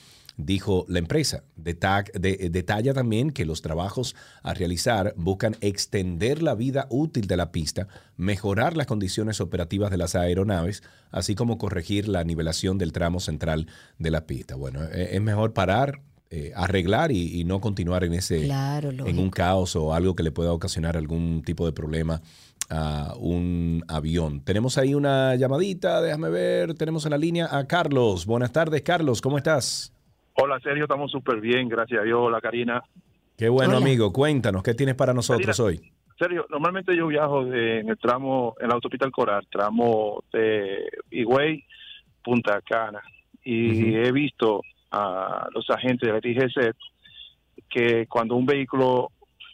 dijo 0.41 0.86
la 0.88 0.99
empresa. 0.99 1.44
De- 1.57 2.49
detalla 2.49 2.94
también 2.94 3.32
que 3.32 3.45
los 3.45 3.61
trabajos 3.61 4.16
a 4.41 4.53
realizar 4.53 5.14
buscan 5.18 5.57
extender 5.60 6.41
la 6.41 6.56
vida 6.56 6.88
útil 6.90 7.28
de 7.28 7.36
la 7.36 7.52
pista, 7.52 7.88
mejorar 8.16 8.78
las 8.78 8.88
condiciones 8.88 9.41
operativas 9.41 9.91
de 9.91 9.98
las 9.98 10.16
aeronaves, 10.16 10.82
así 11.11 11.36
como 11.36 11.57
corregir 11.57 12.07
la 12.07 12.24
nivelación 12.24 12.78
del 12.78 12.94
tramo 12.94 13.20
central 13.20 13.68
de 13.98 14.11
la 14.11 14.26
pista. 14.26 14.56
Bueno, 14.56 14.82
e- 14.86 15.16
es 15.16 15.22
mejor 15.22 15.53
parar, 15.53 16.02
eh, 16.30 16.53
arreglar 16.56 17.11
y, 17.11 17.40
y 17.41 17.44
no 17.44 17.60
continuar 17.60 18.03
en 18.06 18.14
ese 18.14 18.44
Claro, 18.45 18.91
en 18.91 19.20
un 19.20 19.30
caos 19.32 19.76
o 19.76 19.94
algo 19.94 20.16
que 20.16 20.24
le 20.24 20.32
pueda 20.32 20.53
ocasionar 20.53 20.95
algún 20.95 21.41
tipo 21.44 21.66
de 21.66 21.74
problema 21.74 22.22
a 22.70 23.16
un 23.20 23.84
avión. 23.88 24.41
Tenemos 24.41 24.78
ahí 24.78 24.94
una 24.94 25.36
llamadita, 25.36 26.02
déjame 26.02 26.30
ver, 26.30 26.76
tenemos 26.76 27.03
en 27.06 27.11
la 27.11 27.18
línea 27.18 27.49
a 27.57 27.66
Carlos. 27.68 28.26
Buenas 28.26 28.52
tardes, 28.53 28.84
Carlos, 28.84 29.22
¿cómo 29.22 29.38
estás? 29.38 29.91
Hola, 30.41 30.60
Sergio, 30.61 30.84
estamos 30.84 31.11
súper 31.11 31.40
bien, 31.41 31.68
gracias 31.68 32.02
a 32.02 32.03
Dios. 32.03 32.20
Hola, 32.22 32.40
Karina. 32.41 32.84
Qué 33.38 33.49
bueno, 33.49 33.78
Hola. 33.78 33.86
amigo. 33.86 34.11
Cuéntanos, 34.14 34.64
¿qué 34.64 34.74
tienes 34.74 34.95
para 34.95 35.14
nosotros 35.14 35.57
Karina, 35.57 35.82
hoy? 35.84 35.91
Sergio, 36.18 36.45
normalmente 36.49 36.95
yo 36.95 37.07
viajo 37.07 37.45
de- 37.45 37.80
en 37.80 37.90
el 37.90 37.98
tramo, 37.98 38.56
en 38.60 38.68
la 38.68 38.76
autopista 38.76 39.10
Coral, 39.10 39.48
tramo 39.49 40.24
de 40.34 40.90
Higüey, 41.11 41.64
Punta 42.24 42.61
Cana, 42.61 43.02
y 43.44 43.95
he 43.95 44.11
visto 44.11 44.61
a 44.91 45.48
los 45.53 45.70
agentes 45.70 46.07
de 46.07 46.14
la 46.14 46.20
TGC 46.22 46.74
que 47.70 48.06
cuando 48.07 48.36
un 48.36 48.45
vehículo 48.45 49.11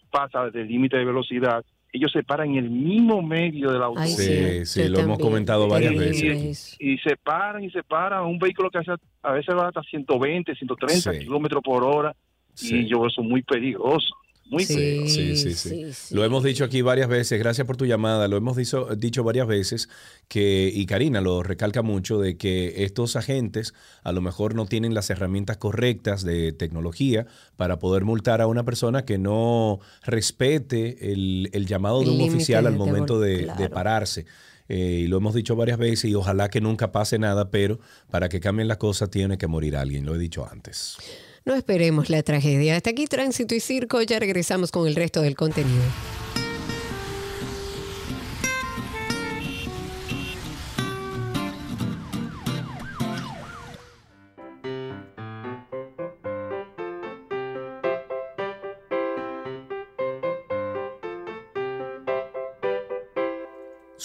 pasa 0.10 0.50
del 0.50 0.68
límite 0.68 0.98
de 0.98 1.06
velocidad, 1.06 1.64
ellos 1.96 2.12
se 2.12 2.24
paran 2.24 2.50
en 2.52 2.58
el 2.58 2.70
mismo 2.70 3.22
medio 3.22 3.72
de 3.72 3.80
la 3.80 3.86
autopista. 3.86 4.22
sí, 4.24 4.66
sí, 4.66 4.88
lo 4.90 5.00
hemos 5.00 5.20
comentado 5.20 5.68
varias 5.68 5.94
Y- 5.94 5.98
veces. 5.98 6.76
Y, 6.80 6.98
se 7.00 7.16
paran 7.18 7.64
y 7.64 7.72
se 7.72 7.84
paran. 7.84 8.24
Un 8.26 8.38
vehículo 8.40 8.70
que 8.70 8.80
hace, 8.80 8.92
a 9.24 9.32
veces 9.32 9.56
va 9.56 9.68
hasta 9.68 9.82
120, 9.84 10.54
130 10.56 11.14
Sí. 11.14 11.20
kilómetros 11.20 11.62
por 11.64 11.84
hora. 11.84 12.16
Y 12.62 12.86
yo 12.88 13.06
eso 13.06 13.22
es 13.22 13.28
muy 13.28 13.42
peligroso. 13.44 14.16
Muy 14.48 14.64
Sí, 14.64 15.08
sí, 15.08 15.36
sí, 15.36 15.54
sí. 15.56 16.14
Lo 16.14 16.24
hemos 16.24 16.44
dicho 16.44 16.64
aquí 16.64 16.84
varias 16.84 17.10
veces, 17.10 17.40
gracias 17.40 17.66
por 17.66 17.78
tu 17.78 17.86
llamada, 17.86 18.28
lo 18.28 18.38
hemos 18.38 18.56
dicho, 18.56 18.88
dicho 18.96 19.24
varias 19.24 19.48
veces 19.48 19.90
que, 20.28 20.72
y 20.72 20.86
Karina 20.86 21.20
lo 21.20 21.42
recalca 21.42 21.82
mucho, 21.82 22.20
de 22.20 22.38
que 22.38 22.84
estos 22.84 23.16
agentes 23.16 23.74
a 24.04 24.12
lo 24.12 24.22
mejor 24.22 24.54
no 24.54 24.68
tienen 24.68 24.94
las 24.94 25.10
herramientas 25.10 25.58
correctas 25.58 26.24
de 26.24 26.54
tecnología 26.54 27.26
para 27.56 27.80
poder 27.80 28.06
multar 28.06 28.40
a 28.40 28.48
una 28.48 28.64
persona 28.64 29.04
que 29.04 29.18
no 29.18 29.80
respete 30.04 31.12
el, 31.12 31.50
el 31.52 31.66
llamado 31.66 32.02
El 32.02 32.06
de 32.06 32.12
un 32.12 32.22
oficial 32.30 32.68
al 32.68 32.76
momento 32.76 33.20
de, 33.20 33.52
pararse. 33.74 34.26
Eh, 34.68 35.02
y 35.04 35.08
lo 35.08 35.18
hemos 35.18 35.34
dicho 35.34 35.56
varias 35.56 35.78
veces 35.78 36.06
y 36.06 36.16
ojalá 36.16 36.50
que 36.50 36.62
nunca 36.62 36.92
pase 36.92 37.18
nada, 37.18 37.50
pero 37.50 37.80
para 38.12 38.30
que 38.30 38.40
cambien 38.40 38.68
las 38.68 38.78
cosas 38.78 39.10
tiene 39.10 39.40
que 39.40 39.48
morir 39.48 39.76
alguien, 39.76 40.06
lo 40.06 40.16
he 40.16 40.20
dicho 40.20 40.48
antes. 40.48 40.98
No 41.46 41.54
esperemos 41.54 42.10
la 42.10 42.24
tragedia. 42.24 42.76
Hasta 42.76 42.90
aquí 42.90 43.06
Tránsito 43.06 43.54
y 43.54 43.60
Circo. 43.60 44.02
Ya 44.02 44.20
regresamos 44.20 44.72
con 44.72 44.88
el 44.88 44.96
resto 44.96 45.22
del 45.22 45.36
contenido. 45.36 45.84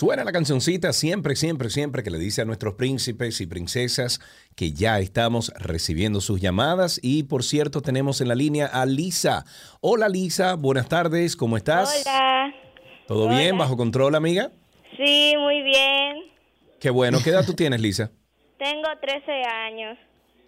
Suena 0.01 0.25
la 0.25 0.33
cancioncita 0.33 0.95
siempre, 0.95 1.37
siempre, 1.37 1.69
siempre 1.69 2.03
que 2.03 2.11
le 2.11 2.19
dice 2.19 2.41
a 2.41 2.47
nuestros 2.47 2.73
príncipes 2.73 3.39
y 3.43 3.47
princesas 3.47 4.19
que 4.57 4.73
ya 4.73 4.99
estamos 4.99 5.53
recibiendo 5.59 6.23
sus 6.23 6.41
llamadas. 6.41 6.99
Y 7.03 7.25
por 7.25 7.45
cierto, 7.45 7.83
tenemos 7.83 8.23
en 8.23 8.29
la 8.29 8.35
línea 8.35 8.65
a 8.65 8.87
Lisa. 8.87 9.45
Hola 9.83 10.09
Lisa, 10.09 10.55
buenas 10.55 10.89
tardes, 10.89 11.37
¿cómo 11.37 11.59
estás? 11.59 12.03
Hola. 12.07 12.55
¿Todo 13.07 13.29
bien? 13.29 13.59
¿Bajo 13.59 13.77
control, 13.77 14.15
amiga? 14.15 14.53
Sí, 14.97 15.35
muy 15.37 15.61
bien. 15.61 16.17
Qué 16.81 16.89
bueno. 16.89 17.19
¿Qué 17.23 17.29
edad 17.29 17.45
tú 17.45 17.53
tienes, 17.53 17.83
Lisa? 17.83 18.11
Tengo 18.59 18.89
13 19.03 19.31
años. 19.43 19.99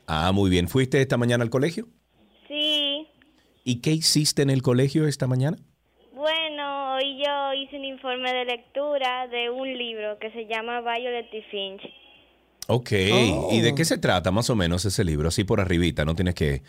Ah, 0.06 0.32
muy 0.32 0.48
bien. 0.48 0.66
¿Fuiste 0.66 0.98
esta 0.98 1.18
mañana 1.18 1.44
al 1.44 1.50
colegio? 1.50 1.88
Sí, 2.48 3.06
¿Y 3.64 3.82
qué 3.82 3.90
hiciste 3.90 4.40
en 4.40 4.48
el 4.48 4.62
colegio 4.62 5.06
esta 5.06 5.26
mañana? 5.26 5.58
Bueno, 6.14 6.94
hoy 6.94 7.22
yo 7.22 7.52
hice 7.52 7.76
un 7.76 7.84
informe 8.02 8.32
de 8.32 8.44
lectura 8.44 9.28
de 9.28 9.48
un 9.48 9.78
libro 9.78 10.18
que 10.18 10.32
se 10.32 10.46
llama 10.46 10.80
Violet 10.80 11.32
y 11.32 11.42
Finch. 11.42 11.82
Ok, 12.66 12.90
¿y 13.52 13.60
de 13.60 13.74
qué 13.76 13.84
se 13.84 13.96
trata 13.96 14.32
más 14.32 14.50
o 14.50 14.56
menos 14.56 14.84
ese 14.84 15.04
libro? 15.04 15.28
Así 15.28 15.44
por 15.44 15.60
arribita, 15.60 16.04
no 16.04 16.16
tienes 16.16 16.34
que 16.34 16.62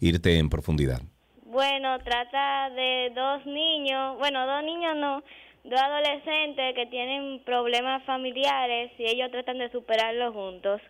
irte 0.00 0.36
en 0.36 0.50
profundidad. 0.50 1.00
Bueno, 1.44 1.96
trata 2.00 2.70
de 2.70 3.12
dos 3.14 3.46
niños, 3.46 4.18
bueno, 4.18 4.44
dos 4.48 4.64
niños 4.64 4.96
no, 4.96 5.22
dos 5.62 5.80
adolescentes 5.80 6.74
que 6.74 6.86
tienen 6.86 7.40
problemas 7.44 8.04
familiares 8.04 8.90
y 8.98 9.04
ellos 9.04 9.30
tratan 9.30 9.58
de 9.58 9.70
superarlos 9.70 10.34
juntos. 10.34 10.80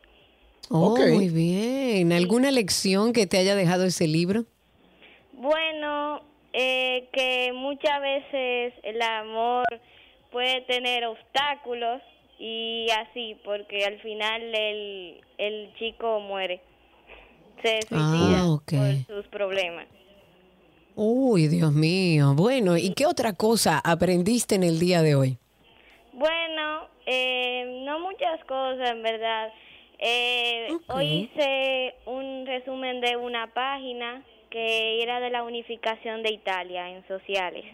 Oh, 0.70 0.96
muy 0.96 1.28
bien. 1.28 2.10
¿Alguna 2.12 2.50
lección 2.50 3.12
que 3.12 3.26
te 3.26 3.36
haya 3.36 3.54
dejado 3.54 3.84
ese 3.84 4.06
libro? 4.06 4.46
Bueno, 5.34 6.22
eh, 6.52 7.08
que 7.12 7.52
muchas 7.52 8.00
veces 8.00 8.74
el 8.82 9.00
amor 9.02 9.64
puede 10.30 10.60
tener 10.62 11.06
obstáculos 11.06 12.00
y 12.38 12.86
así, 12.90 13.36
porque 13.44 13.84
al 13.84 14.00
final 14.00 14.42
el, 14.54 15.20
el 15.38 15.74
chico 15.78 16.20
muere, 16.20 16.60
se 17.62 17.82
suicida 17.82 18.40
Ah, 18.40 18.50
ok. 18.50 18.72
por 19.06 19.16
sus 19.16 19.26
problemas. 19.28 19.86
Uy, 20.96 21.48
Dios 21.48 21.72
mío. 21.72 22.34
Bueno, 22.34 22.76
¿y 22.76 22.92
qué 22.94 23.06
otra 23.06 23.32
cosa 23.34 23.80
aprendiste 23.82 24.54
en 24.54 24.62
el 24.64 24.78
día 24.78 25.02
de 25.02 25.14
hoy? 25.14 25.38
Bueno, 26.12 26.86
eh, 27.06 27.82
no 27.84 28.00
muchas 28.00 28.44
cosas, 28.44 28.90
en 28.90 29.02
verdad. 29.02 29.52
Eh, 29.98 30.68
Hoy 30.88 31.30
hice 31.32 31.94
un 32.06 32.46
resumen 32.46 33.00
de 33.00 33.16
una 33.16 33.46
página 33.52 34.22
que 34.50 35.02
era 35.02 35.20
de 35.20 35.30
la 35.30 35.42
unificación 35.44 36.22
de 36.22 36.32
Italia 36.32 36.88
en 36.90 37.06
sociales, 37.08 37.64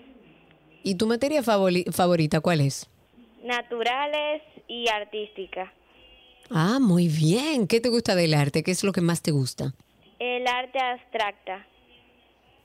¿Y 0.82 0.94
tu 0.94 1.06
materia 1.06 1.42
favori- 1.42 1.90
favorita 1.92 2.40
cuál 2.40 2.60
es? 2.60 2.88
naturales 3.42 4.42
y 4.68 4.88
artística. 4.88 5.72
Ah, 6.50 6.78
muy 6.80 7.08
bien. 7.08 7.66
¿Qué 7.66 7.80
te 7.80 7.88
gusta 7.88 8.14
del 8.14 8.34
arte? 8.34 8.62
¿Qué 8.62 8.70
es 8.72 8.82
lo 8.84 8.92
que 8.92 9.00
más 9.00 9.22
te 9.22 9.30
gusta? 9.30 9.72
El 10.18 10.46
arte 10.46 10.78
abstracta. 10.80 11.66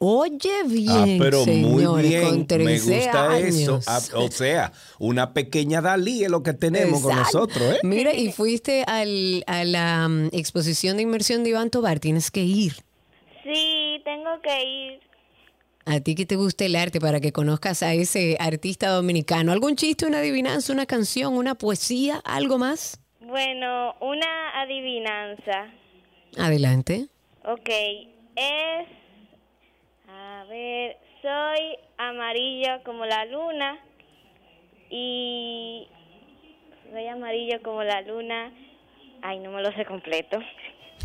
Oye, 0.03 0.63
bien, 0.65 0.87
ah, 0.89 1.05
pero 1.19 1.45
muy 1.45 1.83
señores, 1.83 2.09
bien, 2.09 2.23
con 2.23 2.37
me 2.39 2.45
13 2.45 2.95
gusta 2.95 3.37
eso. 3.39 3.79
Ah, 3.85 3.99
o 4.15 4.31
sea, 4.31 4.71
una 4.97 5.31
pequeña 5.33 5.79
Dalí 5.81 6.23
es 6.23 6.31
lo 6.31 6.41
que 6.41 6.53
tenemos 6.53 7.01
con 7.03 7.15
nosotros, 7.15 7.75
¿eh? 7.75 7.79
Mira, 7.83 8.11
y 8.13 8.31
fuiste 8.31 8.83
al- 8.87 9.43
a 9.45 9.63
la 9.63 10.07
mm, 10.07 10.29
exposición 10.31 10.97
de 10.97 11.03
inmersión 11.03 11.43
de 11.43 11.51
Iván 11.51 11.69
Tobar. 11.69 11.99
Tienes 11.99 12.31
que 12.31 12.41
ir. 12.43 12.73
Tengo 14.11 14.41
que 14.41 14.63
ir. 14.65 14.99
A 15.85 16.01
ti 16.01 16.15
que 16.15 16.25
te 16.25 16.35
gusta 16.35 16.65
el 16.65 16.75
arte 16.75 16.99
para 16.99 17.21
que 17.21 17.31
conozcas 17.31 17.81
a 17.81 17.93
ese 17.93 18.35
artista 18.41 18.89
dominicano. 18.89 19.53
¿Algún 19.53 19.77
chiste, 19.77 20.05
una 20.05 20.17
adivinanza, 20.17 20.73
una 20.73 20.85
canción, 20.85 21.33
una 21.37 21.55
poesía, 21.55 22.21
algo 22.25 22.57
más? 22.57 22.99
Bueno, 23.21 23.95
una 24.01 24.61
adivinanza. 24.61 25.71
Adelante. 26.37 27.07
Ok, 27.45 27.69
es... 28.35 28.87
A 30.09 30.43
ver, 30.49 30.97
soy 31.21 31.77
amarillo 31.97 32.83
como 32.83 33.05
la 33.05 33.23
luna 33.23 33.79
y... 34.89 35.87
Soy 36.91 37.07
amarillo 37.07 37.61
como 37.63 37.81
la 37.83 38.01
luna. 38.01 38.51
Ay, 39.21 39.39
no 39.39 39.51
me 39.51 39.61
lo 39.61 39.71
sé 39.71 39.85
completo. 39.85 40.37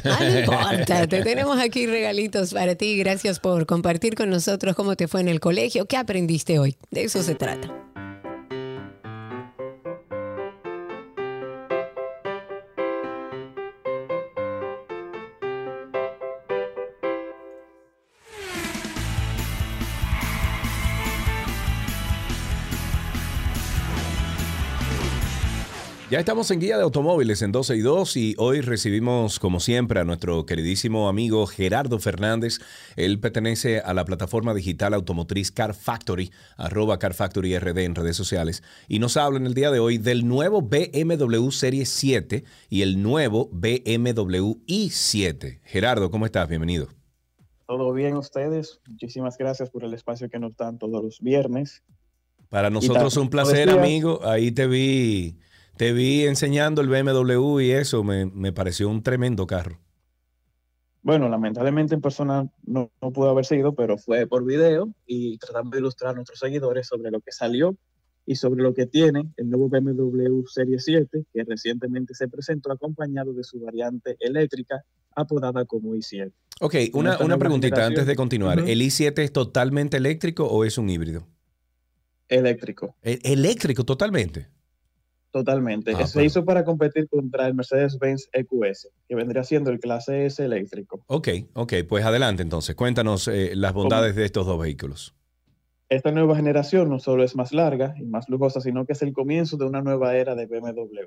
Ah, 0.05 0.19
no 0.21 0.39
importa, 0.41 1.07
te 1.07 1.23
tenemos 1.23 1.59
aquí 1.59 1.87
regalitos 1.87 2.53
para 2.53 2.75
ti. 2.75 2.97
Gracias 2.97 3.41
por 3.41 3.67
compartir 3.67 4.15
con 4.15 4.31
nosotros 4.31 4.77
cómo 4.77 4.97
te 4.97 5.09
fue 5.09 5.21
en 5.21 5.29
el 5.29 5.41
colegio, 5.41 5.87
qué 5.87 5.97
aprendiste 5.97 6.59
hoy. 6.59 6.77
De 6.91 7.05
eso 7.05 7.23
se 7.23 7.35
trata. 7.35 7.86
Ya 26.09 26.21
estamos 26.21 26.49
en 26.53 26.61
Guía 26.61 26.77
de 26.77 26.85
Automóviles 26.85 27.43
en 27.43 27.51
12 27.51 27.75
y 27.75 27.81
2 27.81 28.17
y 28.17 28.35
hoy 28.39 28.61
recibimos, 28.61 29.41
como 29.41 29.59
siempre, 29.59 29.99
a 29.99 30.05
nuestro 30.05 30.47
queridísimo 30.47 31.09
amigo 31.09 31.49
Gerardo 31.49 31.99
Fernández. 31.99 32.61
Él 32.95 33.19
pertenece 33.19 33.81
a 33.81 33.93
la 33.93 34.05
plataforma 34.05 34.55
digital 34.55 34.95
automotriz 34.95 35.51
Car 35.51 35.75
Factory, 35.75 36.31
arroba 36.57 37.01
Car 37.01 37.13
Factory 37.13 37.59
RD 37.59 37.79
en 37.79 37.97
redes 37.97 38.17
sociales, 38.17 38.63
y 38.87 39.01
nos 39.01 39.17
habla 39.17 39.41
en 39.41 39.47
el 39.47 39.55
día 39.55 39.73
de 39.73 39.81
hoy 39.81 39.99
del 39.99 40.29
nuevo 40.29 40.63
BMW 40.63 41.51
Serie 41.51 41.85
7 41.85 42.45
y 42.71 42.83
el 42.83 43.03
nuevo 43.03 43.51
BMW 43.51 44.61
i7. 44.65 45.59
Gerardo, 45.65 46.13
¿cómo 46.13 46.25
estás? 46.25 46.49
Bienvenido. 46.49 46.87
Todo 47.67 47.93
bien 47.93 48.17
ustedes. 48.17 48.79
Muchísimas 48.87 49.37
gracias 49.37 49.71
por 49.71 49.83
el 49.83 49.93
espacio 49.93 50.31
que 50.31 50.39
nos 50.39 50.57
dan 50.57 50.79
todos 50.79 51.03
los 51.03 51.21
viernes. 51.21 51.83
Para 52.49 52.71
nosotros 52.71 53.17
un 53.17 53.29
placer, 53.29 53.71
amigo. 53.71 54.21
Ahí 54.25 54.53
te 54.53 54.69
vi, 54.69 55.37
te 55.77 55.93
vi 55.93 56.25
enseñando 56.27 56.81
el 56.81 56.89
BMW 56.89 57.61
y 57.61 57.71
eso 57.73 58.03
me, 58.05 58.27
me 58.27 58.53
pareció 58.53 58.89
un 58.89 59.03
tremendo 59.03 59.47
carro. 59.47 59.79
Bueno, 61.03 61.29
lamentablemente 61.29 61.95
en 61.95 62.01
persona 62.01 62.49
no, 62.65 62.91
no 63.01 63.11
pudo 63.13 63.31
haber 63.31 63.45
sido, 63.45 63.75
pero 63.75 63.97
fue 63.97 64.27
por 64.27 64.45
video 64.45 64.93
y 65.07 65.39
tratando 65.39 65.71
de 65.71 65.79
ilustrar 65.79 66.11
a 66.13 66.15
nuestros 66.15 66.39
seguidores 66.41 66.89
sobre 66.89 67.11
lo 67.13 67.21
que 67.21 67.31
salió 67.31 67.77
y 68.25 68.35
sobre 68.35 68.61
lo 68.65 68.75
que 68.75 68.87
tiene 68.87 69.23
el 69.37 69.49
nuevo 69.49 69.69
BMW 69.69 70.45
Serie 70.47 70.81
7, 70.81 71.25
que 71.33 71.45
recientemente 71.45 72.13
se 72.15 72.27
presentó 72.27 72.73
acompañado 72.73 73.33
de 73.33 73.45
su 73.45 73.61
variante 73.61 74.17
eléctrica 74.19 74.83
apodada 75.15 75.65
como 75.65 75.95
i7. 75.95 76.33
Ok, 76.61 76.75
una, 76.95 77.19
una 77.21 77.39
preguntita 77.39 77.77
generación- 77.77 77.93
antes 78.01 78.07
de 78.07 78.17
continuar. 78.17 78.59
Ujú. 78.59 78.69
¿El 78.69 78.81
i7 78.81 79.19
es 79.23 79.33
totalmente 79.33 79.97
eléctrico 79.99 80.47
o 80.47 80.65
es 80.65 80.77
un 80.77 80.91
híbrido? 80.91 81.25
Eléctrico, 82.29 82.97
E- 83.03 83.21
Eléctrico 83.23 83.85
totalmente. 83.85 84.49
Totalmente. 85.37 85.93
Ah, 85.95 86.07
se 86.07 86.15
pero- 86.15 86.27
hizo 86.27 86.45
para 86.45 86.65
competir 86.65 87.09
contra 87.09 87.47
el 87.47 87.55
Mercedes-Benz 87.55 88.29
EQS, 88.33 88.89
que 89.09 89.15
vendría 89.15 89.45
siendo 89.45 89.71
el 89.71 89.79
clase 89.79 90.27
S 90.27 90.43
eléctrico. 90.45 91.03
Ok, 91.07 91.29
ok, 91.55 91.75
pues 91.89 92.05
adelante 92.05 92.43
entonces. 92.43 92.75
Cuéntanos 92.75 93.29
eh, 93.29 93.53
las 93.55 93.73
bondades 93.75 94.17
de 94.17 94.25
estos 94.25 94.47
dos 94.47 94.59
vehículos. 94.59 95.15
Esta 95.89 96.11
nueva 96.11 96.35
generación 96.37 96.89
no 96.89 96.99
solo 96.99 97.23
es 97.23 97.37
más 97.37 97.53
larga 97.53 97.95
y 97.99 98.05
más 98.07 98.29
lujosa, 98.29 98.61
sino 98.61 98.87
que 98.87 98.95
es 98.95 99.03
el 99.03 99.13
comienzo 99.13 99.57
de 99.57 99.67
una 99.67 99.83
nueva 99.83 100.17
era 100.17 100.35
de 100.35 100.47
BMW. 100.47 101.07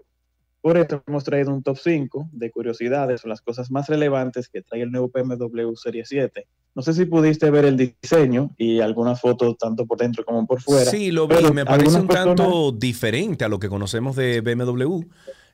Por 0.61 0.77
eso 0.77 1.01
hemos 1.07 1.23
traído 1.23 1.53
un 1.53 1.63
top 1.63 1.77
5 1.77 2.29
de 2.31 2.51
curiosidades 2.51 3.25
o 3.25 3.27
las 3.27 3.41
cosas 3.41 3.71
más 3.71 3.87
relevantes 3.87 4.47
que 4.49 4.61
trae 4.61 4.81
el 4.81 4.91
nuevo 4.91 5.09
BMW 5.09 5.73
Serie 5.75 6.05
7. 6.05 6.47
No 6.75 6.81
sé 6.83 6.93
si 6.93 7.05
pudiste 7.05 7.49
ver 7.49 7.65
el 7.65 7.75
diseño 7.77 8.51
y 8.57 8.79
algunas 8.79 9.19
fotos 9.19 9.57
tanto 9.57 9.85
por 9.85 9.97
dentro 9.97 10.23
como 10.23 10.45
por 10.47 10.61
fuera. 10.61 10.89
Sí, 10.89 11.11
lo 11.11 11.27
vi. 11.27 11.35
Me 11.53 11.65
parece 11.65 11.99
un 11.99 12.07
personas- 12.07 12.35
tanto 12.37 12.71
diferente 12.71 13.43
a 13.43 13.49
lo 13.49 13.59
que 13.59 13.67
conocemos 13.69 14.15
de 14.15 14.41
BMW. 14.41 15.01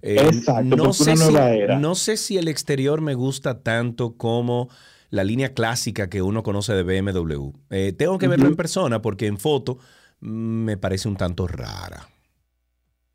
Eh, 0.02 0.18
Exacto, 0.22 0.76
no, 0.76 0.94
sé 0.94 1.14
una 1.14 1.16
si, 1.26 1.32
nueva 1.32 1.50
era. 1.52 1.80
no 1.80 1.96
sé 1.96 2.18
si 2.18 2.38
el 2.38 2.48
exterior 2.48 3.02
me 3.02 3.16
gusta 3.16 3.64
tanto 3.64 4.16
como 4.18 4.70
la 5.10 5.24
línea 5.24 5.54
clásica 5.54 6.10
que 6.10 6.22
uno 6.22 6.44
conoce 6.44 6.74
de 6.74 6.84
BMW. 6.84 7.52
Eh, 7.72 7.94
tengo 7.94 8.18
que 8.20 8.28
verlo 8.28 8.48
en 8.48 8.56
persona 8.56 9.02
porque 9.02 9.26
en 9.26 9.38
foto 9.40 9.80
mm, 10.20 10.28
me 10.28 10.78
parece 10.78 11.08
un 11.08 11.16
tanto 11.16 11.48
rara. 11.48 12.08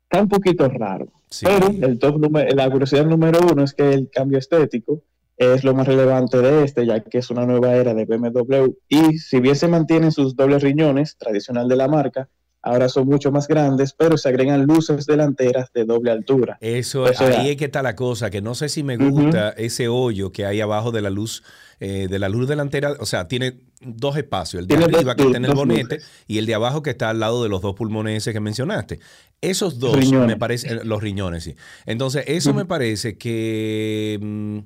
Está 0.09 0.23
un 0.23 0.27
poquito 0.27 0.67
raro. 0.67 1.07
Sí. 1.29 1.45
Pero 1.45 1.67
el 1.69 1.97
top 1.99 2.17
número- 2.17 2.53
la 2.55 2.69
curiosidad 2.69 3.05
número 3.05 3.39
uno 3.49 3.63
es 3.63 3.73
que 3.73 3.93
el 3.93 4.09
cambio 4.09 4.37
estético 4.39 5.01
es 5.41 5.63
lo 5.63 5.73
más 5.73 5.87
relevante 5.87 6.37
de 6.37 6.63
este, 6.63 6.85
ya 6.85 6.99
que 6.99 7.17
es 7.17 7.29
una 7.31 7.45
nueva 7.45 7.73
era 7.75 7.93
de 7.93 8.05
BMW. 8.05 8.73
Y 8.87 9.17
si 9.17 9.39
bien 9.39 9.55
se 9.55 9.67
mantienen 9.67 10.11
sus 10.11 10.35
dobles 10.35 10.61
riñones, 10.61 11.17
tradicional 11.17 11.67
de 11.67 11.75
la 11.75 11.87
marca, 11.87 12.29
ahora 12.61 12.89
son 12.89 13.07
mucho 13.07 13.31
más 13.31 13.47
grandes, 13.47 13.93
pero 13.93 14.17
se 14.17 14.29
agregan 14.29 14.65
luces 14.65 15.05
delanteras 15.05 15.71
de 15.73 15.85
doble 15.85 16.11
altura. 16.11 16.57
Eso, 16.61 17.03
O 17.03 17.13
sea, 17.13 17.41
ahí 17.41 17.49
es 17.49 17.57
que 17.57 17.65
está 17.65 17.81
la 17.81 17.95
cosa, 17.95 18.29
que 18.29 18.41
no 18.41 18.53
sé 18.53 18.69
si 18.69 18.83
me 18.83 18.97
gusta 18.97 19.49
ese 19.49 19.87
hoyo 19.87 20.31
que 20.31 20.45
hay 20.45 20.61
abajo 20.61 20.91
de 20.91 21.01
la 21.01 21.09
luz, 21.09 21.43
eh, 21.79 22.07
de 22.07 22.19
la 22.19 22.29
luz 22.29 22.47
delantera, 22.47 22.93
o 22.99 23.05
sea, 23.05 23.27
tiene 23.27 23.61
dos 23.81 24.15
espacios, 24.17 24.61
el 24.61 24.67
de 24.67 24.75
Tiene 24.75 24.91
dos 24.91 24.99
arriba 24.99 25.15
que 25.15 25.23
está 25.23 25.37
en 25.37 25.45
el 25.45 25.55
bonete 25.55 25.95
luces. 25.95 26.11
y 26.27 26.37
el 26.37 26.45
de 26.45 26.53
abajo 26.53 26.83
que 26.83 26.91
está 26.91 27.09
al 27.09 27.19
lado 27.19 27.41
de 27.41 27.49
los 27.49 27.61
dos 27.61 27.75
pulmones 27.75 28.17
ese 28.17 28.31
que 28.31 28.39
mencionaste. 28.39 28.99
Esos 29.41 29.79
dos 29.79 29.97
Riñones. 29.97 30.27
me 30.27 30.37
parece, 30.37 30.67
eh, 30.67 30.81
los 30.83 31.01
riñones, 31.01 31.43
sí. 31.43 31.55
Entonces, 31.87 32.25
eso 32.27 32.53
me 32.53 32.65
parece 32.65 33.17
que, 33.17 34.19
mm, 34.21 34.59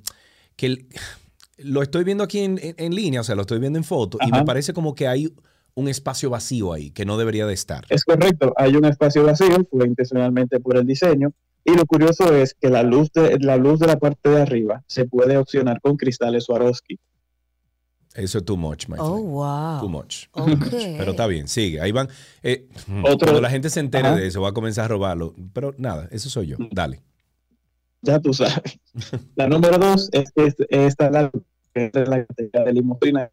que 0.56 0.66
el- 0.66 0.86
lo 1.58 1.82
estoy 1.82 2.04
viendo 2.04 2.24
aquí 2.24 2.40
en, 2.40 2.58
en- 2.62 2.74
en 2.78 2.94
línea, 2.94 3.20
o 3.20 3.24
sea, 3.24 3.34
lo 3.34 3.42
estoy 3.42 3.58
viendo 3.58 3.78
en 3.78 3.84
foto 3.84 4.18
y 4.26 4.30
me 4.30 4.44
parece 4.44 4.72
como 4.72 4.94
que 4.94 5.06
hay 5.08 5.32
un 5.74 5.88
espacio 5.88 6.30
vacío 6.30 6.72
ahí 6.72 6.90
que 6.90 7.04
no 7.04 7.16
debería 7.18 7.46
de 7.46 7.54
estar. 7.54 7.84
Es 7.90 8.04
correcto, 8.04 8.52
hay 8.56 8.74
un 8.76 8.84
espacio 8.86 9.24
vacío, 9.24 9.66
fue 9.70 9.86
intencionalmente 9.86 10.58
por 10.60 10.76
el 10.76 10.86
diseño. 10.86 11.32
Y 11.64 11.74
lo 11.74 11.84
curioso 11.84 12.32
es 12.34 12.54
que 12.54 12.70
la 12.70 12.82
luz 12.82 13.10
de 13.12 13.38
la, 13.40 13.56
luz 13.56 13.80
de 13.80 13.86
la 13.88 13.98
parte 13.98 14.28
de 14.30 14.40
arriba 14.40 14.84
se 14.86 15.04
puede 15.04 15.36
opcionar 15.36 15.80
con 15.80 15.96
cristales 15.96 16.44
Swarovski. 16.44 16.98
Eso 18.14 18.38
es 18.38 18.44
too 18.46 18.56
much, 18.56 18.86
my 18.88 18.96
Oh, 18.98 19.18
wow. 19.20 19.80
Too 19.80 19.88
much. 19.90 20.26
Ok. 20.32 20.68
Pero 20.70 21.10
está 21.10 21.26
bien, 21.26 21.48
sigue. 21.48 21.80
Ahí 21.82 21.92
van. 21.92 22.08
Eh, 22.42 22.68
Otro- 23.04 23.18
Cuando 23.26 23.40
la 23.42 23.50
gente 23.50 23.68
se 23.68 23.80
entere 23.80 24.08
Ajá. 24.08 24.16
de 24.16 24.26
eso, 24.28 24.40
va 24.40 24.50
a 24.50 24.52
comenzar 24.52 24.86
a 24.86 24.88
robarlo. 24.88 25.34
Pero 25.52 25.74
nada, 25.76 26.08
eso 26.12 26.30
soy 26.30 26.46
yo. 26.46 26.56
Dale. 26.70 27.02
Ya 28.06 28.20
tú 28.20 28.32
sabes. 28.32 28.78
La 29.34 29.48
número 29.48 29.78
dos 29.78 30.08
es, 30.12 30.32
es, 30.36 30.54
esta 30.68 31.06
en 31.74 32.10
la 32.10 32.24
categoría 32.24 32.64
de 32.64 32.72
limusina. 32.72 33.30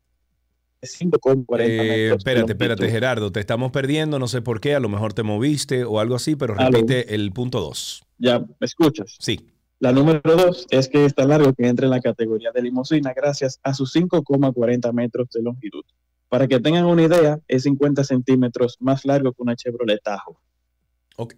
de 0.81 0.87
5,40 0.87 1.59
Eh, 1.59 2.13
espérate, 2.15 2.51
espérate. 2.53 2.89
Gerardo. 2.89 3.31
Te 3.31 3.39
estamos 3.39 3.71
perdiendo, 3.71 4.17
no 4.17 4.27
sé 4.27 4.41
por 4.41 4.59
qué. 4.59 4.73
A 4.73 4.79
lo 4.79 4.89
mejor 4.89 5.13
te 5.13 5.21
moviste 5.21 5.83
o 5.83 5.99
algo 5.99 6.15
así, 6.15 6.35
pero 6.35 6.55
repite 6.55 7.13
el 7.13 7.31
punto 7.31 7.61
2. 7.61 8.03
Ya, 8.17 8.39
¿me 8.39 8.65
escuchas? 8.65 9.15
Sí. 9.19 9.47
La 9.79 9.91
número 9.91 10.21
dos 10.23 10.65
es 10.69 10.87
que 10.87 11.05
es 11.05 11.13
tan 11.13 11.27
largo 11.27 11.53
que 11.53 11.67
entra 11.67 11.85
en 11.85 11.91
la 11.91 11.99
categoría 11.99 12.51
de 12.51 12.61
limusina 12.61 13.13
gracias 13.13 13.59
a 13.63 13.73
sus 13.73 13.93
5,40 13.93 14.93
metros 14.93 15.29
de 15.31 15.41
longitud. 15.41 15.83
Para 16.29 16.47
que 16.47 16.59
tengan 16.59 16.85
una 16.85 17.03
idea, 17.03 17.39
es 17.47 17.63
50 17.63 18.03
centímetros 18.05 18.77
más 18.79 19.05
largo 19.05 19.33
que 19.33 19.41
una 19.41 19.55
Chevrolet 19.55 20.01
Tahoe. 20.01 20.37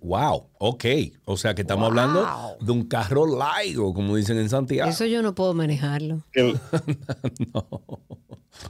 Wow, 0.02 0.48
ok. 0.58 0.86
O 1.26 1.36
sea 1.38 1.54
que 1.54 1.62
estamos 1.62 1.88
hablando 1.90 2.26
de 2.62 2.72
un 2.72 2.84
carro 2.88 3.26
largo, 3.26 3.94
como 3.94 4.16
dicen 4.16 4.38
en 4.38 4.50
Santiago. 4.50 4.90
Eso 4.90 5.06
yo 5.06 5.22
no 5.22 5.36
puedo 5.36 5.54
manejarlo. 5.54 6.24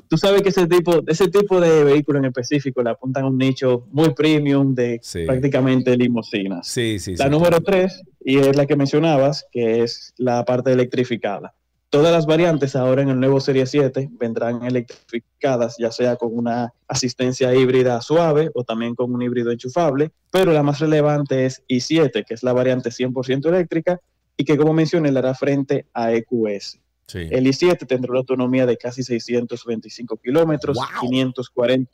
Tú 0.08 0.18
sabes 0.18 0.42
que 0.42 0.50
ese 0.50 0.66
tipo, 0.68 1.02
ese 1.08 1.28
tipo 1.28 1.62
de 1.62 1.84
vehículo 1.84 2.18
en 2.20 2.26
específico 2.26 2.82
le 2.82 2.90
apuntan 2.90 3.24
a 3.24 3.28
un 3.28 3.38
nicho 3.38 3.86
muy 3.92 4.14
premium 4.14 4.74
de 4.74 5.00
prácticamente 5.26 5.96
limusinas. 5.96 6.68
Sí, 6.68 7.00
sí, 7.00 7.16
La 7.16 7.26
sí. 7.26 7.32
número 7.32 7.62
tres, 7.62 8.02
y 8.24 8.38
es 8.38 8.56
la 8.56 8.66
que 8.66 8.76
mencionabas, 8.76 9.46
que 9.52 9.84
es 9.84 10.14
la 10.18 10.44
parte 10.44 10.72
electrificada. 10.72 11.54
Todas 11.90 12.12
las 12.12 12.26
variantes 12.26 12.76
ahora 12.76 13.04
en 13.04 13.10
el 13.10 13.20
nuevo 13.20 13.40
Serie 13.40 13.66
7 13.66 14.10
vendrán 14.20 14.64
electrificadas, 14.66 15.76
ya 15.78 15.92
sea 15.92 16.16
con 16.18 16.38
una 16.38 16.74
asistencia 16.88 17.54
híbrida 17.56 18.02
suave 18.02 18.50
o 18.54 18.64
también 18.64 18.96
con 18.96 19.14
un 19.14 19.22
híbrido 19.22 19.52
enchufable, 19.52 20.12
pero 20.32 20.52
la 20.52 20.64
más 20.64 20.80
relevante 20.80 21.46
es 21.46 21.64
i7, 21.70 22.26
que 22.26 22.34
es 22.34 22.44
la 22.44 22.54
variante 22.54 22.90
100% 22.90 23.48
eléctrica 23.48 24.02
y 24.36 24.44
que 24.44 24.58
como 24.58 24.74
mencioné 24.74 25.12
le 25.12 25.20
hará 25.20 25.34
frente 25.36 25.86
a 25.94 26.12
EQS. 26.12 26.80
Sí. 27.08 27.20
El 27.30 27.46
i7 27.46 27.88
tendrá 27.88 28.12
una 28.12 28.20
autonomía 28.20 28.66
de 28.66 28.78
casi 28.78 29.04
625 29.04 30.18
kilómetros, 30.18 30.78
540. 31.00 31.92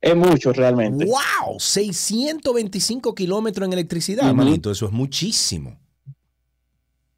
Es 0.00 0.16
mucho 0.16 0.52
realmente. 0.52 1.06
¡Wow! 1.06 1.58
625 1.58 3.14
kilómetros 3.14 3.66
en 3.66 3.72
electricidad, 3.72 4.32
manito. 4.32 4.70
Eso 4.70 4.86
es 4.86 4.92
muchísimo. 4.92 5.78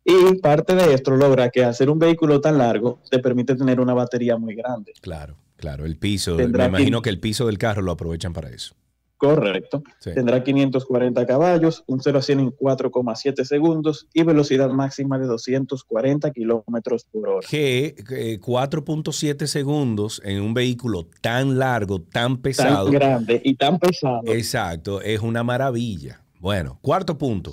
Y 0.08 0.36
parte 0.36 0.76
de 0.76 0.94
esto 0.94 1.10
logra 1.16 1.50
que 1.50 1.64
hacer 1.64 1.90
un 1.90 1.98
vehículo 1.98 2.40
tan 2.40 2.58
largo 2.58 3.00
te 3.10 3.18
permite 3.18 3.56
tener 3.56 3.80
una 3.80 3.92
batería 3.92 4.36
muy 4.36 4.54
grande. 4.54 4.92
Claro, 5.00 5.36
claro. 5.56 5.84
El 5.84 5.96
piso, 5.96 6.36
Tendrá 6.36 6.64
me 6.68 6.78
imagino 6.78 7.02
que- 7.02 7.04
que 7.06 7.10
el 7.10 7.18
piso 7.20 7.46
del 7.46 7.58
carro 7.58 7.82
lo 7.82 7.90
aprovechan 7.90 8.32
para 8.32 8.50
eso. 8.50 8.74
Correcto. 9.18 9.82
Sí. 9.98 10.10
Tendrá 10.14 10.44
540 10.44 11.26
caballos, 11.26 11.82
un 11.86 12.00
0 12.02 12.18
a 12.18 12.22
100 12.22 12.38
en 12.38 12.50
4,7 12.50 13.46
segundos 13.46 14.06
y 14.12 14.22
velocidad 14.24 14.68
máxima 14.68 15.18
de 15.18 15.26
240 15.26 16.30
kilómetros 16.32 17.06
por 17.10 17.26
hora. 17.30 17.48
Que 17.50 17.94
eh, 18.10 18.38
4.7 18.40 19.46
segundos 19.46 20.20
en 20.22 20.42
un 20.42 20.52
vehículo 20.52 21.08
tan 21.22 21.58
largo, 21.58 22.02
tan 22.02 22.36
pesado. 22.36 22.84
Tan 22.90 22.94
grande 22.94 23.40
y 23.42 23.54
tan 23.54 23.78
pesado. 23.78 24.20
Exacto, 24.26 25.00
es 25.00 25.20
una 25.20 25.42
maravilla. 25.42 26.20
Bueno, 26.38 26.78
cuarto 26.82 27.16
punto. 27.16 27.52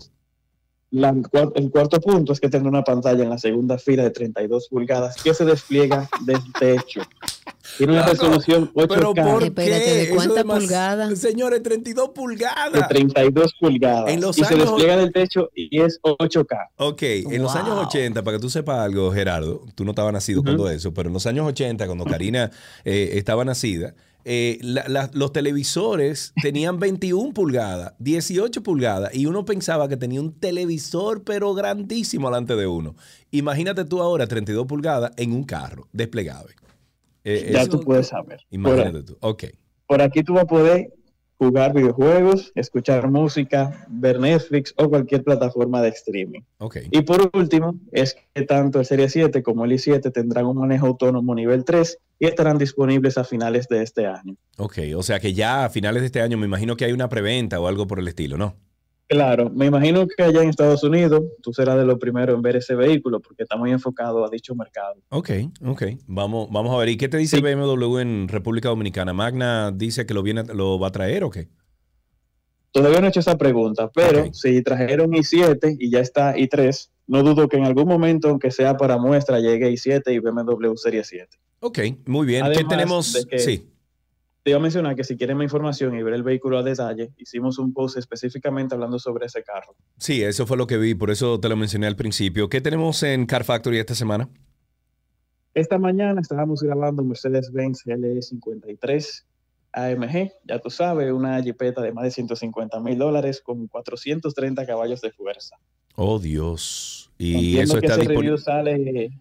La- 0.95 1.09
el 1.55 1.71
cuarto 1.71 1.99
punto 1.99 2.33
es 2.33 2.39
que 2.39 2.49
tendrá 2.49 2.69
una 2.69 2.83
pantalla 2.83 3.23
en 3.23 3.29
la 3.31 3.39
segunda 3.39 3.79
fila 3.79 4.03
de 4.03 4.11
32 4.11 4.67
pulgadas 4.69 5.15
que 5.23 5.33
se 5.33 5.43
despliega 5.43 6.07
del 6.23 6.37
techo. 6.59 7.01
Tiene 7.79 7.93
una 7.93 8.05
resolución 8.05 8.71
8K 8.75 8.87
¿Pero 8.93 9.13
por 9.15 9.43
Espérate? 9.43 9.95
¿de 9.95 10.09
cuántas 10.09 10.43
pulgadas? 10.43 11.17
Señores, 11.17 11.63
32 11.63 12.09
pulgadas. 12.09 12.73
de 12.73 12.83
32 12.87 13.53
pulgadas 13.59 14.11
En 14.11 14.21
los 14.21 14.37
y 14.37 14.43
se 14.43 14.55
despliega 14.55 14.97
del 14.97 15.11
techo 15.11 15.49
y 15.55 15.81
es 15.81 15.99
8K. 16.03 16.69
Ok, 16.77 17.01
en 17.01 17.41
los 17.41 17.55
años 17.55 17.75
80, 17.87 18.23
para 18.23 18.37
que 18.37 18.41
tú 18.41 18.51
sepas 18.51 18.77
algo, 18.79 19.11
Gerardo, 19.11 19.65
tú 19.73 19.85
no 19.85 19.91
estabas 19.91 20.13
nacido 20.13 20.41
Ujú. 20.41 20.45
cuando 20.49 20.69
eso, 20.69 20.93
pero 20.93 21.07
en 21.09 21.13
los 21.13 21.25
años 21.25 21.47
80, 21.47 21.87
cuando 21.87 22.05
Karina 22.05 22.51
eh, 22.85 23.13
estaba 23.13 23.43
nacida, 23.43 23.95
eh, 24.25 24.57
la- 24.61 24.87
la- 24.87 25.09
los 25.13 25.31
televisores 25.33 26.33
tenían 26.41 26.79
21 26.79 27.33
pulgadas, 27.33 27.93
18 27.99 28.63
pulgadas, 28.63 29.13
y 29.15 29.25
uno 29.25 29.45
pensaba 29.45 29.87
que 29.89 29.97
tenía 29.97 30.21
un 30.21 30.33
televisor, 30.39 31.23
pero 31.23 31.53
grandísimo 31.53 32.29
delante 32.29 32.55
de 32.55 32.67
uno. 32.67 32.95
Imagínate 33.31 33.85
tú 33.85 34.01
ahora 34.01 34.27
32 34.27 34.65
pulgadas 34.65 35.11
en 35.17 35.31
un 35.33 35.43
carro 35.43 35.87
desplegable. 35.91 36.55
Eh, 37.23 37.49
ya 37.53 37.61
eso- 37.61 37.71
tú 37.71 37.79
puedes 37.81 38.07
saber. 38.07 38.39
Imagínate 38.49 39.03
tú. 39.03 39.17
Ok. 39.21 39.45
Por 39.87 40.01
aquí 40.01 40.23
tú 40.23 40.33
vas 40.33 40.43
a 40.43 40.47
poder 40.47 40.93
jugar 41.43 41.73
videojuegos, 41.73 42.51
escuchar 42.55 43.09
música, 43.09 43.85
ver 43.89 44.19
Netflix 44.19 44.73
o 44.77 44.89
cualquier 44.89 45.23
plataforma 45.23 45.81
de 45.81 45.89
streaming. 45.89 46.41
Ok. 46.59 46.77
Y 46.91 47.01
por 47.01 47.29
último, 47.33 47.75
es 47.91 48.15
que 48.33 48.43
tanto 48.43 48.79
el 48.79 48.85
Serie 48.85 49.09
7 49.09 49.43
como 49.43 49.65
el 49.65 49.71
i7 49.71 50.11
tendrán 50.11 50.45
un 50.45 50.57
manejo 50.57 50.87
autónomo 50.87 51.35
nivel 51.35 51.65
3 51.65 51.97
y 52.19 52.25
estarán 52.27 52.57
disponibles 52.57 53.17
a 53.17 53.23
finales 53.23 53.67
de 53.67 53.83
este 53.83 54.05
año. 54.05 54.35
Ok, 54.57 54.79
o 54.95 55.03
sea 55.03 55.19
que 55.19 55.33
ya 55.33 55.65
a 55.65 55.69
finales 55.69 56.01
de 56.01 56.05
este 56.07 56.21
año 56.21 56.37
me 56.37 56.45
imagino 56.45 56.75
que 56.75 56.85
hay 56.85 56.93
una 56.93 57.09
preventa 57.09 57.59
o 57.59 57.67
algo 57.67 57.87
por 57.87 57.99
el 57.99 58.07
estilo, 58.07 58.37
¿no? 58.37 58.55
Claro, 59.07 59.49
me 59.49 59.65
imagino 59.67 60.07
que 60.07 60.23
allá 60.23 60.41
en 60.41 60.49
Estados 60.49 60.83
Unidos 60.83 61.21
tú 61.41 61.53
serás 61.53 61.77
de 61.77 61.85
los 61.85 61.99
primeros 61.99 62.35
en 62.35 62.41
ver 62.41 62.55
ese 62.55 62.73
vehículo 62.73 63.19
porque 63.19 63.43
está 63.43 63.57
muy 63.57 63.71
enfocado 63.71 64.25
a 64.25 64.29
dicho 64.29 64.55
mercado. 64.55 64.95
Ok, 65.09 65.29
ok. 65.65 65.83
Vamos, 66.07 66.47
vamos 66.51 66.73
a 66.73 66.77
ver. 66.77 66.89
¿Y 66.89 66.97
qué 66.97 67.09
te 67.09 67.17
dice 67.17 67.39
BMW 67.41 67.99
en 67.99 68.27
República 68.27 68.69
Dominicana? 68.69 69.13
¿Magna 69.13 69.71
dice 69.71 70.05
que 70.05 70.13
lo, 70.13 70.23
viene, 70.23 70.43
lo 70.53 70.79
va 70.79 70.87
a 70.87 70.91
traer 70.91 71.23
o 71.25 71.29
qué? 71.29 71.47
Todavía 72.71 73.01
no 73.01 73.05
he 73.05 73.09
hecho 73.09 73.19
esa 73.19 73.37
pregunta, 73.37 73.91
pero 73.93 74.33
si 74.33 74.63
trajeron 74.63 75.11
i7 75.11 75.75
y 75.79 75.91
ya 75.91 75.99
está 75.99 76.35
i3, 76.35 76.89
no 77.05 77.21
dudo 77.21 77.47
que 77.47 77.57
en 77.57 77.65
algún 77.65 77.87
momento, 77.87 78.29
aunque 78.29 78.49
sea 78.49 78.77
para 78.77 78.97
muestra, 78.97 79.39
llegue 79.39 79.69
i7 79.69 80.11
y 80.11 80.17
BMW 80.19 80.75
Serie 80.75 81.03
7. 81.03 81.37
Ok, 81.59 81.79
muy 82.07 82.25
bien. 82.25 82.41
¿Qué 82.45 82.47
Además 82.51 82.69
tenemos? 82.69 83.13
de 83.13 83.25
que- 83.25 83.39
Sí. 83.39 83.69
Te 84.43 84.49
iba 84.51 84.59
a 84.59 84.61
mencionar 84.61 84.95
que 84.97 85.05
si 85.05 85.15
quieren 85.15 85.37
más 85.37 85.45
información 85.45 85.97
y 85.97 86.03
ver 86.03 86.13
el 86.13 86.23
vehículo 86.23 86.57
a 86.59 86.63
detalle, 86.63 87.11
hicimos 87.17 87.57
un 87.59 87.73
post 87.73 87.97
específicamente 87.97 88.75
hablando 88.75 88.99
sobre 88.99 89.25
ese 89.27 89.41
carro. 89.41 89.73
Sí, 89.97 90.21
eso 90.21 90.45
fue 90.45 90.57
lo 90.57 90.67
que 90.67 90.77
vi, 90.77 90.95
por 90.95 91.11
eso 91.11 91.39
te 91.39 91.47
lo 91.47 91.55
mencioné 91.55 91.87
al 91.87 91.95
principio. 91.95 92.49
¿Qué 92.49 92.59
tenemos 92.59 93.01
en 93.03 93.25
Car 93.25 93.45
Factory 93.45 93.77
esta 93.77 93.95
semana? 93.95 94.27
Esta 95.53 95.77
mañana 95.77 96.19
estábamos 96.19 96.61
grabando 96.61 97.03
Mercedes-Benz 97.03 97.85
LE53 97.85 99.23
AMG, 99.71 100.31
ya 100.43 100.59
tú 100.59 100.69
sabes, 100.69 101.11
una 101.13 101.41
jipeta 101.41 101.81
de 101.81 101.93
más 101.93 102.03
de 102.03 102.11
150 102.11 102.79
mil 102.81 102.97
dólares 102.97 103.41
con 103.41 103.67
430 103.67 104.65
caballos 104.65 104.99
de 104.99 105.11
fuerza. 105.11 105.55
Oh, 105.95 106.19
Dios. 106.19 107.11
Y 107.17 107.35
Entiendo 107.35 107.61
eso 107.61 107.79
que 107.79 107.85
está 107.87 108.01
ese 108.01 108.09
review 108.09 108.33
disponible. 108.35 108.81
sale 108.83 109.19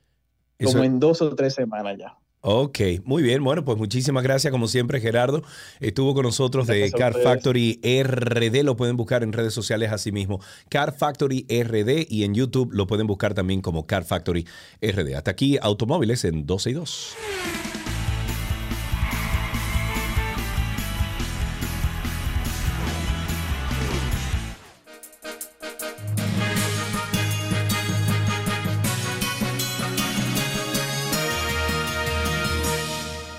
Eso- 0.58 0.72
como 0.72 0.84
en 0.84 0.98
dos 0.98 1.22
o 1.22 1.32
tres 1.36 1.54
semanas 1.54 1.96
ya. 1.98 2.16
Ok, 2.44 2.80
muy 3.04 3.22
bien. 3.22 3.44
Bueno, 3.44 3.64
pues 3.64 3.78
muchísimas 3.78 4.24
gracias 4.24 4.50
como 4.50 4.66
siempre, 4.66 5.00
Gerardo. 5.00 5.44
Estuvo 5.78 6.12
con 6.12 6.24
nosotros 6.24 6.66
de 6.66 6.90
Car. 6.90 7.14
Factory 7.22 7.80
RD. 7.84 8.64
Lo 8.64 8.74
pueden 8.76 8.96
buscar 8.96 9.22
en 9.22 9.32
redes 9.32 9.54
sociales 9.54 9.92
así 9.92 10.10
mismo. 10.10 10.40
Car 10.68 10.92
Factory 10.92 11.46
RD 11.48 12.06
y 12.08 12.24
en 12.24 12.34
YouTube 12.34 12.70
lo 12.72 12.88
pueden 12.88 13.06
buscar 13.06 13.32
también 13.32 13.60
como 13.60 13.86
Car 13.86 14.02
Factory 14.02 14.44
RD. 14.80 15.14
Hasta 15.14 15.30
aquí, 15.30 15.56
automóviles 15.62 16.24
en 16.24 16.44
12 16.44 16.70
y 16.70 16.72
2. 16.72 17.16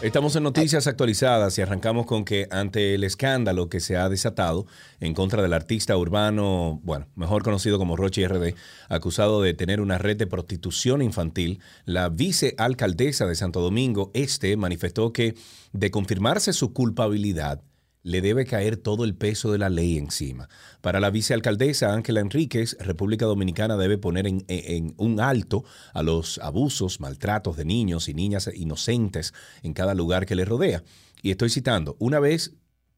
Estamos 0.04 0.36
en 0.36 0.44
noticias 0.44 0.86
actualizadas 0.88 1.58
y 1.58 1.62
arrancamos 1.62 2.06
con 2.06 2.26
que 2.26 2.50
ante 2.52 2.94
el 2.94 3.06
escándalo 3.06 3.70
que 3.70 3.80
se 3.80 3.96
ha 3.96 4.10
desatado 4.10 4.68
en 5.00 5.14
contra 5.14 5.42
del 5.42 5.54
artista 5.54 5.96
urbano, 5.96 6.82
bueno, 6.84 7.08
mejor 7.16 7.42
conocido 7.42 7.80
como 7.80 7.96
Rochi 7.96 8.28
RD, 8.28 8.54
acusado 8.90 9.42
de 9.42 9.54
tener 9.54 9.80
una 9.80 9.98
red 9.98 10.18
de 10.18 10.28
prostitución 10.28 11.02
infantil, 11.02 11.62
la 11.86 12.10
vicealcaldesa 12.10 13.28
de 13.28 13.36
Santo 13.36 13.62
Domingo 13.62 14.12
Este 14.14 14.58
manifestó 14.58 15.14
que 15.14 15.36
de 15.72 15.90
confirmarse 15.90 16.52
su 16.52 16.74
culpabilidad, 16.74 17.62
le 18.04 18.22
debe 18.22 18.46
caer 18.46 18.78
todo 18.78 19.06
el 19.06 19.16
peso 19.16 19.52
de 19.52 19.58
la 19.58 19.70
ley 19.70 19.98
encima. 19.98 20.50
Para 20.82 21.00
la 21.00 21.10
vicealcaldesa 21.10 21.94
Ángela 21.94 22.20
Enríquez, 22.20 22.78
República 22.80 23.26
Dominicana 23.26 23.78
debe 23.78 23.98
poner 23.98 24.28
en, 24.28 24.44
en 24.48 24.94
un 24.98 25.20
alto 25.20 25.64
a 25.94 26.04
los 26.04 26.38
abusos, 26.40 27.00
maltratos 27.00 27.58
de 27.58 27.66
niños 27.66 28.10
y 28.10 28.14
niñas 28.14 28.50
inocentes 28.54 29.34
en 29.64 29.74
cada 29.74 29.96
lugar 29.96 30.26
que 30.26 30.36
le 30.36 30.46
rodea. 30.46 30.84
Y 31.22 31.32
estoy 31.32 31.50
citando, 31.50 31.96
una 32.00 32.20
vez 32.20 32.54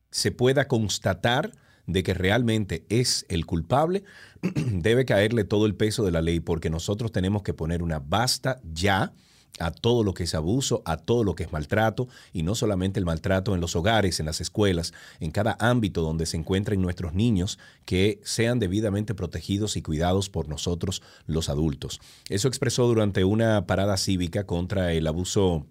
se 0.09 0.31
pueda 0.31 0.67
constatar 0.67 1.51
de 1.87 2.03
que 2.03 2.13
realmente 2.13 2.85
es 2.89 3.25
el 3.29 3.45
culpable, 3.45 4.03
debe 4.41 5.05
caerle 5.05 5.43
todo 5.43 5.65
el 5.65 5.75
peso 5.75 6.03
de 6.03 6.11
la 6.11 6.21
ley 6.21 6.39
porque 6.39 6.69
nosotros 6.69 7.11
tenemos 7.11 7.43
que 7.43 7.53
poner 7.53 7.83
una 7.83 7.99
basta 7.99 8.59
ya 8.63 9.13
a 9.59 9.71
todo 9.71 10.03
lo 10.03 10.13
que 10.13 10.23
es 10.23 10.35
abuso, 10.35 10.81
a 10.85 10.97
todo 10.97 11.23
lo 11.23 11.35
que 11.35 11.43
es 11.43 11.51
maltrato, 11.51 12.07
y 12.33 12.43
no 12.43 12.55
solamente 12.55 12.99
el 12.99 13.05
maltrato 13.05 13.55
en 13.55 13.61
los 13.61 13.75
hogares, 13.75 14.19
en 14.19 14.25
las 14.25 14.41
escuelas, 14.41 14.93
en 15.19 15.31
cada 15.31 15.55
ámbito 15.59 16.01
donde 16.01 16.25
se 16.25 16.37
encuentren 16.37 16.81
nuestros 16.81 17.13
niños, 17.13 17.59
que 17.85 18.19
sean 18.23 18.59
debidamente 18.59 19.15
protegidos 19.15 19.77
y 19.77 19.81
cuidados 19.81 20.29
por 20.29 20.47
nosotros 20.47 21.01
los 21.25 21.49
adultos. 21.49 21.99
Eso 22.29 22.47
expresó 22.47 22.87
durante 22.87 23.23
una 23.23 23.65
parada 23.65 23.97
cívica 23.97 24.45
contra 24.45 24.93
el 24.93 25.07
abuso 25.07 25.65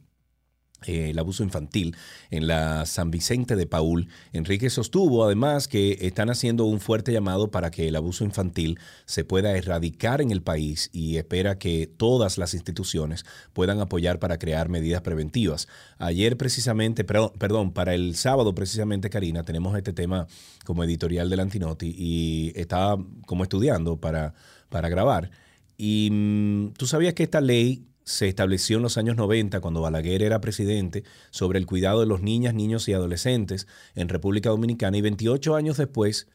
el 0.86 1.19
abuso 1.19 1.43
infantil 1.43 1.97
en 2.31 2.47
la 2.47 2.86
San 2.86 3.11
Vicente 3.11 3.56
de 3.56 3.66
Paul. 3.66 4.09
Enrique 4.32 4.70
sostuvo 4.70 5.24
además 5.24 5.69
que 5.69 5.98
están 6.01 6.31
haciendo 6.31 6.65
un 6.65 6.81
fuerte 6.81 7.12
llamado 7.12 7.51
para 7.51 7.70
que 7.70 7.89
el 7.89 7.97
abuso 7.97 8.24
infantil 8.24 8.78
se 9.06 9.24
pueda 9.24 9.56
erradicar 9.56 10.20
en 10.20 10.31
el 10.31 10.43
país 10.43 10.90
y 10.93 11.16
espera 11.16 11.59
que 11.59 11.86
todas 11.86 12.39
las 12.39 12.55
instituciones 12.55 13.24
puedan 13.52 13.81
apoyar 13.81 14.19
para 14.19 14.39
crear 14.39 14.69
medidas 14.69 15.02
preventivas. 15.02 15.69
Ayer 15.98 16.36
precisamente, 16.36 17.05
perdón, 17.05 17.32
perdón 17.39 17.73
para 17.73 17.94
el 17.94 18.15
sábado 18.15 18.55
precisamente, 18.55 19.11
Karina, 19.11 19.43
tenemos 19.43 19.77
este 19.77 19.93
tema 19.93 20.27
como 20.65 20.85
editorial 20.85 21.31
del 21.31 21.40
Antinoti 21.40 21.94
y 21.97 22.52
estaba 22.56 23.02
como 23.27 23.43
estudiando 23.43 23.97
para, 23.97 24.35
para 24.69 24.89
grabar. 24.89 25.31
Y 25.77 26.09
mm, 26.11 26.73
tú 26.74 26.86
sabías 26.86 27.15
que 27.15 27.24
esta 27.24 27.40
ley 27.40 27.86
se 28.05 28.28
estableció 28.28 28.76
en 28.76 28.82
los 28.82 28.98
años 28.98 29.16
90, 29.16 29.60
cuando 29.60 29.81
Balaguer 29.81 30.22
era 30.22 30.40
presidente, 30.40 31.05
sobre 31.31 31.59
el 31.59 31.66
cuidado 31.66 32.01
de 32.01 32.06
los 32.06 32.22
niñas, 32.22 32.55
niños 32.55 32.89
y 32.89 32.93
adolescentes 32.93 33.66
en 33.94 34.09
República 34.09 34.51
Dominicana. 34.51 34.97
Y 34.97 35.01
28 35.01 35.56
años 35.56 35.78
después, 35.78 36.28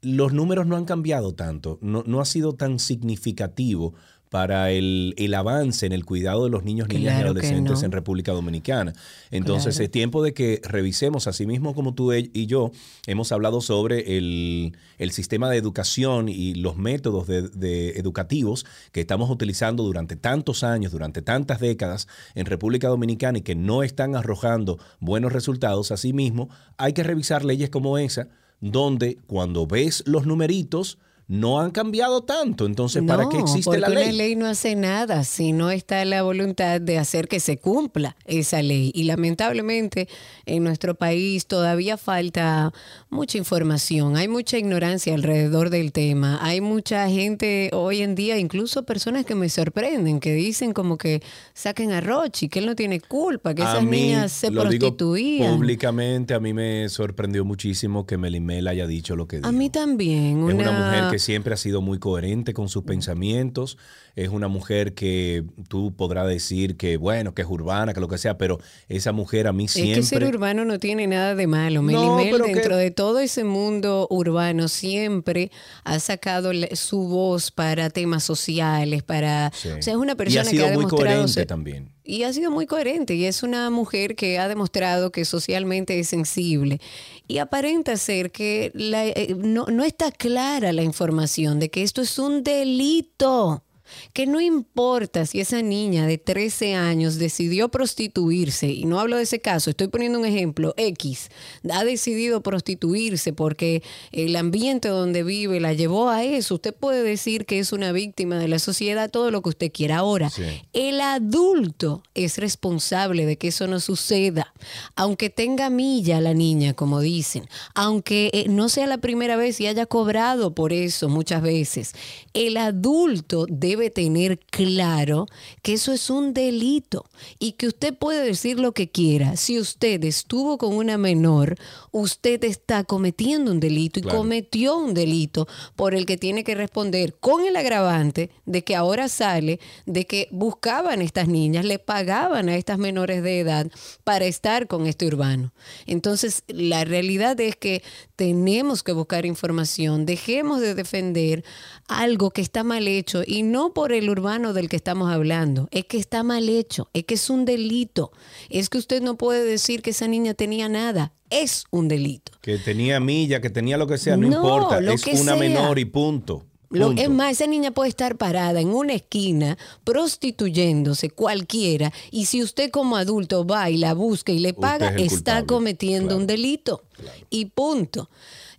los 0.00 0.32
números 0.32 0.66
no 0.66 0.76
han 0.76 0.84
cambiado 0.84 1.34
tanto, 1.34 1.78
no, 1.80 2.02
no 2.06 2.20
ha 2.20 2.24
sido 2.24 2.54
tan 2.54 2.78
significativo 2.78 3.94
para 4.32 4.70
el, 4.70 5.14
el, 5.18 5.34
avance 5.34 5.84
en 5.84 5.92
el 5.92 6.06
cuidado 6.06 6.44
de 6.44 6.50
los 6.50 6.64
niños, 6.64 6.88
niñas 6.88 7.18
y 7.18 7.22
adolescentes 7.22 7.80
no. 7.80 7.84
en 7.84 7.92
República 7.92 8.32
Dominicana. 8.32 8.94
Entonces 9.30 9.74
claro. 9.74 9.84
es 9.84 9.90
tiempo 9.90 10.22
de 10.22 10.32
que 10.32 10.62
revisemos, 10.64 11.26
así 11.26 11.44
mismo 11.44 11.74
como 11.74 11.92
tú 11.92 12.14
y 12.14 12.46
yo 12.46 12.72
hemos 13.06 13.30
hablado 13.30 13.60
sobre 13.60 14.16
el, 14.16 14.74
el 14.96 15.10
sistema 15.10 15.50
de 15.50 15.58
educación 15.58 16.30
y 16.30 16.54
los 16.54 16.78
métodos 16.78 17.26
de, 17.26 17.42
de 17.42 17.90
educativos 17.90 18.64
que 18.90 19.02
estamos 19.02 19.28
utilizando 19.28 19.82
durante 19.82 20.16
tantos 20.16 20.64
años, 20.64 20.92
durante 20.92 21.20
tantas 21.20 21.60
décadas 21.60 22.08
en 22.34 22.46
República 22.46 22.88
Dominicana 22.88 23.36
y 23.36 23.42
que 23.42 23.54
no 23.54 23.82
están 23.82 24.16
arrojando 24.16 24.78
buenos 24.98 25.34
resultados. 25.34 25.92
Asimismo, 25.92 26.48
hay 26.78 26.94
que 26.94 27.02
revisar 27.02 27.44
leyes 27.44 27.68
como 27.68 27.98
esa, 27.98 28.28
donde 28.62 29.18
cuando 29.26 29.66
ves 29.66 30.02
los 30.06 30.24
numeritos, 30.24 30.96
no 31.28 31.60
han 31.60 31.70
cambiado 31.70 32.22
tanto. 32.22 32.66
Entonces, 32.66 33.02
¿para 33.06 33.24
no, 33.24 33.28
qué 33.28 33.38
existe 33.38 33.78
la 33.78 33.88
ley? 33.88 34.06
La 34.06 34.12
ley 34.12 34.36
no 34.36 34.46
hace 34.46 34.76
nada 34.76 35.24
si 35.24 35.52
no 35.52 35.70
está 35.70 36.04
la 36.04 36.22
voluntad 36.22 36.80
de 36.80 36.98
hacer 36.98 37.28
que 37.28 37.40
se 37.40 37.58
cumpla 37.58 38.16
esa 38.26 38.62
ley. 38.62 38.92
Y 38.94 39.04
lamentablemente 39.04 40.08
en 40.46 40.64
nuestro 40.64 40.94
país 40.94 41.46
todavía 41.46 41.96
falta 41.96 42.72
mucha 43.10 43.38
información, 43.38 44.16
hay 44.16 44.28
mucha 44.28 44.58
ignorancia 44.58 45.14
alrededor 45.14 45.70
del 45.70 45.92
tema. 45.92 46.38
Hay 46.42 46.60
mucha 46.60 47.08
gente 47.08 47.70
hoy 47.72 48.02
en 48.02 48.14
día, 48.14 48.38
incluso 48.38 48.84
personas 48.84 49.24
que 49.24 49.34
me 49.34 49.48
sorprenden, 49.48 50.20
que 50.20 50.34
dicen 50.34 50.72
como 50.72 50.98
que 50.98 51.22
saquen 51.54 51.92
a 51.92 52.00
Rochi, 52.00 52.48
que 52.48 52.58
él 52.58 52.66
no 52.66 52.74
tiene 52.74 53.00
culpa, 53.00 53.54
que 53.54 53.62
a 53.62 53.70
esas 53.70 53.84
mí, 53.84 54.08
niñas 54.08 54.32
se 54.32 54.50
lo 54.50 54.62
prostituían. 54.62 55.46
Digo 55.46 55.56
públicamente, 55.56 56.34
a 56.34 56.40
mí 56.40 56.52
me 56.52 56.88
sorprendió 56.88 57.44
muchísimo 57.44 58.06
que 58.06 58.18
Melimel 58.18 58.68
haya 58.68 58.86
dicho 58.86 59.16
lo 59.16 59.26
que 59.26 59.36
dijo. 59.36 59.48
A 59.48 59.52
mí 59.52 59.70
también. 59.70 60.38
Es 60.48 60.54
una, 60.54 60.70
una 60.70 60.72
mujer 60.72 61.10
que 61.12 61.18
siempre 61.18 61.52
ha 61.52 61.58
sido 61.58 61.82
muy 61.82 61.98
coherente 61.98 62.54
con 62.54 62.70
sus 62.70 62.84
pensamientos. 62.84 63.76
Es 64.14 64.28
una 64.28 64.48
mujer 64.48 64.94
que 64.94 65.44
tú 65.68 65.94
podrás 65.96 66.26
decir 66.28 66.76
que, 66.76 66.96
bueno, 66.98 67.34
que 67.34 67.42
es 67.42 67.48
urbana, 67.48 67.94
que 67.94 68.00
lo 68.00 68.08
que 68.08 68.18
sea, 68.18 68.36
pero 68.36 68.58
esa 68.88 69.12
mujer 69.12 69.46
a 69.46 69.52
mí 69.52 69.68
siempre... 69.68 69.92
Es 70.00 70.10
que 70.10 70.16
ser 70.18 70.24
urbano 70.24 70.64
no 70.64 70.78
tiene 70.78 71.06
nada 71.06 71.34
de 71.34 71.46
malo. 71.46 71.80
Melimel, 71.82 72.30
dentro 72.38 72.74
que- 72.76 72.80
de 72.82 72.90
todo 72.90 73.20
ese 73.20 73.44
mundo 73.44 74.06
urbano, 74.10 74.68
siempre 74.68 75.50
ha 75.84 75.98
sacado 75.98 76.50
su 76.74 77.08
voz 77.08 77.50
para 77.50 77.88
temas 77.90 78.22
sociales, 78.24 79.02
para... 79.02 79.50
Sí. 79.54 79.68
O 79.68 79.82
sea, 79.82 79.94
es 79.94 79.98
una 79.98 80.12
y 80.12 80.16
persona 80.16 80.42
ha 80.42 80.44
sido 80.44 80.64
que 80.66 80.70
ha 80.70 80.74
muy 80.74 80.84
demostrado... 80.84 81.16
coherente 81.16 81.46
también. 81.46 81.92
y 82.04 82.24
ha 82.24 82.32
sido 82.32 82.50
muy 82.50 82.66
coherente 82.66 83.14
y 83.14 83.24
es 83.24 83.42
una 83.42 83.70
mujer 83.70 84.14
que 84.14 84.38
ha 84.38 84.48
demostrado 84.48 85.10
que 85.10 85.24
socialmente 85.24 85.98
es 85.98 86.08
sensible 86.08 86.80
y 87.28 87.38
aparenta 87.38 87.96
ser 87.96 88.30
que 88.30 88.72
la- 88.74 89.06
eh, 89.06 89.34
no, 89.38 89.66
no 89.66 89.84
está 89.84 90.10
clara 90.12 90.72
la 90.72 90.82
información 90.82 91.58
de 91.60 91.70
que 91.70 91.82
esto 91.82 92.02
es 92.02 92.18
un 92.18 92.42
delito. 92.42 93.64
Que 94.12 94.26
no 94.26 94.40
importa 94.40 95.26
si 95.26 95.40
esa 95.40 95.62
niña 95.62 96.06
de 96.06 96.18
13 96.18 96.74
años 96.74 97.18
decidió 97.18 97.70
prostituirse, 97.70 98.68
y 98.68 98.84
no 98.84 99.00
hablo 99.00 99.16
de 99.16 99.24
ese 99.24 99.40
caso, 99.40 99.70
estoy 99.70 99.88
poniendo 99.88 100.18
un 100.18 100.26
ejemplo, 100.26 100.74
X, 100.76 101.30
ha 101.70 101.84
decidido 101.84 102.42
prostituirse 102.42 103.32
porque 103.32 103.82
el 104.12 104.36
ambiente 104.36 104.88
donde 104.88 105.22
vive 105.22 105.60
la 105.60 105.72
llevó 105.72 106.08
a 106.08 106.24
eso. 106.24 106.54
Usted 106.54 106.74
puede 106.74 107.02
decir 107.02 107.46
que 107.46 107.58
es 107.58 107.72
una 107.72 107.92
víctima 107.92 108.38
de 108.38 108.48
la 108.48 108.58
sociedad, 108.58 109.10
todo 109.10 109.30
lo 109.30 109.42
que 109.42 109.50
usted 109.50 109.72
quiera. 109.72 109.98
Ahora, 109.98 110.30
el 110.72 111.00
adulto 111.00 112.02
es 112.14 112.38
responsable 112.38 113.26
de 113.26 113.36
que 113.36 113.48
eso 113.48 113.66
no 113.66 113.80
suceda. 113.80 114.52
Aunque 114.96 115.30
tenga 115.30 115.70
milla 115.70 116.20
la 116.20 116.34
niña, 116.34 116.74
como 116.74 117.00
dicen, 117.00 117.48
aunque 117.74 118.30
eh, 118.32 118.46
no 118.48 118.68
sea 118.68 118.86
la 118.86 118.98
primera 118.98 119.36
vez 119.36 119.60
y 119.60 119.66
haya 119.66 119.86
cobrado 119.86 120.54
por 120.54 120.72
eso 120.72 121.08
muchas 121.08 121.42
veces, 121.42 121.94
el 122.34 122.56
adulto 122.56 123.46
debe 123.48 123.81
tener 123.90 124.38
claro 124.38 125.26
que 125.62 125.74
eso 125.74 125.92
es 125.92 126.10
un 126.10 126.34
delito 126.34 127.04
y 127.38 127.52
que 127.52 127.66
usted 127.66 127.94
puede 127.96 128.24
decir 128.24 128.58
lo 128.58 128.72
que 128.72 128.90
quiera. 128.90 129.36
Si 129.36 129.58
usted 129.58 130.02
estuvo 130.04 130.58
con 130.58 130.74
una 130.74 130.98
menor, 130.98 131.56
usted 131.90 132.42
está 132.44 132.84
cometiendo 132.84 133.50
un 133.52 133.60
delito 133.60 133.98
y 134.00 134.02
Claro. 134.02 134.18
cometió 134.18 134.76
un 134.76 134.94
delito 134.94 135.46
por 135.76 135.94
el 135.94 136.06
que 136.06 136.16
tiene 136.16 136.44
que 136.44 136.54
responder 136.54 137.14
con 137.18 137.44
el 137.46 137.56
agravante 137.56 138.30
de 138.46 138.64
que 138.64 138.74
ahora 138.76 139.08
sale 139.08 139.60
de 139.86 140.06
que 140.06 140.28
buscaban 140.30 141.02
estas 141.02 141.28
niñas, 141.28 141.64
le 141.64 141.78
pagaban 141.78 142.48
a 142.48 142.56
estas 142.56 142.78
menores 142.78 143.22
de 143.22 143.40
edad 143.40 143.70
para 144.04 144.24
estar 144.26 144.66
con 144.66 144.86
este 144.86 145.06
urbano. 145.06 145.52
Entonces, 145.86 146.44
la 146.48 146.84
realidad 146.84 147.38
es 147.40 147.56
que 147.56 147.82
tenemos 148.16 148.82
que 148.82 148.92
buscar 148.92 149.26
información, 149.26 150.06
dejemos 150.06 150.60
de 150.60 150.74
defender 150.74 151.44
algo 151.88 152.30
que 152.30 152.40
está 152.40 152.62
mal 152.64 152.86
hecho 152.88 153.22
y 153.26 153.42
no 153.42 153.71
por 153.72 153.92
el 153.92 154.08
urbano 154.10 154.52
del 154.52 154.68
que 154.68 154.76
estamos 154.76 155.12
hablando, 155.12 155.68
es 155.70 155.84
que 155.84 155.98
está 155.98 156.22
mal 156.22 156.48
hecho, 156.48 156.88
es 156.92 157.04
que 157.04 157.14
es 157.14 157.30
un 157.30 157.44
delito, 157.44 158.12
es 158.48 158.68
que 158.68 158.78
usted 158.78 159.02
no 159.02 159.16
puede 159.16 159.44
decir 159.44 159.82
que 159.82 159.90
esa 159.90 160.08
niña 160.08 160.34
tenía 160.34 160.68
nada, 160.68 161.12
es 161.30 161.64
un 161.70 161.88
delito. 161.88 162.32
Que 162.40 162.58
tenía 162.58 163.00
milla, 163.00 163.40
que 163.40 163.50
tenía 163.50 163.76
lo 163.76 163.86
que 163.86 163.98
sea, 163.98 164.16
no, 164.16 164.28
No, 164.28 164.36
importa. 164.36 164.80
lo 164.80 164.92
Es 164.92 165.02
que 165.02 165.12
una 165.12 165.32
sea. 165.32 165.36
menor 165.36 165.78
y 165.78 165.84
punto. 165.84 166.44
Lo, 166.70 166.92
es 166.92 167.10
más, 167.10 167.32
esa 167.32 167.46
niña 167.46 167.70
puede 167.72 167.90
estar 167.90 168.16
parada 168.16 168.58
en 168.58 168.68
una 168.68 168.94
esquina 168.94 169.58
prostituyéndose 169.84 171.10
cualquiera 171.10 171.92
y 172.10 172.24
si 172.26 172.42
usted 172.42 172.70
como 172.70 172.96
adulto 172.96 173.46
va 173.46 173.68
y 173.68 173.76
la 173.76 173.92
busca 173.92 174.32
y 174.32 174.38
le 174.38 174.54
paga, 174.54 174.88
es 174.96 175.12
está 175.12 175.44
cometiendo 175.44 176.16
un 176.16 176.26
delito. 176.26 176.82
Y 177.28 177.46
punto. 177.46 178.08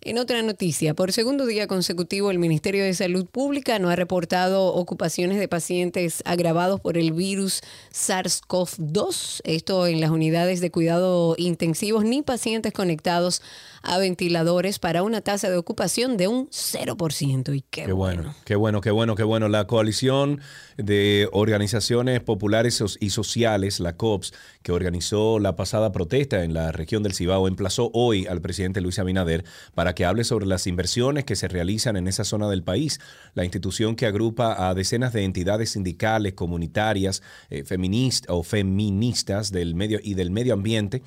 En 0.06 0.18
otra 0.18 0.42
noticia, 0.42 0.94
por 0.96 1.14
segundo 1.14 1.46
día 1.46 1.66
consecutivo, 1.66 2.30
el 2.30 2.38
Ministerio 2.38 2.84
de 2.84 2.94
Salud 2.94 3.26
Pública 3.26 3.80
no 3.80 3.90
ha 3.90 3.96
reportado 3.96 4.66
ocupaciones 4.74 5.40
de 5.40 5.48
pacientes 5.48 6.22
agravados 6.26 6.82
por 6.82 6.98
el 6.98 7.14
virus 7.14 7.62
SARS-CoV-2, 7.94 9.40
esto 9.46 9.88
en 9.88 10.02
las 10.02 10.10
unidades 10.10 10.60
de 10.60 10.72
cuidado 10.72 11.36
intensivos, 11.38 12.04
ni 12.04 12.22
pacientes 12.22 12.74
conectados 12.74 13.42
a 13.82 13.98
ventiladores 13.98 14.78
para 14.78 15.04
una 15.04 15.22
tasa 15.22 15.50
de 15.50 15.56
ocupación 15.56 16.18
de 16.18 16.28
un 16.28 16.50
0%. 16.50 17.56
Y 17.56 17.62
qué, 17.62 17.86
Qué 17.86 17.94
bueno, 17.94 18.36
qué 18.44 18.58
bueno, 18.58 18.82
qué 18.82 18.92
bueno, 18.92 19.16
qué 19.16 19.24
bueno. 19.24 19.48
La 19.48 19.68
coalición 19.68 20.42
de 20.78 21.30
organizaciones 21.32 22.20
populares 22.22 22.84
y 23.00 23.10
sociales, 23.10 23.80
la 23.80 23.96
COPS, 23.96 24.34
que 24.64 24.74
organizó 24.74 25.40
la 25.40 25.56
pasada 25.56 25.94
protesta 25.94 26.44
en 26.44 26.54
la 26.54 26.74
región 26.74 27.04
del 27.04 27.14
Cibao, 27.14 27.48
emplazó 27.48 27.90
hoy 27.94 28.26
al 28.26 28.42
presidente 28.42 28.82
Luis 28.82 29.00
Abinader 29.00 29.46
para 29.76 29.93
que 29.94 30.06
hable 30.06 30.24
sobre 30.24 30.45
las 30.45 30.68
inversiones 30.68 31.24
que 31.24 31.36
se 31.36 31.48
realizan 31.48 31.98
en 31.98 32.07
esa 32.07 32.24
zona 32.24 32.49
del 32.49 32.64
país. 32.64 32.99
La 33.34 33.44
institución 33.44 33.95
que 33.95 34.06
agrupa 34.06 34.70
a 34.70 34.74
decenas 34.74 35.14
de 35.14 35.24
entidades 35.24 35.72
sindicales, 35.72 36.34
comunitarias, 36.34 37.22
eh, 37.49 37.64
feministas 37.64 38.30
o 38.30 38.44
feministas 38.44 39.52
del 39.52 39.76
medio 39.76 39.99
y 40.03 40.14
del 40.14 40.32
medio 40.32 40.53
ambiente 40.53 41.02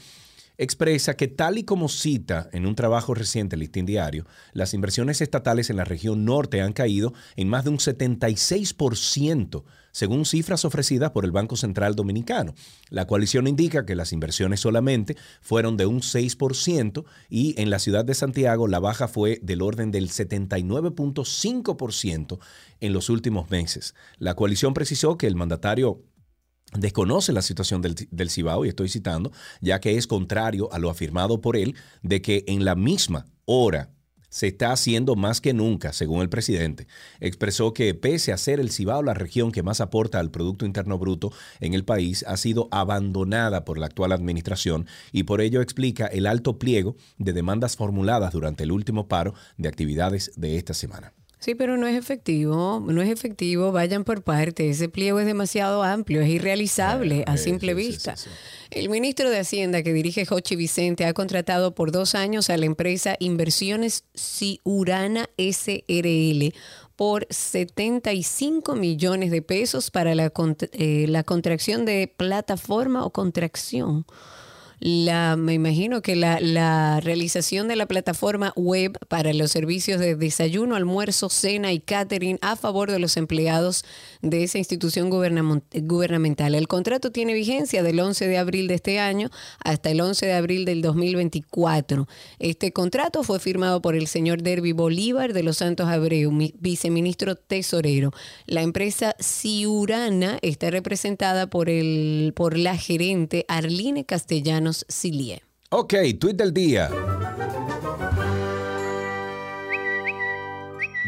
expresa 0.58 1.16
que 1.16 1.28
tal 1.28 1.58
y 1.58 1.64
como 1.64 1.88
cita 1.88 2.48
en 2.52 2.66
un 2.66 2.74
trabajo 2.74 3.14
reciente 3.14 3.56
el 3.56 3.60
Listín 3.60 3.86
Diario, 3.86 4.26
las 4.52 4.74
inversiones 4.74 5.20
estatales 5.20 5.70
en 5.70 5.76
la 5.76 5.84
región 5.84 6.24
norte 6.24 6.62
han 6.62 6.72
caído 6.72 7.12
en 7.36 7.48
más 7.48 7.64
de 7.64 7.70
un 7.70 7.78
76%, 7.78 9.64
según 9.96 10.26
cifras 10.26 10.66
ofrecidas 10.66 11.12
por 11.12 11.24
el 11.24 11.32
Banco 11.32 11.56
Central 11.56 11.94
Dominicano. 11.94 12.54
La 12.90 13.06
coalición 13.06 13.46
indica 13.46 13.86
que 13.86 13.94
las 13.94 14.12
inversiones 14.12 14.60
solamente 14.60 15.16
fueron 15.40 15.78
de 15.78 15.86
un 15.86 16.02
6% 16.02 17.06
y 17.30 17.58
en 17.58 17.70
la 17.70 17.78
ciudad 17.78 18.04
de 18.04 18.12
Santiago 18.12 18.68
la 18.68 18.78
baja 18.78 19.08
fue 19.08 19.40
del 19.42 19.62
orden 19.62 19.90
del 19.90 20.10
79.5% 20.10 22.38
en 22.80 22.92
los 22.92 23.08
últimos 23.08 23.48
meses. 23.48 23.94
La 24.18 24.34
coalición 24.34 24.74
precisó 24.74 25.16
que 25.16 25.28
el 25.28 25.34
mandatario 25.34 26.02
desconoce 26.74 27.32
la 27.32 27.40
situación 27.40 27.80
del, 27.80 27.94
del 28.10 28.28
Cibao, 28.28 28.66
y 28.66 28.68
estoy 28.68 28.90
citando, 28.90 29.32
ya 29.62 29.80
que 29.80 29.96
es 29.96 30.06
contrario 30.06 30.70
a 30.74 30.78
lo 30.78 30.90
afirmado 30.90 31.40
por 31.40 31.56
él 31.56 31.74
de 32.02 32.20
que 32.20 32.44
en 32.48 32.66
la 32.66 32.74
misma 32.74 33.28
hora 33.46 33.95
se 34.36 34.48
está 34.48 34.70
haciendo 34.70 35.16
más 35.16 35.40
que 35.40 35.54
nunca, 35.54 35.94
según 35.94 36.20
el 36.20 36.28
presidente. 36.28 36.86
Expresó 37.20 37.72
que 37.72 37.94
pese 37.94 38.34
a 38.34 38.36
ser 38.36 38.60
el 38.60 38.70
Cibao 38.70 39.02
la 39.02 39.14
región 39.14 39.50
que 39.50 39.62
más 39.62 39.80
aporta 39.80 40.20
al 40.20 40.30
Producto 40.30 40.66
Interno 40.66 40.98
Bruto 40.98 41.32
en 41.58 41.72
el 41.72 41.86
país, 41.86 42.22
ha 42.28 42.36
sido 42.36 42.68
abandonada 42.70 43.64
por 43.64 43.78
la 43.78 43.86
actual 43.86 44.12
administración 44.12 44.86
y 45.10 45.22
por 45.22 45.40
ello 45.40 45.62
explica 45.62 46.04
el 46.04 46.26
alto 46.26 46.58
pliego 46.58 46.96
de 47.16 47.32
demandas 47.32 47.76
formuladas 47.76 48.30
durante 48.34 48.64
el 48.64 48.72
último 48.72 49.08
paro 49.08 49.32
de 49.56 49.70
actividades 49.70 50.30
de 50.36 50.58
esta 50.58 50.74
semana. 50.74 51.14
Sí, 51.46 51.54
pero 51.54 51.76
no 51.76 51.86
es 51.86 51.96
efectivo, 51.96 52.82
no 52.84 53.00
es 53.02 53.08
efectivo, 53.08 53.70
vayan 53.70 54.02
por 54.02 54.24
parte. 54.24 54.68
Ese 54.68 54.88
pliego 54.88 55.20
es 55.20 55.26
demasiado 55.26 55.84
amplio, 55.84 56.20
es 56.20 56.28
irrealizable 56.28 57.22
a 57.28 57.36
simple 57.36 57.72
vista. 57.72 58.16
El 58.72 58.88
ministro 58.88 59.30
de 59.30 59.38
Hacienda 59.38 59.84
que 59.84 59.92
dirige 59.92 60.26
Jochi 60.26 60.56
Vicente 60.56 61.04
ha 61.04 61.14
contratado 61.14 61.72
por 61.72 61.92
dos 61.92 62.16
años 62.16 62.50
a 62.50 62.56
la 62.56 62.66
empresa 62.66 63.14
Inversiones 63.20 64.02
Ciurana 64.16 65.30
SRL 65.38 66.52
por 66.96 67.28
75 67.30 68.74
millones 68.74 69.30
de 69.30 69.40
pesos 69.40 69.92
para 69.92 70.16
la, 70.16 70.32
eh, 70.72 71.06
la 71.08 71.22
contracción 71.22 71.84
de 71.84 72.12
plataforma 72.16 73.04
o 73.04 73.10
contracción 73.10 74.04
la, 74.78 75.36
me 75.36 75.54
imagino 75.54 76.02
que 76.02 76.16
la, 76.16 76.38
la 76.40 77.00
realización 77.00 77.66
de 77.68 77.76
la 77.76 77.86
plataforma 77.86 78.52
web 78.56 78.98
para 79.08 79.32
los 79.32 79.50
servicios 79.50 80.00
de 80.00 80.16
desayuno, 80.16 80.76
almuerzo, 80.76 81.30
cena 81.30 81.72
y 81.72 81.80
catering 81.80 82.38
a 82.42 82.56
favor 82.56 82.90
de 82.90 82.98
los 82.98 83.16
empleados 83.16 83.84
de 84.20 84.42
esa 84.44 84.58
institución 84.58 85.10
gubernam- 85.10 85.62
gubernamental. 85.82 86.54
El 86.54 86.68
contrato 86.68 87.10
tiene 87.10 87.32
vigencia 87.32 87.82
del 87.82 87.98
11 88.00 88.28
de 88.28 88.38
abril 88.38 88.68
de 88.68 88.74
este 88.74 88.98
año 88.98 89.30
hasta 89.64 89.90
el 89.90 90.00
11 90.00 90.26
de 90.26 90.32
abril 90.34 90.64
del 90.66 90.82
2024. 90.82 92.06
Este 92.38 92.72
contrato 92.72 93.22
fue 93.22 93.40
firmado 93.40 93.80
por 93.80 93.94
el 93.96 94.06
señor 94.06 94.42
Derby 94.42 94.72
Bolívar 94.72 95.32
de 95.32 95.42
los 95.42 95.56
Santos 95.58 95.88
Abreu, 95.88 96.30
mi- 96.30 96.54
viceministro 96.58 97.36
tesorero. 97.36 98.12
La 98.46 98.62
empresa 98.62 99.14
Ciurana 99.18 100.38
está 100.42 100.70
representada 100.70 101.46
por, 101.48 101.70
el, 101.70 102.32
por 102.36 102.58
la 102.58 102.76
gerente 102.76 103.44
Arline 103.48 104.04
Ok, 105.70 105.94
tweet 106.18 106.34
del 106.34 106.52
día. 106.52 106.90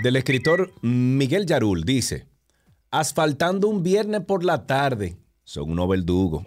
Del 0.02 0.16
escritor 0.16 0.72
Miguel 0.82 1.46
Yarul 1.46 1.84
dice, 1.84 2.26
asfaltando 2.90 3.68
un 3.68 3.82
viernes 3.82 4.20
por 4.20 4.44
la 4.44 4.66
tarde, 4.66 5.16
son 5.44 5.70
unos 5.70 5.88
verdugos. 5.88 6.44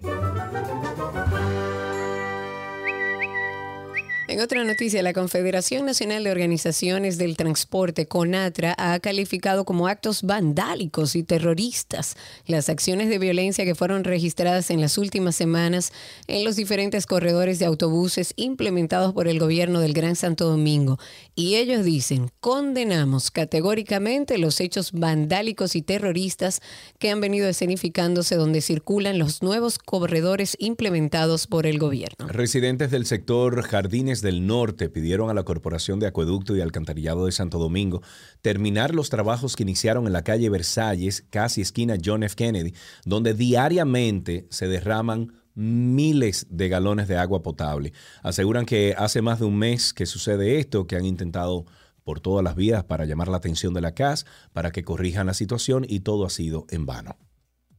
En 4.32 4.40
otra 4.40 4.64
noticia, 4.64 5.04
la 5.04 5.12
Confederación 5.12 5.86
Nacional 5.86 6.24
de 6.24 6.32
Organizaciones 6.32 7.18
del 7.18 7.36
Transporte, 7.36 8.06
CONATRA, 8.06 8.74
ha 8.78 8.98
calificado 9.02 9.66
como 9.66 9.90
actos 9.90 10.24
vandálicos 10.24 11.18
y 11.18 11.24
terroristas 11.24 12.16
las 12.46 12.70
acciones 12.70 13.10
de 13.10 13.20
violencia 13.20 13.66
que 13.66 13.76
fueron 13.76 14.06
registradas 14.06 14.70
en 14.70 14.80
las 14.80 14.98
últimas 14.98 15.36
semanas 15.36 15.92
en 16.28 16.46
los 16.46 16.56
diferentes 16.56 17.08
corredores 17.08 17.60
de 17.60 17.66
autobuses 17.66 18.32
implementados 18.38 19.14
por 19.14 19.28
el 19.28 19.38
gobierno 19.38 19.82
del 19.82 19.92
Gran 19.92 20.16
Santo 20.16 20.48
Domingo. 20.48 20.98
Y 21.36 21.56
ellos 21.56 21.84
dicen, 21.84 22.32
condenamos 22.40 23.32
categóricamente 23.32 24.38
los 24.38 24.62
hechos 24.62 24.94
vandálicos 24.94 25.76
y 25.76 25.82
terroristas 25.82 26.62
que 27.00 27.10
han 27.10 27.20
venido 27.20 27.50
escenificándose 27.50 28.36
donde 28.36 28.62
circulan 28.62 29.20
los 29.20 29.44
nuevos 29.44 29.78
corredores 29.78 30.56
implementados 30.58 31.48
por 31.48 31.68
el 31.68 31.80
gobierno. 31.80 32.30
Residentes 32.30 32.92
del 32.92 33.06
sector 33.06 33.62
Jardines 33.64 34.21
del 34.22 34.46
Norte 34.48 34.90
pidieron 34.90 35.30
a 35.30 35.34
la 35.34 35.44
Corporación 35.44 36.00
de 36.00 36.08
Acueducto 36.08 36.56
y 36.56 36.62
Alcantarillado 36.62 37.26
de 37.26 37.32
Santo 37.32 37.60
Domingo 37.60 38.02
terminar 38.42 38.96
los 38.96 39.10
trabajos 39.10 39.56
que 39.56 39.64
iniciaron 39.64 40.08
en 40.08 40.14
la 40.14 40.24
calle 40.24 40.50
Versalles, 40.50 41.26
casi 41.30 41.62
esquina 41.62 41.98
John 42.04 42.24
F. 42.24 42.36
Kennedy, 42.36 42.74
donde 43.06 43.34
diariamente 43.34 44.48
se 44.50 44.68
derraman 44.68 45.34
miles 45.54 46.48
de 46.50 46.70
galones 46.70 47.08
de 47.08 47.18
agua 47.18 47.44
potable. 47.44 47.94
Aseguran 48.24 48.66
que 48.66 48.96
hace 48.98 49.22
más 49.22 49.40
de 49.40 49.46
un 49.46 49.58
mes 49.58 49.94
que 49.94 50.06
sucede 50.06 50.60
esto, 50.60 50.88
que 50.88 50.96
han 50.96 51.06
intentado 51.06 51.66
por 52.04 52.20
todas 52.20 52.44
las 52.44 52.56
vías 52.56 52.84
para 52.84 53.06
llamar 53.06 53.28
la 53.28 53.38
atención 53.38 53.74
de 53.74 53.82
la 53.82 53.94
CAS, 53.94 54.26
para 54.54 54.72
que 54.72 54.84
corrijan 54.84 55.28
la 55.28 55.34
situación 55.34 55.86
y 55.88 56.02
todo 56.02 56.26
ha 56.26 56.30
sido 56.30 56.66
en 56.70 56.86
vano. 56.86 57.18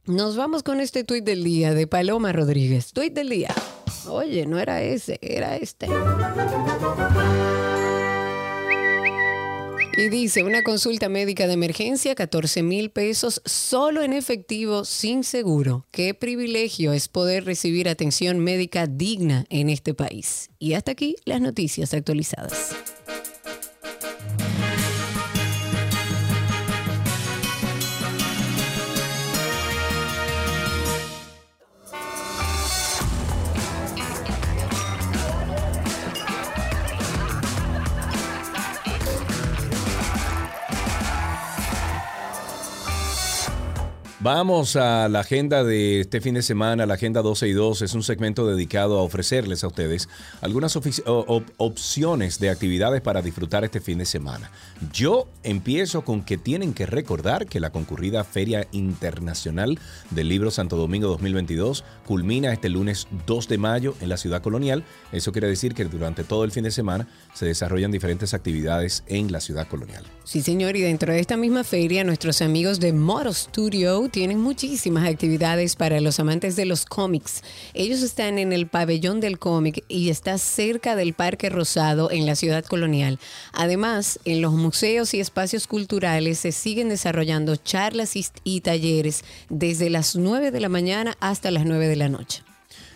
Nos 0.05 0.35
vamos 0.35 0.63
con 0.63 0.81
este 0.81 1.05
tuit 1.05 1.23
del 1.23 1.45
día 1.45 1.73
de 1.73 1.87
Paloma 1.87 2.33
Rodríguez. 2.33 2.91
Tuit 2.91 3.13
del 3.13 3.29
día. 3.29 3.55
Oye, 4.09 4.45
no 4.45 4.59
era 4.59 4.81
ese, 4.81 5.17
era 5.21 5.55
este. 5.55 5.87
Y 9.95 10.09
dice, 10.09 10.43
una 10.43 10.61
consulta 10.61 11.07
médica 11.07 11.47
de 11.47 11.53
emergencia, 11.53 12.15
14 12.15 12.63
mil 12.63 12.91
pesos, 12.91 13.41
solo 13.45 14.03
en 14.03 14.11
efectivo, 14.11 14.83
sin 14.83 15.23
seguro. 15.23 15.85
Qué 15.91 16.13
privilegio 16.13 16.91
es 16.91 17.07
poder 17.07 17.45
recibir 17.45 17.87
atención 17.87 18.39
médica 18.39 18.87
digna 18.87 19.45
en 19.49 19.69
este 19.69 19.93
país. 19.93 20.49
Y 20.59 20.73
hasta 20.73 20.91
aquí 20.91 21.15
las 21.23 21.39
noticias 21.39 21.93
actualizadas. 21.93 22.75
Vamos 44.23 44.77
a 44.77 45.09
la 45.09 45.19
agenda 45.19 45.65
de 45.65 45.99
este 45.99 46.21
fin 46.21 46.35
de 46.35 46.41
semana, 46.41 46.85
la 46.85 46.93
agenda 46.93 47.21
12 47.21 47.45
y 47.45 47.51
2. 47.51 47.81
Es 47.81 47.93
un 47.93 48.03
segmento 48.03 48.47
dedicado 48.47 48.97
a 48.97 49.01
ofrecerles 49.01 49.65
a 49.65 49.67
ustedes 49.67 50.07
algunas 50.39 50.77
opciones 50.77 52.39
de 52.39 52.49
actividades 52.49 53.01
para 53.01 53.21
disfrutar 53.21 53.65
este 53.65 53.81
fin 53.81 53.97
de 53.97 54.05
semana. 54.05 54.49
Yo 54.93 55.27
empiezo 55.43 56.05
con 56.05 56.23
que 56.23 56.37
tienen 56.37 56.73
que 56.73 56.85
recordar 56.85 57.47
que 57.47 57.59
la 57.59 57.71
concurrida 57.71 58.23
Feria 58.23 58.65
Internacional 58.71 59.77
del 60.11 60.29
Libro 60.29 60.51
Santo 60.51 60.77
Domingo 60.77 61.09
2022 61.09 61.83
culmina 62.05 62.53
este 62.53 62.69
lunes 62.69 63.09
2 63.25 63.49
de 63.49 63.57
mayo 63.57 63.93
en 63.99 64.07
la 64.07 64.15
ciudad 64.15 64.41
colonial. 64.41 64.85
Eso 65.11 65.33
quiere 65.33 65.49
decir 65.49 65.73
que 65.73 65.83
durante 65.83 66.23
todo 66.23 66.45
el 66.45 66.51
fin 66.51 66.63
de 66.63 66.71
semana 66.71 67.09
se 67.33 67.45
desarrollan 67.45 67.91
diferentes 67.91 68.33
actividades 68.33 69.03
en 69.07 69.31
la 69.31 69.41
ciudad 69.41 69.67
colonial. 69.67 70.03
Sí, 70.23 70.41
señor, 70.41 70.75
y 70.77 70.81
dentro 70.81 71.11
de 71.11 71.19
esta 71.19 71.35
misma 71.35 71.63
feria, 71.63 72.03
nuestros 72.03 72.41
amigos 72.41 72.79
de 72.79 72.93
Moto 72.93 73.33
Studio 73.33 74.07
tienen 74.09 74.39
muchísimas 74.39 75.09
actividades 75.09 75.75
para 75.75 75.99
los 75.99 76.19
amantes 76.19 76.55
de 76.55 76.65
los 76.65 76.85
cómics. 76.85 77.43
Ellos 77.73 78.01
están 78.01 78.37
en 78.37 78.53
el 78.53 78.67
pabellón 78.67 79.19
del 79.19 79.39
cómic 79.39 79.83
y 79.87 80.09
está 80.09 80.37
cerca 80.37 80.95
del 80.95 81.13
Parque 81.13 81.49
Rosado 81.49 82.09
en 82.11 82.25
la 82.25 82.35
ciudad 82.35 82.63
colonial. 82.63 83.19
Además, 83.51 84.19
en 84.25 84.41
los 84.41 84.53
museos 84.53 85.13
y 85.13 85.19
espacios 85.19 85.67
culturales 85.67 86.39
se 86.39 86.51
siguen 86.51 86.89
desarrollando 86.89 87.55
charlas 87.55 88.13
y, 88.15 88.61
talleres 88.61 89.25
desde 89.49 89.89
las 89.89 90.15
9 90.15 90.51
de 90.51 90.59
la 90.59 90.69
mañana 90.69 91.17
hasta 91.19 91.51
las 91.51 91.65
9 91.65 91.87
de 91.87 91.95
la 91.95 92.07
noche. 92.09 92.43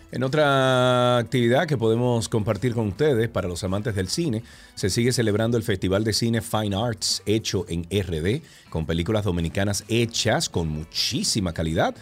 En 0.09 0.23
otra 0.23 1.17
actividad 1.17 1.67
que 1.67 1.77
podemos 1.77 2.29
compartir 2.29 2.73
con 2.73 2.87
ustedes 2.87 3.27
para 3.27 3.49
los 3.49 3.63
amantes 3.65 3.93
del 3.93 4.07
cine, 4.07 4.41
se 4.73 4.89
sigue 4.89 5.11
celebrando 5.11 5.57
el 5.57 5.63
Festival 5.63 6.05
de 6.05 6.13
Cine 6.13 6.41
Fine 6.41 6.75
Arts 6.77 7.21
hecho 7.25 7.65
en 7.67 7.83
RD, 7.83 8.41
con 8.69 8.85
películas 8.85 9.25
dominicanas 9.25 9.83
hechas 9.89 10.47
con 10.47 10.69
muchísima 10.69 11.51
calidad. 11.53 11.93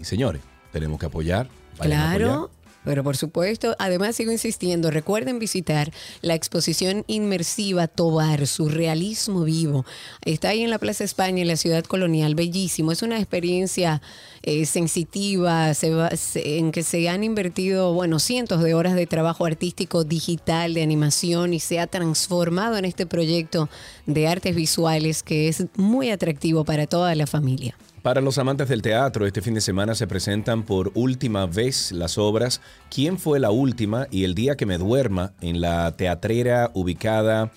Y 0.00 0.04
señores, 0.04 0.42
tenemos 0.72 0.98
que 0.98 1.06
apoyar. 1.06 1.48
apoyar. 1.78 2.61
Pero 2.84 3.04
por 3.04 3.16
supuesto, 3.16 3.76
además 3.78 4.16
sigo 4.16 4.32
insistiendo, 4.32 4.90
recuerden 4.90 5.38
visitar 5.38 5.92
la 6.20 6.34
exposición 6.34 7.04
inmersiva 7.06 7.86
Tobar, 7.86 8.46
su 8.46 8.68
realismo 8.68 9.44
vivo. 9.44 9.84
Está 10.24 10.48
ahí 10.48 10.62
en 10.62 10.70
la 10.70 10.78
Plaza 10.78 11.04
España, 11.04 11.42
en 11.42 11.48
la 11.48 11.56
ciudad 11.56 11.84
colonial, 11.84 12.34
bellísimo. 12.34 12.90
Es 12.90 13.02
una 13.02 13.18
experiencia 13.18 14.02
eh, 14.44 14.66
sensitiva 14.66 15.72
se 15.74 15.90
va- 15.90 16.10
se- 16.16 16.58
en 16.58 16.72
que 16.72 16.82
se 16.82 17.08
han 17.08 17.22
invertido, 17.22 17.92
bueno, 17.94 18.18
cientos 18.18 18.60
de 18.62 18.74
horas 18.74 18.94
de 18.96 19.06
trabajo 19.06 19.44
artístico 19.46 20.02
digital, 20.02 20.74
de 20.74 20.82
animación 20.82 21.54
y 21.54 21.60
se 21.60 21.78
ha 21.78 21.86
transformado 21.86 22.76
en 22.76 22.84
este 22.84 23.06
proyecto 23.06 23.68
de 24.06 24.26
artes 24.26 24.56
visuales 24.56 25.22
que 25.22 25.46
es 25.46 25.64
muy 25.76 26.10
atractivo 26.10 26.64
para 26.64 26.88
toda 26.88 27.14
la 27.14 27.28
familia. 27.28 27.76
Para 28.02 28.20
los 28.20 28.36
amantes 28.38 28.68
del 28.68 28.82
teatro, 28.82 29.26
este 29.26 29.42
fin 29.42 29.54
de 29.54 29.60
semana 29.60 29.94
se 29.94 30.08
presentan 30.08 30.64
por 30.64 30.90
última 30.94 31.46
vez 31.46 31.92
las 31.92 32.18
obras 32.18 32.60
¿Quién 32.90 33.16
fue 33.18 33.38
la 33.38 33.50
última? 33.50 34.08
y 34.10 34.24
El 34.24 34.34
día 34.34 34.56
que 34.56 34.66
me 34.66 34.76
duerma 34.76 35.32
en 35.40 35.60
la 35.60 35.92
teatrera 35.96 36.70
ubicada 36.74 37.50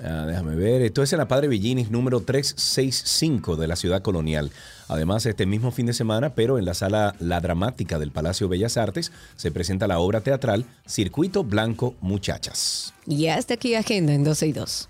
Ah, 0.00 0.26
déjame 0.28 0.54
ver. 0.54 0.82
Esto 0.82 1.02
es 1.02 1.12
en 1.12 1.18
la 1.18 1.26
Padre 1.26 1.48
Villinis 1.48 1.90
número 1.90 2.20
365 2.20 3.56
de 3.56 3.66
la 3.66 3.74
ciudad 3.74 4.00
colonial. 4.00 4.52
Además, 4.86 5.26
este 5.26 5.44
mismo 5.44 5.72
fin 5.72 5.86
de 5.86 5.92
semana, 5.92 6.36
pero 6.36 6.56
en 6.56 6.66
la 6.66 6.74
sala 6.74 7.16
La 7.18 7.40
Dramática 7.40 7.98
del 7.98 8.12
Palacio 8.12 8.48
Bellas 8.48 8.76
Artes, 8.76 9.10
se 9.34 9.50
presenta 9.50 9.88
la 9.88 9.98
obra 9.98 10.20
teatral 10.20 10.66
Circuito 10.86 11.42
Blanco 11.42 11.96
Muchachas. 12.00 12.94
Y 13.08 13.26
hasta 13.26 13.54
aquí 13.54 13.74
agenda 13.74 14.12
en 14.12 14.22
12 14.22 14.46
y 14.46 14.52
2. 14.52 14.88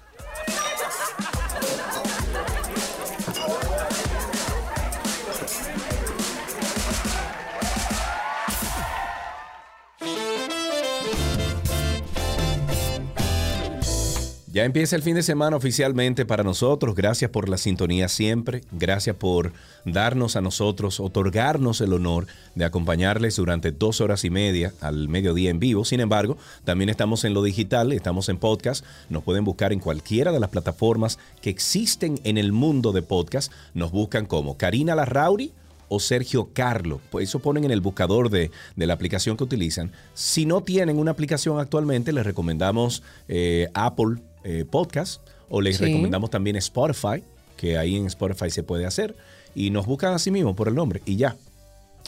Ya 14.58 14.64
empieza 14.64 14.96
el 14.96 15.04
fin 15.04 15.14
de 15.14 15.22
semana 15.22 15.56
oficialmente 15.56 16.26
para 16.26 16.42
nosotros. 16.42 16.96
Gracias 16.96 17.30
por 17.30 17.48
la 17.48 17.58
sintonía 17.58 18.08
siempre. 18.08 18.62
Gracias 18.72 19.14
por 19.14 19.52
darnos 19.84 20.34
a 20.34 20.40
nosotros, 20.40 20.98
otorgarnos 20.98 21.80
el 21.80 21.92
honor 21.92 22.26
de 22.56 22.64
acompañarles 22.64 23.36
durante 23.36 23.70
dos 23.70 24.00
horas 24.00 24.24
y 24.24 24.30
media 24.30 24.74
al 24.80 25.06
mediodía 25.08 25.50
en 25.50 25.60
vivo. 25.60 25.84
Sin 25.84 26.00
embargo, 26.00 26.38
también 26.64 26.88
estamos 26.88 27.22
en 27.22 27.34
lo 27.34 27.44
digital, 27.44 27.92
estamos 27.92 28.28
en 28.30 28.38
podcast. 28.38 28.84
Nos 29.08 29.22
pueden 29.22 29.44
buscar 29.44 29.72
en 29.72 29.78
cualquiera 29.78 30.32
de 30.32 30.40
las 30.40 30.50
plataformas 30.50 31.20
que 31.40 31.50
existen 31.50 32.18
en 32.24 32.36
el 32.36 32.50
mundo 32.50 32.90
de 32.90 33.02
podcast. 33.02 33.52
Nos 33.74 33.92
buscan 33.92 34.26
como 34.26 34.56
Karina 34.56 34.96
Larrauri 34.96 35.52
o 35.88 36.00
Sergio 36.00 36.50
Carlo. 36.52 37.00
Pues 37.12 37.28
eso 37.28 37.38
ponen 37.38 37.62
en 37.62 37.70
el 37.70 37.80
buscador 37.80 38.28
de, 38.28 38.50
de 38.74 38.86
la 38.88 38.94
aplicación 38.94 39.36
que 39.36 39.44
utilizan. 39.44 39.92
Si 40.14 40.46
no 40.46 40.64
tienen 40.64 40.98
una 40.98 41.12
aplicación 41.12 41.60
actualmente, 41.60 42.12
les 42.12 42.26
recomendamos 42.26 43.04
eh, 43.28 43.68
Apple 43.72 44.16
eh, 44.48 44.64
Podcast 44.68 45.20
o 45.50 45.60
les 45.60 45.76
Sí. 45.76 45.84
recomendamos 45.84 46.30
también 46.30 46.56
Spotify, 46.56 47.22
que 47.56 47.76
ahí 47.78 47.96
en 47.96 48.06
Spotify 48.06 48.50
se 48.50 48.62
puede 48.62 48.86
hacer. 48.86 49.14
Y 49.54 49.70
nos 49.70 49.86
buscan 49.86 50.14
así 50.14 50.30
mismo 50.30 50.54
por 50.56 50.68
el 50.68 50.74
nombre 50.74 51.02
y 51.04 51.16
ya. 51.16 51.36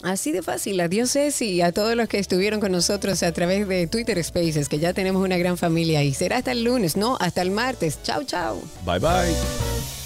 Así 0.03 0.31
de 0.31 0.41
fácil. 0.41 0.79
Adiós, 0.79 1.11
Ceci, 1.11 1.45
y 1.51 1.61
a 1.61 1.71
todos 1.71 1.95
los 1.95 2.07
que 2.07 2.17
estuvieron 2.17 2.59
con 2.59 2.71
nosotros 2.71 3.21
a 3.23 3.31
través 3.33 3.67
de 3.67 3.85
Twitter 3.87 4.23
Spaces, 4.23 4.67
que 4.67 4.79
ya 4.79 4.93
tenemos 4.93 5.23
una 5.23 5.37
gran 5.37 5.57
familia. 5.57 6.03
Y 6.03 6.13
será 6.13 6.37
hasta 6.37 6.51
el 6.53 6.63
lunes, 6.63 6.97
no, 6.97 7.17
hasta 7.19 7.41
el 7.43 7.51
martes. 7.51 7.99
Chao, 8.03 8.23
chao. 8.23 8.59
Bye 8.85 8.99
bye. 8.99 10.00